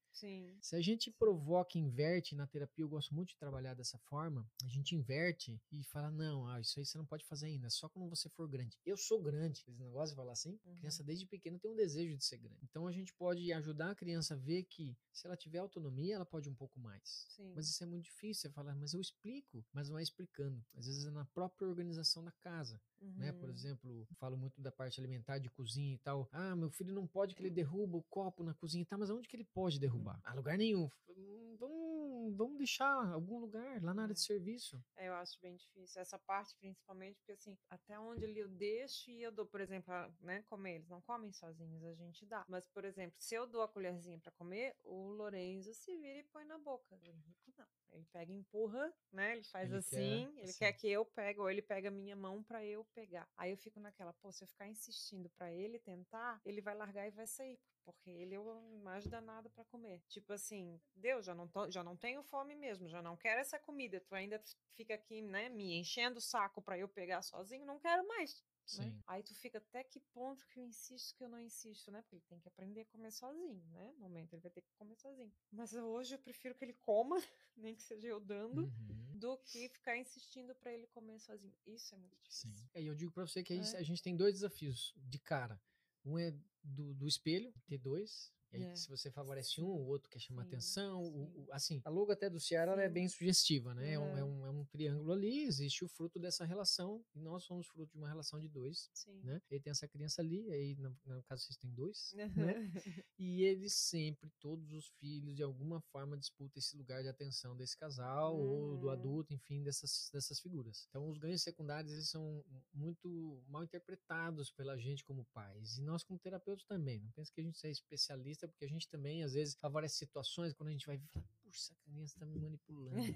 Sim. 0.11 0.57
Se 0.61 0.75
a 0.75 0.81
gente 0.81 1.11
provoca 1.11 1.77
inverte 1.77 2.35
na 2.35 2.45
terapia, 2.45 2.83
eu 2.83 2.89
gosto 2.89 3.13
muito 3.13 3.29
de 3.29 3.37
trabalhar 3.37 3.73
dessa 3.73 3.97
forma, 3.99 4.47
a 4.63 4.67
gente 4.67 4.95
inverte 4.95 5.59
e 5.71 5.83
fala, 5.83 6.11
não, 6.11 6.47
ah, 6.47 6.59
isso 6.59 6.79
aí 6.79 6.85
você 6.85 6.97
não 6.97 7.05
pode 7.05 7.25
fazer 7.25 7.47
ainda, 7.47 7.69
só 7.69 7.89
quando 7.89 8.09
você 8.09 8.29
for 8.29 8.47
grande. 8.47 8.77
Eu 8.85 8.97
sou 8.97 9.21
grande. 9.21 9.63
Esse 9.67 9.81
negócio 9.81 10.09
de 10.09 10.15
falar 10.15 10.33
assim, 10.33 10.59
uhum. 10.65 10.77
criança 10.77 11.03
desde 11.03 11.25
pequena 11.25 11.59
tem 11.59 11.71
um 11.71 11.75
desejo 11.75 12.17
de 12.17 12.25
ser 12.25 12.37
grande. 12.37 12.59
Então 12.63 12.87
a 12.87 12.91
gente 12.91 13.13
pode 13.13 13.51
ajudar 13.53 13.91
a 13.91 13.95
criança 13.95 14.33
a 14.33 14.37
ver 14.37 14.63
que 14.63 14.95
se 15.11 15.27
ela 15.27 15.37
tiver 15.37 15.59
autonomia, 15.59 16.15
ela 16.15 16.25
pode 16.25 16.49
um 16.49 16.55
pouco 16.55 16.79
mais. 16.79 17.25
Sim. 17.29 17.53
Mas 17.55 17.69
isso 17.69 17.83
é 17.83 17.87
muito 17.87 18.05
difícil, 18.05 18.41
você 18.41 18.49
fala, 18.49 18.75
mas 18.75 18.93
eu 18.93 19.01
explico, 19.01 19.65
mas 19.73 19.89
não 19.89 19.97
é 19.97 20.03
explicando. 20.03 20.63
Às 20.75 20.85
vezes 20.85 21.05
é 21.05 21.11
na 21.11 21.25
própria 21.25 21.67
organização 21.67 22.23
da 22.23 22.31
casa. 22.31 22.81
Uhum. 23.01 23.13
Né? 23.17 23.31
Por 23.31 23.49
uhum. 23.49 23.55
exemplo, 23.55 24.07
falo 24.19 24.37
muito 24.37 24.61
da 24.61 24.71
parte 24.71 24.99
alimentar 24.99 25.39
de 25.39 25.49
cozinha 25.49 25.95
e 25.95 25.97
tal. 25.99 26.29
Ah, 26.31 26.55
meu 26.55 26.69
filho 26.69 26.93
não 26.93 27.07
pode 27.07 27.35
que 27.35 27.41
ele 27.41 27.49
derruba 27.49 27.97
o 27.97 28.03
copo 28.03 28.43
na 28.43 28.53
cozinha 28.53 28.83
e 28.83 28.85
tá, 28.85 28.97
mas 28.97 29.09
onde 29.09 29.27
que 29.27 29.35
ele 29.35 29.47
pode 29.53 29.79
derrubar? 29.79 30.00
A 30.23 30.33
lugar 30.33 30.57
nenhum. 30.57 30.89
Hum, 31.09 31.55
vamos, 31.59 32.35
vamos 32.35 32.57
deixar 32.57 32.91
algum 33.11 33.39
lugar 33.39 33.81
lá 33.83 33.93
na 33.93 34.03
área 34.03 34.13
de 34.13 34.21
é. 34.21 34.23
serviço. 34.23 34.83
É, 34.95 35.07
eu 35.07 35.13
acho 35.13 35.39
bem 35.41 35.55
difícil. 35.55 36.01
Essa 36.01 36.17
parte, 36.17 36.55
principalmente, 36.57 37.17
porque 37.17 37.33
assim, 37.33 37.57
até 37.69 37.99
onde 37.99 38.23
ele 38.23 38.39
eu 38.39 38.47
deixo 38.47 39.11
e 39.11 39.21
eu 39.21 39.31
dou, 39.31 39.45
por 39.45 39.61
exemplo, 39.61 39.93
né, 40.19 40.43
comer, 40.43 40.75
eles 40.75 40.89
não 40.89 41.01
comem 41.01 41.31
sozinhos, 41.31 41.83
a 41.83 41.93
gente 41.93 42.25
dá. 42.25 42.45
Mas, 42.47 42.67
por 42.67 42.85
exemplo, 42.85 43.15
se 43.19 43.35
eu 43.35 43.45
dou 43.45 43.61
a 43.61 43.67
colherzinha 43.67 44.19
para 44.19 44.31
comer, 44.31 44.75
o 44.83 45.09
Lorenzo 45.09 45.73
se 45.73 45.95
vira 45.97 46.19
e 46.19 46.23
põe 46.23 46.45
na 46.45 46.57
boca. 46.57 46.95
O 46.95 47.05
Henrico 47.05 47.53
não. 47.57 47.67
Ele 47.91 48.05
pega 48.11 48.31
e 48.31 48.35
empurra, 48.35 48.93
né? 49.11 49.33
Ele 49.33 49.43
faz 49.43 49.69
ele 49.69 49.79
assim, 49.79 50.31
quer, 50.33 50.41
ele 50.41 50.49
assim. 50.49 50.59
quer 50.59 50.73
que 50.73 50.89
eu 50.89 51.05
pegue, 51.05 51.39
ou 51.39 51.49
ele 51.49 51.61
pega 51.61 51.89
a 51.89 51.91
minha 51.91 52.15
mão 52.15 52.41
para 52.41 52.65
eu 52.65 52.85
pegar. 52.93 53.27
Aí 53.37 53.51
eu 53.51 53.57
fico 53.57 53.79
naquela, 53.79 54.13
pô, 54.13 54.31
se 54.31 54.43
eu 54.43 54.47
ficar 54.47 54.67
insistindo 54.67 55.29
para 55.31 55.51
ele 55.51 55.77
tentar, 55.77 56.39
ele 56.45 56.61
vai 56.61 56.73
largar 56.73 57.07
e 57.07 57.11
vai 57.11 57.27
sair, 57.27 57.59
porque 57.83 58.09
ele 58.09 58.35
é 58.35 58.39
o 58.39 58.79
mais 58.83 59.05
danado 59.07 59.49
para 59.49 59.65
comer. 59.65 60.01
Tipo 60.07 60.33
assim, 60.33 60.79
Deus, 60.95 61.25
já 61.25 61.35
não, 61.35 61.47
tô, 61.47 61.69
já 61.69 61.83
não 61.83 61.95
tenho 61.95 62.23
fome 62.23 62.55
mesmo, 62.55 62.87
já 62.87 63.01
não 63.01 63.17
quero 63.17 63.41
essa 63.41 63.59
comida, 63.59 63.99
tu 64.01 64.15
ainda 64.15 64.41
fica 64.71 64.93
aqui, 64.93 65.21
né, 65.21 65.49
me 65.49 65.77
enchendo 65.77 66.17
o 66.17 66.21
saco 66.21 66.61
para 66.61 66.77
eu 66.77 66.87
pegar 66.87 67.21
sozinho, 67.21 67.65
não 67.65 67.79
quero 67.79 68.07
mais. 68.07 68.43
Né? 68.77 68.95
Aí 69.07 69.23
tu 69.23 69.35
fica 69.35 69.57
até 69.57 69.83
que 69.83 69.99
ponto 69.99 70.47
que 70.47 70.59
eu 70.59 70.63
insisto 70.63 71.15
que 71.15 71.23
eu 71.23 71.29
não 71.29 71.39
insisto, 71.39 71.91
né? 71.91 72.01
Porque 72.01 72.15
ele 72.15 72.23
tem 72.27 72.39
que 72.39 72.47
aprender 72.47 72.81
a 72.81 72.85
comer 72.85 73.11
sozinho, 73.11 73.61
né? 73.71 73.91
No 73.93 73.99
momento 73.99 74.33
ele 74.33 74.41
vai 74.41 74.51
ter 74.51 74.61
que 74.61 74.71
comer 74.77 74.95
sozinho. 74.95 75.31
Mas 75.51 75.73
hoje 75.73 76.15
eu 76.15 76.19
prefiro 76.19 76.55
que 76.55 76.63
ele 76.63 76.73
coma, 76.73 77.17
nem 77.57 77.75
que 77.75 77.83
seja 77.83 78.07
eu 78.07 78.19
dando, 78.19 78.63
uhum. 78.63 79.17
do 79.17 79.37
que 79.39 79.67
ficar 79.69 79.97
insistindo 79.97 80.55
para 80.55 80.71
ele 80.71 80.87
comer 80.87 81.19
sozinho. 81.19 81.53
Isso 81.65 81.93
é 81.95 81.97
muito 81.97 82.15
difícil. 82.21 82.49
Sim. 82.49 82.69
É, 82.73 82.81
eu 82.81 82.95
digo 82.95 83.11
para 83.11 83.25
você 83.25 83.43
que 83.43 83.53
é. 83.53 83.59
a 83.59 83.83
gente 83.83 84.01
tem 84.01 84.15
dois 84.15 84.35
desafios 84.35 84.93
de 84.95 85.19
cara. 85.19 85.59
Um 86.05 86.17
é 86.17 86.33
do, 86.63 86.93
do 86.93 87.07
espelho, 87.07 87.53
ter 87.67 87.77
dois, 87.77 88.31
e 88.53 88.57
aí, 88.57 88.63
é. 88.63 88.75
se 88.75 88.89
você 88.89 89.09
favorece 89.09 89.61
um, 89.61 89.65
o 89.65 89.87
outro 89.87 90.09
quer 90.09 90.19
chamar 90.19 90.43
sim, 90.43 90.49
atenção. 90.49 91.05
Sim. 91.05 91.11
O, 91.11 91.45
o, 91.45 91.47
assim, 91.51 91.81
a 91.85 91.89
logo 91.89 92.11
até 92.11 92.29
do 92.29 92.39
Ceará 92.39 92.81
é 92.81 92.89
bem 92.89 93.07
sugestiva, 93.07 93.73
né? 93.73 93.93
É. 93.93 93.99
Um, 93.99 94.17
é, 94.17 94.23
um, 94.23 94.45
é 94.45 94.49
um 94.49 94.65
triângulo 94.65 95.11
ali, 95.13 95.43
existe 95.43 95.85
o 95.85 95.87
fruto 95.87 96.19
dessa 96.19 96.45
relação, 96.45 97.03
e 97.15 97.19
nós 97.19 97.43
somos 97.43 97.67
fruto 97.67 97.91
de 97.91 97.97
uma 97.97 98.09
relação 98.09 98.39
de 98.39 98.47
dois, 98.49 98.89
sim. 98.93 99.21
né? 99.23 99.41
Ele 99.49 99.61
tem 99.61 99.71
essa 99.71 99.87
criança 99.87 100.21
ali, 100.21 100.51
aí 100.51 100.75
no, 100.75 100.95
no 101.05 101.23
caso 101.23 101.43
vocês 101.43 101.57
têm 101.57 101.71
dois, 101.71 102.13
né? 102.35 102.71
E 103.17 103.43
eles 103.43 103.73
sempre, 103.73 104.29
todos 104.39 104.73
os 104.73 104.87
filhos, 104.99 105.35
de 105.35 105.43
alguma 105.43 105.79
forma 105.79 106.17
disputam 106.17 106.59
esse 106.59 106.75
lugar 106.75 107.01
de 107.01 107.07
atenção 107.09 107.55
desse 107.55 107.77
casal, 107.77 108.37
ou 108.37 108.77
do 108.77 108.87
uhum. 108.87 108.93
adulto, 108.93 109.33
enfim, 109.33 109.63
dessas, 109.63 110.09
dessas 110.11 110.39
figuras. 110.39 110.85
Então, 110.89 111.09
os 111.09 111.17
ganhos 111.17 111.41
secundários, 111.41 111.93
eles 111.93 112.09
são 112.09 112.43
muito 112.73 113.41
mal 113.47 113.63
interpretados 113.63 114.51
pela 114.51 114.77
gente 114.77 115.03
como 115.05 115.25
pais, 115.33 115.77
e 115.77 115.81
nós 115.81 116.03
como 116.03 116.19
terapeutas 116.19 116.65
também. 116.65 116.99
Não 116.99 117.11
pensa 117.11 117.31
que 117.33 117.39
a 117.39 117.43
gente 117.43 117.65
é 117.65 117.69
especialista 117.69 118.40
porque 118.47 118.65
a 118.65 118.67
gente 118.67 118.87
também, 118.87 119.23
às 119.23 119.33
vezes, 119.33 119.57
várias 119.61 119.93
situações 119.93 120.53
quando 120.53 120.69
a 120.69 120.71
gente 120.71 120.85
vai 120.85 120.99
falar, 121.11 121.25
puxa, 121.43 121.73
a 121.73 121.83
criança 121.83 122.19
tá 122.19 122.25
me 122.25 122.39
manipulando. 122.39 123.15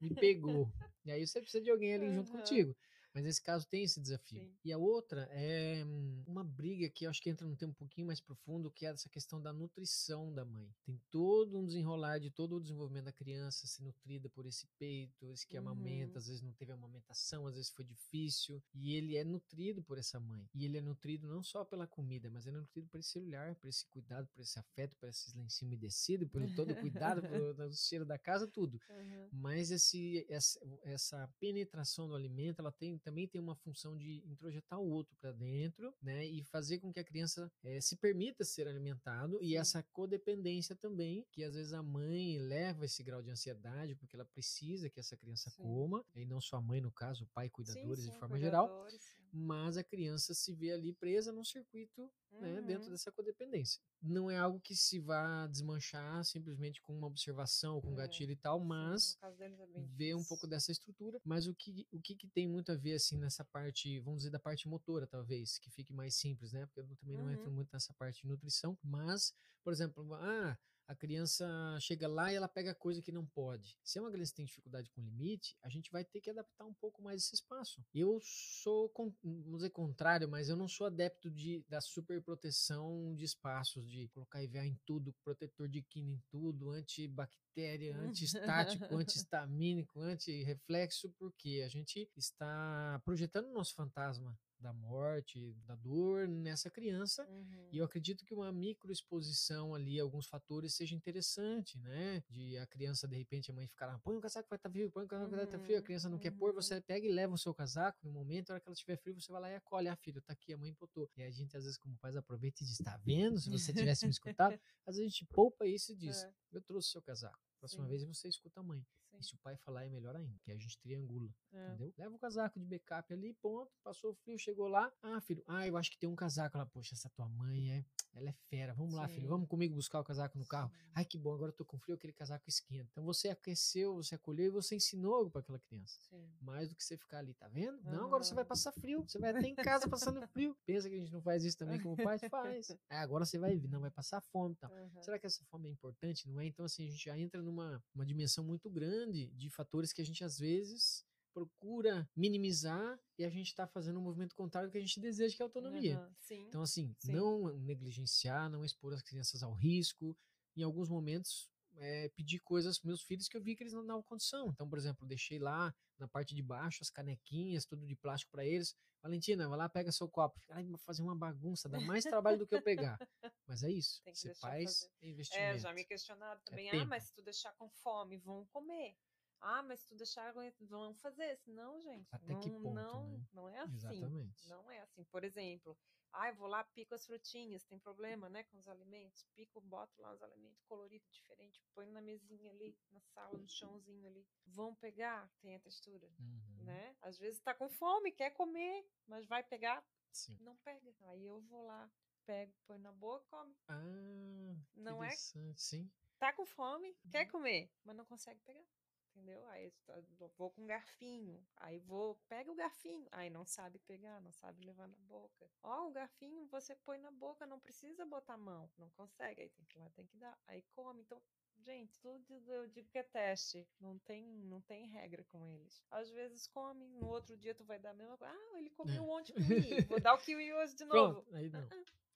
me 0.00 0.14
pegou. 0.14 0.72
E 1.04 1.10
aí 1.10 1.26
você 1.26 1.40
precisa 1.40 1.62
de 1.62 1.70
alguém 1.70 1.94
ali 1.94 2.06
uhum. 2.06 2.14
junto 2.14 2.32
contigo. 2.32 2.76
Mas 3.18 3.24
nesse 3.24 3.42
caso 3.42 3.66
tem 3.66 3.82
esse 3.82 4.00
desafio. 4.00 4.44
Sim. 4.44 4.56
E 4.64 4.72
a 4.72 4.78
outra 4.78 5.28
é 5.32 5.84
hum, 5.84 6.22
uma 6.24 6.44
briga 6.44 6.88
que 6.88 7.04
eu 7.04 7.10
acho 7.10 7.20
que 7.20 7.28
entra 7.28 7.44
num 7.44 7.56
tempo 7.56 7.72
um 7.72 7.74
pouquinho 7.74 8.06
mais 8.06 8.20
profundo, 8.20 8.70
que 8.70 8.86
é 8.86 8.90
essa 8.90 9.08
questão 9.08 9.42
da 9.42 9.52
nutrição 9.52 10.32
da 10.32 10.44
mãe. 10.44 10.72
Tem 10.84 10.96
todo 11.10 11.58
um 11.58 11.66
desenrolar 11.66 12.20
de 12.20 12.30
todo 12.30 12.54
o 12.54 12.60
desenvolvimento 12.60 13.06
da 13.06 13.12
criança 13.12 13.66
ser 13.66 13.82
nutrida 13.82 14.28
por 14.28 14.46
esse 14.46 14.68
peito, 14.78 15.32
esse 15.32 15.44
que 15.44 15.58
uhum. 15.58 15.68
amamenta, 15.68 16.20
às 16.20 16.28
vezes 16.28 16.42
não 16.42 16.52
teve 16.52 16.70
amamentação, 16.70 17.48
às 17.48 17.56
vezes 17.56 17.70
foi 17.70 17.84
difícil. 17.84 18.62
E 18.72 18.94
ele 18.94 19.16
é 19.16 19.24
nutrido 19.24 19.82
por 19.82 19.98
essa 19.98 20.20
mãe. 20.20 20.48
E 20.54 20.64
ele 20.64 20.78
é 20.78 20.80
nutrido 20.80 21.26
não 21.26 21.42
só 21.42 21.64
pela 21.64 21.88
comida, 21.88 22.30
mas 22.30 22.46
ele 22.46 22.58
é 22.58 22.60
nutrido 22.60 22.86
por 22.86 23.00
esse 23.00 23.18
olhar, 23.18 23.56
por 23.56 23.68
esse 23.68 23.84
cuidado, 23.86 24.28
por 24.28 24.40
esse 24.42 24.56
afeto, 24.60 24.94
por 24.94 25.08
esse 25.08 25.36
lencinho 25.36 25.72
umedecido, 25.72 26.28
pelo 26.28 26.46
todo 26.54 26.70
o 26.70 26.76
cuidado, 26.76 27.20
pelo 27.22 27.72
cheiro 27.72 28.04
da 28.04 28.16
casa, 28.16 28.46
tudo. 28.46 28.80
Uhum. 28.88 29.28
Mas 29.32 29.72
esse, 29.72 30.24
essa, 30.28 30.60
essa 30.84 31.28
penetração 31.40 32.06
do 32.06 32.14
alimento, 32.14 32.60
ela 32.60 32.70
tem 32.70 32.96
também 33.08 33.26
tem 33.26 33.40
uma 33.40 33.54
função 33.54 33.96
de 33.96 34.22
introjetar 34.26 34.78
o 34.78 34.86
outro 34.86 35.16
para 35.16 35.32
dentro, 35.32 35.94
né? 36.02 36.26
E 36.26 36.44
fazer 36.44 36.78
com 36.78 36.92
que 36.92 37.00
a 37.00 37.04
criança 37.04 37.50
é, 37.64 37.80
se 37.80 37.96
permita 37.96 38.44
ser 38.44 38.68
alimentado 38.68 39.38
e 39.40 39.56
essa 39.56 39.82
codependência 39.82 40.76
também, 40.76 41.26
que 41.32 41.42
às 41.42 41.54
vezes 41.54 41.72
a 41.72 41.82
mãe 41.82 42.38
leva 42.38 42.84
esse 42.84 43.02
grau 43.02 43.22
de 43.22 43.30
ansiedade 43.30 43.94
porque 43.94 44.14
ela 44.14 44.26
precisa 44.26 44.90
que 44.90 45.00
essa 45.00 45.16
criança 45.16 45.48
sim. 45.48 45.62
coma, 45.62 46.04
e 46.14 46.26
não 46.26 46.38
só 46.38 46.56
a 46.56 46.60
mãe 46.60 46.82
no 46.82 46.92
caso, 46.92 47.24
o 47.24 47.26
pai 47.28 47.48
cuidadores 47.48 48.04
sim, 48.04 48.10
sim, 48.10 48.12
de 48.12 48.18
forma 48.18 48.38
geral, 48.38 48.86
mas 49.32 49.76
a 49.76 49.84
criança 49.84 50.34
se 50.34 50.54
vê 50.54 50.72
ali 50.72 50.92
presa 50.92 51.32
num 51.32 51.44
circuito 51.44 52.10
uhum. 52.32 52.40
né, 52.40 52.62
dentro 52.62 52.84
uhum. 52.84 52.90
dessa 52.90 53.12
codependência. 53.12 53.80
Não 54.02 54.30
é 54.30 54.36
algo 54.36 54.60
que 54.60 54.74
se 54.74 54.98
vá 54.98 55.46
desmanchar 55.46 56.24
simplesmente 56.24 56.80
com 56.82 56.96
uma 56.96 57.06
observação, 57.06 57.80
com 57.80 57.88
um 57.88 57.94
é. 57.94 57.96
gatilho 57.96 58.32
e 58.32 58.36
tal, 58.36 58.60
mas 58.60 59.18
é 59.22 59.50
vê 59.96 60.14
um 60.14 60.24
pouco 60.24 60.46
dessa 60.46 60.72
estrutura. 60.72 61.20
Mas 61.24 61.46
o 61.46 61.54
que, 61.54 61.86
o 61.92 62.00
que, 62.00 62.14
que, 62.14 62.28
tem 62.28 62.48
muito 62.48 62.72
a 62.72 62.76
ver, 62.76 62.94
assim, 62.94 63.18
nessa 63.18 63.44
parte, 63.44 63.98
vamos 64.00 64.20
dizer, 64.20 64.30
da 64.30 64.38
parte 64.38 64.68
motora, 64.68 65.06
talvez, 65.06 65.58
que 65.58 65.70
fique 65.70 65.92
mais 65.92 66.14
simples, 66.14 66.52
né? 66.52 66.66
Porque 66.66 66.80
eu 66.80 66.96
também 66.96 67.16
não 67.16 67.24
uhum. 67.24 67.32
entro 67.32 67.50
muito 67.50 67.70
nessa 67.72 67.92
parte 67.94 68.22
de 68.22 68.28
nutrição, 68.28 68.78
mas, 68.82 69.34
por 69.62 69.72
exemplo, 69.72 70.14
ah 70.14 70.56
a 70.88 70.94
criança 70.94 71.46
chega 71.80 72.08
lá 72.08 72.32
e 72.32 72.36
ela 72.36 72.48
pega 72.48 72.74
coisa 72.74 73.02
que 73.02 73.12
não 73.12 73.26
pode. 73.26 73.78
Se 73.84 73.98
é 73.98 74.00
uma 74.00 74.10
criança 74.10 74.32
que 74.32 74.36
tem 74.38 74.46
dificuldade 74.46 74.90
com 74.90 75.02
limite, 75.02 75.54
a 75.62 75.68
gente 75.68 75.92
vai 75.92 76.02
ter 76.02 76.18
que 76.18 76.30
adaptar 76.30 76.64
um 76.64 76.72
pouco 76.72 77.02
mais 77.02 77.22
esse 77.22 77.34
espaço. 77.34 77.84
Eu 77.94 78.18
sou, 78.22 78.90
vamos 79.22 79.56
dizer, 79.56 79.70
contrário, 79.70 80.26
mas 80.26 80.48
eu 80.48 80.56
não 80.56 80.66
sou 80.66 80.86
adepto 80.86 81.30
de, 81.30 81.62
da 81.68 81.78
super 81.82 82.22
proteção 82.22 83.14
de 83.14 83.24
espaços, 83.24 83.86
de 83.90 84.08
colocar 84.08 84.42
IVA 84.42 84.64
em 84.64 84.80
tudo, 84.86 85.14
protetor 85.22 85.68
de 85.68 85.82
quina 85.82 86.10
em 86.10 86.22
tudo, 86.30 86.70
antibactéria, 86.70 87.94
anti-estático, 87.94 88.86
anti-histamínico, 88.96 90.00
anti-reflexo, 90.00 91.10
porque 91.18 91.62
a 91.66 91.68
gente 91.68 92.10
está 92.16 92.98
projetando 93.04 93.48
o 93.48 93.52
nosso 93.52 93.74
fantasma 93.74 94.34
da 94.60 94.72
morte, 94.72 95.54
da 95.66 95.74
dor 95.76 96.26
nessa 96.26 96.70
criança. 96.70 97.26
Uhum. 97.28 97.68
E 97.72 97.78
eu 97.78 97.84
acredito 97.84 98.24
que 98.24 98.34
uma 98.34 98.52
microexposição 98.52 99.74
ali, 99.74 99.98
alguns 100.00 100.26
fatores, 100.26 100.74
seja 100.74 100.94
interessante, 100.94 101.78
né? 101.78 102.22
De 102.28 102.58
a 102.58 102.66
criança, 102.66 103.06
de 103.06 103.16
repente, 103.16 103.50
a 103.50 103.54
mãe 103.54 103.66
ficar 103.66 103.86
lá, 103.86 103.98
põe 103.98 104.16
o 104.16 104.20
casaco 104.20 104.48
vai 104.48 104.56
estar 104.56 104.68
tá 104.68 104.72
frio, 104.72 104.90
põe 104.90 105.04
o 105.04 105.08
casaco 105.08 105.30
vai 105.30 105.44
estar 105.44 105.58
tá 105.58 105.64
frio, 105.64 105.76
a 105.76 105.78
uhum. 105.80 105.84
criança 105.84 106.08
não 106.08 106.16
uhum. 106.16 106.22
quer 106.22 106.30
pôr, 106.32 106.52
você 106.52 106.76
uhum. 106.76 106.82
pega 106.82 107.06
e 107.06 107.12
leva 107.12 107.34
o 107.34 107.38
seu 107.38 107.54
casaco, 107.54 107.98
no 108.02 108.10
momento, 108.10 108.48
na 108.48 108.54
hora 108.54 108.60
que 108.60 108.68
ela 108.68 108.74
estiver 108.74 108.96
frio, 108.96 109.14
você 109.14 109.30
vai 109.30 109.40
lá 109.40 109.50
e 109.50 109.56
acolhe, 109.56 109.88
ah, 109.88 109.96
filho, 109.96 110.20
tá 110.22 110.32
aqui, 110.32 110.52
a 110.52 110.58
mãe 110.58 110.74
botou. 110.78 111.08
E 111.16 111.22
a 111.22 111.30
gente, 111.30 111.56
às 111.56 111.64
vezes, 111.64 111.78
como 111.78 111.96
pais, 111.98 112.16
aproveita 112.16 112.62
e 112.62 112.66
diz, 112.66 112.78
tá 112.78 112.96
vendo? 112.98 113.38
Se 113.38 113.50
você 113.50 113.72
tivesse 113.72 114.06
me 114.06 114.10
escutado, 114.12 114.58
às 114.86 114.96
vezes 114.96 115.00
a 115.00 115.08
gente 115.08 115.26
poupa 115.26 115.66
isso 115.66 115.92
e 115.92 115.96
diz, 115.96 116.22
é. 116.24 116.32
eu 116.52 116.62
trouxe 116.62 116.88
o 116.88 116.92
seu 116.92 117.02
casaco. 117.02 117.38
Próxima 117.58 117.84
Sim. 117.84 117.90
vez 117.90 118.04
você 118.04 118.28
escuta 118.28 118.60
a 118.60 118.62
mãe. 118.62 118.84
Sim. 119.18 119.20
E 119.20 119.24
se 119.24 119.34
o 119.34 119.38
pai 119.38 119.56
falar 119.56 119.84
é 119.84 119.88
melhor 119.88 120.14
ainda, 120.14 120.38
que 120.42 120.52
a 120.52 120.56
gente 120.56 120.78
triangula, 120.78 121.30
é. 121.52 121.66
entendeu? 121.68 121.92
Leva 121.96 122.14
o 122.14 122.18
casaco 122.18 122.58
de 122.58 122.66
backup 122.66 123.12
ali, 123.12 123.32
ponto, 123.34 123.70
passou 123.82 124.12
o 124.12 124.14
frio, 124.14 124.38
chegou 124.38 124.68
lá. 124.68 124.92
Ah, 125.02 125.20
filho, 125.20 125.42
ah, 125.46 125.66
eu 125.66 125.76
acho 125.76 125.90
que 125.90 125.98
tem 125.98 126.08
um 126.08 126.16
casaco 126.16 126.56
lá. 126.56 126.66
Poxa, 126.66 126.94
essa 126.94 127.08
tua 127.10 127.28
mãe 127.28 127.72
é, 127.72 127.84
ela 128.14 128.28
é 128.28 128.32
fera. 128.48 128.74
Vamos 128.74 128.92
Sim. 128.92 129.00
lá, 129.00 129.08
filho, 129.08 129.28
vamos 129.28 129.48
comigo 129.48 129.74
buscar 129.74 130.00
o 130.00 130.04
casaco 130.04 130.38
no 130.38 130.46
carro. 130.46 130.70
Sim. 130.70 130.90
Ai, 130.94 131.04
que 131.04 131.18
bom, 131.18 131.34
agora 131.34 131.50
eu 131.50 131.56
tô 131.56 131.64
com 131.64 131.78
frio, 131.78 131.96
aquele 131.96 132.12
casaco 132.12 132.48
esquenta. 132.48 132.88
Então 132.92 133.04
você 133.04 133.28
aqueceu, 133.28 133.96
você 133.96 134.14
acolheu 134.14 134.46
e 134.46 134.50
você 134.50 134.76
ensinou 134.76 135.14
algo 135.14 135.30
para 135.30 135.40
aquela 135.40 135.58
criança. 135.58 135.98
Mais 136.40 136.68
do 136.68 136.74
que 136.74 136.84
você 136.84 136.96
ficar 136.96 137.18
ali, 137.18 137.34
tá 137.34 137.48
vendo? 137.48 137.80
Não, 137.84 138.06
agora 138.06 138.22
você 138.22 138.34
vai 138.34 138.44
passar 138.44 138.72
frio, 138.72 139.04
você 139.06 139.18
vai 139.18 139.30
até 139.30 139.46
em 139.46 139.54
casa 139.54 139.88
passando 139.88 140.20
frio. 140.28 140.56
Pensa 140.64 140.88
que 140.88 140.94
a 140.94 140.98
gente 140.98 141.12
não 141.12 141.22
faz 141.22 141.44
isso 141.44 141.56
também 141.56 141.80
como 141.80 141.96
pai? 141.96 142.18
Faz. 142.18 142.70
É, 142.90 142.98
agora 142.98 143.24
você 143.24 143.38
vai 143.38 143.56
vir, 143.56 143.68
não 143.68 143.80
vai 143.80 143.90
passar 143.90 144.20
fome, 144.20 144.54
tá? 144.56 144.68
Uhum. 144.68 145.02
Será 145.02 145.18
que 145.18 145.26
essa 145.26 145.44
fome 145.46 145.68
é 145.68 145.72
importante? 145.72 146.28
Não 146.28 146.40
é? 146.40 146.46
Então 146.46 146.64
assim, 146.64 146.86
a 146.86 146.90
gente 146.90 147.04
já 147.04 147.18
entra 147.18 147.42
numa 147.42 147.82
uma 147.94 148.04
dimensão 148.04 148.44
muito 148.44 148.68
grande 148.70 149.07
de 149.12 149.50
fatores 149.50 149.92
que 149.92 150.00
a 150.00 150.04
gente 150.04 150.24
às 150.24 150.38
vezes 150.38 151.04
procura 151.32 152.08
minimizar 152.16 152.98
e 153.16 153.24
a 153.24 153.30
gente 153.30 153.48
está 153.48 153.66
fazendo 153.66 153.98
um 153.98 154.02
movimento 154.02 154.34
contrário 154.34 154.68
do 154.68 154.72
que 154.72 154.78
a 154.78 154.80
gente 154.80 154.98
deseja, 154.98 155.36
que 155.36 155.42
é 155.42 155.44
a 155.44 155.46
autonomia. 155.46 156.00
Uhum, 156.00 156.14
sim. 156.18 156.46
Então, 156.48 156.62
assim, 156.62 156.94
Sim. 156.98 157.12
não 157.12 157.56
negligenciar, 157.58 158.50
não 158.50 158.64
expor 158.64 158.92
as 158.92 159.02
crianças 159.02 159.42
ao 159.42 159.52
risco. 159.52 160.16
Em 160.56 160.62
alguns 160.62 160.88
momentos, 160.88 161.48
é, 161.78 162.08
pedir 162.10 162.40
coisas 162.40 162.78
para 162.78 162.88
meus 162.88 163.02
filhos 163.02 163.28
que 163.28 163.36
eu 163.36 163.42
vi 163.42 163.56
que 163.56 163.62
eles 163.62 163.72
não 163.72 163.86
davam 163.86 164.02
condição. 164.02 164.48
Então, 164.50 164.68
por 164.68 164.78
exemplo, 164.78 165.06
deixei 165.06 165.38
lá 165.38 165.74
na 165.98 166.06
parte 166.08 166.34
de 166.34 166.42
baixo 166.42 166.78
as 166.82 166.90
canequinhas, 166.90 167.64
tudo 167.64 167.86
de 167.86 167.96
plástico 167.96 168.30
para 168.30 168.44
eles. 168.44 168.74
Valentina, 169.02 169.48
vai 169.48 169.58
lá, 169.58 169.68
pega 169.68 169.92
seu 169.92 170.08
copo. 170.08 170.40
Ai, 170.50 170.64
vai 170.64 170.78
fazer 170.78 171.02
uma 171.02 171.14
bagunça, 171.14 171.68
dá 171.68 171.80
mais 171.80 172.02
trabalho 172.04 172.38
do 172.38 172.46
que 172.46 172.54
eu 172.54 172.62
pegar. 172.62 172.98
Mas 173.46 173.62
é 173.62 173.70
isso. 173.70 174.02
Tem 174.02 174.12
que 174.12 174.18
Você 174.18 174.34
faz 174.34 174.80
fazer. 174.80 174.92
investimento. 175.02 175.44
É, 175.44 175.58
já 175.58 175.72
me 175.72 175.84
questionaram 175.84 176.40
também. 176.44 176.68
ah, 176.68 176.72
tempo. 176.72 176.86
mas 176.86 177.04
se 177.04 177.14
tu 177.14 177.22
deixar 177.22 177.52
com 177.54 177.68
fome, 177.70 178.18
vão 178.18 178.44
comer. 178.46 178.96
Ah, 179.40 179.62
mas 179.62 179.80
se 179.80 179.88
tu 179.88 179.94
deixar, 179.96 180.32
vão 180.60 180.94
fazer. 180.94 181.40
Não, 181.46 181.80
gente. 181.80 182.08
Até 182.12 182.32
não, 182.32 182.40
que 182.40 182.50
ponto, 182.50 182.74
não, 182.74 183.08
né? 183.10 183.26
não 183.32 183.48
é 183.48 183.58
assim. 183.60 183.74
Exatamente. 183.74 184.48
Não 184.48 184.70
é 184.70 184.80
assim. 184.80 185.04
Por 185.04 185.24
exemplo, 185.24 185.76
ah, 186.12 186.28
eu 186.28 186.34
vou 186.34 186.48
lá, 186.48 186.64
pico 186.64 186.94
as 186.94 187.06
frutinhas, 187.06 187.64
tem 187.64 187.78
problema, 187.78 188.28
né, 188.28 188.42
com 188.44 188.58
os 188.58 188.66
alimentos. 188.68 189.24
Pico, 189.34 189.60
boto 189.60 190.00
lá 190.00 190.12
os 190.12 190.22
alimentos 190.22 190.62
coloridos 190.62 191.12
diferentes, 191.12 191.62
põe 191.74 191.86
na 191.86 192.00
mesinha 192.00 192.50
ali, 192.50 192.76
na 192.90 193.00
sala, 193.00 193.38
no 193.38 193.48
chãozinho 193.48 194.08
ali. 194.08 194.26
Vão 194.46 194.74
pegar, 194.74 195.30
tem 195.40 195.54
a 195.54 195.60
textura, 195.60 196.08
Uhum, 196.18 196.64
né? 196.64 196.96
Às 197.02 197.18
vezes 197.18 197.40
tá 197.40 197.54
com 197.54 197.68
fome, 197.68 198.10
quer 198.12 198.30
comer, 198.30 198.84
mas 199.06 199.26
vai 199.26 199.42
pegar, 199.44 199.84
Sim. 200.12 200.36
não 200.40 200.56
pega. 200.56 200.94
Aí 201.02 201.24
eu 201.24 201.40
vou 201.42 201.66
lá, 201.66 201.90
pego, 202.26 202.52
põe 202.66 202.78
na 202.78 202.92
boca, 202.92 203.24
come. 203.30 203.54
Ah, 203.68 204.54
Não 204.74 205.04
é 205.04 205.14
sim. 205.56 205.90
tá 206.18 206.32
com 206.32 206.44
fome, 206.46 206.96
quer 207.10 207.24
Uhum. 207.24 207.30
comer, 207.30 207.70
mas 207.84 207.96
não 207.96 208.04
consegue 208.04 208.40
pegar. 208.40 208.64
Entendeu? 209.14 209.44
Aí 209.48 209.70
tá- 209.84 210.00
vou 210.36 210.50
com 210.50 210.64
garfinho, 210.66 211.44
aí 211.56 211.78
vou, 211.80 212.14
pega 212.28 212.50
o 212.50 212.54
garfinho, 212.54 213.08
aí 213.10 213.28
não 213.28 213.44
sabe 213.44 213.78
pegar, 213.80 214.20
não 214.20 214.32
sabe 214.32 214.64
levar 214.64 214.86
na 214.86 214.96
boca. 215.00 215.50
Ó, 215.62 215.88
o 215.88 215.90
garfinho 215.90 216.46
você 216.46 216.76
põe 216.76 216.98
na 216.98 217.10
boca, 217.10 217.46
não 217.46 217.58
precisa 217.58 218.06
botar 218.06 218.34
a 218.34 218.38
mão, 218.38 218.70
não 218.78 218.88
consegue, 218.90 219.42
aí 219.42 219.48
tem 219.50 219.64
que 219.66 219.76
ir 219.76 219.80
lá, 219.80 219.90
tem 219.90 220.06
que 220.06 220.16
dar, 220.18 220.38
aí 220.46 220.62
come. 220.74 221.02
Então, 221.02 221.20
gente, 221.58 221.98
tudo 221.98 222.52
eu 222.52 222.68
digo 222.68 222.88
que 222.90 222.98
é 222.98 223.02
teste, 223.02 223.66
não 223.80 223.98
tem, 223.98 224.24
não 224.44 224.60
tem 224.60 224.86
regra 224.86 225.24
com 225.24 225.44
eles. 225.44 225.82
Às 225.90 226.08
vezes 226.10 226.46
come, 226.46 226.86
no 226.86 227.08
outro 227.08 227.36
dia 227.36 227.54
tu 227.54 227.64
vai 227.64 227.78
dar 227.80 227.90
a 227.90 227.94
mesma 227.94 228.16
coisa. 228.16 228.32
Ah, 228.32 228.58
ele 228.58 228.70
comeu 228.70 229.02
É. 229.02 229.06
ontem 229.06 229.32
kiwi, 229.34 229.84
vou 229.86 230.00
dar 230.00 230.14
o 230.14 230.18
kiwi 230.18 230.52
hoje 230.54 230.76
de 230.76 230.84
novo. 230.86 231.22
Pronto, 231.22 231.34
aí 231.34 231.48
não. 231.50 231.68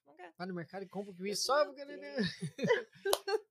Não 0.05 0.15
quer. 0.15 0.33
Vai 0.37 0.47
no 0.47 0.53
mercado 0.53 0.83
e 0.83 0.87
compra 0.89 1.11
o 1.11 1.15
kiwi 1.15 1.35
só 1.35 1.65
porque 1.65 1.81
ele... 1.81 1.97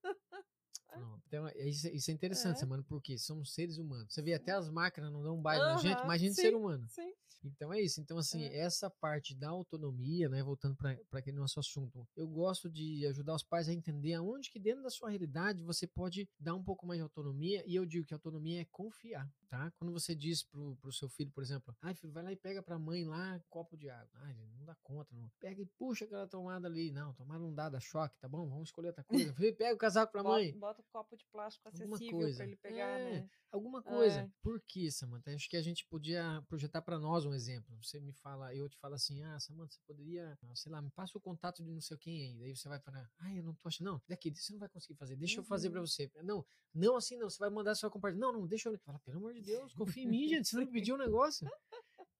Então, 1.32 1.48
é- 1.48 1.66
isso, 1.66 1.88
isso 1.88 2.10
é 2.10 2.14
interessante, 2.14 2.56
É. 2.56 2.60
Samana, 2.60 2.84
porque 2.86 3.16
somos 3.16 3.54
seres 3.54 3.78
humanos. 3.78 4.12
Você 4.12 4.20
vê, 4.20 4.34
até 4.34 4.52
as 4.52 4.68
máquinas 4.68 5.10
não 5.10 5.22
dão 5.22 5.38
um 5.38 5.40
baile 5.40 5.64
na 5.64 5.78
gente, 5.78 6.02
imagina 6.02 6.34
sim. 6.34 6.42
ser 6.42 6.54
humano. 6.54 6.86
Sim. 6.90 7.10
Então 7.44 7.72
é 7.72 7.80
isso. 7.80 8.00
Então, 8.00 8.18
assim, 8.18 8.42
É. 8.44 8.58
essa 8.58 8.88
parte 8.90 9.34
da 9.34 9.48
autonomia, 9.50 10.28
né? 10.28 10.42
Voltando 10.42 10.76
para 10.76 10.96
aquele 11.12 11.36
nosso 11.36 11.58
assunto, 11.58 12.06
eu 12.16 12.26
gosto 12.28 12.70
de 12.70 13.06
ajudar 13.06 13.34
os 13.34 13.42
pais 13.42 13.68
a 13.68 13.72
entender 13.72 14.14
aonde 14.14 14.50
que 14.50 14.58
dentro 14.60 14.82
da 14.82 14.90
sua 14.90 15.10
realidade 15.10 15.62
você 15.62 15.86
pode 15.86 16.28
dar 16.38 16.54
um 16.54 16.62
pouco 16.62 16.86
mais 16.86 16.98
de 16.98 17.02
autonomia. 17.02 17.62
E 17.66 17.74
eu 17.74 17.84
digo 17.86 18.06
que 18.06 18.14
autonomia 18.14 18.60
é 18.62 18.64
confiar, 18.66 19.28
tá? 19.48 19.70
Quando 19.78 19.92
você 19.92 20.14
diz 20.14 20.42
pro, 20.44 20.76
pro 20.76 20.92
seu 20.92 21.08
filho, 21.08 21.30
por 21.32 21.42
exemplo, 21.42 21.74
ai, 21.82 21.94
filho, 21.94 22.12
vai 22.12 22.22
lá 22.22 22.32
e 22.32 22.36
pega 22.36 22.62
pra 22.62 22.78
mãe 22.78 23.04
lá 23.04 23.36
um 23.36 23.40
copo 23.50 23.76
de 23.76 23.88
água. 23.88 24.10
Ai, 24.22 24.34
não 24.56 24.64
dá 24.64 24.74
conta, 24.82 25.14
não. 25.14 25.30
Pega 25.40 25.60
e 25.60 25.66
puxa 25.78 26.04
aquela 26.04 26.26
tomada 26.26 26.68
ali. 26.68 26.90
Não, 26.92 27.12
tomada 27.14 27.40
não 27.40 27.52
dá, 27.52 27.68
dá 27.68 27.80
choque, 27.80 28.16
tá 28.20 28.28
bom? 28.28 28.48
Vamos 28.48 28.68
escolher 28.68 28.88
outra 28.88 29.04
coisa. 29.04 29.32
Filho, 29.34 29.56
pega 29.56 29.74
o 29.74 29.78
casaco 29.78 30.12
pra 30.12 30.22
mãe. 30.22 30.56
Bota, 30.58 30.80
o 30.80 30.84
copo 30.92 31.16
de 31.16 31.24
plástico 31.26 31.66
Alguma 31.68 31.96
acessível 31.96 32.18
coisa. 32.20 32.36
pra 32.36 32.46
ele 32.46 32.56
pegar, 32.56 32.98
É. 33.00 33.10
né? 33.20 33.28
Alguma 33.50 33.82
coisa. 33.82 34.20
É. 34.20 34.30
Por 34.42 34.60
que, 34.62 34.90
Samantha? 34.90 35.34
Acho 35.34 35.48
que 35.48 35.56
a 35.58 35.62
gente 35.62 35.84
podia 35.86 36.42
projetar 36.48 36.80
para 36.80 36.98
nós 36.98 37.26
um 37.26 37.31
exemplo. 37.34 37.76
Você 37.82 38.00
me 38.00 38.12
fala, 38.12 38.54
eu 38.54 38.68
te 38.68 38.76
falo 38.78 38.94
assim, 38.94 39.22
ah, 39.22 39.38
Samantha, 39.40 39.72
você 39.74 39.80
poderia, 39.86 40.38
ah, 40.42 40.54
sei 40.54 40.70
lá, 40.72 40.80
me 40.82 40.90
passa 40.90 41.16
o 41.16 41.20
contato 41.20 41.62
de 41.62 41.70
não 41.70 41.80
sei 41.80 41.96
quem 41.96 42.22
aí. 42.22 42.38
Daí 42.38 42.56
você 42.56 42.68
vai 42.68 42.80
falar, 42.80 43.10
ah, 43.18 43.34
eu 43.34 43.42
não 43.42 43.54
tô 43.54 43.68
achando. 43.68 43.86
Não, 43.92 44.02
daqui, 44.08 44.30
você 44.34 44.52
não 44.52 44.60
vai 44.60 44.68
conseguir 44.68 44.94
fazer. 44.96 45.16
Deixa 45.16 45.40
eu 45.40 45.44
fazer 45.44 45.70
para 45.70 45.80
Uhum. 45.80 45.86
você. 45.86 46.10
Não, 46.22 46.44
não 46.74 46.96
assim 46.96 47.16
não. 47.16 47.28
Você 47.30 47.38
vai 47.38 47.50
mandar 47.50 47.74
só 47.74 47.88
compartilhar. 47.90 48.20
Não, 48.26 48.32
não, 48.32 48.46
deixa 48.46 48.68
eu. 48.68 48.78
Fala, 48.80 48.98
pelo 49.00 49.18
amor 49.18 49.32
de 49.34 49.42
Deus, 49.42 49.72
confia 49.74 50.02
em 50.04 50.06
mim, 50.08 50.28
gente. 50.28 50.48
Você 50.48 50.56
não 50.56 50.64
me 50.64 50.70
pediu 50.70 50.94
um 50.94 50.98
negócio. 50.98 51.48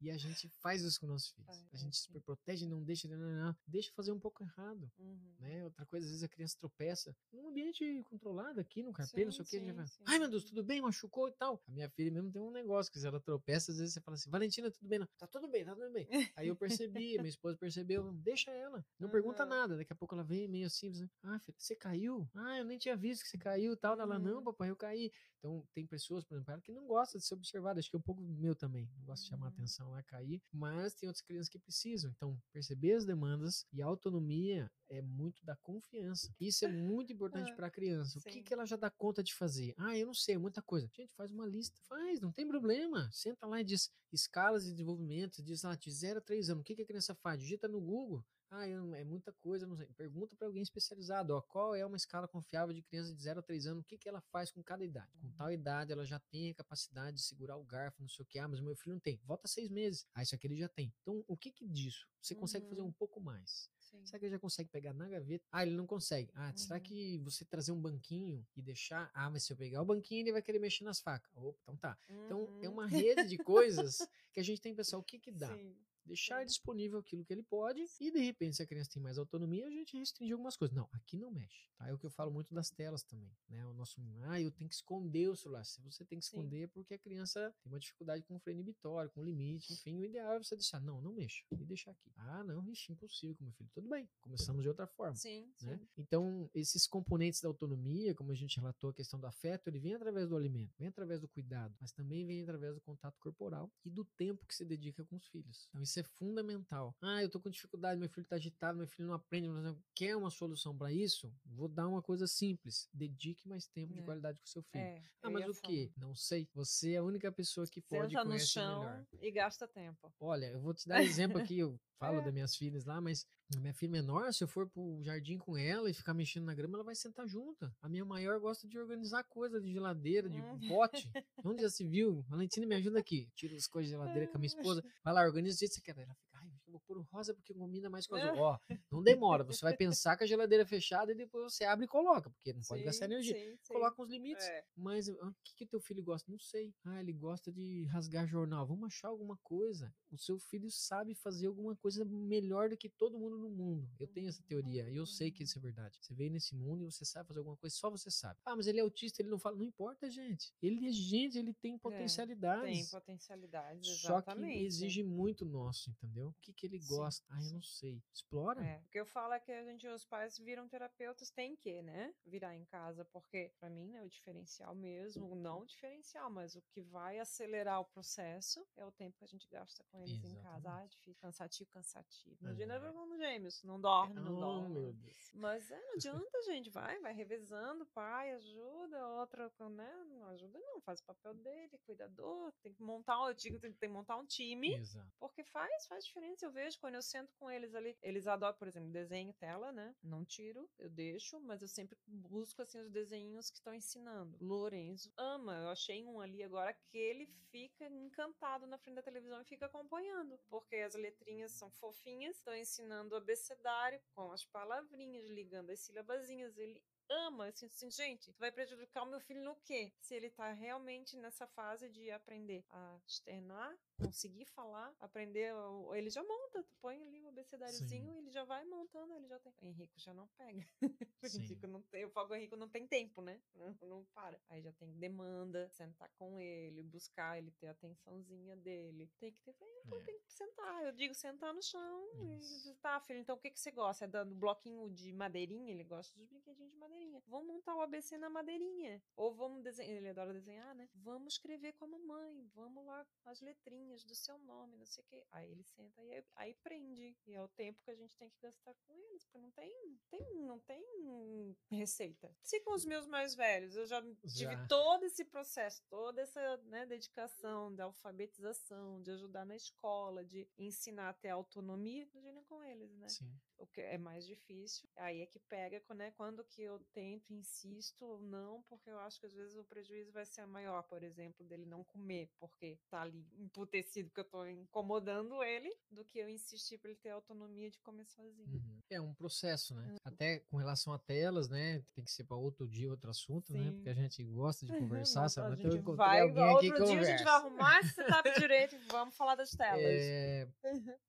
E 0.03 0.11
a 0.11 0.17
gente 0.19 0.49
faz 0.61 0.83
isso 0.83 0.99
com 0.99 1.07
nossos 1.07 1.31
filhos. 1.31 1.65
A 1.73 1.77
gente 1.77 1.97
super 1.97 2.21
protege, 2.21 2.67
não 2.67 2.83
deixa, 2.83 3.07
não, 3.09 3.17
não, 3.17 3.47
não. 3.47 3.57
deixa 3.69 3.93
fazer 3.95 4.11
um 4.11 4.19
pouco 4.19 4.43
errado. 4.43 4.91
Uhum. 4.99 5.35
Né? 5.39 5.63
Outra 5.65 5.87
coisa, 5.87 6.05
às 6.05 6.11
vezes 6.11 6.25
a 6.25 6.29
criança 6.29 6.57
tropeça 6.59 7.17
num 7.33 7.49
ambiente 7.49 8.03
controlado 8.11 8.61
aqui, 8.61 8.83
no 8.83 8.93
carpê, 8.93 9.25
não 9.25 9.31
sei 9.33 9.43
o 9.45 9.47
que, 9.49 9.57
a 9.57 9.61
gente 9.61 9.69
sim, 9.71 9.77
vai, 9.77 9.87
sim. 9.87 10.03
ai 10.07 10.19
meu 10.19 10.29
Deus, 10.29 10.45
tudo 10.45 10.65
bem, 10.65 10.81
machucou 10.81 11.29
e 11.29 11.33
tal. 11.33 11.63
A 11.69 11.71
minha 11.71 11.89
filha 11.91 12.11
mesmo 12.11 12.33
tem 12.33 12.43
um 12.43 12.51
negócio 12.51 12.91
que 12.91 12.99
se 12.99 13.07
ela 13.07 13.21
tropeça, 13.21 13.71
às 13.71 13.79
vezes 13.79 13.95
você 13.95 14.01
fala 14.01 14.17
assim, 14.17 14.29
Valentina, 14.31 14.71
tudo 14.71 14.89
bem? 14.89 14.99
Não, 14.99 15.09
tá 15.19 15.27
tudo 15.29 15.49
bem, 15.49 15.65
tá 15.65 15.75
tudo 15.75 15.91
bem. 15.93 16.09
Aí 16.37 16.49
eu 16.49 16.57
percebi, 16.57 17.17
minha 17.19 17.29
esposa 17.29 17.57
percebeu, 17.57 18.13
deixa 18.15 18.51
ela, 18.51 18.85
não 18.99 19.09
pergunta 19.09 19.43
Aham. 19.43 19.51
nada. 19.51 19.77
Daqui 19.77 19.93
a 19.93 19.97
pouco 19.97 20.15
ela 20.15 20.25
vem 20.25 20.49
meio 20.49 20.67
assim, 20.67 20.91
assim, 20.91 21.09
ah, 21.23 21.39
filha, 21.39 21.55
você 21.59 21.77
caiu? 21.77 22.29
Ah, 22.35 22.59
eu 22.59 22.65
nem 22.65 22.79
tinha 22.79 22.97
visto 22.97 23.23
que 23.23 23.29
você 23.29 23.39
caiu 23.39 23.73
e 23.73 23.77
tal. 23.77 23.99
Ela, 24.01 24.19
não, 24.19 24.39
Uhum. 24.39 24.45
papai, 24.45 24.71
eu 24.71 24.77
caí. 24.77 25.11
Então, 25.39 25.67
tem 25.75 25.87
pessoas, 25.87 26.25
por 26.25 26.35
exemplo, 26.35 26.53
ela 26.53 26.63
que 26.63 26.73
não 26.73 26.87
gosta 26.87 27.19
de 27.19 27.25
ser 27.25 27.35
observada, 27.35 27.81
acho 27.81 27.91
que 27.91 27.97
é 27.97 27.99
um 27.99 28.03
pouco 28.03 28.23
meu 28.23 28.55
também, 28.55 28.89
não 28.97 29.05
gosta 29.05 29.25
de 29.25 29.29
chamar 29.31 29.49
Uhum. 29.49 29.53
atenção 29.53 29.92
lá, 29.93 30.03
cair, 30.03 30.43
mas 30.53 30.95
tem 30.95 31.09
outras 31.09 31.25
crianças 31.25 31.49
que 31.49 31.59
precisam. 31.59 32.11
Então, 32.17 32.39
perceber 32.53 32.95
as 32.95 33.05
demandas 33.05 33.65
e 33.73 33.83
a 33.83 33.87
autonomia 33.87 34.71
é 34.89 35.01
muito 35.01 35.45
da 35.45 35.57
confiança. 35.57 36.35
Isso 36.41 36.65
é 36.65 36.69
muito 36.69 37.13
importante 37.13 37.53
Ah, 37.53 37.55
para 37.57 37.67
a 37.67 37.71
criança. 37.71 38.19
O 38.19 38.23
que, 38.23 38.43
que 38.43 38.53
ela 38.53 38.67
já 38.67 38.77
dá 38.77 38.91
conta 38.91 39.23
de 39.23 39.35
fazer? 39.35 39.75
Ah, 39.79 39.97
eu 39.97 40.07
não 40.07 40.15
sei, 40.15 40.35
é 40.35 40.39
muita 40.39 40.61
coisa. 40.63 40.89
Gente, 40.93 41.15
faz 41.15 41.31
uma 41.31 41.47
lista. 41.47 41.81
Faz, 41.89 42.21
não 42.21 42.33
tem 42.33 42.47
problema. 42.47 43.09
Senta 43.13 43.47
lá 43.47 43.61
e 43.61 43.65
diz 43.65 43.91
escalas 44.13 44.65
de 44.65 44.71
desenvolvimento, 44.73 45.43
diz 45.43 45.63
lá 45.63 45.75
de 45.75 45.91
0 45.91 46.19
a 46.19 46.23
3 46.23 46.49
anos. 46.51 46.63
O 46.63 46.65
que, 46.65 46.77
que 46.77 46.83
a 46.83 46.87
criança 46.87 47.15
faz? 47.15 47.41
Digita 47.41 47.67
no 47.69 47.81
Google. 47.81 48.25
Ah, 48.55 48.69
eu 48.69 48.85
não- 48.85 48.95
é 48.95 49.03
muita 49.03 49.33
coisa, 49.33 49.67
não 49.67 49.75
sei. 49.77 49.87
Pergunta 49.97 50.37
para 50.37 50.47
alguém 50.47 50.63
especializado, 50.63 51.35
ó, 51.35 51.41
qual 51.41 51.75
é 51.75 51.87
uma 51.87 51.97
escala 51.97 52.29
confiável 52.29 52.75
de 52.75 52.83
criança 52.83 53.15
de 53.15 53.23
0 53.23 53.41
a 53.41 53.43
3 53.43 53.67
anos, 53.67 53.83
o 53.83 53.87
que, 53.87 53.97
que 53.97 54.07
ela 54.07 54.21
faz 54.31 54.53
com 54.53 54.63
cada 54.63 54.85
idade. 54.85 55.11
Com 55.19 55.31
tal 55.33 55.51
idade, 55.51 55.91
ela 55.91 56.05
já 56.05 56.19
tem 56.31 56.51
a 56.51 56.55
capacidade 56.55 57.17
de 57.17 57.23
segurar 57.23 57.57
o 57.57 57.65
garfo, 57.65 58.03
não 58.03 58.09
sei 58.11 58.23
o 58.23 58.27
que, 58.27 58.39
ah, 58.39 58.47
mas 58.47 58.61
meu 58.61 58.77
filho 58.77 58.93
não 58.93 59.01
tem. 59.01 59.19
Volta 59.25 59.49
seis 59.49 59.71
meses. 59.71 60.07
Ah, 60.15 60.23
isso 60.23 60.35
aqui 60.35 60.47
ele 60.47 60.57
já 60.57 60.69
tem. 60.69 60.93
Então, 61.01 61.25
o 61.27 61.35
que 61.35 61.51
que 61.51 61.67
disso? 61.67 62.07
Você 62.21 62.35
consegue 62.35 62.69
fazer 62.69 62.83
Uhum. 62.83 62.89
um 62.89 62.93
pouco 62.93 63.21
mais. 63.23 63.71
Sim. 63.93 64.07
Será 64.07 64.19
que 64.19 64.25
ele 64.25 64.33
já 64.33 64.39
consegue 64.39 64.69
pegar 64.71 64.93
na 64.95 65.07
gaveta? 65.07 65.45
Ah, 65.53 65.63
ele 65.65 65.77
não 65.77 65.87
consegue. 65.87 66.31
Ah, 66.35 66.53
será 66.57 66.77
Uhum. 66.77 66.83
que 66.83 67.19
você 67.19 67.45
trazer 67.45 67.73
um 67.73 67.81
banquinho 67.81 68.45
e 68.57 68.63
deixar? 68.63 69.11
Ah, 69.15 69.29
mas 69.31 69.45
se 69.45 69.53
eu 69.53 69.57
pegar 69.57 69.83
o 69.83 69.85
banquinho, 69.85 70.23
ele 70.23 70.33
vai 70.33 70.41
querer 70.43 70.59
mexer 70.59 70.83
nas 70.85 70.99
facas. 71.01 71.31
Opa, 71.37 71.59
então 71.63 71.77
tá. 71.77 71.99
Então 72.09 72.49
é 72.63 72.69
Uhum. 72.69 72.75
uma 72.75 72.87
rede 72.87 73.29
de 73.29 73.37
coisas 73.39 73.99
que 74.33 74.41
a 74.41 74.43
gente 74.43 74.61
tem 74.63 74.73
que 74.73 74.77
pensar 74.79 74.97
o 74.99 75.03
que 75.03 75.19
que 75.19 75.31
dá. 75.31 75.55
Sim. 75.55 75.77
Deixar 76.05 76.41
sim. 76.41 76.47
disponível 76.47 76.99
aquilo 76.99 77.25
que 77.25 77.33
ele 77.33 77.43
pode 77.43 77.85
e 78.01 78.11
de 78.11 78.21
repente 78.21 78.57
se 78.57 78.63
a 78.63 78.67
criança 78.67 78.91
tem 78.93 79.03
mais 79.03 79.19
autonomia, 79.19 79.67
a 79.67 79.71
gente 79.71 79.97
restringe 79.97 80.33
algumas 80.33 80.57
coisas. 80.57 80.77
Não, 80.77 80.89
aqui 80.93 81.17
não 81.17 81.31
mexe, 81.31 81.69
tá? 81.77 81.89
É 81.89 81.93
o 81.93 81.99
que 81.99 82.07
eu 82.07 82.11
falo 82.11 82.31
muito 82.31 82.53
das 82.55 82.71
telas 82.71 83.03
também, 83.03 83.33
né? 83.49 83.67
O 83.67 83.75
nosso, 83.75 84.01
ah, 84.25 84.41
eu 84.41 84.51
tenho 84.51 84.69
que 84.69 84.75
esconder 84.75 85.29
o 85.29 85.37
celular. 85.37 85.65
Se 85.65 85.81
você 85.81 86.05
tem 86.05 86.19
que 86.19 86.25
esconder 86.25 86.63
é 86.63 86.67
porque 86.67 86.95
a 86.95 86.99
criança 86.99 87.55
tem 87.63 87.73
uma 87.73 87.79
dificuldade 87.79 88.25
com 88.25 88.37
o 88.37 88.41
freio 88.41 88.57
inibitório, 88.57 89.11
com 89.11 89.23
limite, 89.23 89.73
enfim, 89.73 89.99
o 89.99 90.05
ideal 90.05 90.35
é 90.35 90.39
você 90.39 90.57
deixar, 90.57 90.81
não, 90.81 91.01
não 91.01 91.13
mexa, 91.13 91.45
e 91.53 91.65
deixar 91.65 91.93
aqui. 91.93 92.11
Ah, 92.17 92.45
não, 92.45 92.69
ixi, 92.69 92.93
impossível 92.93 93.37
com 93.37 93.45
meu 93.45 93.53
filho. 93.53 93.71
Tudo 93.75 93.89
bem, 93.89 94.09
começamos 94.21 94.63
de 94.63 94.69
outra 94.69 94.87
forma 94.87 95.17
Sim, 95.17 95.53
né? 95.63 95.79
sim. 95.79 95.89
Então, 95.97 96.51
esses 96.55 96.87
componentes 96.87 97.41
da 97.41 97.49
autonomia, 97.49 98.15
como 98.15 98.33
a 98.33 98.35
gente 98.35 98.57
relatou 98.57 98.91
a 98.91 98.95
questão 98.95 99.19
do 99.19 99.27
afeto, 99.27 99.69
ele 99.69 99.79
vem 99.79 99.95
através 99.95 100.29
do 100.29 100.37
alimento, 100.37 100.73
vem 100.79 100.89
através 100.89 101.21
do 101.21 101.29
cuidado, 101.29 101.75
mas 101.81 101.93
também 101.93 102.27
vem 102.27 102.43
através 102.43 102.75
do 102.75 102.81
contato 102.81 103.19
corporal 103.21 103.71
e 103.85 103.91
do 103.91 104.05
tempo 104.17 104.47
que 104.47 104.55
se 104.55 104.65
dedica 104.65 105.05
com 105.05 105.17
os 105.17 105.27
filhos. 105.29 105.67
Então, 105.69 105.81
isso 105.93 106.01
é 106.01 106.03
fundamental. 106.03 106.97
Ah, 107.01 107.23
eu 107.23 107.29
tô 107.29 107.39
com 107.39 107.51
dificuldade, 107.51 108.01
meu 108.01 108.09
filho 108.09 108.27
tá 108.27 108.37
agitado, 108.37 108.79
meu 108.79 108.87
filho 108.87 109.07
não 109.07 109.15
aprende, 109.15 109.49
mas 109.49 109.77
quer 109.95 110.17
uma 110.17 110.31
solução 110.31 110.77
para 110.77 110.91
isso? 110.93 111.33
Vou 111.45 111.69
dar 111.69 111.87
uma 111.87 112.01
coisa 112.03 112.27
simples. 112.27 112.89
Dedique 112.93 113.47
mais 113.47 113.67
tempo 113.69 113.93
de 113.93 114.01
É. 114.01 114.03
qualidade 114.03 114.39
com 114.39 114.47
seu 114.47 114.63
filho. 114.63 114.83
É, 114.83 115.03
Ah, 115.23 115.31
mas 115.31 115.45
ia 115.45 115.51
o 115.51 115.55
que? 115.55 115.93
Não 115.97 116.15
sei. 116.15 116.49
Você 116.55 116.93
é 116.93 116.97
a 116.97 117.05
única 117.05 117.31
pessoa 117.31 117.67
que 117.67 117.81
falar. 117.83 118.03
pode 118.03 118.13
Senta 118.15 118.25
no 118.25 118.39
chão 118.41 118.81
melhor. 118.81 119.07
e 119.21 119.31
gasta 119.31 119.69
tempo. 119.69 120.13
Olha, 120.19 120.47
eu 120.47 120.61
vou 120.61 120.73
te 120.75 120.89
dar 120.89 121.03
exemplo 121.03 121.39
aqui, 121.55 121.59
eu 121.59 121.79
falo 121.99 122.21
É. 122.21 122.25
das 122.25 122.33
minhas 122.33 122.57
filhas 122.57 122.85
lá, 122.85 123.01
mas 123.01 123.27
a 123.59 123.61
minha 123.61 123.75
filha 123.75 123.91
menor, 123.93 124.33
se 124.33 124.43
eu 124.45 124.49
for 124.49 124.69
pro 124.69 125.03
jardim 125.03 125.39
com 125.39 125.57
ela 125.57 125.91
e 125.91 125.95
ficar 125.95 126.15
mexendo 126.15 126.45
na 126.45 126.55
grama, 126.55 126.77
ela 126.77 126.85
vai 126.85 126.95
sentar 126.95 127.27
junto. 127.29 127.71
A 127.81 127.89
minha 127.89 128.05
maior 128.05 128.39
gosta 128.41 128.67
de 128.69 128.79
organizar 128.79 129.23
coisa 129.25 129.61
de 129.61 129.73
geladeira, 129.73 130.29
de 130.29 130.41
Hum. 130.41 130.59
pote. 130.69 131.09
Onde 131.45 131.63
já 131.63 131.69
se 131.71 131.85
viu? 131.87 132.23
Valentina, 132.29 132.67
me 132.67 132.75
ajuda 132.77 132.99
aqui. 132.99 133.29
Tira 133.35 133.55
as 133.57 133.67
coisas 133.67 133.91
de 133.91 133.97
geladeira 133.97 134.27
com 134.29 134.37
a 134.37 134.41
minha 134.41 134.47
esposa. 134.49 134.83
Vai 135.05 135.13
lá, 135.15 135.23
organiza 135.23 135.57
do 135.57 135.59
jeito 135.61 135.71
que 135.73 135.77
você 135.77 135.83
quer. 135.83 135.99
Ela 136.03 136.15
fica, 136.15 136.32
vou 136.73 136.81
pôr 136.81 136.99
o 136.99 137.03
rosa 137.03 137.35
porque 137.35 137.55
combina 137.55 137.89
mais 137.89 138.07
com 138.07 138.15
o 138.15 138.19
azul. 138.19 138.39
Ó, 138.39 138.59
não 138.91 139.03
demora, 139.03 139.45
você 139.45 139.65
vai 139.65 139.77
pensar 139.77 140.17
com 140.17 140.25
a 140.25 140.27
geladeira 140.27 140.67
fechada 140.67 141.13
e 141.13 141.15
depois 141.15 141.53
você 141.53 141.65
abre 141.65 141.85
e 141.85 141.89
coloca, 141.89 142.31
porque 142.31 142.53
não 142.53 142.63
pode 142.63 142.81
sim, 142.81 142.87
gastar 142.87 143.05
energia. 143.05 143.35
Sim, 143.35 143.57
sim. 143.63 143.75
Coloca 143.75 144.03
uns 144.03 144.09
limites. 144.09 144.47
É. 144.47 144.65
Mas 144.77 145.09
ah, 145.09 145.29
o 145.29 145.35
que, 145.45 145.55
que 145.57 145.67
teu 145.67 145.81
filho 145.81 146.03
gosta? 146.03 146.31
Não 146.31 146.39
sei. 146.39 146.75
Ah, 146.85 147.01
ele 147.01 147.13
gosta 147.13 147.53
de 147.53 147.85
rasgar 147.87 148.27
jornal. 148.27 148.67
Vamos 148.67 148.87
achar 148.87 149.09
alguma 149.09 149.37
coisa. 149.43 149.93
O 150.11 150.19
seu 150.19 150.39
filho 150.39 150.71
sabe 150.71 151.15
fazer 151.15 151.47
alguma 151.47 151.77
coisa 151.77 152.05
melhor 152.05 152.69
do 152.69 152.77
que 152.77 152.89
todo 152.89 153.19
mundo 153.19 153.39
no 153.39 153.51
mundo. 153.51 153.89
Eu 153.99 154.07
tenho 154.07 154.29
essa 154.29 154.43
teoria 154.43 154.89
e 154.89 154.97
eu 154.97 155.07
sei 155.07 155.31
que 155.31 155.43
isso 155.45 155.59
é 155.59 155.61
verdade. 155.61 155.99
Você 156.01 156.15
veio 156.15 156.31
nesse 156.31 156.55
mundo 156.55 156.83
e 156.83 156.91
você 156.91 157.05
sabe 157.05 157.29
fazer 157.29 157.39
alguma 157.39 157.57
coisa, 157.57 157.75
só 157.75 157.91
você 157.91 158.11
sabe. 158.11 158.39
Ah, 158.45 158.57
mas 158.57 158.67
ele 158.67 158.79
é 158.79 158.83
autista, 158.83 159.23
ele 159.23 159.31
não 159.31 159.39
fala. 159.39 159.57
Não 159.57 159.65
importa, 159.65 160.09
gente. 160.11 160.53
Ele 160.63 160.87
é 160.87 160.93
gente, 160.93 161.39
ele 161.39 161.55
tem 161.55 161.79
potencialidades. 161.79 162.69
É, 162.69 162.73
tem 162.73 162.87
potencialidades, 162.87 163.89
exatamente. 163.89 164.53
Só 164.53 164.59
que 164.59 164.65
exige 164.65 165.03
muito 165.03 165.45
nosso, 165.45 165.91
entendeu? 165.91 166.29
O 166.29 166.35
que, 166.41 166.53
que 166.63 166.67
ele 166.67 166.79
gosta? 166.79 167.27
Sim, 167.27 167.33
ah, 167.33 167.45
eu 167.45 167.53
não 167.55 167.63
sei. 167.63 168.03
Explora. 168.15 168.65
É, 168.65 168.79
o 168.79 168.91
que 168.91 169.01
eu 169.01 169.07
falo 169.07 169.33
é 169.33 169.41
que 169.41 169.51
a 169.51 169.65
gente, 169.65 169.87
os 169.89 170.05
pais 170.05 170.39
viram 170.39 170.69
terapeutas, 170.69 171.31
tem 171.31 171.57
que, 171.57 171.83
né? 171.83 172.15
Virar 172.25 172.55
em 172.55 172.65
casa, 172.67 173.05
porque 173.07 173.53
para 173.59 173.69
mim, 173.69 173.89
né, 173.89 174.01
o 174.03 174.09
diferencial 174.09 174.73
mesmo, 174.75 175.35
não 175.35 175.63
o 175.63 175.67
diferencial, 175.67 176.31
mas 176.31 176.55
o 176.55 176.63
que 176.63 176.81
vai 176.81 177.19
acelerar 177.19 177.81
o 177.81 177.85
processo 177.85 178.65
é 178.77 178.85
o 178.85 178.93
tempo 178.93 179.19
que 179.19 179.25
a 179.25 179.29
gente 179.29 179.49
gasta 179.49 179.83
com 179.91 179.99
eles 179.99 180.13
Exatamente. 180.13 180.39
em 180.39 180.43
casa. 180.43 180.71
Ah, 180.71 180.87
difícil, 180.87 181.21
cansativo, 181.21 181.71
cansativo. 181.71 182.37
Imagina 182.41 182.79
uhum. 182.79 182.87
irmão 182.87 183.19
gêmeos, 183.19 183.63
não 183.65 183.81
dorme, 183.81 184.21
não 184.21 184.37
oh, 184.37 184.41
dorme. 184.41 184.79
Meu 184.79 184.93
Deus. 184.93 185.31
Mas 185.35 185.71
é, 185.71 185.81
não 185.81 185.95
adianta, 185.95 186.43
gente, 186.43 186.71
vai, 186.71 186.99
vai 187.01 187.13
revezando, 187.13 187.87
pai 187.87 188.33
ajuda, 188.35 189.09
outra, 189.09 189.53
né? 189.71 190.05
Não 190.09 190.29
ajuda 190.29 190.59
não, 190.61 190.81
faz 190.81 191.01
o 191.01 191.05
papel 191.05 191.35
dele, 191.35 191.79
cuidador, 191.85 192.53
tem 192.63 192.73
que 192.73 192.83
montar, 192.83 193.17
eu 193.27 193.35
digo, 193.35 193.59
tem 193.59 193.73
que 193.73 193.89
montar 193.89 194.17
um 194.17 194.27
time, 194.27 194.75
Exato. 194.75 195.11
porque 195.19 195.43
faz, 195.43 195.87
faz 195.87 196.05
diferença. 196.05 196.47
Eu 196.47 196.52
vejo 196.53 196.79
quando 196.79 196.95
eu 196.95 197.03
sento 197.03 197.35
com 197.35 197.51
eles 197.51 197.75
ali, 197.75 197.97
eles 198.03 198.27
adoram, 198.27 198.57
por 198.57 198.69
exemplo, 198.69 198.91
desenho 198.91 199.33
tela, 199.35 199.73
né? 199.73 199.95
Não 200.03 200.25
tiro, 200.25 200.69
eu 200.79 200.89
deixo, 200.89 201.41
mas 201.41 201.63
eu 201.63 201.69
sempre 201.69 201.99
busco 202.07 202.63
assim 202.63 202.79
os 202.81 202.91
desenhos 202.91 203.51
que 203.51 203.59
estão 203.59 203.75
ensinando. 203.75 204.37
Lourenço 204.41 205.13
ama, 205.17 205.55
eu 205.63 205.69
achei 205.71 206.05
um 206.05 206.21
ali 206.21 206.43
agora 206.43 206.73
que 206.73 206.99
ele 206.99 207.27
fica 207.51 207.87
encantado 207.87 208.67
na 208.67 208.79
frente 208.79 208.97
da 208.97 209.03
televisão 209.03 209.41
e 209.41 209.45
fica 209.45 209.67
acompanhando, 209.67 210.39
porque 210.49 210.77
as 210.77 210.95
letrinhas 210.95 211.53
são 211.53 211.71
fofinhas, 211.71 212.37
estão 212.37 212.55
ensinando 212.55 213.15
o 213.15 213.19
abecedário 213.19 214.01
com 214.15 214.33
as 214.33 214.45
palavrinhas, 214.45 215.29
ligando 215.29 215.71
as 215.71 215.81
sílabazinhas. 215.81 216.57
Ele 216.57 216.83
ama, 217.09 217.49
assim, 217.49 217.67
assim, 217.67 217.91
gente, 217.91 218.33
vai 218.39 218.51
prejudicar 218.51 219.03
o 219.03 219.11
meu 219.11 219.21
filho 219.21 219.43
no 219.43 219.55
quê? 219.57 219.93
Se 220.01 220.15
ele 220.15 220.31
tá 220.31 220.53
realmente 220.53 221.17
nessa 221.17 221.47
fase 221.47 221.89
de 221.89 222.11
aprender 222.11 222.65
a 222.71 222.99
externar, 223.07 223.77
conseguir 223.99 224.47
falar, 224.47 224.95
aprender, 224.99 225.53
ele 225.95 226.11
já 226.11 226.23
monta, 226.53 226.63
tu 226.63 226.77
põe 226.81 227.03
ali 227.03 227.21
o 227.21 227.25
um 227.25 227.29
abecedáriozinho, 227.29 228.19
ele 228.19 228.31
já 228.31 228.45
vai 228.45 228.65
montando, 228.65 229.15
ele 229.15 229.27
já 229.27 229.39
tem. 229.41 229.53
O 229.61 229.67
Henrico 229.67 229.99
já 229.99 230.13
não 230.13 230.29
pega. 230.37 230.67
o 231.23 231.27
Henrico 231.27 231.67
não 231.67 231.83
tem, 231.83 232.05
o 232.05 232.35
Henrico 232.35 232.57
não 232.57 232.69
tem 232.69 232.87
tempo, 232.87 233.23
né? 233.23 233.41
Não, 233.55 233.77
não 233.83 234.05
para. 234.15 234.41
Aí 234.49 234.61
já 234.63 234.73
tem 234.73 234.93
demanda, 234.99 235.69
sentar 235.71 236.11
com 236.19 236.39
ele, 236.39 236.83
buscar 236.83 237.39
ele 237.39 237.51
ter 237.53 237.69
a 237.69 237.73
atençãozinha 237.73 238.57
dele. 238.57 239.11
Tem 239.19 239.33
que 239.33 239.41
ter, 239.41 239.51
é. 239.51 240.01
tem 240.05 240.21
que 240.21 240.33
sentar. 240.33 240.85
Eu 240.85 240.93
digo 240.93 241.15
sentar 241.15 241.55
no 241.55 241.63
chão 241.63 242.09
Isso. 242.39 242.71
e 242.71 242.75
tá, 242.77 243.01
filho, 243.01 243.21
então 243.21 243.37
o 243.37 243.39
que 243.39 243.51
que 243.51 243.61
você 243.61 243.71
gosta? 243.71 244.05
É 244.05 244.09
dando 244.09 244.35
bloquinho 244.35 244.91
de 244.91 245.13
madeirinha? 245.13 245.73
Ele 245.73 245.85
gosta 245.85 246.17
dos 246.19 246.27
brinquedinhos 246.27 246.73
de 246.73 246.79
madeirinha 246.79 246.93
madeirinha. 247.03 247.23
Vamos 247.27 247.47
montar 247.47 247.75
o 247.75 247.81
ABC 247.81 248.17
na 248.19 248.29
madeirinha. 248.29 249.03
Ou 249.17 249.35
vamos 249.35 249.63
desenhar. 249.63 249.97
Ele 249.97 250.09
adora 250.09 250.33
desenhar, 250.33 250.75
né? 250.75 250.89
Vamos 250.95 251.35
escrever 251.35 251.73
com 251.75 251.85
a 251.85 251.89
mamãe. 251.89 252.49
Vamos 252.55 252.85
lá 252.85 253.07
as 253.25 253.41
letrinhas 253.41 254.05
do 254.05 254.15
seu 254.15 254.39
nome, 254.39 254.77
não 254.77 254.87
sei 254.87 255.03
o 255.03 255.07
quê. 255.07 255.25
Aí 255.31 255.51
ele 255.51 255.63
senta 255.63 256.03
e 256.03 256.13
aí, 256.13 256.42
aí, 256.43 256.55
prende. 256.63 257.17
E 257.27 257.35
é 257.35 257.43
o 257.43 257.49
tempo 257.49 257.83
que 257.83 257.91
a 257.91 257.95
gente 257.95 258.17
tem 258.17 258.29
que 258.29 258.41
gastar 258.41 258.75
com 258.75 258.95
eles. 258.95 259.25
Porque 259.25 259.39
não 259.39 259.51
tem, 259.53 259.99
tem, 260.11 260.45
não 260.45 260.59
tem 260.61 261.57
receita. 261.71 262.35
Se 262.43 262.61
com 262.61 262.75
os 262.75 262.85
meus 262.85 263.07
mais 263.07 263.35
velhos 263.35 263.77
eu 263.77 263.87
já, 263.87 264.03
já. 264.25 264.51
tive 264.51 264.69
todo 264.69 265.05
esse 265.05 265.25
processo, 265.25 265.83
toda 265.89 266.21
essa 266.21 266.57
né, 266.65 266.87
dedicação 266.87 267.75
da 267.75 267.85
alfabetização, 267.85 269.01
de 269.03 269.11
ajudar 269.13 269.45
na 269.45 269.57
escola, 269.57 270.25
de 270.25 270.49
ensinar 270.59 271.11
a 271.11 271.15
ter 271.15 271.31
autonomia, 271.31 272.09
imagina 272.13 272.43
com 272.43 272.63
eles, 272.63 272.93
né? 272.95 273.09
Sim 273.09 273.33
o 273.63 273.67
que 273.67 273.81
é 273.81 273.97
mais 273.97 274.27
difícil. 274.27 274.89
Aí 274.97 275.21
é 275.21 275.27
que 275.27 275.39
pega, 275.39 275.81
né? 275.95 276.11
Quando 276.17 276.45
que 276.45 276.63
eu 276.63 276.81
tento, 276.93 277.33
insisto 277.33 278.05
ou 278.05 278.21
não, 278.21 278.61
porque 278.63 278.91
eu 278.91 278.99
acho 278.99 279.21
que 279.21 279.27
às 279.27 279.35
vezes 279.35 279.57
o 279.57 279.65
prejuízo 279.65 280.11
vai 280.11 280.27
ser 280.27 280.45
maior, 280.47 280.83
por 280.83 281.03
exemplo, 281.05 281.47
dele 281.47 281.65
não 281.65 281.85
comer, 281.85 282.29
porque 282.41 282.77
tá 282.91 283.03
ali 283.03 283.25
emputecido 283.39 284.11
que 284.11 284.19
eu 284.19 284.25
tô 284.25 284.45
incomodando 284.45 285.43
ele, 285.45 285.73
do 285.89 286.05
que 286.05 286.19
eu 286.19 286.29
insistir 286.33 286.79
para 286.79 286.91
ele 286.91 286.99
ter 286.99 287.11
autonomia 287.11 287.71
de 287.71 287.79
comer 287.79 288.07
sozinho. 288.07 288.49
Uhum. 288.49 288.79
É 288.91 289.01
um 289.01 289.15
processo, 289.15 289.75
né? 289.75 289.89
Uhum. 289.91 289.97
Até 290.05 290.41
com 290.41 290.57
relação 290.57 290.93
a 290.93 290.99
telas, 290.99 291.49
né? 291.49 291.83
Tem 291.95 292.05
que 292.05 292.11
ser 292.11 292.25
para 292.25 292.37
outro 292.37 292.69
dia, 292.69 292.91
outro 292.91 293.11
assunto, 293.11 293.53
né? 293.53 293.59
Sim. 293.59 293.65
né? 293.65 293.73
Porque 293.73 293.89
a 293.89 293.95
gente 293.95 294.25
gosta 294.25 294.67
de 294.67 294.73
conversar, 294.79 295.29
sabe? 295.29 295.59
Então, 295.59 295.71
eu 295.71 295.97
vai, 295.97 296.21
alguém 296.21 296.43
outro 296.45 296.59
aqui 296.59 296.67
dia 296.67 296.87
conversa. 296.87 297.01
a 297.01 297.17
gente 297.17 297.25
vai 297.25 297.35
arrumar 297.35 297.81
esse 297.81 297.95
setup 297.95 298.31
direito 298.39 298.75
e 298.75 298.79
vamos 298.89 299.17
falar 299.17 299.35
das 299.35 299.51
telas. 299.51 299.81
É, 299.83 300.49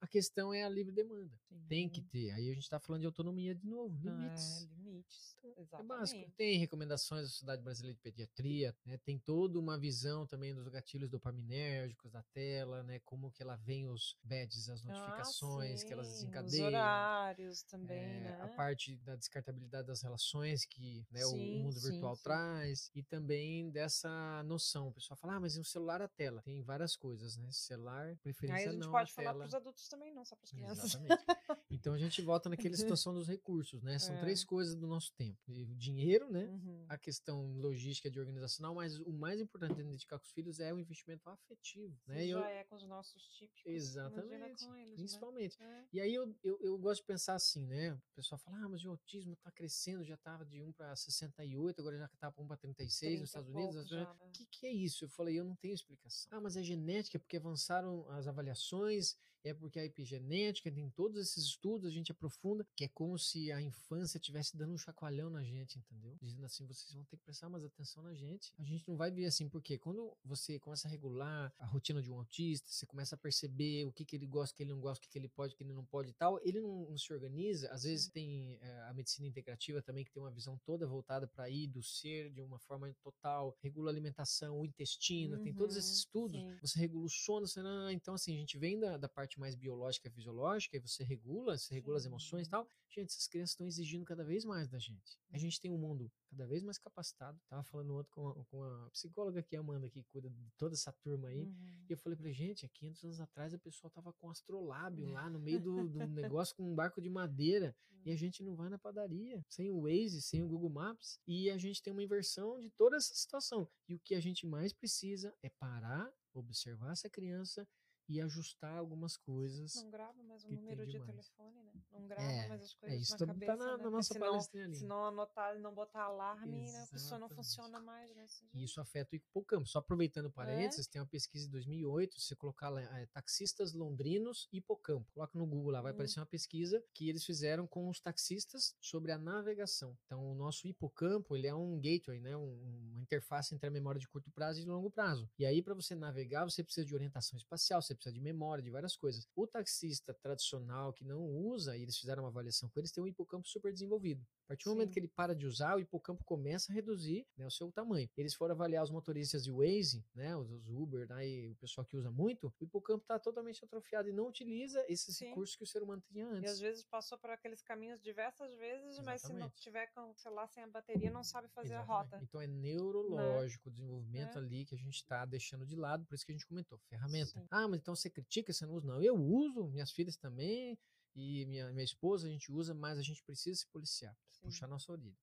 a 0.01 0.07
questão 0.07 0.53
é 0.53 0.63
a 0.63 0.69
livre 0.69 0.91
demanda. 0.91 1.31
Tem 1.67 1.89
que 1.89 2.01
ter. 2.01 2.31
Aí 2.31 2.49
a 2.49 2.53
gente 2.53 2.63
está 2.63 2.79
falando 2.79 3.01
de 3.01 3.07
autonomia 3.07 3.55
de 3.55 3.65
novo, 3.65 3.97
limites. 4.01 4.63
É, 4.63 4.83
limites. 4.83 5.32
Exatamente. 5.57 5.73
É 5.73 5.83
básico. 5.83 6.31
Tem 6.37 6.57
recomendações 6.57 7.23
da 7.23 7.27
Sociedade 7.29 7.61
Brasileira 7.61 7.95
de 7.95 8.01
Pediatria, 8.01 8.75
né? 8.85 8.97
Tem 8.97 9.19
toda 9.19 9.59
uma 9.59 9.77
visão 9.77 10.25
também 10.25 10.53
dos 10.53 10.67
gatilhos 10.67 11.09
dopaminérgicos 11.09 12.11
da 12.11 12.21
tela, 12.33 12.83
né? 12.83 12.99
Como 12.99 13.31
que 13.31 13.41
ela 13.41 13.55
vem 13.55 13.87
os 13.87 14.17
badges, 14.23 14.69
as 14.69 14.85
ah, 14.85 14.93
notificações 14.93 15.83
ah, 15.83 15.85
que 15.85 15.93
elas 15.93 16.07
desencadeiam. 16.07 16.67
Os 16.67 16.73
horários 16.73 17.63
também, 17.63 17.97
é, 17.97 18.19
né? 18.21 18.41
A 18.41 18.47
parte 18.49 18.95
da 18.97 19.15
descartabilidade 19.15 19.87
das 19.87 20.01
relações 20.01 20.65
que 20.65 21.05
né, 21.11 21.21
sim, 21.21 21.59
o 21.59 21.63
mundo 21.63 21.79
virtual 21.79 22.15
sim. 22.15 22.23
traz 22.23 22.91
e 22.95 23.03
também 23.03 23.69
dessa 23.69 24.43
noção. 24.43 24.87
O 24.87 24.93
pessoal 24.93 25.17
fala, 25.17 25.35
ah, 25.35 25.39
mas 25.39 25.57
o 25.57 25.63
celular 25.63 26.01
a 26.01 26.07
tela. 26.07 26.41
Tem 26.43 26.61
várias 26.61 26.95
coisas, 26.95 27.37
né? 27.37 27.49
Celular, 27.51 28.15
preferência 28.17 28.53
não. 28.53 28.55
Aí 28.55 28.67
a 28.67 28.71
gente 28.71 28.85
não, 28.85 28.91
pode 28.91 29.13
falar 29.13 29.33
para 29.33 29.45
os 29.45 29.53
adultos 29.53 29.87
também, 29.87 30.13
não 30.13 30.25
só 30.25 30.35
para 30.35 30.45
as 30.45 30.51
crianças. 30.51 30.95
Exatamente. 30.95 31.23
Então 31.69 31.93
a 31.93 31.97
gente 31.97 32.21
volta 32.21 32.49
naquela 32.49 32.75
situação 32.77 33.13
dos 33.13 33.27
recursos, 33.27 33.81
né? 33.81 33.97
São 33.99 34.15
é. 34.15 34.19
três 34.19 34.43
coisas 34.43 34.75
do 34.75 34.87
nosso 34.87 35.11
tempo: 35.13 35.32
o 35.47 35.75
dinheiro, 35.75 36.29
né? 36.29 36.45
Uhum. 36.45 36.85
A 36.89 36.97
questão 36.97 37.53
logística 37.57 38.09
de 38.09 38.19
organizacional, 38.19 38.75
mas 38.75 38.99
o 38.99 39.11
mais 39.11 39.39
importante 39.39 39.75
de 39.75 39.83
dedicar 39.83 40.17
com 40.17 40.25
os 40.25 40.31
filhos 40.31 40.59
é 40.59 40.73
o 40.73 40.79
investimento 40.79 41.29
afetivo, 41.29 41.97
né? 42.07 42.27
já 42.27 42.31
eu... 42.31 42.39
é 42.39 42.63
com 42.63 42.75
os 42.75 42.87
nossos 42.87 43.21
típicos. 43.37 43.65
Exatamente. 43.65 44.63
Eles, 44.63 44.67
né? 44.67 44.93
principalmente. 44.95 45.59
Né? 45.59 45.87
E 45.91 46.01
aí 46.01 46.13
eu, 46.13 46.35
eu, 46.43 46.59
eu, 46.61 46.77
gosto 46.77 47.01
de 47.01 47.07
pensar 47.07 47.35
assim, 47.35 47.65
né? 47.65 47.93
O 47.93 48.15
pessoal 48.15 48.39
fala, 48.39 48.57
ah, 48.57 48.69
mas 48.69 48.83
o 48.85 48.89
autismo 48.89 49.33
está 49.33 49.51
crescendo, 49.51 50.03
já 50.03 50.15
estava 50.15 50.45
de 50.45 50.61
1 50.61 50.71
para 50.73 50.95
68, 50.95 51.79
agora 51.79 51.97
já 51.97 52.05
está 52.05 52.31
para 52.31 52.43
1 52.43 52.47
para 52.47 52.57
36 52.57 53.19
nos 53.19 53.29
Estados 53.29 53.49
Unidos. 53.49 53.91
O 53.91 53.95
né? 53.95 54.07
que, 54.33 54.45
que 54.45 54.65
é 54.65 54.71
isso? 54.71 55.05
Eu 55.05 55.09
falei, 55.09 55.39
eu 55.39 55.43
não 55.43 55.55
tenho 55.55 55.73
explicação. 55.73 56.27
Ah, 56.31 56.41
mas 56.41 56.55
é 56.55 56.63
genética, 56.63 57.19
porque 57.19 57.37
avançaram 57.37 58.09
as 58.09 58.27
avaliações 58.27 59.15
é 59.43 59.53
porque 59.53 59.79
a 59.79 59.85
epigenética 59.85 60.71
tem 60.71 60.89
todos 60.89 61.17
esses 61.17 61.45
estudos, 61.45 61.85
a 61.85 61.91
gente 61.91 62.11
aprofunda, 62.11 62.65
que 62.75 62.85
é 62.85 62.87
como 62.87 63.17
se 63.17 63.51
a 63.51 63.61
infância 63.61 64.17
estivesse 64.17 64.55
dando 64.55 64.73
um 64.73 64.77
chacoalhão 64.77 65.29
na 65.29 65.43
gente, 65.43 65.77
entendeu? 65.77 66.17
Dizendo 66.21 66.45
assim, 66.45 66.65
vocês 66.65 66.93
vão 66.93 67.03
ter 67.05 67.17
que 67.17 67.23
prestar 67.23 67.49
mais 67.49 67.63
atenção 67.63 68.03
na 68.03 68.13
gente. 68.13 68.53
A 68.57 68.63
gente 68.63 68.87
não 68.87 68.95
vai 68.95 69.11
ver 69.11 69.25
assim, 69.25 69.49
porque 69.49 69.77
quando 69.77 70.15
você 70.23 70.59
começa 70.59 70.87
a 70.87 70.91
regular 70.91 71.53
a 71.59 71.65
rotina 71.65 72.01
de 72.01 72.09
um 72.09 72.15
autista, 72.15 72.69
você 72.69 72.85
começa 72.85 73.15
a 73.15 73.17
perceber 73.17 73.85
o 73.85 73.91
que, 73.91 74.05
que 74.05 74.15
ele 74.15 74.25
gosta, 74.25 74.53
o 74.53 74.57
que 74.57 74.63
ele 74.63 74.71
não 74.71 74.79
gosta, 74.79 74.99
o 74.99 75.01
que, 75.01 75.09
que 75.09 75.17
ele 75.17 75.27
pode, 75.27 75.53
o 75.53 75.57
que 75.57 75.63
ele 75.63 75.73
não 75.73 75.85
pode 75.85 76.09
e 76.09 76.13
tal, 76.13 76.39
ele 76.43 76.61
não, 76.61 76.89
não 76.89 76.97
se 76.97 77.11
organiza. 77.11 77.69
Às 77.69 77.83
vezes 77.83 78.07
tem 78.07 78.57
é, 78.61 78.81
a 78.89 78.93
medicina 78.93 79.27
integrativa 79.27 79.81
também, 79.81 80.05
que 80.05 80.11
tem 80.11 80.21
uma 80.21 80.31
visão 80.31 80.57
toda 80.65 80.87
voltada 80.87 81.27
para 81.27 81.49
ir 81.49 81.67
do 81.67 81.83
ser 81.83 82.31
de 82.31 82.41
uma 82.41 82.59
forma 82.59 82.93
total, 83.01 83.57
regula 83.61 83.89
a 83.89 83.93
alimentação, 83.93 84.59
o 84.59 84.65
intestino, 84.65 85.37
uhum, 85.37 85.43
tem 85.43 85.53
todos 85.53 85.75
esses 85.75 85.91
uhum, 85.91 85.97
estudos. 85.97 86.41
Sim. 86.41 86.57
Você 86.61 86.79
regula 86.79 87.05
o 87.05 87.09
sono, 87.09 87.47
você 87.47 87.61
não, 87.61 87.91
então 87.91 88.13
assim, 88.13 88.33
a 88.33 88.39
gente 88.39 88.57
vem 88.57 88.79
da, 88.79 88.97
da 88.97 89.09
parte 89.09 89.32
parte 89.33 89.39
mais 89.39 89.55
biológica 89.55 90.07
e 90.07 90.11
fisiológica, 90.11 90.77
e 90.77 90.79
você 90.79 91.03
regula, 91.03 91.57
você 91.57 91.73
regula 91.73 91.97
as 91.97 92.05
emoções 92.05 92.47
e 92.47 92.49
tal. 92.49 92.67
Gente, 92.89 93.09
essas 93.09 93.27
crianças 93.27 93.51
estão 93.51 93.65
exigindo 93.65 94.05
cada 94.05 94.23
vez 94.23 94.45
mais 94.45 94.67
da 94.69 94.77
gente. 94.77 95.19
A 95.31 95.37
gente 95.37 95.59
tem 95.59 95.71
um 95.71 95.77
mundo 95.77 96.11
cada 96.29 96.45
vez 96.45 96.63
mais 96.63 96.77
capacitado. 96.77 97.39
Tava 97.49 97.63
falando 97.63 97.95
ontem 97.95 98.11
com 98.11 98.27
a, 98.27 98.45
com 98.45 98.63
a 98.63 98.89
psicóloga 98.91 99.39
aqui, 99.39 99.55
Amanda, 99.55 99.89
que 99.89 100.03
cuida 100.03 100.29
de 100.29 100.51
toda 100.57 100.75
essa 100.75 100.91
turma 100.91 101.27
aí. 101.29 101.45
Uhum. 101.45 101.85
E 101.89 101.93
eu 101.93 101.97
falei 101.97 102.17
pra 102.17 102.31
gente, 102.31 102.65
há 102.65 102.69
500 102.69 103.03
anos 103.05 103.19
atrás 103.19 103.53
a 103.53 103.57
pessoa 103.57 103.89
tava 103.89 104.13
com 104.13 104.29
astrolábio 104.29 105.05
lá 105.11 105.29
no 105.29 105.39
meio 105.39 105.59
do, 105.59 105.89
do 105.89 106.07
negócio 106.07 106.55
com 106.55 106.71
um 106.71 106.75
barco 106.75 107.01
de 107.01 107.09
madeira. 107.09 107.75
Uhum. 107.91 108.01
E 108.05 108.11
a 108.11 108.15
gente 108.15 108.43
não 108.43 108.55
vai 108.55 108.69
na 108.69 108.77
padaria, 108.77 109.43
sem 109.49 109.71
o 109.71 109.83
Waze, 109.83 110.21
sem 110.21 110.43
o 110.43 110.47
Google 110.47 110.69
Maps. 110.69 111.19
E 111.25 111.49
a 111.49 111.57
gente 111.57 111.81
tem 111.81 111.91
uma 111.91 112.03
inversão 112.03 112.59
de 112.59 112.69
toda 112.69 112.97
essa 112.97 113.13
situação. 113.15 113.67
E 113.87 113.95
o 113.95 113.99
que 113.99 114.13
a 114.13 114.19
gente 114.19 114.45
mais 114.45 114.73
precisa 114.73 115.33
é 115.41 115.49
parar, 115.49 116.11
observar 116.33 116.91
essa 116.91 117.09
criança 117.09 117.67
e 118.07 118.21
ajustar 118.21 118.77
algumas 118.77 119.15
coisas. 119.17 119.75
Não 119.75 119.89
grava 119.89 120.21
mais 120.23 120.43
o 120.45 120.51
número 120.51 120.85
de 120.85 120.91
demais. 120.91 121.09
telefone, 121.09 121.63
né? 121.63 121.73
Não 121.91 122.07
grava 122.07 122.23
É, 122.31 122.47
mais 122.47 122.61
as 122.63 122.73
É, 122.73 122.77
coisas 122.79 123.01
isso 123.01 123.11
na 123.13 123.17
tá, 123.17 123.25
cabeça, 123.27 123.57
tá 123.57 123.65
na, 123.65 123.77
né? 123.77 123.83
na 123.83 123.89
nossa 123.89 124.19
palestrinha 124.19 124.65
ali. 124.65 124.75
se 124.75 124.85
não 124.85 125.05
anotar, 125.05 125.59
não 125.59 125.73
botar 125.73 126.03
alarme, 126.03 126.71
né? 126.71 126.83
a 126.83 126.87
pessoa 126.87 127.19
não 127.19 127.29
funciona 127.29 127.79
mais, 127.79 128.13
né? 128.15 128.23
Assim, 128.23 128.45
E 128.53 128.63
isso 128.63 128.79
afeta 128.81 129.13
o 129.13 129.15
hipocampo. 129.15 129.65
Só 129.67 129.79
aproveitando 129.79 130.25
o 130.25 130.29
É. 130.29 130.31
parênteses, 130.31 130.87
tem 130.87 131.01
uma 131.01 131.07
pesquisa 131.07 131.45
de 131.45 131.51
2008, 131.51 132.19
se 132.19 132.27
você 132.27 132.35
colocar 132.35 132.69
lá, 132.69 132.81
é, 132.99 133.05
taxistas 133.07 133.73
londrinos 133.73 134.47
hipocampo, 134.51 135.09
coloca 135.13 135.37
no 135.37 135.45
Google 135.45 135.71
lá, 135.71 135.81
vai 135.81 135.91
Hum. 135.91 135.95
aparecer 135.95 136.19
uma 136.19 136.25
pesquisa 136.25 136.83
que 136.93 137.09
eles 137.09 137.23
fizeram 137.25 137.65
com 137.67 137.89
os 137.89 137.99
taxistas 137.99 138.75
sobre 138.81 139.11
a 139.11 139.17
navegação. 139.17 139.97
Então, 140.05 140.31
o 140.31 140.35
nosso 140.35 140.67
hipocampo, 140.67 141.35
ele 141.35 141.47
é 141.47 141.55
um 141.55 141.79
gateway, 141.79 142.19
né, 142.19 142.35
um- 142.37 142.91
uma 142.93 143.01
interface 143.01 143.53
entre 143.55 143.67
a 143.67 143.71
memória 143.71 143.99
de 143.99 144.07
curto 144.07 144.31
prazo 144.31 144.59
e 144.59 144.63
de 144.63 144.69
longo 144.69 144.89
prazo. 144.89 145.29
E 145.37 145.45
aí, 145.45 145.61
para 145.61 145.73
você 145.73 145.95
navegar, 145.95 146.43
você 146.45 146.63
precisa 146.63 146.85
de 146.85 146.93
orientação 146.93 147.37
espacial, 147.37 147.81
você 147.81 147.92
precisa 147.95 148.13
de 148.13 148.21
memória, 148.21 148.63
de 148.63 148.69
várias 148.69 148.95
coisas. 148.95 149.27
O 149.35 149.47
taxista 149.47 150.13
tradicional 150.13 150.93
que 150.93 151.03
não 151.05 151.21
usa, 151.23 151.75
e 151.77 151.81
eles 151.81 151.97
fizeram 151.97 152.23
uma 152.23 152.29
avaliação 152.29 152.69
com 152.69 152.79
eles, 152.79 152.91
tem 152.91 153.03
um 153.03 153.07
hipocampo 153.07 153.47
super 153.47 153.71
desenvolvido. 153.71 154.25
A 154.53 154.55
partir 154.55 154.65
do 154.65 154.71
momento 154.75 154.89
Sim. 154.89 154.93
que 154.93 154.99
ele 154.99 155.07
para 155.07 155.33
de 155.35 155.47
usar, 155.47 155.75
o 155.75 155.79
hipocampo 155.79 156.23
começa 156.23 156.71
a 156.71 156.75
reduzir 156.75 157.25
né, 157.35 157.45
o 157.47 157.49
seu 157.51 157.71
tamanho. 157.71 158.07
Eles 158.15 158.35
foram 158.35 158.53
avaliar 158.53 158.83
os 158.83 158.91
motoristas 158.91 159.43
de 159.43 159.51
Waze, 159.51 160.05
né, 160.13 160.37
os, 160.37 160.49
os 160.51 160.69
Uber, 160.69 161.07
né, 161.09 161.27
e 161.27 161.51
o 161.51 161.55
pessoal 161.55 161.83
que 161.85 161.97
usa 161.97 162.11
muito, 162.11 162.53
o 162.59 162.63
hipocampo 162.63 163.01
está 163.03 163.17
totalmente 163.17 163.65
atrofiado 163.65 164.07
e 164.07 164.13
não 164.13 164.27
utiliza 164.27 164.85
esses 164.87 165.17
Sim. 165.17 165.25
recursos 165.29 165.55
que 165.55 165.63
o 165.63 165.67
ser 165.67 165.81
humano 165.81 166.01
tinha 166.01 166.23
E 166.25 166.27
às 166.29 166.37
antes. 166.37 166.59
vezes 166.59 166.83
passou 166.83 167.17
por 167.17 167.31
aqueles 167.31 167.61
caminhos 167.63 167.99
diversas 168.01 168.53
vezes, 168.53 168.99
mas 168.99 169.21
se 169.21 169.33
não 169.33 169.49
Exatamente. 169.49 169.61
tiver 169.61 169.87
com 169.87 170.11
o 170.11 170.15
celular 170.15 170.47
sem 170.47 170.63
a 170.63 170.67
bateria, 170.67 171.09
não 171.09 171.23
sabe 171.23 171.47
fazer 171.49 171.73
a 171.73 171.81
Exatamente. 171.81 172.11
rota. 172.11 172.23
Então 172.23 172.39
é 172.41 172.47
neurológico 172.47 173.69
o 173.69 173.71
desenvolvimento 173.71 174.37
É. 174.37 174.39
ali 174.39 174.65
que 174.65 174.75
a 174.75 174.77
gente 174.77 174.95
está 174.95 175.25
deixando 175.25 175.65
de 175.65 175.75
lado, 175.75 176.05
por 176.05 176.13
isso 176.13 176.25
que 176.25 176.31
a 176.31 176.35
gente 176.35 176.45
comentou, 176.45 176.77
ferramenta. 176.89 177.31
Sim. 177.31 177.47
Ah, 177.49 177.67
mas 177.67 177.79
então 177.79 177.95
você 177.95 178.09
critica, 178.09 178.53
você 178.53 178.65
não 178.65 178.73
usa? 178.75 178.87
Não, 178.87 179.01
eu 179.01 179.15
uso, 179.15 179.67
minhas 179.67 179.91
filhas 179.91 180.15
também, 180.15 180.77
e 181.15 181.45
minha, 181.45 181.71
minha 181.71 181.83
esposa 181.83 182.27
a 182.27 182.29
gente 182.29 182.51
usa, 182.51 182.73
mas 182.73 182.97
a 182.97 183.01
gente 183.01 183.23
precisa 183.23 183.59
se 183.59 183.67
policiar, 183.67 184.15
Sim. 184.31 184.45
puxar 184.45 184.67
nossa 184.67 184.91
orelha. 184.91 185.15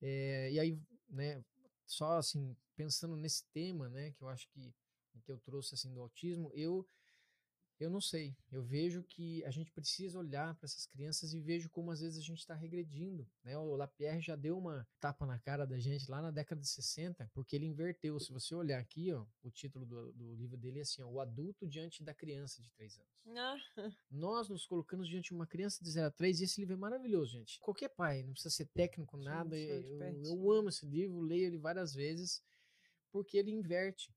É, 0.00 0.52
e 0.52 0.60
aí, 0.60 0.78
né, 1.08 1.44
só 1.86 2.18
assim, 2.18 2.56
pensando 2.74 3.16
nesse 3.16 3.44
tema, 3.52 3.88
né, 3.88 4.12
que 4.12 4.22
eu 4.22 4.28
acho 4.28 4.48
que, 4.48 4.74
que 5.24 5.32
eu 5.32 5.38
trouxe 5.38 5.74
assim 5.74 5.92
do 5.92 6.00
autismo, 6.00 6.50
eu 6.54 6.86
eu 7.78 7.90
não 7.90 8.00
sei. 8.00 8.34
Eu 8.50 8.62
vejo 8.62 9.02
que 9.02 9.44
a 9.44 9.50
gente 9.50 9.70
precisa 9.70 10.18
olhar 10.18 10.54
para 10.54 10.66
essas 10.66 10.86
crianças 10.86 11.34
e 11.34 11.40
vejo 11.40 11.68
como 11.68 11.90
às 11.90 12.00
vezes 12.00 12.18
a 12.18 12.22
gente 12.22 12.38
está 12.38 12.54
regredindo. 12.54 13.28
Né? 13.44 13.56
O 13.58 13.76
Lapierre 13.76 14.20
já 14.20 14.34
deu 14.34 14.56
uma 14.56 14.86
tapa 14.98 15.26
na 15.26 15.38
cara 15.38 15.66
da 15.66 15.78
gente 15.78 16.10
lá 16.10 16.22
na 16.22 16.30
década 16.30 16.60
de 16.60 16.68
60, 16.68 17.30
porque 17.34 17.54
ele 17.54 17.66
inverteu. 17.66 18.18
Se 18.18 18.32
você 18.32 18.54
olhar 18.54 18.80
aqui, 18.80 19.12
ó, 19.12 19.26
o 19.42 19.50
título 19.50 19.84
do, 19.84 20.12
do 20.12 20.34
livro 20.34 20.56
dele 20.56 20.78
é 20.78 20.82
assim: 20.82 21.02
ó, 21.02 21.08
O 21.08 21.20
Adulto 21.20 21.66
Diante 21.66 22.02
da 22.02 22.14
Criança 22.14 22.62
de 22.62 22.70
3 22.70 22.98
anos. 22.98 23.16
Ah, 23.36 23.56
Nós 24.10 24.48
nos 24.48 24.66
colocamos 24.66 25.08
diante 25.08 25.28
de 25.28 25.34
uma 25.34 25.46
criança 25.46 25.82
de 25.82 25.90
0 25.90 26.06
a 26.06 26.10
3 26.10 26.40
e 26.40 26.44
esse 26.44 26.60
livro 26.60 26.74
é 26.74 26.78
maravilhoso, 26.78 27.32
gente. 27.32 27.60
Qualquer 27.60 27.88
pai, 27.90 28.22
não 28.22 28.32
precisa 28.32 28.54
ser 28.54 28.66
técnico, 28.66 29.16
nada. 29.16 29.56
Eu, 29.56 30.00
eu 30.24 30.52
amo 30.52 30.68
esse 30.68 30.86
livro, 30.86 31.20
leio 31.20 31.46
ele 31.46 31.58
várias 31.58 31.94
vezes, 31.94 32.42
porque 33.10 33.36
ele 33.36 33.50
inverte. 33.50 34.14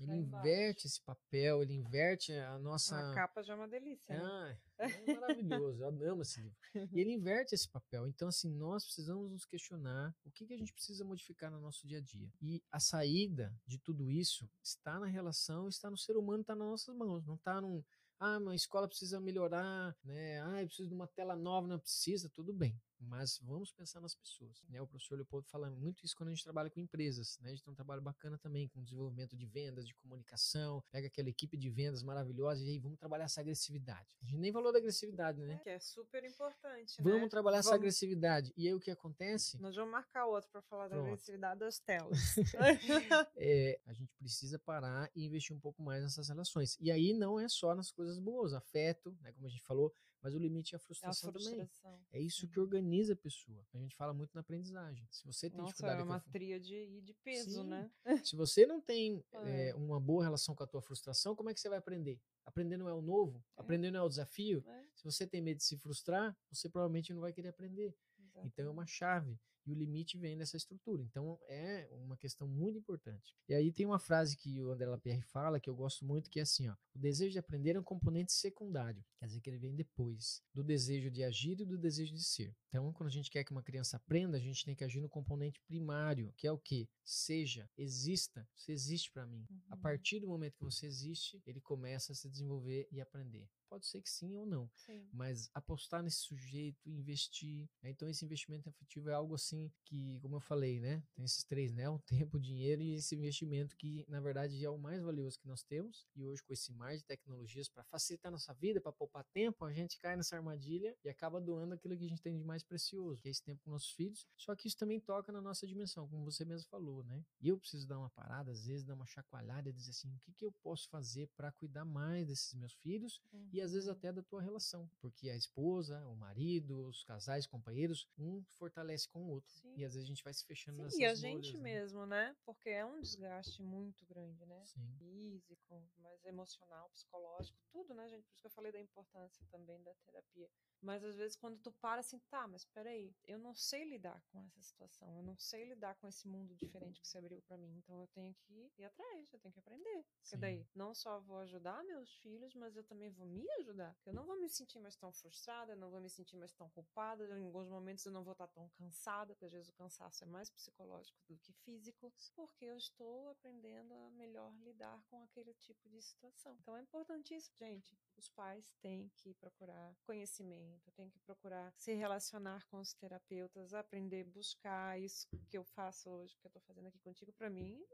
Ele 0.00 0.16
inverte 0.16 0.86
esse 0.86 1.00
papel, 1.02 1.62
ele 1.62 1.74
inverte 1.74 2.32
a 2.32 2.58
nossa. 2.58 2.96
A 3.10 3.14
capa 3.14 3.42
já 3.42 3.52
é 3.52 3.56
uma 3.56 3.68
delícia. 3.68 4.14
né? 4.14 4.58
Ah, 4.78 4.86
é 4.88 5.14
maravilhoso, 5.14 5.82
eu 5.82 6.10
amo 6.12 6.22
esse 6.22 6.40
livro. 6.40 6.56
E 6.92 7.00
ele 7.00 7.12
inverte 7.12 7.54
esse 7.54 7.68
papel. 7.68 8.06
Então, 8.08 8.28
assim, 8.28 8.50
nós 8.50 8.84
precisamos 8.84 9.30
nos 9.30 9.44
questionar 9.44 10.14
o 10.24 10.30
que, 10.30 10.46
que 10.46 10.54
a 10.54 10.56
gente 10.56 10.72
precisa 10.72 11.04
modificar 11.04 11.50
no 11.50 11.60
nosso 11.60 11.86
dia 11.86 11.98
a 11.98 12.00
dia. 12.00 12.28
E 12.40 12.62
a 12.70 12.80
saída 12.80 13.54
de 13.66 13.78
tudo 13.78 14.10
isso 14.10 14.48
está 14.62 14.98
na 14.98 15.06
relação, 15.06 15.68
está 15.68 15.90
no 15.90 15.98
ser 15.98 16.16
humano, 16.16 16.40
está 16.40 16.54
nas 16.54 16.66
nossas 16.66 16.94
mãos. 16.96 17.26
Não 17.26 17.34
está 17.34 17.60
num. 17.60 17.84
Ah, 18.18 18.38
a 18.38 18.54
escola 18.54 18.88
precisa 18.88 19.20
melhorar, 19.20 19.96
né? 20.04 20.40
Ah, 20.42 20.62
eu 20.62 20.66
preciso 20.66 20.88
de 20.88 20.94
uma 20.94 21.06
tela 21.08 21.34
nova, 21.36 21.66
não 21.66 21.78
precisa, 21.78 22.28
tudo 22.28 22.52
bem. 22.52 22.78
Mas 23.00 23.38
vamos 23.42 23.72
pensar 23.72 24.00
nas 24.00 24.14
pessoas. 24.14 24.62
Né? 24.68 24.80
O 24.80 24.86
professor 24.86 25.14
Leopoldo 25.14 25.48
fala 25.48 25.70
muito 25.70 26.04
isso 26.04 26.14
quando 26.14 26.28
a 26.28 26.32
gente 26.32 26.44
trabalha 26.44 26.68
com 26.68 26.78
empresas. 26.78 27.38
Né? 27.40 27.48
A 27.48 27.54
gente 27.54 27.64
tem 27.64 27.72
um 27.72 27.74
trabalho 27.74 28.02
bacana 28.02 28.36
também 28.36 28.68
com 28.68 28.82
desenvolvimento 28.82 29.34
de 29.36 29.46
vendas, 29.46 29.86
de 29.86 29.94
comunicação. 29.94 30.82
Pega 30.90 31.06
aquela 31.06 31.28
equipe 31.30 31.56
de 31.56 31.70
vendas 31.70 32.02
maravilhosa 32.02 32.62
e 32.62 32.68
aí 32.68 32.78
vamos 32.78 32.98
trabalhar 32.98 33.24
essa 33.24 33.40
agressividade. 33.40 34.16
A 34.22 34.26
gente 34.26 34.38
nem 34.38 34.52
falou 34.52 34.70
da 34.70 34.78
agressividade, 34.78 35.40
né? 35.40 35.58
Que 35.62 35.70
é 35.70 35.78
super 35.80 36.22
importante. 36.24 37.02
Vamos 37.02 37.22
né? 37.22 37.28
trabalhar 37.28 37.58
essa 37.58 37.70
Vamos- 37.70 37.80
agressividade. 37.80 38.52
E 38.56 38.68
aí 38.68 38.74
o 38.74 38.80
que 38.80 38.90
acontece? 38.90 39.58
Nós 39.60 39.74
vamos 39.74 39.90
marcar 39.90 40.26
outro 40.26 40.50
para 40.50 40.60
falar 40.62 40.88
da 40.88 40.96
Pronto. 40.96 41.06
agressividade 41.06 41.60
das 41.60 41.78
telas. 41.78 42.18
É, 43.36 43.80
a 43.86 43.92
gente 43.92 44.12
precisa 44.16 44.58
parar 44.58 45.10
e 45.14 45.24
investir 45.24 45.56
um 45.56 45.60
pouco 45.60 45.82
mais 45.82 46.02
nessas 46.02 46.28
relações. 46.28 46.76
E 46.80 46.90
aí 46.90 47.12
não 47.14 47.40
é 47.40 47.48
só 47.48 47.74
nas 47.74 47.90
coisas 47.90 48.18
boas, 48.18 48.52
afeto, 48.52 49.16
né, 49.22 49.32
como 49.32 49.46
a 49.46 49.50
gente 49.50 49.62
falou, 49.62 49.92
mas 50.22 50.34
o 50.34 50.38
limite 50.38 50.74
é 50.74 50.76
a 50.76 50.78
É 50.78 50.80
a 50.80 50.84
frustração 50.84 51.32
também. 51.32 51.54
frustração. 51.54 52.00
É 52.12 52.20
isso 52.20 52.46
que 52.48 52.58
organiza 52.60 53.12
a 53.12 53.16
pessoa. 53.16 53.64
A 53.72 53.78
gente 53.78 53.96
fala 53.96 54.12
muito 54.12 54.32
na 54.34 54.40
aprendizagem. 54.40 55.06
Se 55.10 55.24
você 55.26 55.48
tem 55.48 55.58
Nossa, 55.58 55.70
dificuldade 55.72 56.00
é 56.00 56.04
uma 56.04 56.20
fru- 56.20 56.32
tríade 56.32 56.74
e 56.74 57.00
de 57.00 57.14
peso, 57.14 57.62
Sim. 57.62 57.68
né? 57.68 57.90
Se 58.24 58.36
você 58.36 58.66
não 58.66 58.80
tem 58.80 59.24
É. 59.32 59.32
é, 59.70 59.74
uma 59.74 59.98
boa 60.00 60.22
relação 60.24 60.54
com 60.54 60.62
a 60.62 60.66
tua 60.66 60.82
frustração, 60.82 61.34
como 61.34 61.50
é 61.50 61.54
que 61.54 61.60
você 61.60 61.68
vai 61.68 61.78
aprender? 61.78 62.20
Aprender 62.44 62.76
não 62.76 62.88
é 62.88 62.94
o 62.94 63.00
novo, 63.02 63.38
É. 63.56 63.60
aprender 63.60 63.90
não 63.90 64.00
é 64.00 64.02
o 64.02 64.08
desafio. 64.08 64.64
É, 64.66 64.84
Se 64.94 65.04
você 65.04 65.26
tem 65.26 65.40
medo 65.40 65.58
de 65.58 65.64
se 65.64 65.76
frustrar, 65.78 66.36
você 66.50 66.68
provavelmente 66.68 67.12
não 67.14 67.20
vai 67.20 67.32
querer 67.32 67.48
aprender. 67.48 67.96
Então 68.44 68.66
é 68.66 68.70
uma 68.70 68.86
chave. 68.86 69.38
E 69.70 69.72
o 69.72 69.76
limite 69.76 70.18
vem 70.18 70.36
dessa 70.36 70.56
estrutura. 70.56 71.00
Então 71.04 71.38
é 71.46 71.88
uma 71.92 72.16
questão 72.16 72.48
muito 72.48 72.76
importante. 72.76 73.36
E 73.48 73.54
aí 73.54 73.72
tem 73.72 73.86
uma 73.86 74.00
frase 74.00 74.36
que 74.36 74.60
o 74.60 74.70
André 74.72 74.86
Lapierre 74.86 75.22
fala 75.22 75.60
que 75.60 75.70
eu 75.70 75.76
gosto 75.76 76.04
muito, 76.04 76.28
que 76.28 76.40
é 76.40 76.42
assim: 76.42 76.68
ó, 76.68 76.74
o 76.92 76.98
desejo 76.98 77.30
de 77.30 77.38
aprender 77.38 77.76
é 77.76 77.80
um 77.80 77.84
componente 77.84 78.32
secundário, 78.32 79.04
quer 79.18 79.26
dizer 79.26 79.40
que 79.40 79.48
ele 79.48 79.58
vem 79.58 79.76
depois 79.76 80.42
do 80.52 80.64
desejo 80.64 81.08
de 81.08 81.22
agir 81.22 81.60
e 81.60 81.64
do 81.64 81.78
desejo 81.78 82.12
de 82.12 82.24
ser. 82.24 82.52
Então, 82.68 82.92
quando 82.92 83.08
a 83.08 83.12
gente 83.12 83.30
quer 83.30 83.44
que 83.44 83.52
uma 83.52 83.62
criança 83.62 83.96
aprenda, 83.96 84.36
a 84.36 84.40
gente 84.40 84.64
tem 84.64 84.74
que 84.74 84.82
agir 84.82 85.00
no 85.00 85.08
componente 85.08 85.60
primário, 85.68 86.32
que 86.36 86.48
é 86.48 86.52
o 86.52 86.58
quê? 86.58 86.88
Seja, 87.04 87.70
exista, 87.78 88.48
você 88.56 88.72
existe 88.72 89.12
para 89.12 89.24
mim. 89.26 89.46
A 89.68 89.74
Uhum. 89.76 89.80
partir 89.80 90.18
do 90.18 90.26
momento 90.26 90.56
que 90.56 90.64
você 90.64 90.86
existe, 90.86 91.40
ele 91.46 91.60
começa 91.60 92.12
a 92.12 92.14
se 92.14 92.28
desenvolver 92.28 92.88
e 92.90 93.00
aprender. 93.00 93.48
Pode 93.70 93.86
ser 93.86 94.02
que 94.02 94.10
sim 94.10 94.36
ou 94.36 94.44
não 94.44 94.68
Sim. 94.74 95.08
mas 95.12 95.48
apostar 95.54 96.02
nesse 96.02 96.18
sujeito, 96.18 96.90
investir. 96.90 97.68
né? 97.80 97.90
Então, 97.90 98.08
esse 98.08 98.24
investimento 98.24 98.68
afetivo 98.68 99.08
é 99.10 99.14
algo 99.14 99.34
assim 99.34 99.70
que, 99.84 100.18
como 100.20 100.34
eu 100.36 100.40
falei, 100.40 100.80
né? 100.80 101.02
Tem 101.14 101.24
esses 101.24 101.44
três, 101.44 101.72
né? 101.72 101.88
O 101.88 101.98
tempo, 102.00 102.36
o 102.36 102.40
dinheiro 102.40 102.82
e 102.82 102.94
esse 102.94 103.14
investimento 103.14 103.76
que, 103.76 104.04
na 104.08 104.20
verdade, 104.20 104.62
é 104.64 104.68
o 104.68 104.76
mais 104.76 105.00
valioso 105.02 105.38
que 105.38 105.46
nós 105.46 105.62
temos. 105.62 106.04
E 106.16 106.24
hoje, 106.24 106.42
com 106.42 106.52
esse 106.52 106.72
mar 106.72 106.96
de 106.96 107.04
tecnologias 107.04 107.68
para 107.68 107.84
facilitar 107.84 108.32
nossa 108.32 108.52
vida, 108.54 108.80
para 108.80 108.92
poupar 108.92 109.24
tempo, 109.32 109.64
a 109.64 109.72
gente 109.72 109.98
cai 109.98 110.16
nessa 110.16 110.36
armadilha 110.36 110.96
e 111.04 111.08
acaba 111.08 111.40
doando 111.40 111.74
aquilo 111.74 111.96
que 111.96 112.04
a 112.04 112.08
gente 112.08 112.20
tem 112.22 112.36
de 112.36 112.44
mais 112.44 112.64
precioso, 112.64 113.22
que 113.22 113.28
é 113.28 113.30
esse 113.30 113.44
tempo 113.44 113.62
com 113.62 113.70
nossos 113.70 113.92
filhos. 113.92 114.26
Só 114.36 114.56
que 114.56 114.66
isso 114.66 114.76
também 114.76 114.98
toca 114.98 115.30
na 115.30 115.40
nossa 115.40 115.64
dimensão, 115.64 116.08
como 116.08 116.24
você 116.24 116.44
mesmo 116.44 116.68
falou, 116.68 117.04
né? 117.04 117.24
E 117.40 117.48
eu 117.48 117.56
preciso 117.56 117.86
dar 117.86 117.98
uma 117.98 118.10
parada, 118.10 118.50
às 118.50 118.64
vezes, 118.66 118.84
dar 118.84 118.94
uma 118.94 119.06
chacoalhada 119.06 119.68
e 119.68 119.72
dizer 119.72 119.90
assim: 119.90 120.12
o 120.12 120.18
que, 120.20 120.32
que 120.32 120.44
eu 120.44 120.52
posso 120.60 120.88
fazer 120.88 121.28
para 121.36 121.52
cuidar 121.52 121.84
mais 121.84 122.26
desses 122.26 122.52
meus 122.54 122.72
filhos 122.74 123.20
e 123.52 123.59
às 123.62 123.72
vezes 123.72 123.88
até 123.88 124.12
da 124.12 124.22
tua 124.22 124.42
relação, 124.42 124.88
porque 125.00 125.28
a 125.30 125.36
esposa, 125.36 126.06
o 126.06 126.16
marido, 126.16 126.86
os 126.86 127.02
casais, 127.04 127.46
companheiros, 127.46 128.08
um 128.18 128.42
fortalece 128.44 129.08
com 129.08 129.24
o 129.24 129.28
outro. 129.30 129.52
Sim. 129.54 129.74
E 129.76 129.84
às 129.84 129.94
vezes 129.94 130.06
a 130.06 130.12
gente 130.12 130.24
vai 130.24 130.32
se 130.32 130.44
fechando 130.44 130.76
Sim, 130.76 130.82
nessas 130.82 130.98
e 130.98 131.04
a 131.04 131.08
bolhas, 131.08 131.20
gente 131.20 131.56
né? 131.56 131.62
mesmo, 131.62 132.06
né? 132.06 132.36
Porque 132.44 132.68
é 132.68 132.84
um 132.84 133.00
desgaste 133.00 133.62
muito 133.62 134.04
grande, 134.06 134.44
né? 134.46 134.62
Sim. 134.64 134.94
Físico, 134.98 135.88
mas 135.98 136.24
emocional, 136.24 136.88
psicológico, 136.90 137.58
tudo, 137.70 137.94
né, 137.94 138.08
gente? 138.08 138.26
Por 138.26 138.32
isso 138.32 138.42
que 138.42 138.46
eu 138.46 138.50
falei 138.52 138.72
da 138.72 138.80
importância 138.80 139.44
também 139.50 139.82
da 139.82 139.94
terapia. 140.06 140.50
Mas 140.80 141.04
às 141.04 141.16
vezes 141.16 141.36
quando 141.36 141.58
tu 141.58 141.70
para 141.72 142.00
assim, 142.00 142.18
tá, 142.30 142.46
mas 142.48 142.64
peraí, 142.64 143.14
eu 143.24 143.38
não 143.38 143.54
sei 143.54 143.84
lidar 143.84 144.22
com 144.30 144.40
essa 144.44 144.62
situação, 144.62 145.14
eu 145.16 145.22
não 145.22 145.36
sei 145.36 145.64
lidar 145.64 145.94
com 145.96 146.08
esse 146.08 146.26
mundo 146.26 146.54
diferente 146.54 147.00
que 147.00 147.08
se 147.08 147.18
abriu 147.18 147.42
pra 147.42 147.58
mim, 147.58 147.76
então 147.76 148.00
eu 148.00 148.08
tenho 148.08 148.34
que 148.34 148.70
ir 148.78 148.84
atrás, 148.84 149.32
eu 149.32 149.38
tenho 149.38 149.52
que 149.52 149.60
aprender. 149.60 150.04
Porque 150.22 150.36
daí, 150.36 150.66
não 150.74 150.94
só 150.94 151.20
vou 151.20 151.38
ajudar 151.38 151.84
meus 151.84 152.10
filhos, 152.16 152.54
mas 152.54 152.76
eu 152.76 152.84
também 152.84 153.10
vou 153.10 153.26
me 153.26 153.46
ajudar. 153.58 153.96
Eu 154.04 154.12
não 154.12 154.24
vou 154.24 154.38
me 154.38 154.48
sentir 154.48 154.78
mais 154.78 154.96
tão 154.96 155.12
frustrada, 155.12 155.74
não 155.76 155.90
vou 155.90 156.00
me 156.00 156.08
sentir 156.08 156.36
mais 156.36 156.52
tão 156.52 156.68
culpada, 156.70 157.24
em 157.38 157.44
alguns 157.44 157.68
momentos 157.68 158.04
eu 158.04 158.12
não 158.12 158.24
vou 158.24 158.32
estar 158.32 158.48
tão 158.48 158.68
cansada, 158.70 159.34
porque 159.34 159.46
às 159.46 159.52
vezes 159.52 159.68
o 159.68 159.74
cansaço 159.74 160.24
é 160.24 160.26
mais 160.26 160.50
psicológico 160.50 161.18
do 161.28 161.38
que 161.38 161.52
físico, 161.52 162.12
porque 162.34 162.64
eu 162.64 162.76
estou 162.76 163.28
aprendendo 163.30 163.94
a 163.94 164.10
melhor 164.10 164.52
lidar 164.60 165.02
com 165.08 165.22
aquele 165.22 165.54
tipo 165.54 165.88
de 165.88 166.00
situação. 166.02 166.56
Então 166.60 166.76
é 166.76 166.82
importantíssimo, 166.82 167.56
gente. 167.58 167.98
Os 168.16 168.28
pais 168.28 168.74
têm 168.80 169.08
que 169.16 169.34
procurar 169.34 169.94
conhecimento, 170.02 170.90
têm 170.92 171.08
que 171.08 171.18
procurar 171.20 171.72
se 171.76 171.94
relacionar 171.94 172.66
com 172.66 172.78
os 172.78 172.92
terapeutas, 172.92 173.74
aprender, 173.74 174.24
buscar 174.24 175.00
isso 175.00 175.26
que 175.48 175.56
eu 175.56 175.64
faço 175.64 176.10
hoje, 176.10 176.36
que 176.36 176.46
eu 176.46 176.48
estou 176.48 176.62
fazendo 176.62 176.88
aqui 176.88 176.98
contigo, 177.00 177.32
para 177.32 177.50
mim, 177.50 177.84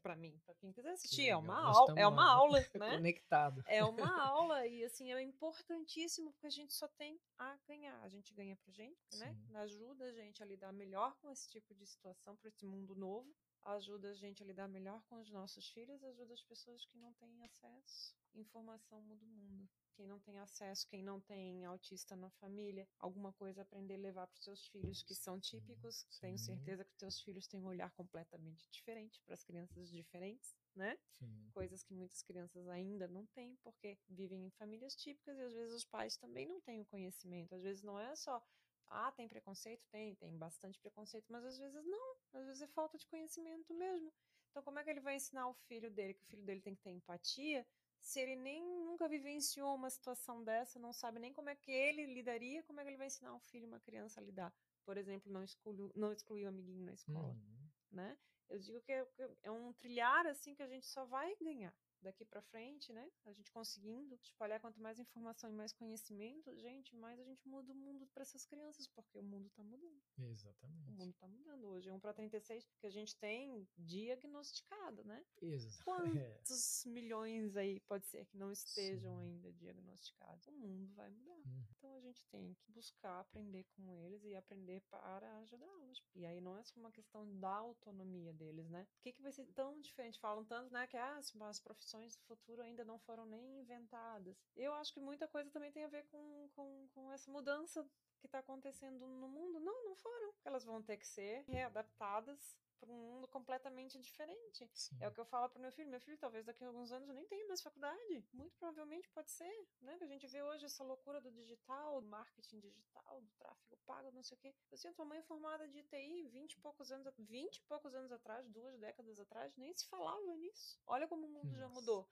para 0.00 0.16
mim, 0.16 0.40
para 0.44 0.54
quem 0.54 0.72
quiser 0.72 0.92
assistir, 0.92 1.22
é 1.22 1.36
legal. 1.36 1.40
uma 1.40 1.62
Nós 1.62 1.76
aula, 1.76 2.00
é 2.00 2.06
uma 2.06 2.30
aula, 2.30 2.58
né? 2.74 2.96
Conectado. 2.96 3.62
É 3.66 3.84
uma 3.84 4.22
aula 4.30 4.66
e 4.66 4.84
assim 4.84 5.12
é 5.12 5.22
importantíssimo 5.22 6.32
porque 6.32 6.46
a 6.46 6.50
gente 6.50 6.72
só 6.72 6.88
tem 6.88 7.20
a 7.38 7.56
ganhar. 7.66 8.00
A 8.02 8.08
gente 8.08 8.32
ganha 8.34 8.56
pra 8.56 8.72
gente, 8.72 9.16
né? 9.18 9.34
Sim. 9.34 9.56
Ajuda 9.56 10.04
a 10.04 10.12
gente 10.12 10.42
a 10.42 10.46
lidar 10.46 10.72
melhor 10.72 11.16
com 11.20 11.30
esse 11.30 11.48
tipo 11.48 11.74
de 11.74 11.86
situação, 11.86 12.36
para 12.36 12.48
esse 12.48 12.64
mundo 12.64 12.94
novo. 12.94 13.34
Ajuda 13.62 14.10
a 14.10 14.14
gente 14.14 14.42
a 14.42 14.46
lidar 14.46 14.68
melhor 14.68 15.02
com 15.08 15.20
os 15.20 15.30
nossos 15.30 15.68
filhos, 15.68 16.02
ajuda 16.02 16.32
as 16.32 16.42
pessoas 16.42 16.84
que 16.86 16.96
não 16.98 17.12
têm 17.14 17.42
acesso 17.44 18.14
informação 18.34 19.00
muda 19.02 19.24
o 19.24 19.28
mundo. 19.28 19.68
Quem 19.94 20.06
não 20.06 20.18
tem 20.20 20.38
acesso, 20.38 20.88
quem 20.88 21.02
não 21.02 21.20
tem 21.20 21.64
autista 21.64 22.16
na 22.16 22.30
família, 22.30 22.88
alguma 22.98 23.32
coisa 23.34 23.62
aprender 23.62 23.94
a 23.94 23.98
levar 23.98 24.26
para 24.26 24.38
os 24.38 24.44
seus 24.44 24.66
filhos 24.68 25.02
que 25.02 25.14
são 25.14 25.38
típicos. 25.38 26.06
sim. 26.08 26.20
Tenho 26.20 26.38
certeza 26.38 26.84
que 26.84 26.90
os 26.92 26.96
teus 26.96 27.20
filhos 27.20 27.46
têm 27.46 27.60
um 27.60 27.66
olhar 27.66 27.90
completamente 27.90 28.66
diferente 28.70 29.20
para 29.26 29.34
as 29.34 29.44
crianças 29.44 29.90
diferentes, 29.90 30.56
né? 30.74 30.98
Sim. 31.12 31.50
Coisas 31.52 31.82
que 31.82 31.92
muitas 31.92 32.22
crianças 32.22 32.66
ainda 32.68 33.06
não 33.08 33.26
têm, 33.26 33.56
porque 33.62 33.98
vivem 34.08 34.46
em 34.46 34.50
famílias 34.50 34.96
típicas 34.96 35.36
e 35.36 35.42
às 35.42 35.52
vezes 35.52 35.74
os 35.74 35.84
pais 35.84 36.16
também 36.16 36.46
não 36.46 36.60
têm 36.60 36.80
o 36.80 36.86
conhecimento. 36.86 37.54
Às 37.54 37.62
vezes 37.62 37.82
não 37.82 37.98
é 37.98 38.16
só 38.16 38.42
ah, 38.90 39.12
tem 39.12 39.28
preconceito? 39.28 39.86
Tem, 39.90 40.14
tem 40.16 40.36
bastante 40.36 40.78
preconceito, 40.80 41.26
mas 41.28 41.44
às 41.44 41.58
vezes 41.58 41.84
não, 41.84 42.16
às 42.32 42.46
vezes 42.46 42.62
é 42.62 42.66
falta 42.66 42.98
de 42.98 43.06
conhecimento 43.06 43.72
mesmo. 43.74 44.12
Então, 44.50 44.62
como 44.64 44.80
é 44.80 44.84
que 44.84 44.90
ele 44.90 45.00
vai 45.00 45.14
ensinar 45.14 45.48
o 45.48 45.54
filho 45.54 45.90
dele 45.90 46.14
que 46.14 46.22
o 46.22 46.26
filho 46.26 46.42
dele 46.42 46.60
tem 46.60 46.74
que 46.74 46.82
ter 46.82 46.90
empatia 46.90 47.64
se 48.00 48.20
ele 48.20 48.36
nem 48.36 48.62
nunca 48.84 49.08
vivenciou 49.08 49.74
uma 49.74 49.90
situação 49.90 50.42
dessa, 50.42 50.78
não 50.78 50.92
sabe 50.92 51.18
nem 51.18 51.32
como 51.32 51.50
é 51.50 51.54
que 51.54 51.70
ele 51.70 52.06
lidaria, 52.06 52.62
como 52.64 52.80
é 52.80 52.82
que 52.82 52.90
ele 52.90 52.96
vai 52.96 53.06
ensinar 53.06 53.34
um 53.34 53.40
filho, 53.40 53.66
uma 53.68 53.80
criança 53.80 54.20
a 54.20 54.22
lidar? 54.24 54.52
Por 54.84 54.96
exemplo, 54.96 55.30
não 55.32 55.44
excluir, 55.44 55.92
não 55.94 56.12
excluir 56.12 56.44
o 56.46 56.48
amiguinho 56.48 56.84
na 56.84 56.92
escola, 56.94 57.34
Uhum. 57.34 57.68
né? 57.92 58.18
Eu 58.48 58.58
digo 58.58 58.80
que 58.80 58.90
é, 58.92 59.04
que 59.04 59.22
é 59.42 59.50
um 59.50 59.72
trilhar 59.74 60.26
assim 60.26 60.54
que 60.54 60.62
a 60.62 60.66
gente 60.66 60.86
só 60.86 61.04
vai 61.04 61.34
ganhar 61.36 61.72
daqui 62.02 62.24
para 62.24 62.42
frente, 62.42 62.92
né? 62.92 63.10
A 63.24 63.32
gente 63.32 63.50
conseguindo 63.52 64.14
espalhar 64.22 64.60
quanto 64.60 64.80
mais 64.80 64.98
informação 64.98 65.50
e 65.50 65.52
mais 65.52 65.72
conhecimento, 65.72 66.54
gente, 66.56 66.94
mais 66.96 67.18
a 67.20 67.24
gente 67.24 67.46
muda 67.48 67.72
o 67.72 67.76
mundo 67.76 68.06
para 68.08 68.22
essas 68.22 68.44
crianças, 68.46 68.86
porque 68.88 69.18
o 69.18 69.22
mundo 69.22 69.50
tá 69.50 69.62
mudando. 69.62 70.00
O 70.18 70.22
Exatamente. 70.24 70.90
mundo 70.92 71.14
tá 71.14 71.26
mudando. 71.28 71.64
Hoje 71.68 71.88
é 71.88 71.92
1 71.92 72.00
para 72.00 72.12
36 72.14 72.64
que 72.80 72.86
a 72.86 72.90
gente 72.90 73.16
tem 73.16 73.66
diagnosticado, 73.78 75.04
né? 75.04 75.24
Exa- 75.40 75.70
É. 75.80 76.38
Quantos 76.40 76.84
milhões 76.86 77.56
aí 77.56 77.80
pode 77.80 78.06
ser 78.06 78.24
que 78.26 78.36
não 78.36 78.50
estejam 78.52 79.16
Sim. 79.16 79.22
ainda 79.22 79.52
diagnosticados? 79.52 80.46
O 80.48 80.52
mundo 80.52 80.92
vai 80.94 81.08
mudar. 81.10 81.34
Uhum. 81.46 81.64
Então 81.76 81.94
a 81.94 82.00
gente 82.00 82.24
tem 82.26 82.54
que 82.54 82.70
buscar 82.72 83.20
aprender 83.20 83.64
com 83.76 83.90
eles 83.90 84.24
e 84.24 84.34
aprender 84.34 84.80
para 84.90 85.38
ajudá-los. 85.40 86.02
E 86.14 86.24
aí 86.26 86.40
não 86.40 86.56
é 86.56 86.62
só 86.64 86.78
uma 86.78 86.90
questão 86.90 87.38
da 87.38 87.50
autonomia 87.54 88.32
deles, 88.32 88.68
né? 88.68 88.86
O 88.98 89.02
que, 89.02 89.12
que 89.12 89.22
vai 89.22 89.32
ser 89.32 89.46
tão 89.54 89.80
diferente? 89.80 90.18
Falam 90.20 90.44
tanto, 90.44 90.72
né, 90.72 90.86
que 90.86 90.96
ah, 90.96 91.16
as, 91.16 91.34
as 91.36 91.60
profissões 91.90 92.16
do 92.16 92.22
futuro 92.22 92.62
ainda 92.62 92.84
não 92.84 92.98
foram 92.98 93.26
nem 93.26 93.58
inventadas. 93.58 94.36
Eu 94.56 94.72
acho 94.74 94.92
que 94.92 95.00
muita 95.00 95.26
coisa 95.26 95.50
também 95.50 95.72
tem 95.72 95.84
a 95.84 95.88
ver 95.88 96.04
com, 96.04 96.48
com, 96.54 96.88
com 96.94 97.12
essa 97.12 97.30
mudança 97.30 97.84
que 98.20 98.26
está 98.26 98.38
acontecendo 98.38 99.06
no 99.06 99.28
mundo. 99.28 99.58
Não, 99.58 99.84
não 99.84 99.96
foram. 99.96 100.32
Elas 100.44 100.64
vão 100.64 100.80
ter 100.82 100.96
que 100.96 101.06
ser 101.06 101.42
readaptadas 101.48 102.56
para 102.80 102.90
um 102.90 102.96
mundo 102.96 103.28
completamente 103.28 103.98
diferente. 104.00 104.68
Sim. 104.72 104.96
É 105.00 105.08
o 105.08 105.12
que 105.12 105.20
eu 105.20 105.24
falo 105.26 105.48
pro 105.50 105.60
meu 105.60 105.70
filho. 105.70 105.90
Meu 105.90 106.00
filho, 106.00 106.18
talvez 106.18 106.44
daqui 106.46 106.64
a 106.64 106.66
alguns 106.66 106.90
anos 106.90 107.08
eu 107.08 107.14
nem 107.14 107.26
tenha 107.26 107.46
mais 107.46 107.60
faculdade. 107.60 108.24
Muito 108.32 108.56
provavelmente 108.56 109.08
pode 109.10 109.30
ser, 109.30 109.68
né? 109.80 109.98
Que 109.98 110.04
a 110.04 110.08
gente 110.08 110.26
vê 110.26 110.42
hoje 110.42 110.64
essa 110.64 110.82
loucura 110.82 111.20
do 111.20 111.30
digital, 111.30 112.00
do 112.00 112.08
marketing 112.08 112.58
digital, 112.60 113.20
do 113.20 113.30
tráfego 113.38 113.70
pago, 113.90 114.10
não 114.12 114.22
sei 114.22 114.36
o 114.36 114.40
quê. 114.40 114.54
Eu 114.70 114.78
sinto 114.78 115.00
uma 115.00 115.06
mãe 115.06 115.22
formada 115.22 115.66
de 115.68 115.82
TI 115.82 116.28
20 116.28 116.52
e 116.52 116.56
poucos 116.58 116.92
anos, 116.92 117.12
20 117.18 117.56
e 117.56 117.62
poucos 117.62 117.92
anos 117.94 118.12
atrás, 118.12 118.46
duas 118.48 118.78
décadas 118.78 119.18
atrás, 119.18 119.56
nem 119.56 119.74
se 119.74 119.84
falava 119.86 120.36
nisso. 120.36 120.78
Olha 120.86 121.08
como 121.08 121.26
o 121.26 121.30
mundo 121.30 121.52
já 121.56 121.68
Nossa. 121.68 121.74
mudou. 121.74 122.08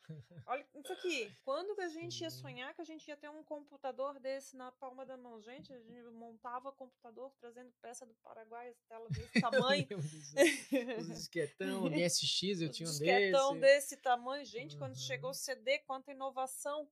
Olha 0.46 0.66
isso 0.74 0.92
aqui. 0.92 1.32
Quando 1.44 1.76
que 1.76 1.82
a 1.82 1.88
gente 1.88 2.20
ia 2.20 2.30
sonhar 2.30 2.74
que 2.74 2.80
a 2.80 2.84
gente 2.84 3.06
ia 3.06 3.16
ter 3.16 3.30
um 3.30 3.44
computador 3.44 4.18
desse 4.18 4.56
na 4.56 4.72
palma 4.72 5.06
da 5.06 5.16
mão? 5.16 5.40
Gente, 5.40 5.72
a 5.72 5.78
gente 5.78 6.02
montava 6.10 6.72
computador 6.72 7.32
trazendo 7.38 7.72
peça 7.80 8.04
do 8.04 8.14
Paraguai, 8.16 8.68
as 8.70 8.82
telas 8.82 9.10
desse 9.10 9.40
tamanho. 9.40 9.86
Os 10.98 11.06
disquetão, 11.28 11.84
MSX, 11.90 12.60
eu 12.60 12.70
tinha 12.70 12.88
um 12.88 12.92
disquetão 12.92 13.58
desse. 13.58 13.92
desse 13.92 13.96
tamanho. 13.98 14.44
Gente, 14.44 14.76
quando 14.76 14.92
Uhum. 14.92 14.98
chegou 14.98 15.30
o 15.30 15.34
CD, 15.34 15.78
quanta 15.80 16.10
inovação. 16.12 16.88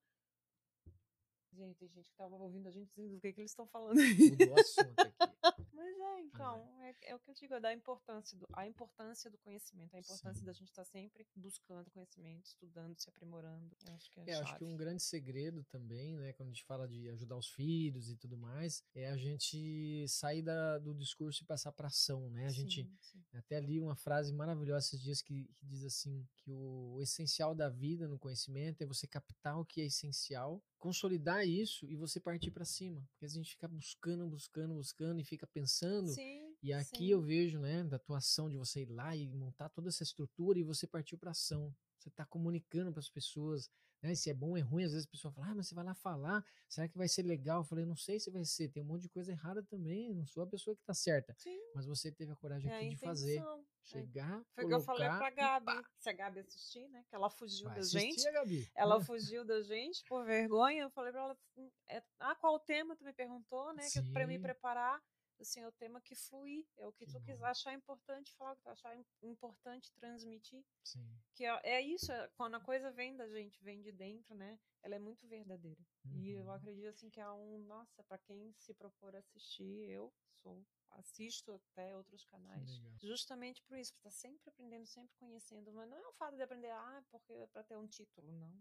Gente, 1.53 1.77
tem 1.79 1.89
gente 1.89 2.11
que 2.11 2.17
tava 2.17 2.37
ouvindo 2.37 2.69
a 2.69 2.71
gente 2.71 2.89
dizendo 2.95 3.17
o 3.17 3.21
que, 3.21 3.33
que 3.33 3.41
eles 3.41 3.51
estão 3.51 3.67
falando. 3.67 3.97
Mudou 3.97 4.49
o 4.55 4.61
assunto 4.61 5.01
aqui. 5.01 5.13
Mas 5.87 6.01
é, 6.01 6.21
então, 6.21 6.83
é, 6.83 6.95
é 7.11 7.15
o 7.15 7.21
que 7.21 7.31
eu 7.31 7.35
digo, 7.35 7.55
é 7.55 7.61
da 7.61 7.73
importância 7.73 8.37
do, 8.37 8.45
a 8.53 8.67
importância 8.67 9.31
do 9.31 9.39
conhecimento, 9.39 9.95
a 9.95 10.01
importância 10.01 10.41
Sim. 10.41 10.45
da 10.47 10.53
gente 10.53 10.69
estar 10.69 10.85
sempre 10.85 11.25
buscando 11.37 11.89
conhecimento, 11.93 12.45
estudando, 12.47 12.99
se 13.01 13.09
aprimorando. 13.09 13.71
Eu 13.87 13.95
acho 13.95 14.11
que 14.11 14.21
é, 14.21 14.31
É, 14.31 14.35
acho 14.37 14.57
que 14.59 14.65
um 14.65 14.77
grande 14.77 15.03
segredo 15.03 15.63
também, 15.65 16.17
né, 16.17 16.33
quando 16.33 16.49
a 16.49 16.53
gente 16.53 16.65
fala 16.65 16.89
de 16.89 17.09
ajudar 17.11 17.37
os 17.37 17.49
filhos 17.49 18.11
e 18.11 18.17
tudo 18.17 18.37
mais, 18.37 18.83
é 18.95 19.09
a 19.11 19.17
gente 19.17 20.05
sair 20.09 20.43
da- 20.43 20.79
do 20.79 20.93
discurso 20.93 21.43
e 21.43 21.47
passar 21.47 21.71
para 21.71 21.87
ação, 21.87 22.29
né? 22.31 22.47
A 22.47 22.51
gente 22.51 22.83
Sim, 22.83 22.97
sim. 23.01 23.25
até 23.35 23.61
li 23.61 23.79
uma 23.81 23.95
frase 23.95 24.33
maravilhosa 24.33 24.87
esses 24.89 25.01
dias 25.01 25.23
que, 25.23 25.45
que 25.55 25.65
diz 25.65 25.85
assim 25.85 26.27
que 26.37 26.51
o, 26.53 26.95
o 26.97 27.03
essencial 27.03 27.55
da 27.55 27.69
vida 27.69 28.09
no 28.09 28.19
conhecimento 28.19 28.83
é 28.83 28.87
você 28.87 29.07
captar 29.07 29.59
o 29.59 29.65
que 29.65 29.81
é 29.81 29.85
essencial, 29.87 30.61
consolidar 30.87 31.47
isso 31.47 31.87
e 31.91 31.97
você 31.97 32.21
partir 32.21 32.51
para 32.51 32.65
cima, 32.65 33.03
porque 33.13 33.25
a 33.25 33.29
gente 33.29 33.51
fica 33.51 33.69
buscando, 33.69 34.27
buscando, 34.29 34.75
buscando 34.75 35.21
e 35.21 35.25
fica 35.25 35.47
pensando 35.47 36.21
Sim, 36.21 36.57
e 36.63 36.73
aqui 36.73 37.11
sim. 37.11 37.11
eu 37.11 37.21
vejo, 37.23 37.59
né, 37.61 37.85
da 37.85 37.99
tua 37.99 38.19
ação 38.19 38.49
de 38.51 38.57
você 38.57 38.83
ir 38.83 38.91
lá 38.91 39.15
e 39.17 39.29
montar 39.29 39.69
toda 39.69 39.89
essa 39.89 40.03
estrutura 40.03 40.59
e 40.59 40.63
você 40.65 40.87
partiu 40.87 41.19
para 41.19 41.31
ação. 41.33 41.75
Você 41.99 42.09
está 42.09 42.25
comunicando 42.25 42.91
para 42.93 43.01
as 43.01 43.09
pessoas, 43.11 43.71
né? 44.03 44.15
Se 44.15 44.31
é 44.31 44.35
bom 44.35 44.51
ou 44.51 44.57
é 44.57 44.61
ruim, 44.61 44.85
às 44.85 44.93
vezes 44.93 45.07
a 45.07 45.11
pessoa 45.11 45.33
fala: 45.33 45.49
"Ah, 45.49 45.55
mas 45.55 45.69
você 45.69 45.75
vai 45.75 45.85
lá 45.85 45.95
falar, 45.95 46.45
será 46.69 46.89
que 46.89 46.97
vai 46.97 47.09
ser 47.09 47.23
legal?" 47.23 47.61
Eu 47.61 47.65
falei: 47.65 47.85
"Não 47.85 47.97
sei 47.97 48.19
se 48.21 48.31
vai 48.31 48.45
ser, 48.45 48.69
tem 48.71 48.83
um 48.83 48.87
monte 48.87 49.03
de 49.03 49.09
coisa 49.09 49.33
errada 49.33 49.63
também, 49.63 50.15
não 50.15 50.27
sou 50.27 50.43
a 50.43 50.47
pessoa 50.47 50.75
que 50.77 50.83
está 50.83 50.95
certa". 50.95 51.37
Sim, 51.37 51.61
Mas 51.73 51.87
você 51.87 52.11
teve 52.13 52.33
a 52.33 52.37
coragem 52.37 52.69
é 52.69 52.75
a 52.77 52.81
aqui 52.81 52.87
de 52.87 52.97
fazer. 52.97 53.47
Chegar, 53.87 54.45
Foi 54.55 54.65
o 54.65 54.69
que 54.69 54.75
eu 54.75 54.81
falei 54.81 55.09
pra 55.09 55.29
e 55.31 55.35
Gabi. 55.35 55.83
Se 55.99 56.09
a 56.11 56.13
Gabi 56.13 56.41
assistir, 56.41 56.89
né? 56.89 57.05
Que 57.09 57.15
ela 57.15 57.31
fugiu 57.31 57.67
vai 57.69 57.77
da 57.77 57.83
gente. 57.83 58.23
Gabi. 58.33 58.71
Ela 58.75 59.01
fugiu 59.01 59.45
da 59.45 59.63
gente 59.63 60.05
por 60.05 60.25
vergonha. 60.25 60.83
Eu 60.83 60.91
falei 60.91 61.13
pra 61.13 61.23
ela: 61.23 61.39
"Hum, 61.57 61.71
é, 61.89 62.03
Ah, 62.19 62.35
qual 62.35 62.55
o 62.55 62.61
tema? 62.61 62.97
Tu 62.97 63.05
me 63.05 63.13
perguntou, 63.13 63.73
né? 63.75 63.83
Que 63.93 64.03
pra 64.13 64.27
me 64.27 64.39
preparar. 64.39 65.01
Assim, 65.39 65.61
é 65.61 65.69
o 65.69 65.73
tema 65.73 66.01
que 66.01 66.15
flui. 66.15 66.67
É 66.79 66.87
o 66.87 66.93
que, 66.95 67.05
Que 67.05 67.13
tu 67.13 67.19
bom. 67.19 67.25
quiser 67.27 67.45
achar 67.45 67.75
importante 67.75 68.35
falar, 68.37 68.53
o 68.53 68.57
que 68.57 68.63
tu 68.63 68.71
achar 68.71 68.97
im- 68.97 69.05
importante 69.23 69.93
transmitir. 69.93 70.65
Sim. 70.83 71.07
Que 71.35 71.45
é, 71.45 71.61
é 71.63 71.81
isso, 71.83 72.11
é- 72.11 72.29
quando 72.39 72.55
a 72.55 72.61
coisa 72.61 72.91
vem 72.91 73.15
da 73.15 73.29
gente, 73.29 73.63
vem 73.63 73.83
de 73.83 73.93
dentro, 73.93 74.35
né? 74.35 74.59
Ela 74.83 74.95
é 74.95 74.99
muito 74.99 75.27
verdadeira. 75.29 75.79
E 76.15 76.31
eu 76.31 76.45
Uhum. 76.45 76.53
acredito 76.53 76.89
assim 76.89 77.11
que 77.11 77.21
é 77.21 77.31
um, 77.31 77.59
nossa, 77.67 78.03
pra 78.05 78.17
quem 78.17 78.51
se 78.55 78.73
propor 78.73 79.15
assistir, 79.15 79.91
eu 79.91 80.11
sou 80.43 80.65
assisto 80.91 81.53
até 81.53 81.95
outros 81.97 82.25
canais. 82.25 82.79
legal. 82.81 82.99
Justamente 82.99 83.63
por 83.63 83.77
isso, 83.79 83.95
tá 84.03 84.11
sempre 84.11 84.49
aprendendo, 84.49 84.87
sempre 84.87 85.15
conhecendo, 85.17 85.73
mas 85.73 85.89
não 85.89 85.97
é 85.97 86.07
o 86.09 86.13
fato 86.13 86.37
de 86.37 86.43
aprender, 86.43 86.71
ah, 86.71 87.03
porque 87.11 87.33
é 87.33 87.47
para 87.47 87.63
ter 87.63 87.77
um 87.77 87.87
título, 87.87 88.31
não. 88.33 88.53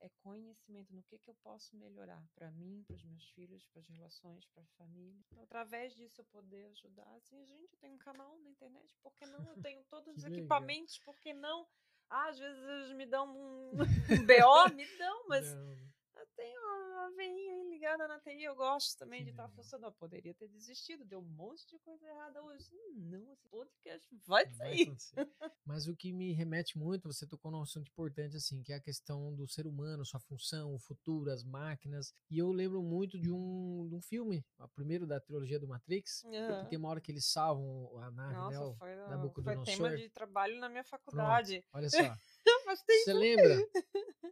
É 0.00 0.08
conhecimento 0.18 0.92
no 0.92 1.02
que 1.04 1.16
que 1.16 1.30
eu 1.30 1.34
posso 1.44 1.76
melhorar 1.76 2.20
para 2.34 2.50
mim, 2.50 2.82
para 2.84 2.96
os 2.96 3.04
meus 3.04 3.24
filhos, 3.30 3.64
para 3.66 3.80
as 3.80 3.86
relações, 3.88 4.44
para 4.46 4.62
a 4.64 4.66
família. 4.76 5.16
Então, 5.28 5.40
através 5.44 5.94
disso 5.94 6.20
eu 6.20 6.24
poder 6.24 6.64
ajudar. 6.72 7.06
Assim, 7.14 7.44
gente, 7.46 7.72
eu 7.72 7.78
tenho 7.78 7.94
um 7.94 7.98
canal 7.98 8.36
na 8.40 8.50
internet, 8.50 8.96
por 9.00 9.14
que 9.14 9.24
não? 9.26 9.46
Eu 9.48 9.62
tenho 9.62 9.84
todos 9.88 10.08
os 10.16 10.22
legal. 10.24 10.38
equipamentos, 10.38 10.98
por 10.98 11.16
que 11.20 11.32
não? 11.32 11.68
Ah, 12.10 12.28
às 12.28 12.38
vezes 12.38 12.62
eles 12.62 12.92
me 12.96 13.06
dão 13.06 13.28
um, 13.30 13.70
um 14.10 14.26
BO, 14.26 14.74
me 14.74 14.98
dão, 14.98 15.28
mas 15.28 15.54
Não, 15.54 15.78
eu 16.22 16.26
tenho 16.36 16.60
uma 16.60 17.10
veinha 17.16 17.64
ligada 17.70 18.06
na 18.06 18.20
TI, 18.20 18.44
eu 18.44 18.54
gosto 18.54 18.96
também 18.98 19.20
Que 19.20 19.24
de 19.26 19.30
estar 19.32 19.42
legal. 19.44 19.56
funcionando. 19.56 19.90
Eu 19.90 19.92
poderia 19.98 20.32
ter 20.34 20.48
desistido, 20.48 21.04
deu 21.04 21.18
um 21.18 21.22
monte 21.36 21.66
de 21.68 21.78
coisa 21.80 22.06
errada 22.06 22.42
hoje. 22.42 22.70
Não, 22.94 23.32
esse 23.32 23.46
podcast 23.48 24.06
vai 24.26 24.44
vai 24.46 24.54
sair. 24.54 24.82
acontecer. 24.84 25.28
Mas 25.64 25.86
o 25.88 25.96
que 25.96 26.12
me 26.12 26.32
remete 26.32 26.78
muito, 26.78 27.08
você 27.12 27.26
tocou 27.26 27.50
num 27.50 27.62
assunto 27.62 27.88
importante, 27.90 28.36
assim, 28.36 28.62
que 28.62 28.72
é 28.72 28.76
a 28.76 28.80
questão 28.80 29.34
do 29.34 29.48
ser 29.48 29.66
humano, 29.66 30.04
sua 30.04 30.20
função, 30.20 30.74
o 30.74 30.78
futuro, 30.78 31.30
as 31.30 31.42
máquinas. 31.44 32.14
E 32.30 32.38
eu 32.38 32.50
lembro 32.52 32.82
muito 32.82 33.18
de 33.18 33.30
um, 33.32 33.86
de 33.88 33.94
um 33.96 34.00
filme, 34.02 34.44
o 34.58 34.68
primeiro 34.68 35.06
da 35.06 35.20
trilogia 35.20 35.58
do 35.58 35.66
Matrix, 35.68 36.22
que 36.22 36.68
tem 36.68 36.78
uma 36.78 36.88
hora 36.88 37.00
que 37.00 37.10
eles 37.10 37.26
salvam 37.26 37.98
a 37.98 38.10
nave, 38.10 38.32
né? 38.34 38.38
Nossa, 38.38 38.64
o- 38.68 38.74
foi, 38.76 38.92
ó, 39.00 39.04
foi 39.06 39.10
Nabucodonosor. 39.16 39.64
tema 39.76 39.96
de 39.96 40.08
trabalho 40.10 40.58
na 40.60 40.68
minha 40.68 40.84
faculdade. 40.84 41.64
Olha 41.72 41.88
só. 41.90 41.96
Faz 42.64 42.82
tempo. 42.82 43.04
Você 43.04 43.12
lembra 43.12 43.68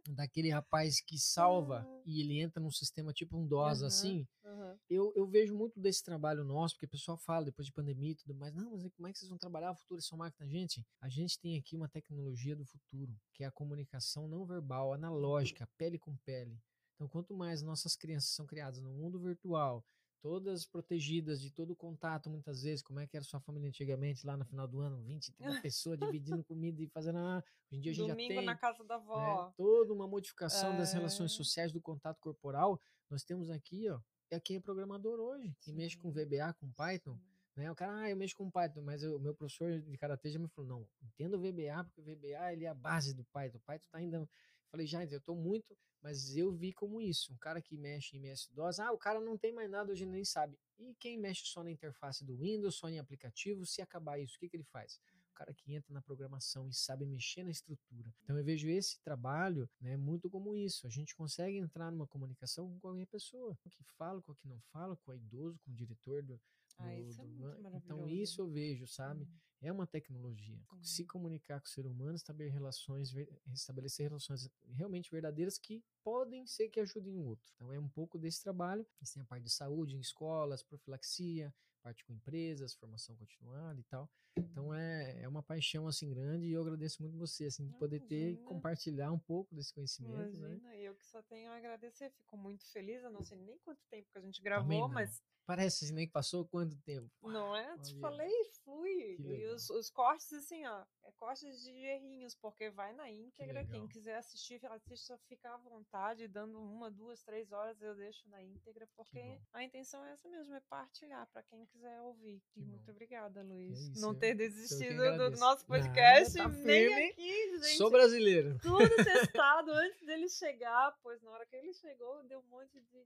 daquele 0.09 0.49
rapaz 0.49 0.99
que 1.01 1.17
salva 1.17 1.85
Ah. 1.87 2.01
e 2.05 2.21
ele 2.21 2.39
entra 2.39 2.61
num 2.61 2.71
sistema 2.71 3.13
tipo 3.13 3.37
um 3.37 3.45
DOS, 3.47 3.79
Aham. 3.81 3.87
assim? 3.87 4.27
Aham. 4.43 4.79
Eu, 4.89 5.13
eu 5.15 5.25
vejo 5.25 5.55
muito 5.55 5.79
desse 5.79 6.03
trabalho 6.03 6.43
nosso, 6.43 6.75
porque 6.75 6.85
o 6.85 6.89
pessoal 6.89 7.17
fala 7.17 7.45
depois 7.45 7.65
de 7.65 7.71
pandemia 7.71 8.11
e 8.11 8.15
tudo 8.15 8.33
mais, 8.35 8.53
não, 8.53 8.71
mas 8.71 8.85
como 8.93 9.07
é 9.07 9.11
que 9.13 9.19
vocês 9.19 9.29
vão 9.29 9.37
trabalhar 9.37 9.71
o 9.71 9.75
futuro 9.75 9.99
e 9.99 10.03
são 10.03 10.17
máquina? 10.17 10.45
Gente, 10.49 10.85
a 10.99 11.07
gente 11.07 11.39
tem 11.39 11.57
aqui 11.57 11.75
uma 11.75 11.87
tecnologia 11.87 12.55
do 12.55 12.65
futuro, 12.65 13.15
que 13.33 13.43
é 13.43 13.47
a 13.47 13.51
comunicação 13.51 14.27
não 14.27 14.45
verbal, 14.45 14.91
analógica, 14.93 15.69
pele 15.77 15.97
com 15.97 16.15
pele. 16.25 16.59
Então, 16.95 17.07
quanto 17.07 17.33
mais 17.33 17.61
nossas 17.61 17.95
crianças 17.95 18.31
são 18.31 18.45
criadas 18.45 18.81
no 18.81 18.91
mundo 18.91 19.19
virtual, 19.19 19.83
todas 20.21 20.65
protegidas 20.65 21.41
de 21.41 21.51
todo 21.51 21.75
contato, 21.75 22.29
muitas 22.29 22.61
vezes, 22.61 22.83
como 22.83 22.99
é 22.99 23.07
que 23.07 23.17
era 23.17 23.23
sua 23.25 23.39
família 23.39 23.67
antigamente, 23.67 24.25
lá 24.25 24.37
no 24.37 24.45
final 24.45 24.67
do 24.67 24.79
ano, 24.79 25.01
20, 25.01 25.31
30 25.33 25.33
pessoas 25.65 25.99
dividindo 25.99 26.43
comida 26.43 26.81
e 26.81 26.87
fazendo. 26.87 27.17
Ah, 27.17 27.43
hoje 27.71 27.77
em 27.77 27.81
dia 27.81 27.91
a 27.91 27.95
gente 27.95 28.07
Domingo 28.09 28.33
já 28.33 28.39
tem 28.39 28.45
na 28.45 28.55
casa 28.55 28.83
da 28.83 28.97
né, 28.97 29.03
avó. 29.03 29.53
toda 29.57 29.93
uma 29.93 30.07
modificação 30.07 30.77
das 30.77 30.93
relações 30.93 31.31
É. 31.33 31.35
sociais 31.35 31.71
do 31.71 31.81
contato 31.81 32.19
corporal. 32.19 32.79
Nós 33.09 33.23
temos 33.23 33.49
aqui, 33.49 33.89
ó, 33.89 33.99
é 34.29 34.39
quem 34.39 34.57
é 34.57 34.59
programador 34.59 35.19
hoje, 35.19 35.53
que 35.59 35.73
mexe 35.73 35.97
com 35.97 36.11
Sim. 36.13 36.23
VBA, 36.25 36.53
com 36.53 36.71
Python, 36.71 37.19
né? 37.55 37.69
O 37.71 37.75
cara, 37.75 37.93
ah, 38.03 38.09
eu 38.09 38.15
mexo 38.15 38.35
com 38.37 38.49
Python, 38.49 38.81
mas 38.81 39.03
o 39.03 39.19
meu 39.19 39.33
professor 39.35 39.81
de 39.81 39.97
karatê 39.97 40.29
já 40.29 40.39
me 40.39 40.47
falou, 40.47 40.69
não, 40.69 40.87
entenda 41.03 41.35
o 41.35 41.39
VBA, 41.41 41.83
porque 41.83 41.99
o 41.99 42.03
VBA 42.03 42.53
ele 42.53 42.63
é 42.65 42.69
a 42.69 42.73
base 42.73 43.13
do 43.13 43.25
Python. 43.25 43.57
O 43.57 43.61
Python 43.61 43.87
tá 43.91 43.97
ainda 43.97 44.29
Falei, 44.71 44.87
já, 44.87 45.03
eu 45.03 45.19
tô 45.19 45.35
muito, 45.35 45.77
mas 46.01 46.35
eu 46.35 46.51
vi 46.51 46.71
como 46.71 47.01
isso. 47.01 47.33
Um 47.33 47.37
cara 47.37 47.61
que 47.61 47.77
mexe 47.77 48.15
em 48.15 48.19
MS-DOS, 48.19 48.79
ah, 48.79 48.91
o 48.91 48.97
cara 48.97 49.19
não 49.19 49.37
tem 49.37 49.51
mais 49.51 49.69
nada, 49.69 49.91
hoje 49.91 50.05
nem 50.05 50.23
sabe. 50.23 50.57
E 50.79 50.95
quem 50.95 51.17
mexe 51.17 51.43
só 51.45 51.63
na 51.63 51.69
interface 51.69 52.23
do 52.23 52.37
Windows, 52.37 52.75
só 52.75 52.89
em 52.89 52.97
aplicativo, 52.97 53.65
se 53.65 53.81
acabar 53.81 54.17
isso, 54.17 54.37
o 54.37 54.39
que, 54.39 54.49
que 54.49 54.55
ele 54.55 54.63
faz? 54.63 54.99
O 55.29 55.33
cara 55.33 55.53
que 55.53 55.73
entra 55.73 55.93
na 55.93 56.01
programação 56.01 56.67
e 56.69 56.73
sabe 56.73 57.05
mexer 57.05 57.43
na 57.43 57.51
estrutura. 57.51 58.13
Então 58.23 58.37
eu 58.37 58.43
vejo 58.43 58.69
esse 58.69 58.99
trabalho 59.01 59.69
né, 59.79 59.97
muito 59.97 60.29
como 60.29 60.55
isso. 60.55 60.87
A 60.87 60.89
gente 60.89 61.15
consegue 61.15 61.57
entrar 61.57 61.91
numa 61.91 62.07
comunicação 62.07 62.69
com 62.69 62.79
qualquer 62.79 63.07
pessoa, 63.07 63.57
com 63.61 63.69
o 63.69 63.71
que 63.71 63.83
fala, 63.83 64.21
com 64.21 64.31
o 64.31 64.35
que 64.35 64.47
não 64.47 64.59
fala, 64.71 64.95
com 64.97 65.11
o 65.11 65.15
idoso, 65.15 65.59
com 65.59 65.71
o 65.71 65.75
diretor 65.75 66.23
do, 66.23 66.39
ah, 66.77 66.95
isso 66.97 67.21
é 67.21 67.25
muito 67.25 67.67
então 67.75 68.07
isso 68.07 68.41
eu 68.41 68.47
vejo, 68.47 68.87
sabe? 68.87 69.23
Uhum. 69.23 69.39
É 69.61 69.71
uma 69.71 69.85
tecnologia. 69.85 70.59
Uhum. 70.71 70.83
Se 70.83 71.05
comunicar 71.05 71.61
com 71.61 71.67
o 71.67 71.69
ser 71.69 71.85
humano, 71.85 72.15
estabelecer 72.15 72.53
relações, 72.53 73.13
estabelecer 73.53 74.07
relações 74.07 74.49
realmente 74.73 75.11
verdadeiras 75.11 75.57
que 75.57 75.83
podem 76.03 76.47
ser 76.47 76.69
que 76.69 76.79
ajudem 76.79 77.15
o 77.15 77.23
outro. 77.23 77.51
Então 77.55 77.71
é 77.71 77.79
um 77.79 77.87
pouco 77.87 78.17
desse 78.17 78.41
trabalho. 78.41 78.85
Têm 79.13 79.21
a 79.21 79.25
parte 79.25 79.43
de 79.43 79.51
saúde 79.51 79.95
em 79.95 79.99
escolas, 79.99 80.63
profilaxia, 80.63 81.53
parte 81.81 82.05
com 82.05 82.13
empresas, 82.13 82.73
formação 82.73 83.15
continuada 83.15 83.79
e 83.79 83.83
tal. 83.83 84.09
Então 84.37 84.73
é, 84.73 85.21
é 85.21 85.27
uma 85.27 85.43
paixão 85.43 85.87
assim 85.87 86.09
grande 86.09 86.45
e 86.45 86.53
eu 86.53 86.61
agradeço 86.61 87.01
muito 87.01 87.17
você 87.17 87.45
assim 87.45 87.65
de 87.65 87.73
poder 87.73 87.99
ter 88.01 88.37
compartilhar 88.43 89.11
um 89.11 89.19
pouco 89.19 89.53
desse 89.53 89.73
conhecimento, 89.73 90.39
né? 90.39 90.55
Imagina, 90.55 90.69
né? 90.69 90.81
eu 90.81 90.95
que 90.95 91.05
só 91.05 91.21
tenho 91.23 91.51
a 91.51 91.57
agradecer, 91.57 92.09
fico 92.11 92.37
muito 92.37 92.65
feliz, 92.71 93.03
eu 93.03 93.11
não 93.11 93.23
sei 93.23 93.37
nem 93.39 93.57
quanto 93.59 93.81
tempo 93.89 94.09
que 94.11 94.17
a 94.17 94.21
gente 94.21 94.41
gravou, 94.41 94.87
mas 94.87 95.21
Parece 95.45 95.83
assim, 95.83 95.93
nem 95.93 96.07
que 96.07 96.13
passou 96.13 96.45
quanto 96.45 96.77
tempo. 96.81 97.09
Não 97.21 97.55
é? 97.55 97.77
Te 97.79 97.93
falei, 97.99 98.45
fui. 98.63 99.17
E 99.19 99.47
os, 99.47 99.69
os, 99.69 99.89
cortes, 99.89 100.31
assim, 100.31 100.65
ó, 100.65 100.85
é 101.03 101.11
cortes 101.13 101.61
de 101.61 101.71
errinhos, 101.71 102.35
porque 102.35 102.69
vai 102.69 102.93
na 102.93 103.09
íntegra. 103.09 103.65
Que 103.65 103.71
Quem 103.71 103.87
quiser 103.87 104.17
assistir, 104.17 104.65
assista, 104.67 105.17
fica 105.27 105.53
à 105.53 105.57
vontade, 105.57 106.27
dando 106.27 106.57
uma, 106.57 106.89
duas, 106.89 107.21
três 107.23 107.51
horas, 107.51 107.81
eu 107.81 107.95
deixo 107.95 108.29
na 108.29 108.41
íntegra, 108.41 108.87
porque 108.95 109.41
a 109.51 109.63
intenção 109.63 110.05
é 110.05 110.13
essa 110.13 110.29
mesmo, 110.29 110.53
é 110.53 110.61
partilhar 110.61 111.27
para 111.27 111.43
quem 111.43 111.65
quiser 111.71 112.01
ouvir. 112.01 112.41
Que 112.53 112.61
Muito 112.61 112.85
bom. 112.85 112.91
obrigada, 112.91 113.41
Luiz. 113.43 113.79
Isso, 113.79 114.01
não 114.01 114.13
ter 114.13 114.35
desistido 114.35 114.97
do 115.17 115.31
nosso 115.39 115.65
podcast, 115.65 116.37
Nada, 116.37 116.53
tá 116.53 116.61
nem 116.63 117.09
aqui, 117.09 117.51
gente. 117.59 117.77
Sou 117.77 117.89
brasileiro. 117.89 118.57
Tudo 118.59 118.77
testado 119.35 119.71
antes 119.71 120.05
dele 120.05 120.29
chegar, 120.29 120.97
pois 121.01 121.21
na 121.21 121.31
hora 121.31 121.45
que 121.45 121.55
ele 121.55 121.73
chegou, 121.73 122.23
deu 122.23 122.39
um 122.39 122.49
monte 122.49 122.79
de, 122.79 122.81
de, 122.81 123.05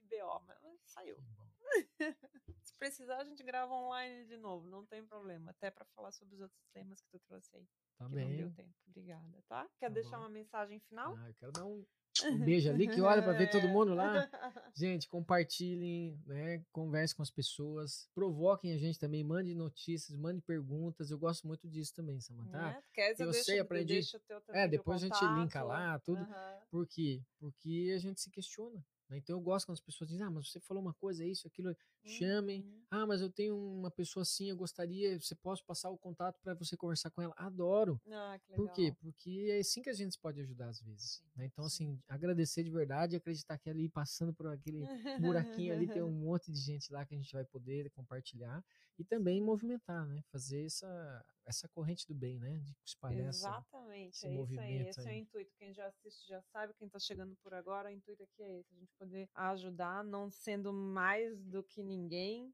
de 0.00 0.16
BO, 0.16 0.42
mas 0.46 0.58
saiu. 0.86 1.16
Se 2.62 2.74
precisar, 2.74 3.18
a 3.18 3.24
gente 3.24 3.42
grava 3.42 3.72
online 3.72 4.26
de 4.26 4.36
novo, 4.36 4.68
não 4.68 4.84
tem 4.84 5.04
problema. 5.04 5.50
Até 5.50 5.70
para 5.70 5.84
falar 5.86 6.12
sobre 6.12 6.34
os 6.34 6.40
outros 6.40 6.66
temas 6.72 7.00
que 7.00 7.08
tu 7.10 7.18
trouxe 7.20 7.56
aí. 7.56 7.68
Tá 7.98 8.06
que 8.08 8.14
bem. 8.14 8.28
não 8.28 8.36
deu 8.36 8.50
tempo. 8.54 8.74
Obrigada, 8.86 9.42
tá? 9.48 9.68
Quer 9.78 9.88
tá 9.88 9.94
deixar 9.94 10.16
bom. 10.16 10.24
uma 10.24 10.28
mensagem 10.28 10.78
final? 10.80 11.16
Ah, 11.16 11.28
eu 11.28 11.34
quero 11.34 11.52
dar 11.52 11.64
um, 11.64 11.84
um 12.26 12.38
beijo 12.38 12.70
ali 12.70 12.88
que 12.88 13.00
olha 13.00 13.22
para 13.22 13.32
ver 13.32 13.50
todo 13.50 13.66
mundo 13.68 13.94
lá. 13.94 14.28
Gente, 14.74 15.08
compartilhem, 15.08 16.18
né? 16.26 16.62
Converse 16.72 17.14
com 17.14 17.22
as 17.22 17.30
pessoas, 17.30 18.08
provoquem 18.14 18.72
a 18.72 18.78
gente 18.78 18.98
também, 18.98 19.24
mande 19.24 19.54
notícias, 19.54 20.16
mande 20.16 20.40
perguntas. 20.40 21.10
Eu 21.10 21.18
gosto 21.18 21.46
muito 21.46 21.68
disso 21.68 21.94
também, 21.94 22.20
Samantha. 22.20 22.58
É, 22.58 22.82
quer 22.92 23.10
eu 23.12 23.30
deixa, 23.30 23.44
sei, 23.44 23.58
aprendi. 23.60 24.00
É, 24.48 24.68
depois 24.68 25.02
a 25.02 25.06
gente 25.06 25.24
linka 25.40 25.62
lá, 25.62 25.98
tudo. 26.00 26.20
Uhum. 26.20 26.60
Por 26.70 26.86
quê? 26.86 27.22
Porque 27.38 27.92
a 27.94 27.98
gente 27.98 28.20
se 28.20 28.30
questiona. 28.30 28.84
Né? 29.08 29.18
Então 29.18 29.36
eu 29.36 29.40
gosto 29.40 29.66
quando 29.66 29.76
as 29.76 29.80
pessoas 29.80 30.10
dizem, 30.10 30.24
ah, 30.24 30.30
mas 30.30 30.50
você 30.50 30.60
falou 30.60 30.82
uma 30.82 30.94
coisa, 30.94 31.24
isso, 31.24 31.46
aquilo, 31.46 31.74
chamem. 32.08 32.62
Uhum. 32.62 32.78
Ah, 32.90 33.06
mas 33.06 33.20
eu 33.20 33.30
tenho 33.30 33.54
uma 33.54 33.90
pessoa 33.90 34.22
assim, 34.22 34.48
eu 34.48 34.56
gostaria, 34.56 35.20
você 35.20 35.34
posso 35.34 35.62
passar 35.64 35.90
o 35.90 35.98
contato 35.98 36.40
para 36.42 36.54
você 36.54 36.76
conversar 36.76 37.10
com 37.10 37.20
ela? 37.20 37.34
Adoro. 37.36 38.00
Ah, 38.10 38.38
que 38.38 38.54
Por 38.54 38.72
quê? 38.72 38.94
Porque 38.98 39.48
é 39.50 39.58
assim 39.58 39.82
que 39.82 39.90
a 39.90 39.94
gente 39.94 40.18
pode 40.18 40.40
ajudar 40.40 40.68
às 40.68 40.80
vezes. 40.80 41.22
Né? 41.36 41.44
Então, 41.44 41.68
sim. 41.68 41.92
assim, 41.92 42.02
agradecer 42.08 42.62
de 42.62 42.70
verdade, 42.70 43.16
acreditar 43.16 43.58
que 43.58 43.68
ali 43.68 43.88
passando 43.90 44.32
por 44.32 44.46
aquele 44.46 44.86
buraquinho 45.20 45.74
ali 45.74 45.86
tem 45.86 46.02
um 46.02 46.10
monte 46.24 46.50
de 46.50 46.58
gente 46.58 46.90
lá 46.90 47.04
que 47.04 47.14
a 47.14 47.18
gente 47.18 47.32
vai 47.32 47.44
poder 47.44 47.90
compartilhar 47.90 48.64
e 48.98 49.04
também 49.04 49.40
movimentar, 49.40 50.04
né? 50.06 50.22
Fazer 50.32 50.64
essa, 50.64 51.24
essa 51.46 51.68
corrente 51.68 52.06
do 52.06 52.14
bem, 52.14 52.38
né? 52.38 52.58
De 52.58 52.76
espalhar 52.84 53.28
essa, 53.28 53.48
Exatamente, 53.48 54.16
esse 54.16 54.26
é 54.26 54.34
isso 54.34 54.60
aí. 54.60 54.88
Esse 54.88 55.00
é 55.00 55.04
o 55.04 55.06
aí. 55.06 55.18
intuito. 55.18 55.52
Quem 55.56 55.72
já 55.72 55.86
assiste 55.86 56.26
já 56.26 56.42
sabe, 56.42 56.74
quem 56.74 56.88
tá 56.88 56.98
chegando 56.98 57.36
por 57.36 57.54
agora, 57.54 57.88
o 57.88 57.92
intuito 57.92 58.24
aqui 58.24 58.42
é 58.42 58.58
esse, 58.58 58.74
a 58.74 58.78
gente 58.78 58.92
poder 58.98 59.30
ajudar, 59.34 60.02
não 60.02 60.30
sendo 60.30 60.72
mais 60.72 61.40
do 61.44 61.62
que 61.62 61.82
ninguém, 61.82 61.97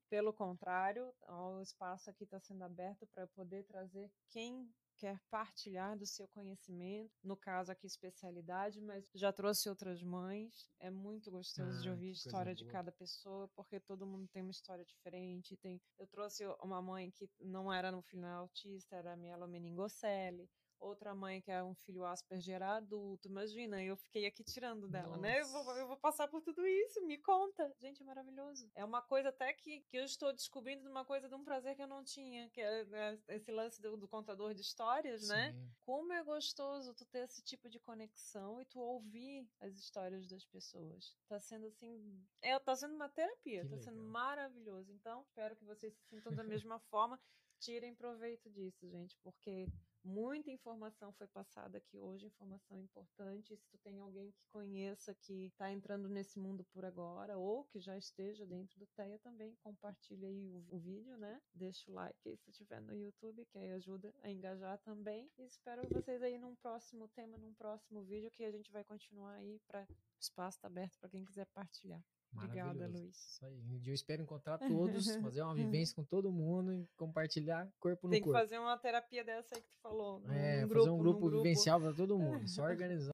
pelo 0.09 0.33
contrário, 0.33 1.13
o 1.29 1.61
espaço 1.61 2.09
aqui 2.09 2.25
está 2.25 2.39
sendo 2.41 2.63
aberto 2.65 3.07
para 3.09 3.27
poder 3.29 3.65
trazer 3.65 4.11
quem 4.31 4.73
quer 4.97 5.21
partilhar 5.29 5.99
do 5.99 6.07
seu 6.07 6.27
conhecimento, 6.29 7.13
no 7.23 7.37
caso 7.37 7.73
aqui 7.73 7.87
especialidade, 7.87 8.81
mas 8.81 9.11
já 9.15 9.33
trouxe 9.33 9.69
outras 9.69 10.03
mães. 10.03 10.71
É 10.79 10.89
muito 10.91 11.31
gostoso 11.31 11.83
de 11.83 11.89
Ah, 11.89 11.93
ouvir 11.93 12.09
a 12.11 12.13
história 12.13 12.55
de 12.55 12.65
cada 12.67 12.93
pessoa, 12.93 13.49
porque 13.57 13.81
todo 13.81 14.07
mundo 14.07 14.29
tem 14.29 14.43
uma 14.43 14.53
história 14.53 14.85
diferente. 14.85 15.57
Tem, 15.57 15.81
eu 15.99 16.07
trouxe 16.07 16.47
uma 16.63 16.81
mãe 16.81 17.11
que 17.11 17.29
não 17.41 17.73
era 17.73 17.91
no 17.91 18.03
final 18.03 18.43
autista, 18.43 18.97
era 18.97 19.17
mielomeningocele. 19.17 20.49
Outra 20.85 21.15
mãe 21.15 21.41
que 21.41 21.51
é 21.51 21.65
um 21.65 21.75
filho 21.75 22.05
Asperger 22.05 22.63
adulto, 22.63 23.27
imagina, 23.27 23.83
eu 23.83 23.97
fiquei 23.97 24.27
aqui 24.27 24.45
tirando 24.45 24.87
dela, 24.87 25.17
né? 25.17 25.41
Eu 25.41 25.49
vou, 25.49 25.77
eu 25.77 25.87
vou 25.89 25.97
passar 25.97 26.29
por 26.29 26.43
tudo 26.43 26.67
isso, 26.67 27.01
me 27.07 27.17
conta. 27.17 27.75
Gente, 27.81 28.03
é 28.03 28.05
maravilhoso. 28.05 28.71
É 28.75 28.85
uma 28.85 29.01
coisa 29.01 29.31
até 29.31 29.51
que, 29.55 29.81
que 29.89 29.97
eu 29.97 30.05
estou 30.05 30.31
descobrindo 30.31 30.83
de 30.83 30.89
uma 30.89 31.03
coisa 31.03 31.27
de 31.27 31.35
um 31.35 31.43
prazer 31.43 31.75
que 31.75 31.83
eu 31.83 31.87
não 31.87 32.05
tinha, 32.05 32.51
que 32.51 32.61
é 32.61 32.85
né, 32.85 33.19
esse 33.29 33.51
lance 33.51 33.81
do, 33.81 33.97
do 33.97 34.07
contador 34.07 34.53
de 34.53 34.61
histórias, 34.61 35.27
né? 35.27 35.53
Sim. 35.53 35.71
Como 35.87 36.13
é 36.13 36.23
gostoso 36.23 36.93
tu 36.93 37.07
ter 37.07 37.25
esse 37.25 37.43
tipo 37.43 37.71
de 37.71 37.81
conexão 37.81 38.61
e 38.61 38.67
tu 38.67 38.79
ouvir 38.79 39.49
as 39.61 39.75
histórias 39.79 40.29
das 40.29 40.45
pessoas. 40.45 41.17
Tá 41.27 41.41
sendo 41.41 41.67
assim, 41.67 42.23
é, 42.43 42.59
tá 42.59 42.77
sendo 42.77 42.95
uma 42.95 43.09
terapia, 43.09 43.63
Que 43.63 43.71
tá 43.71 43.79
sendo 43.79 43.97
legal. 43.97 44.11
maravilhoso. 44.13 44.93
Então, 44.93 45.23
espero 45.23 45.57
que 45.57 45.65
vocês 45.65 45.95
se 45.95 46.05
sintam 46.09 46.35
da 46.35 46.45
mesma 46.63 46.79
forma. 46.91 47.19
Tirem 47.61 47.95
proveito 47.95 48.51
disso, 48.51 48.87
gente, 48.91 49.17
porque 49.23 49.67
muita 50.05 50.51
informação 50.51 51.13
foi 51.13 51.27
passada 51.27 51.79
aqui 51.79 51.99
hoje, 51.99 52.27
informação 52.27 52.79
importante. 52.79 53.57
Se 53.57 53.67
tu 53.69 53.79
tem 53.79 53.99
alguém 53.99 54.31
que 54.31 54.45
conheça 54.53 55.15
que 55.15 55.47
está 55.47 55.73
entrando 55.73 56.09
nesse 56.09 56.39
mundo 56.39 56.65
por 56.73 56.85
agora 56.85 57.39
ou 57.39 57.65
que 57.65 57.81
já 57.81 57.97
esteja 57.97 58.47
dentro 58.47 58.79
do 58.79 58.87
TEA 58.89 59.19
também, 59.19 59.57
compartilha 59.57 60.29
aí 60.29 60.47
o, 60.47 60.65
o 60.71 60.79
vídeo, 60.79 61.17
né? 61.17 61.41
Deixa 61.55 61.91
o 61.91 61.95
like 61.95 62.29
aí 62.29 62.37
se 62.37 62.51
estiver 62.51 62.81
no 62.81 62.95
YouTube, 62.95 63.45
que 63.47 63.59
aí 63.59 63.73
ajuda 63.73 64.15
a 64.23 64.31
engajar 64.31 64.79
também. 64.79 65.31
E 65.39 65.45
espero 65.45 65.83
vocês 65.89 66.23
aí 66.23 66.39
num 66.39 66.55
próximo 66.55 67.09
tema, 67.09 67.39
num 67.39 67.55
próximo 67.55 68.03
vídeo 68.03 68.31
que 68.31 68.45
a 68.45 68.51
gente 68.51 68.71
vai 68.71 68.85
continuar 68.85 69.35
aí 69.35 69.59
para 69.67 69.83
o 69.83 70.21
espaço 70.21 70.61
tá 70.61 70.69
aberto 70.69 70.99
para 70.99 71.09
quem 71.09 71.25
quiser 71.25 71.47
partilhar. 71.47 72.03
Obrigada. 72.37 72.87
Luiz. 72.89 73.17
Isso 73.17 73.45
aí. 73.45 73.61
Um 73.71 73.79
dia 73.79 73.93
eu 73.93 73.95
espero 73.95 74.23
encontrar 74.23 74.59
todos, 74.59 75.07
fazer 75.37 75.43
uma 75.43 75.55
vivência 75.55 75.95
com 75.95 76.05
todo 76.05 76.31
mundo 76.33 76.73
e 76.73 76.87
compartilhar 76.97 77.69
corpo 77.79 78.07
no 78.07 78.13
Tem 78.13 78.21
que 78.21 78.25
corpo. 78.29 78.39
fazer 78.41 78.59
uma 78.59 78.77
terapia 78.79 79.25
dessa 79.25 79.55
aí 79.55 79.61
que 79.63 79.69
tu 79.69 79.81
falou. 79.83 80.21
num 80.21 80.33
É, 80.33 80.61
grupo, 80.61 80.75
fazer 80.75 80.91
um 80.91 80.93
num 80.97 80.99
grupo 81.03 81.31
vivencial 81.31 81.81
para 81.81 81.93
todo 81.93 82.19
mundo. 82.19 82.47
Só 82.49 82.63
organizar. 82.65 83.13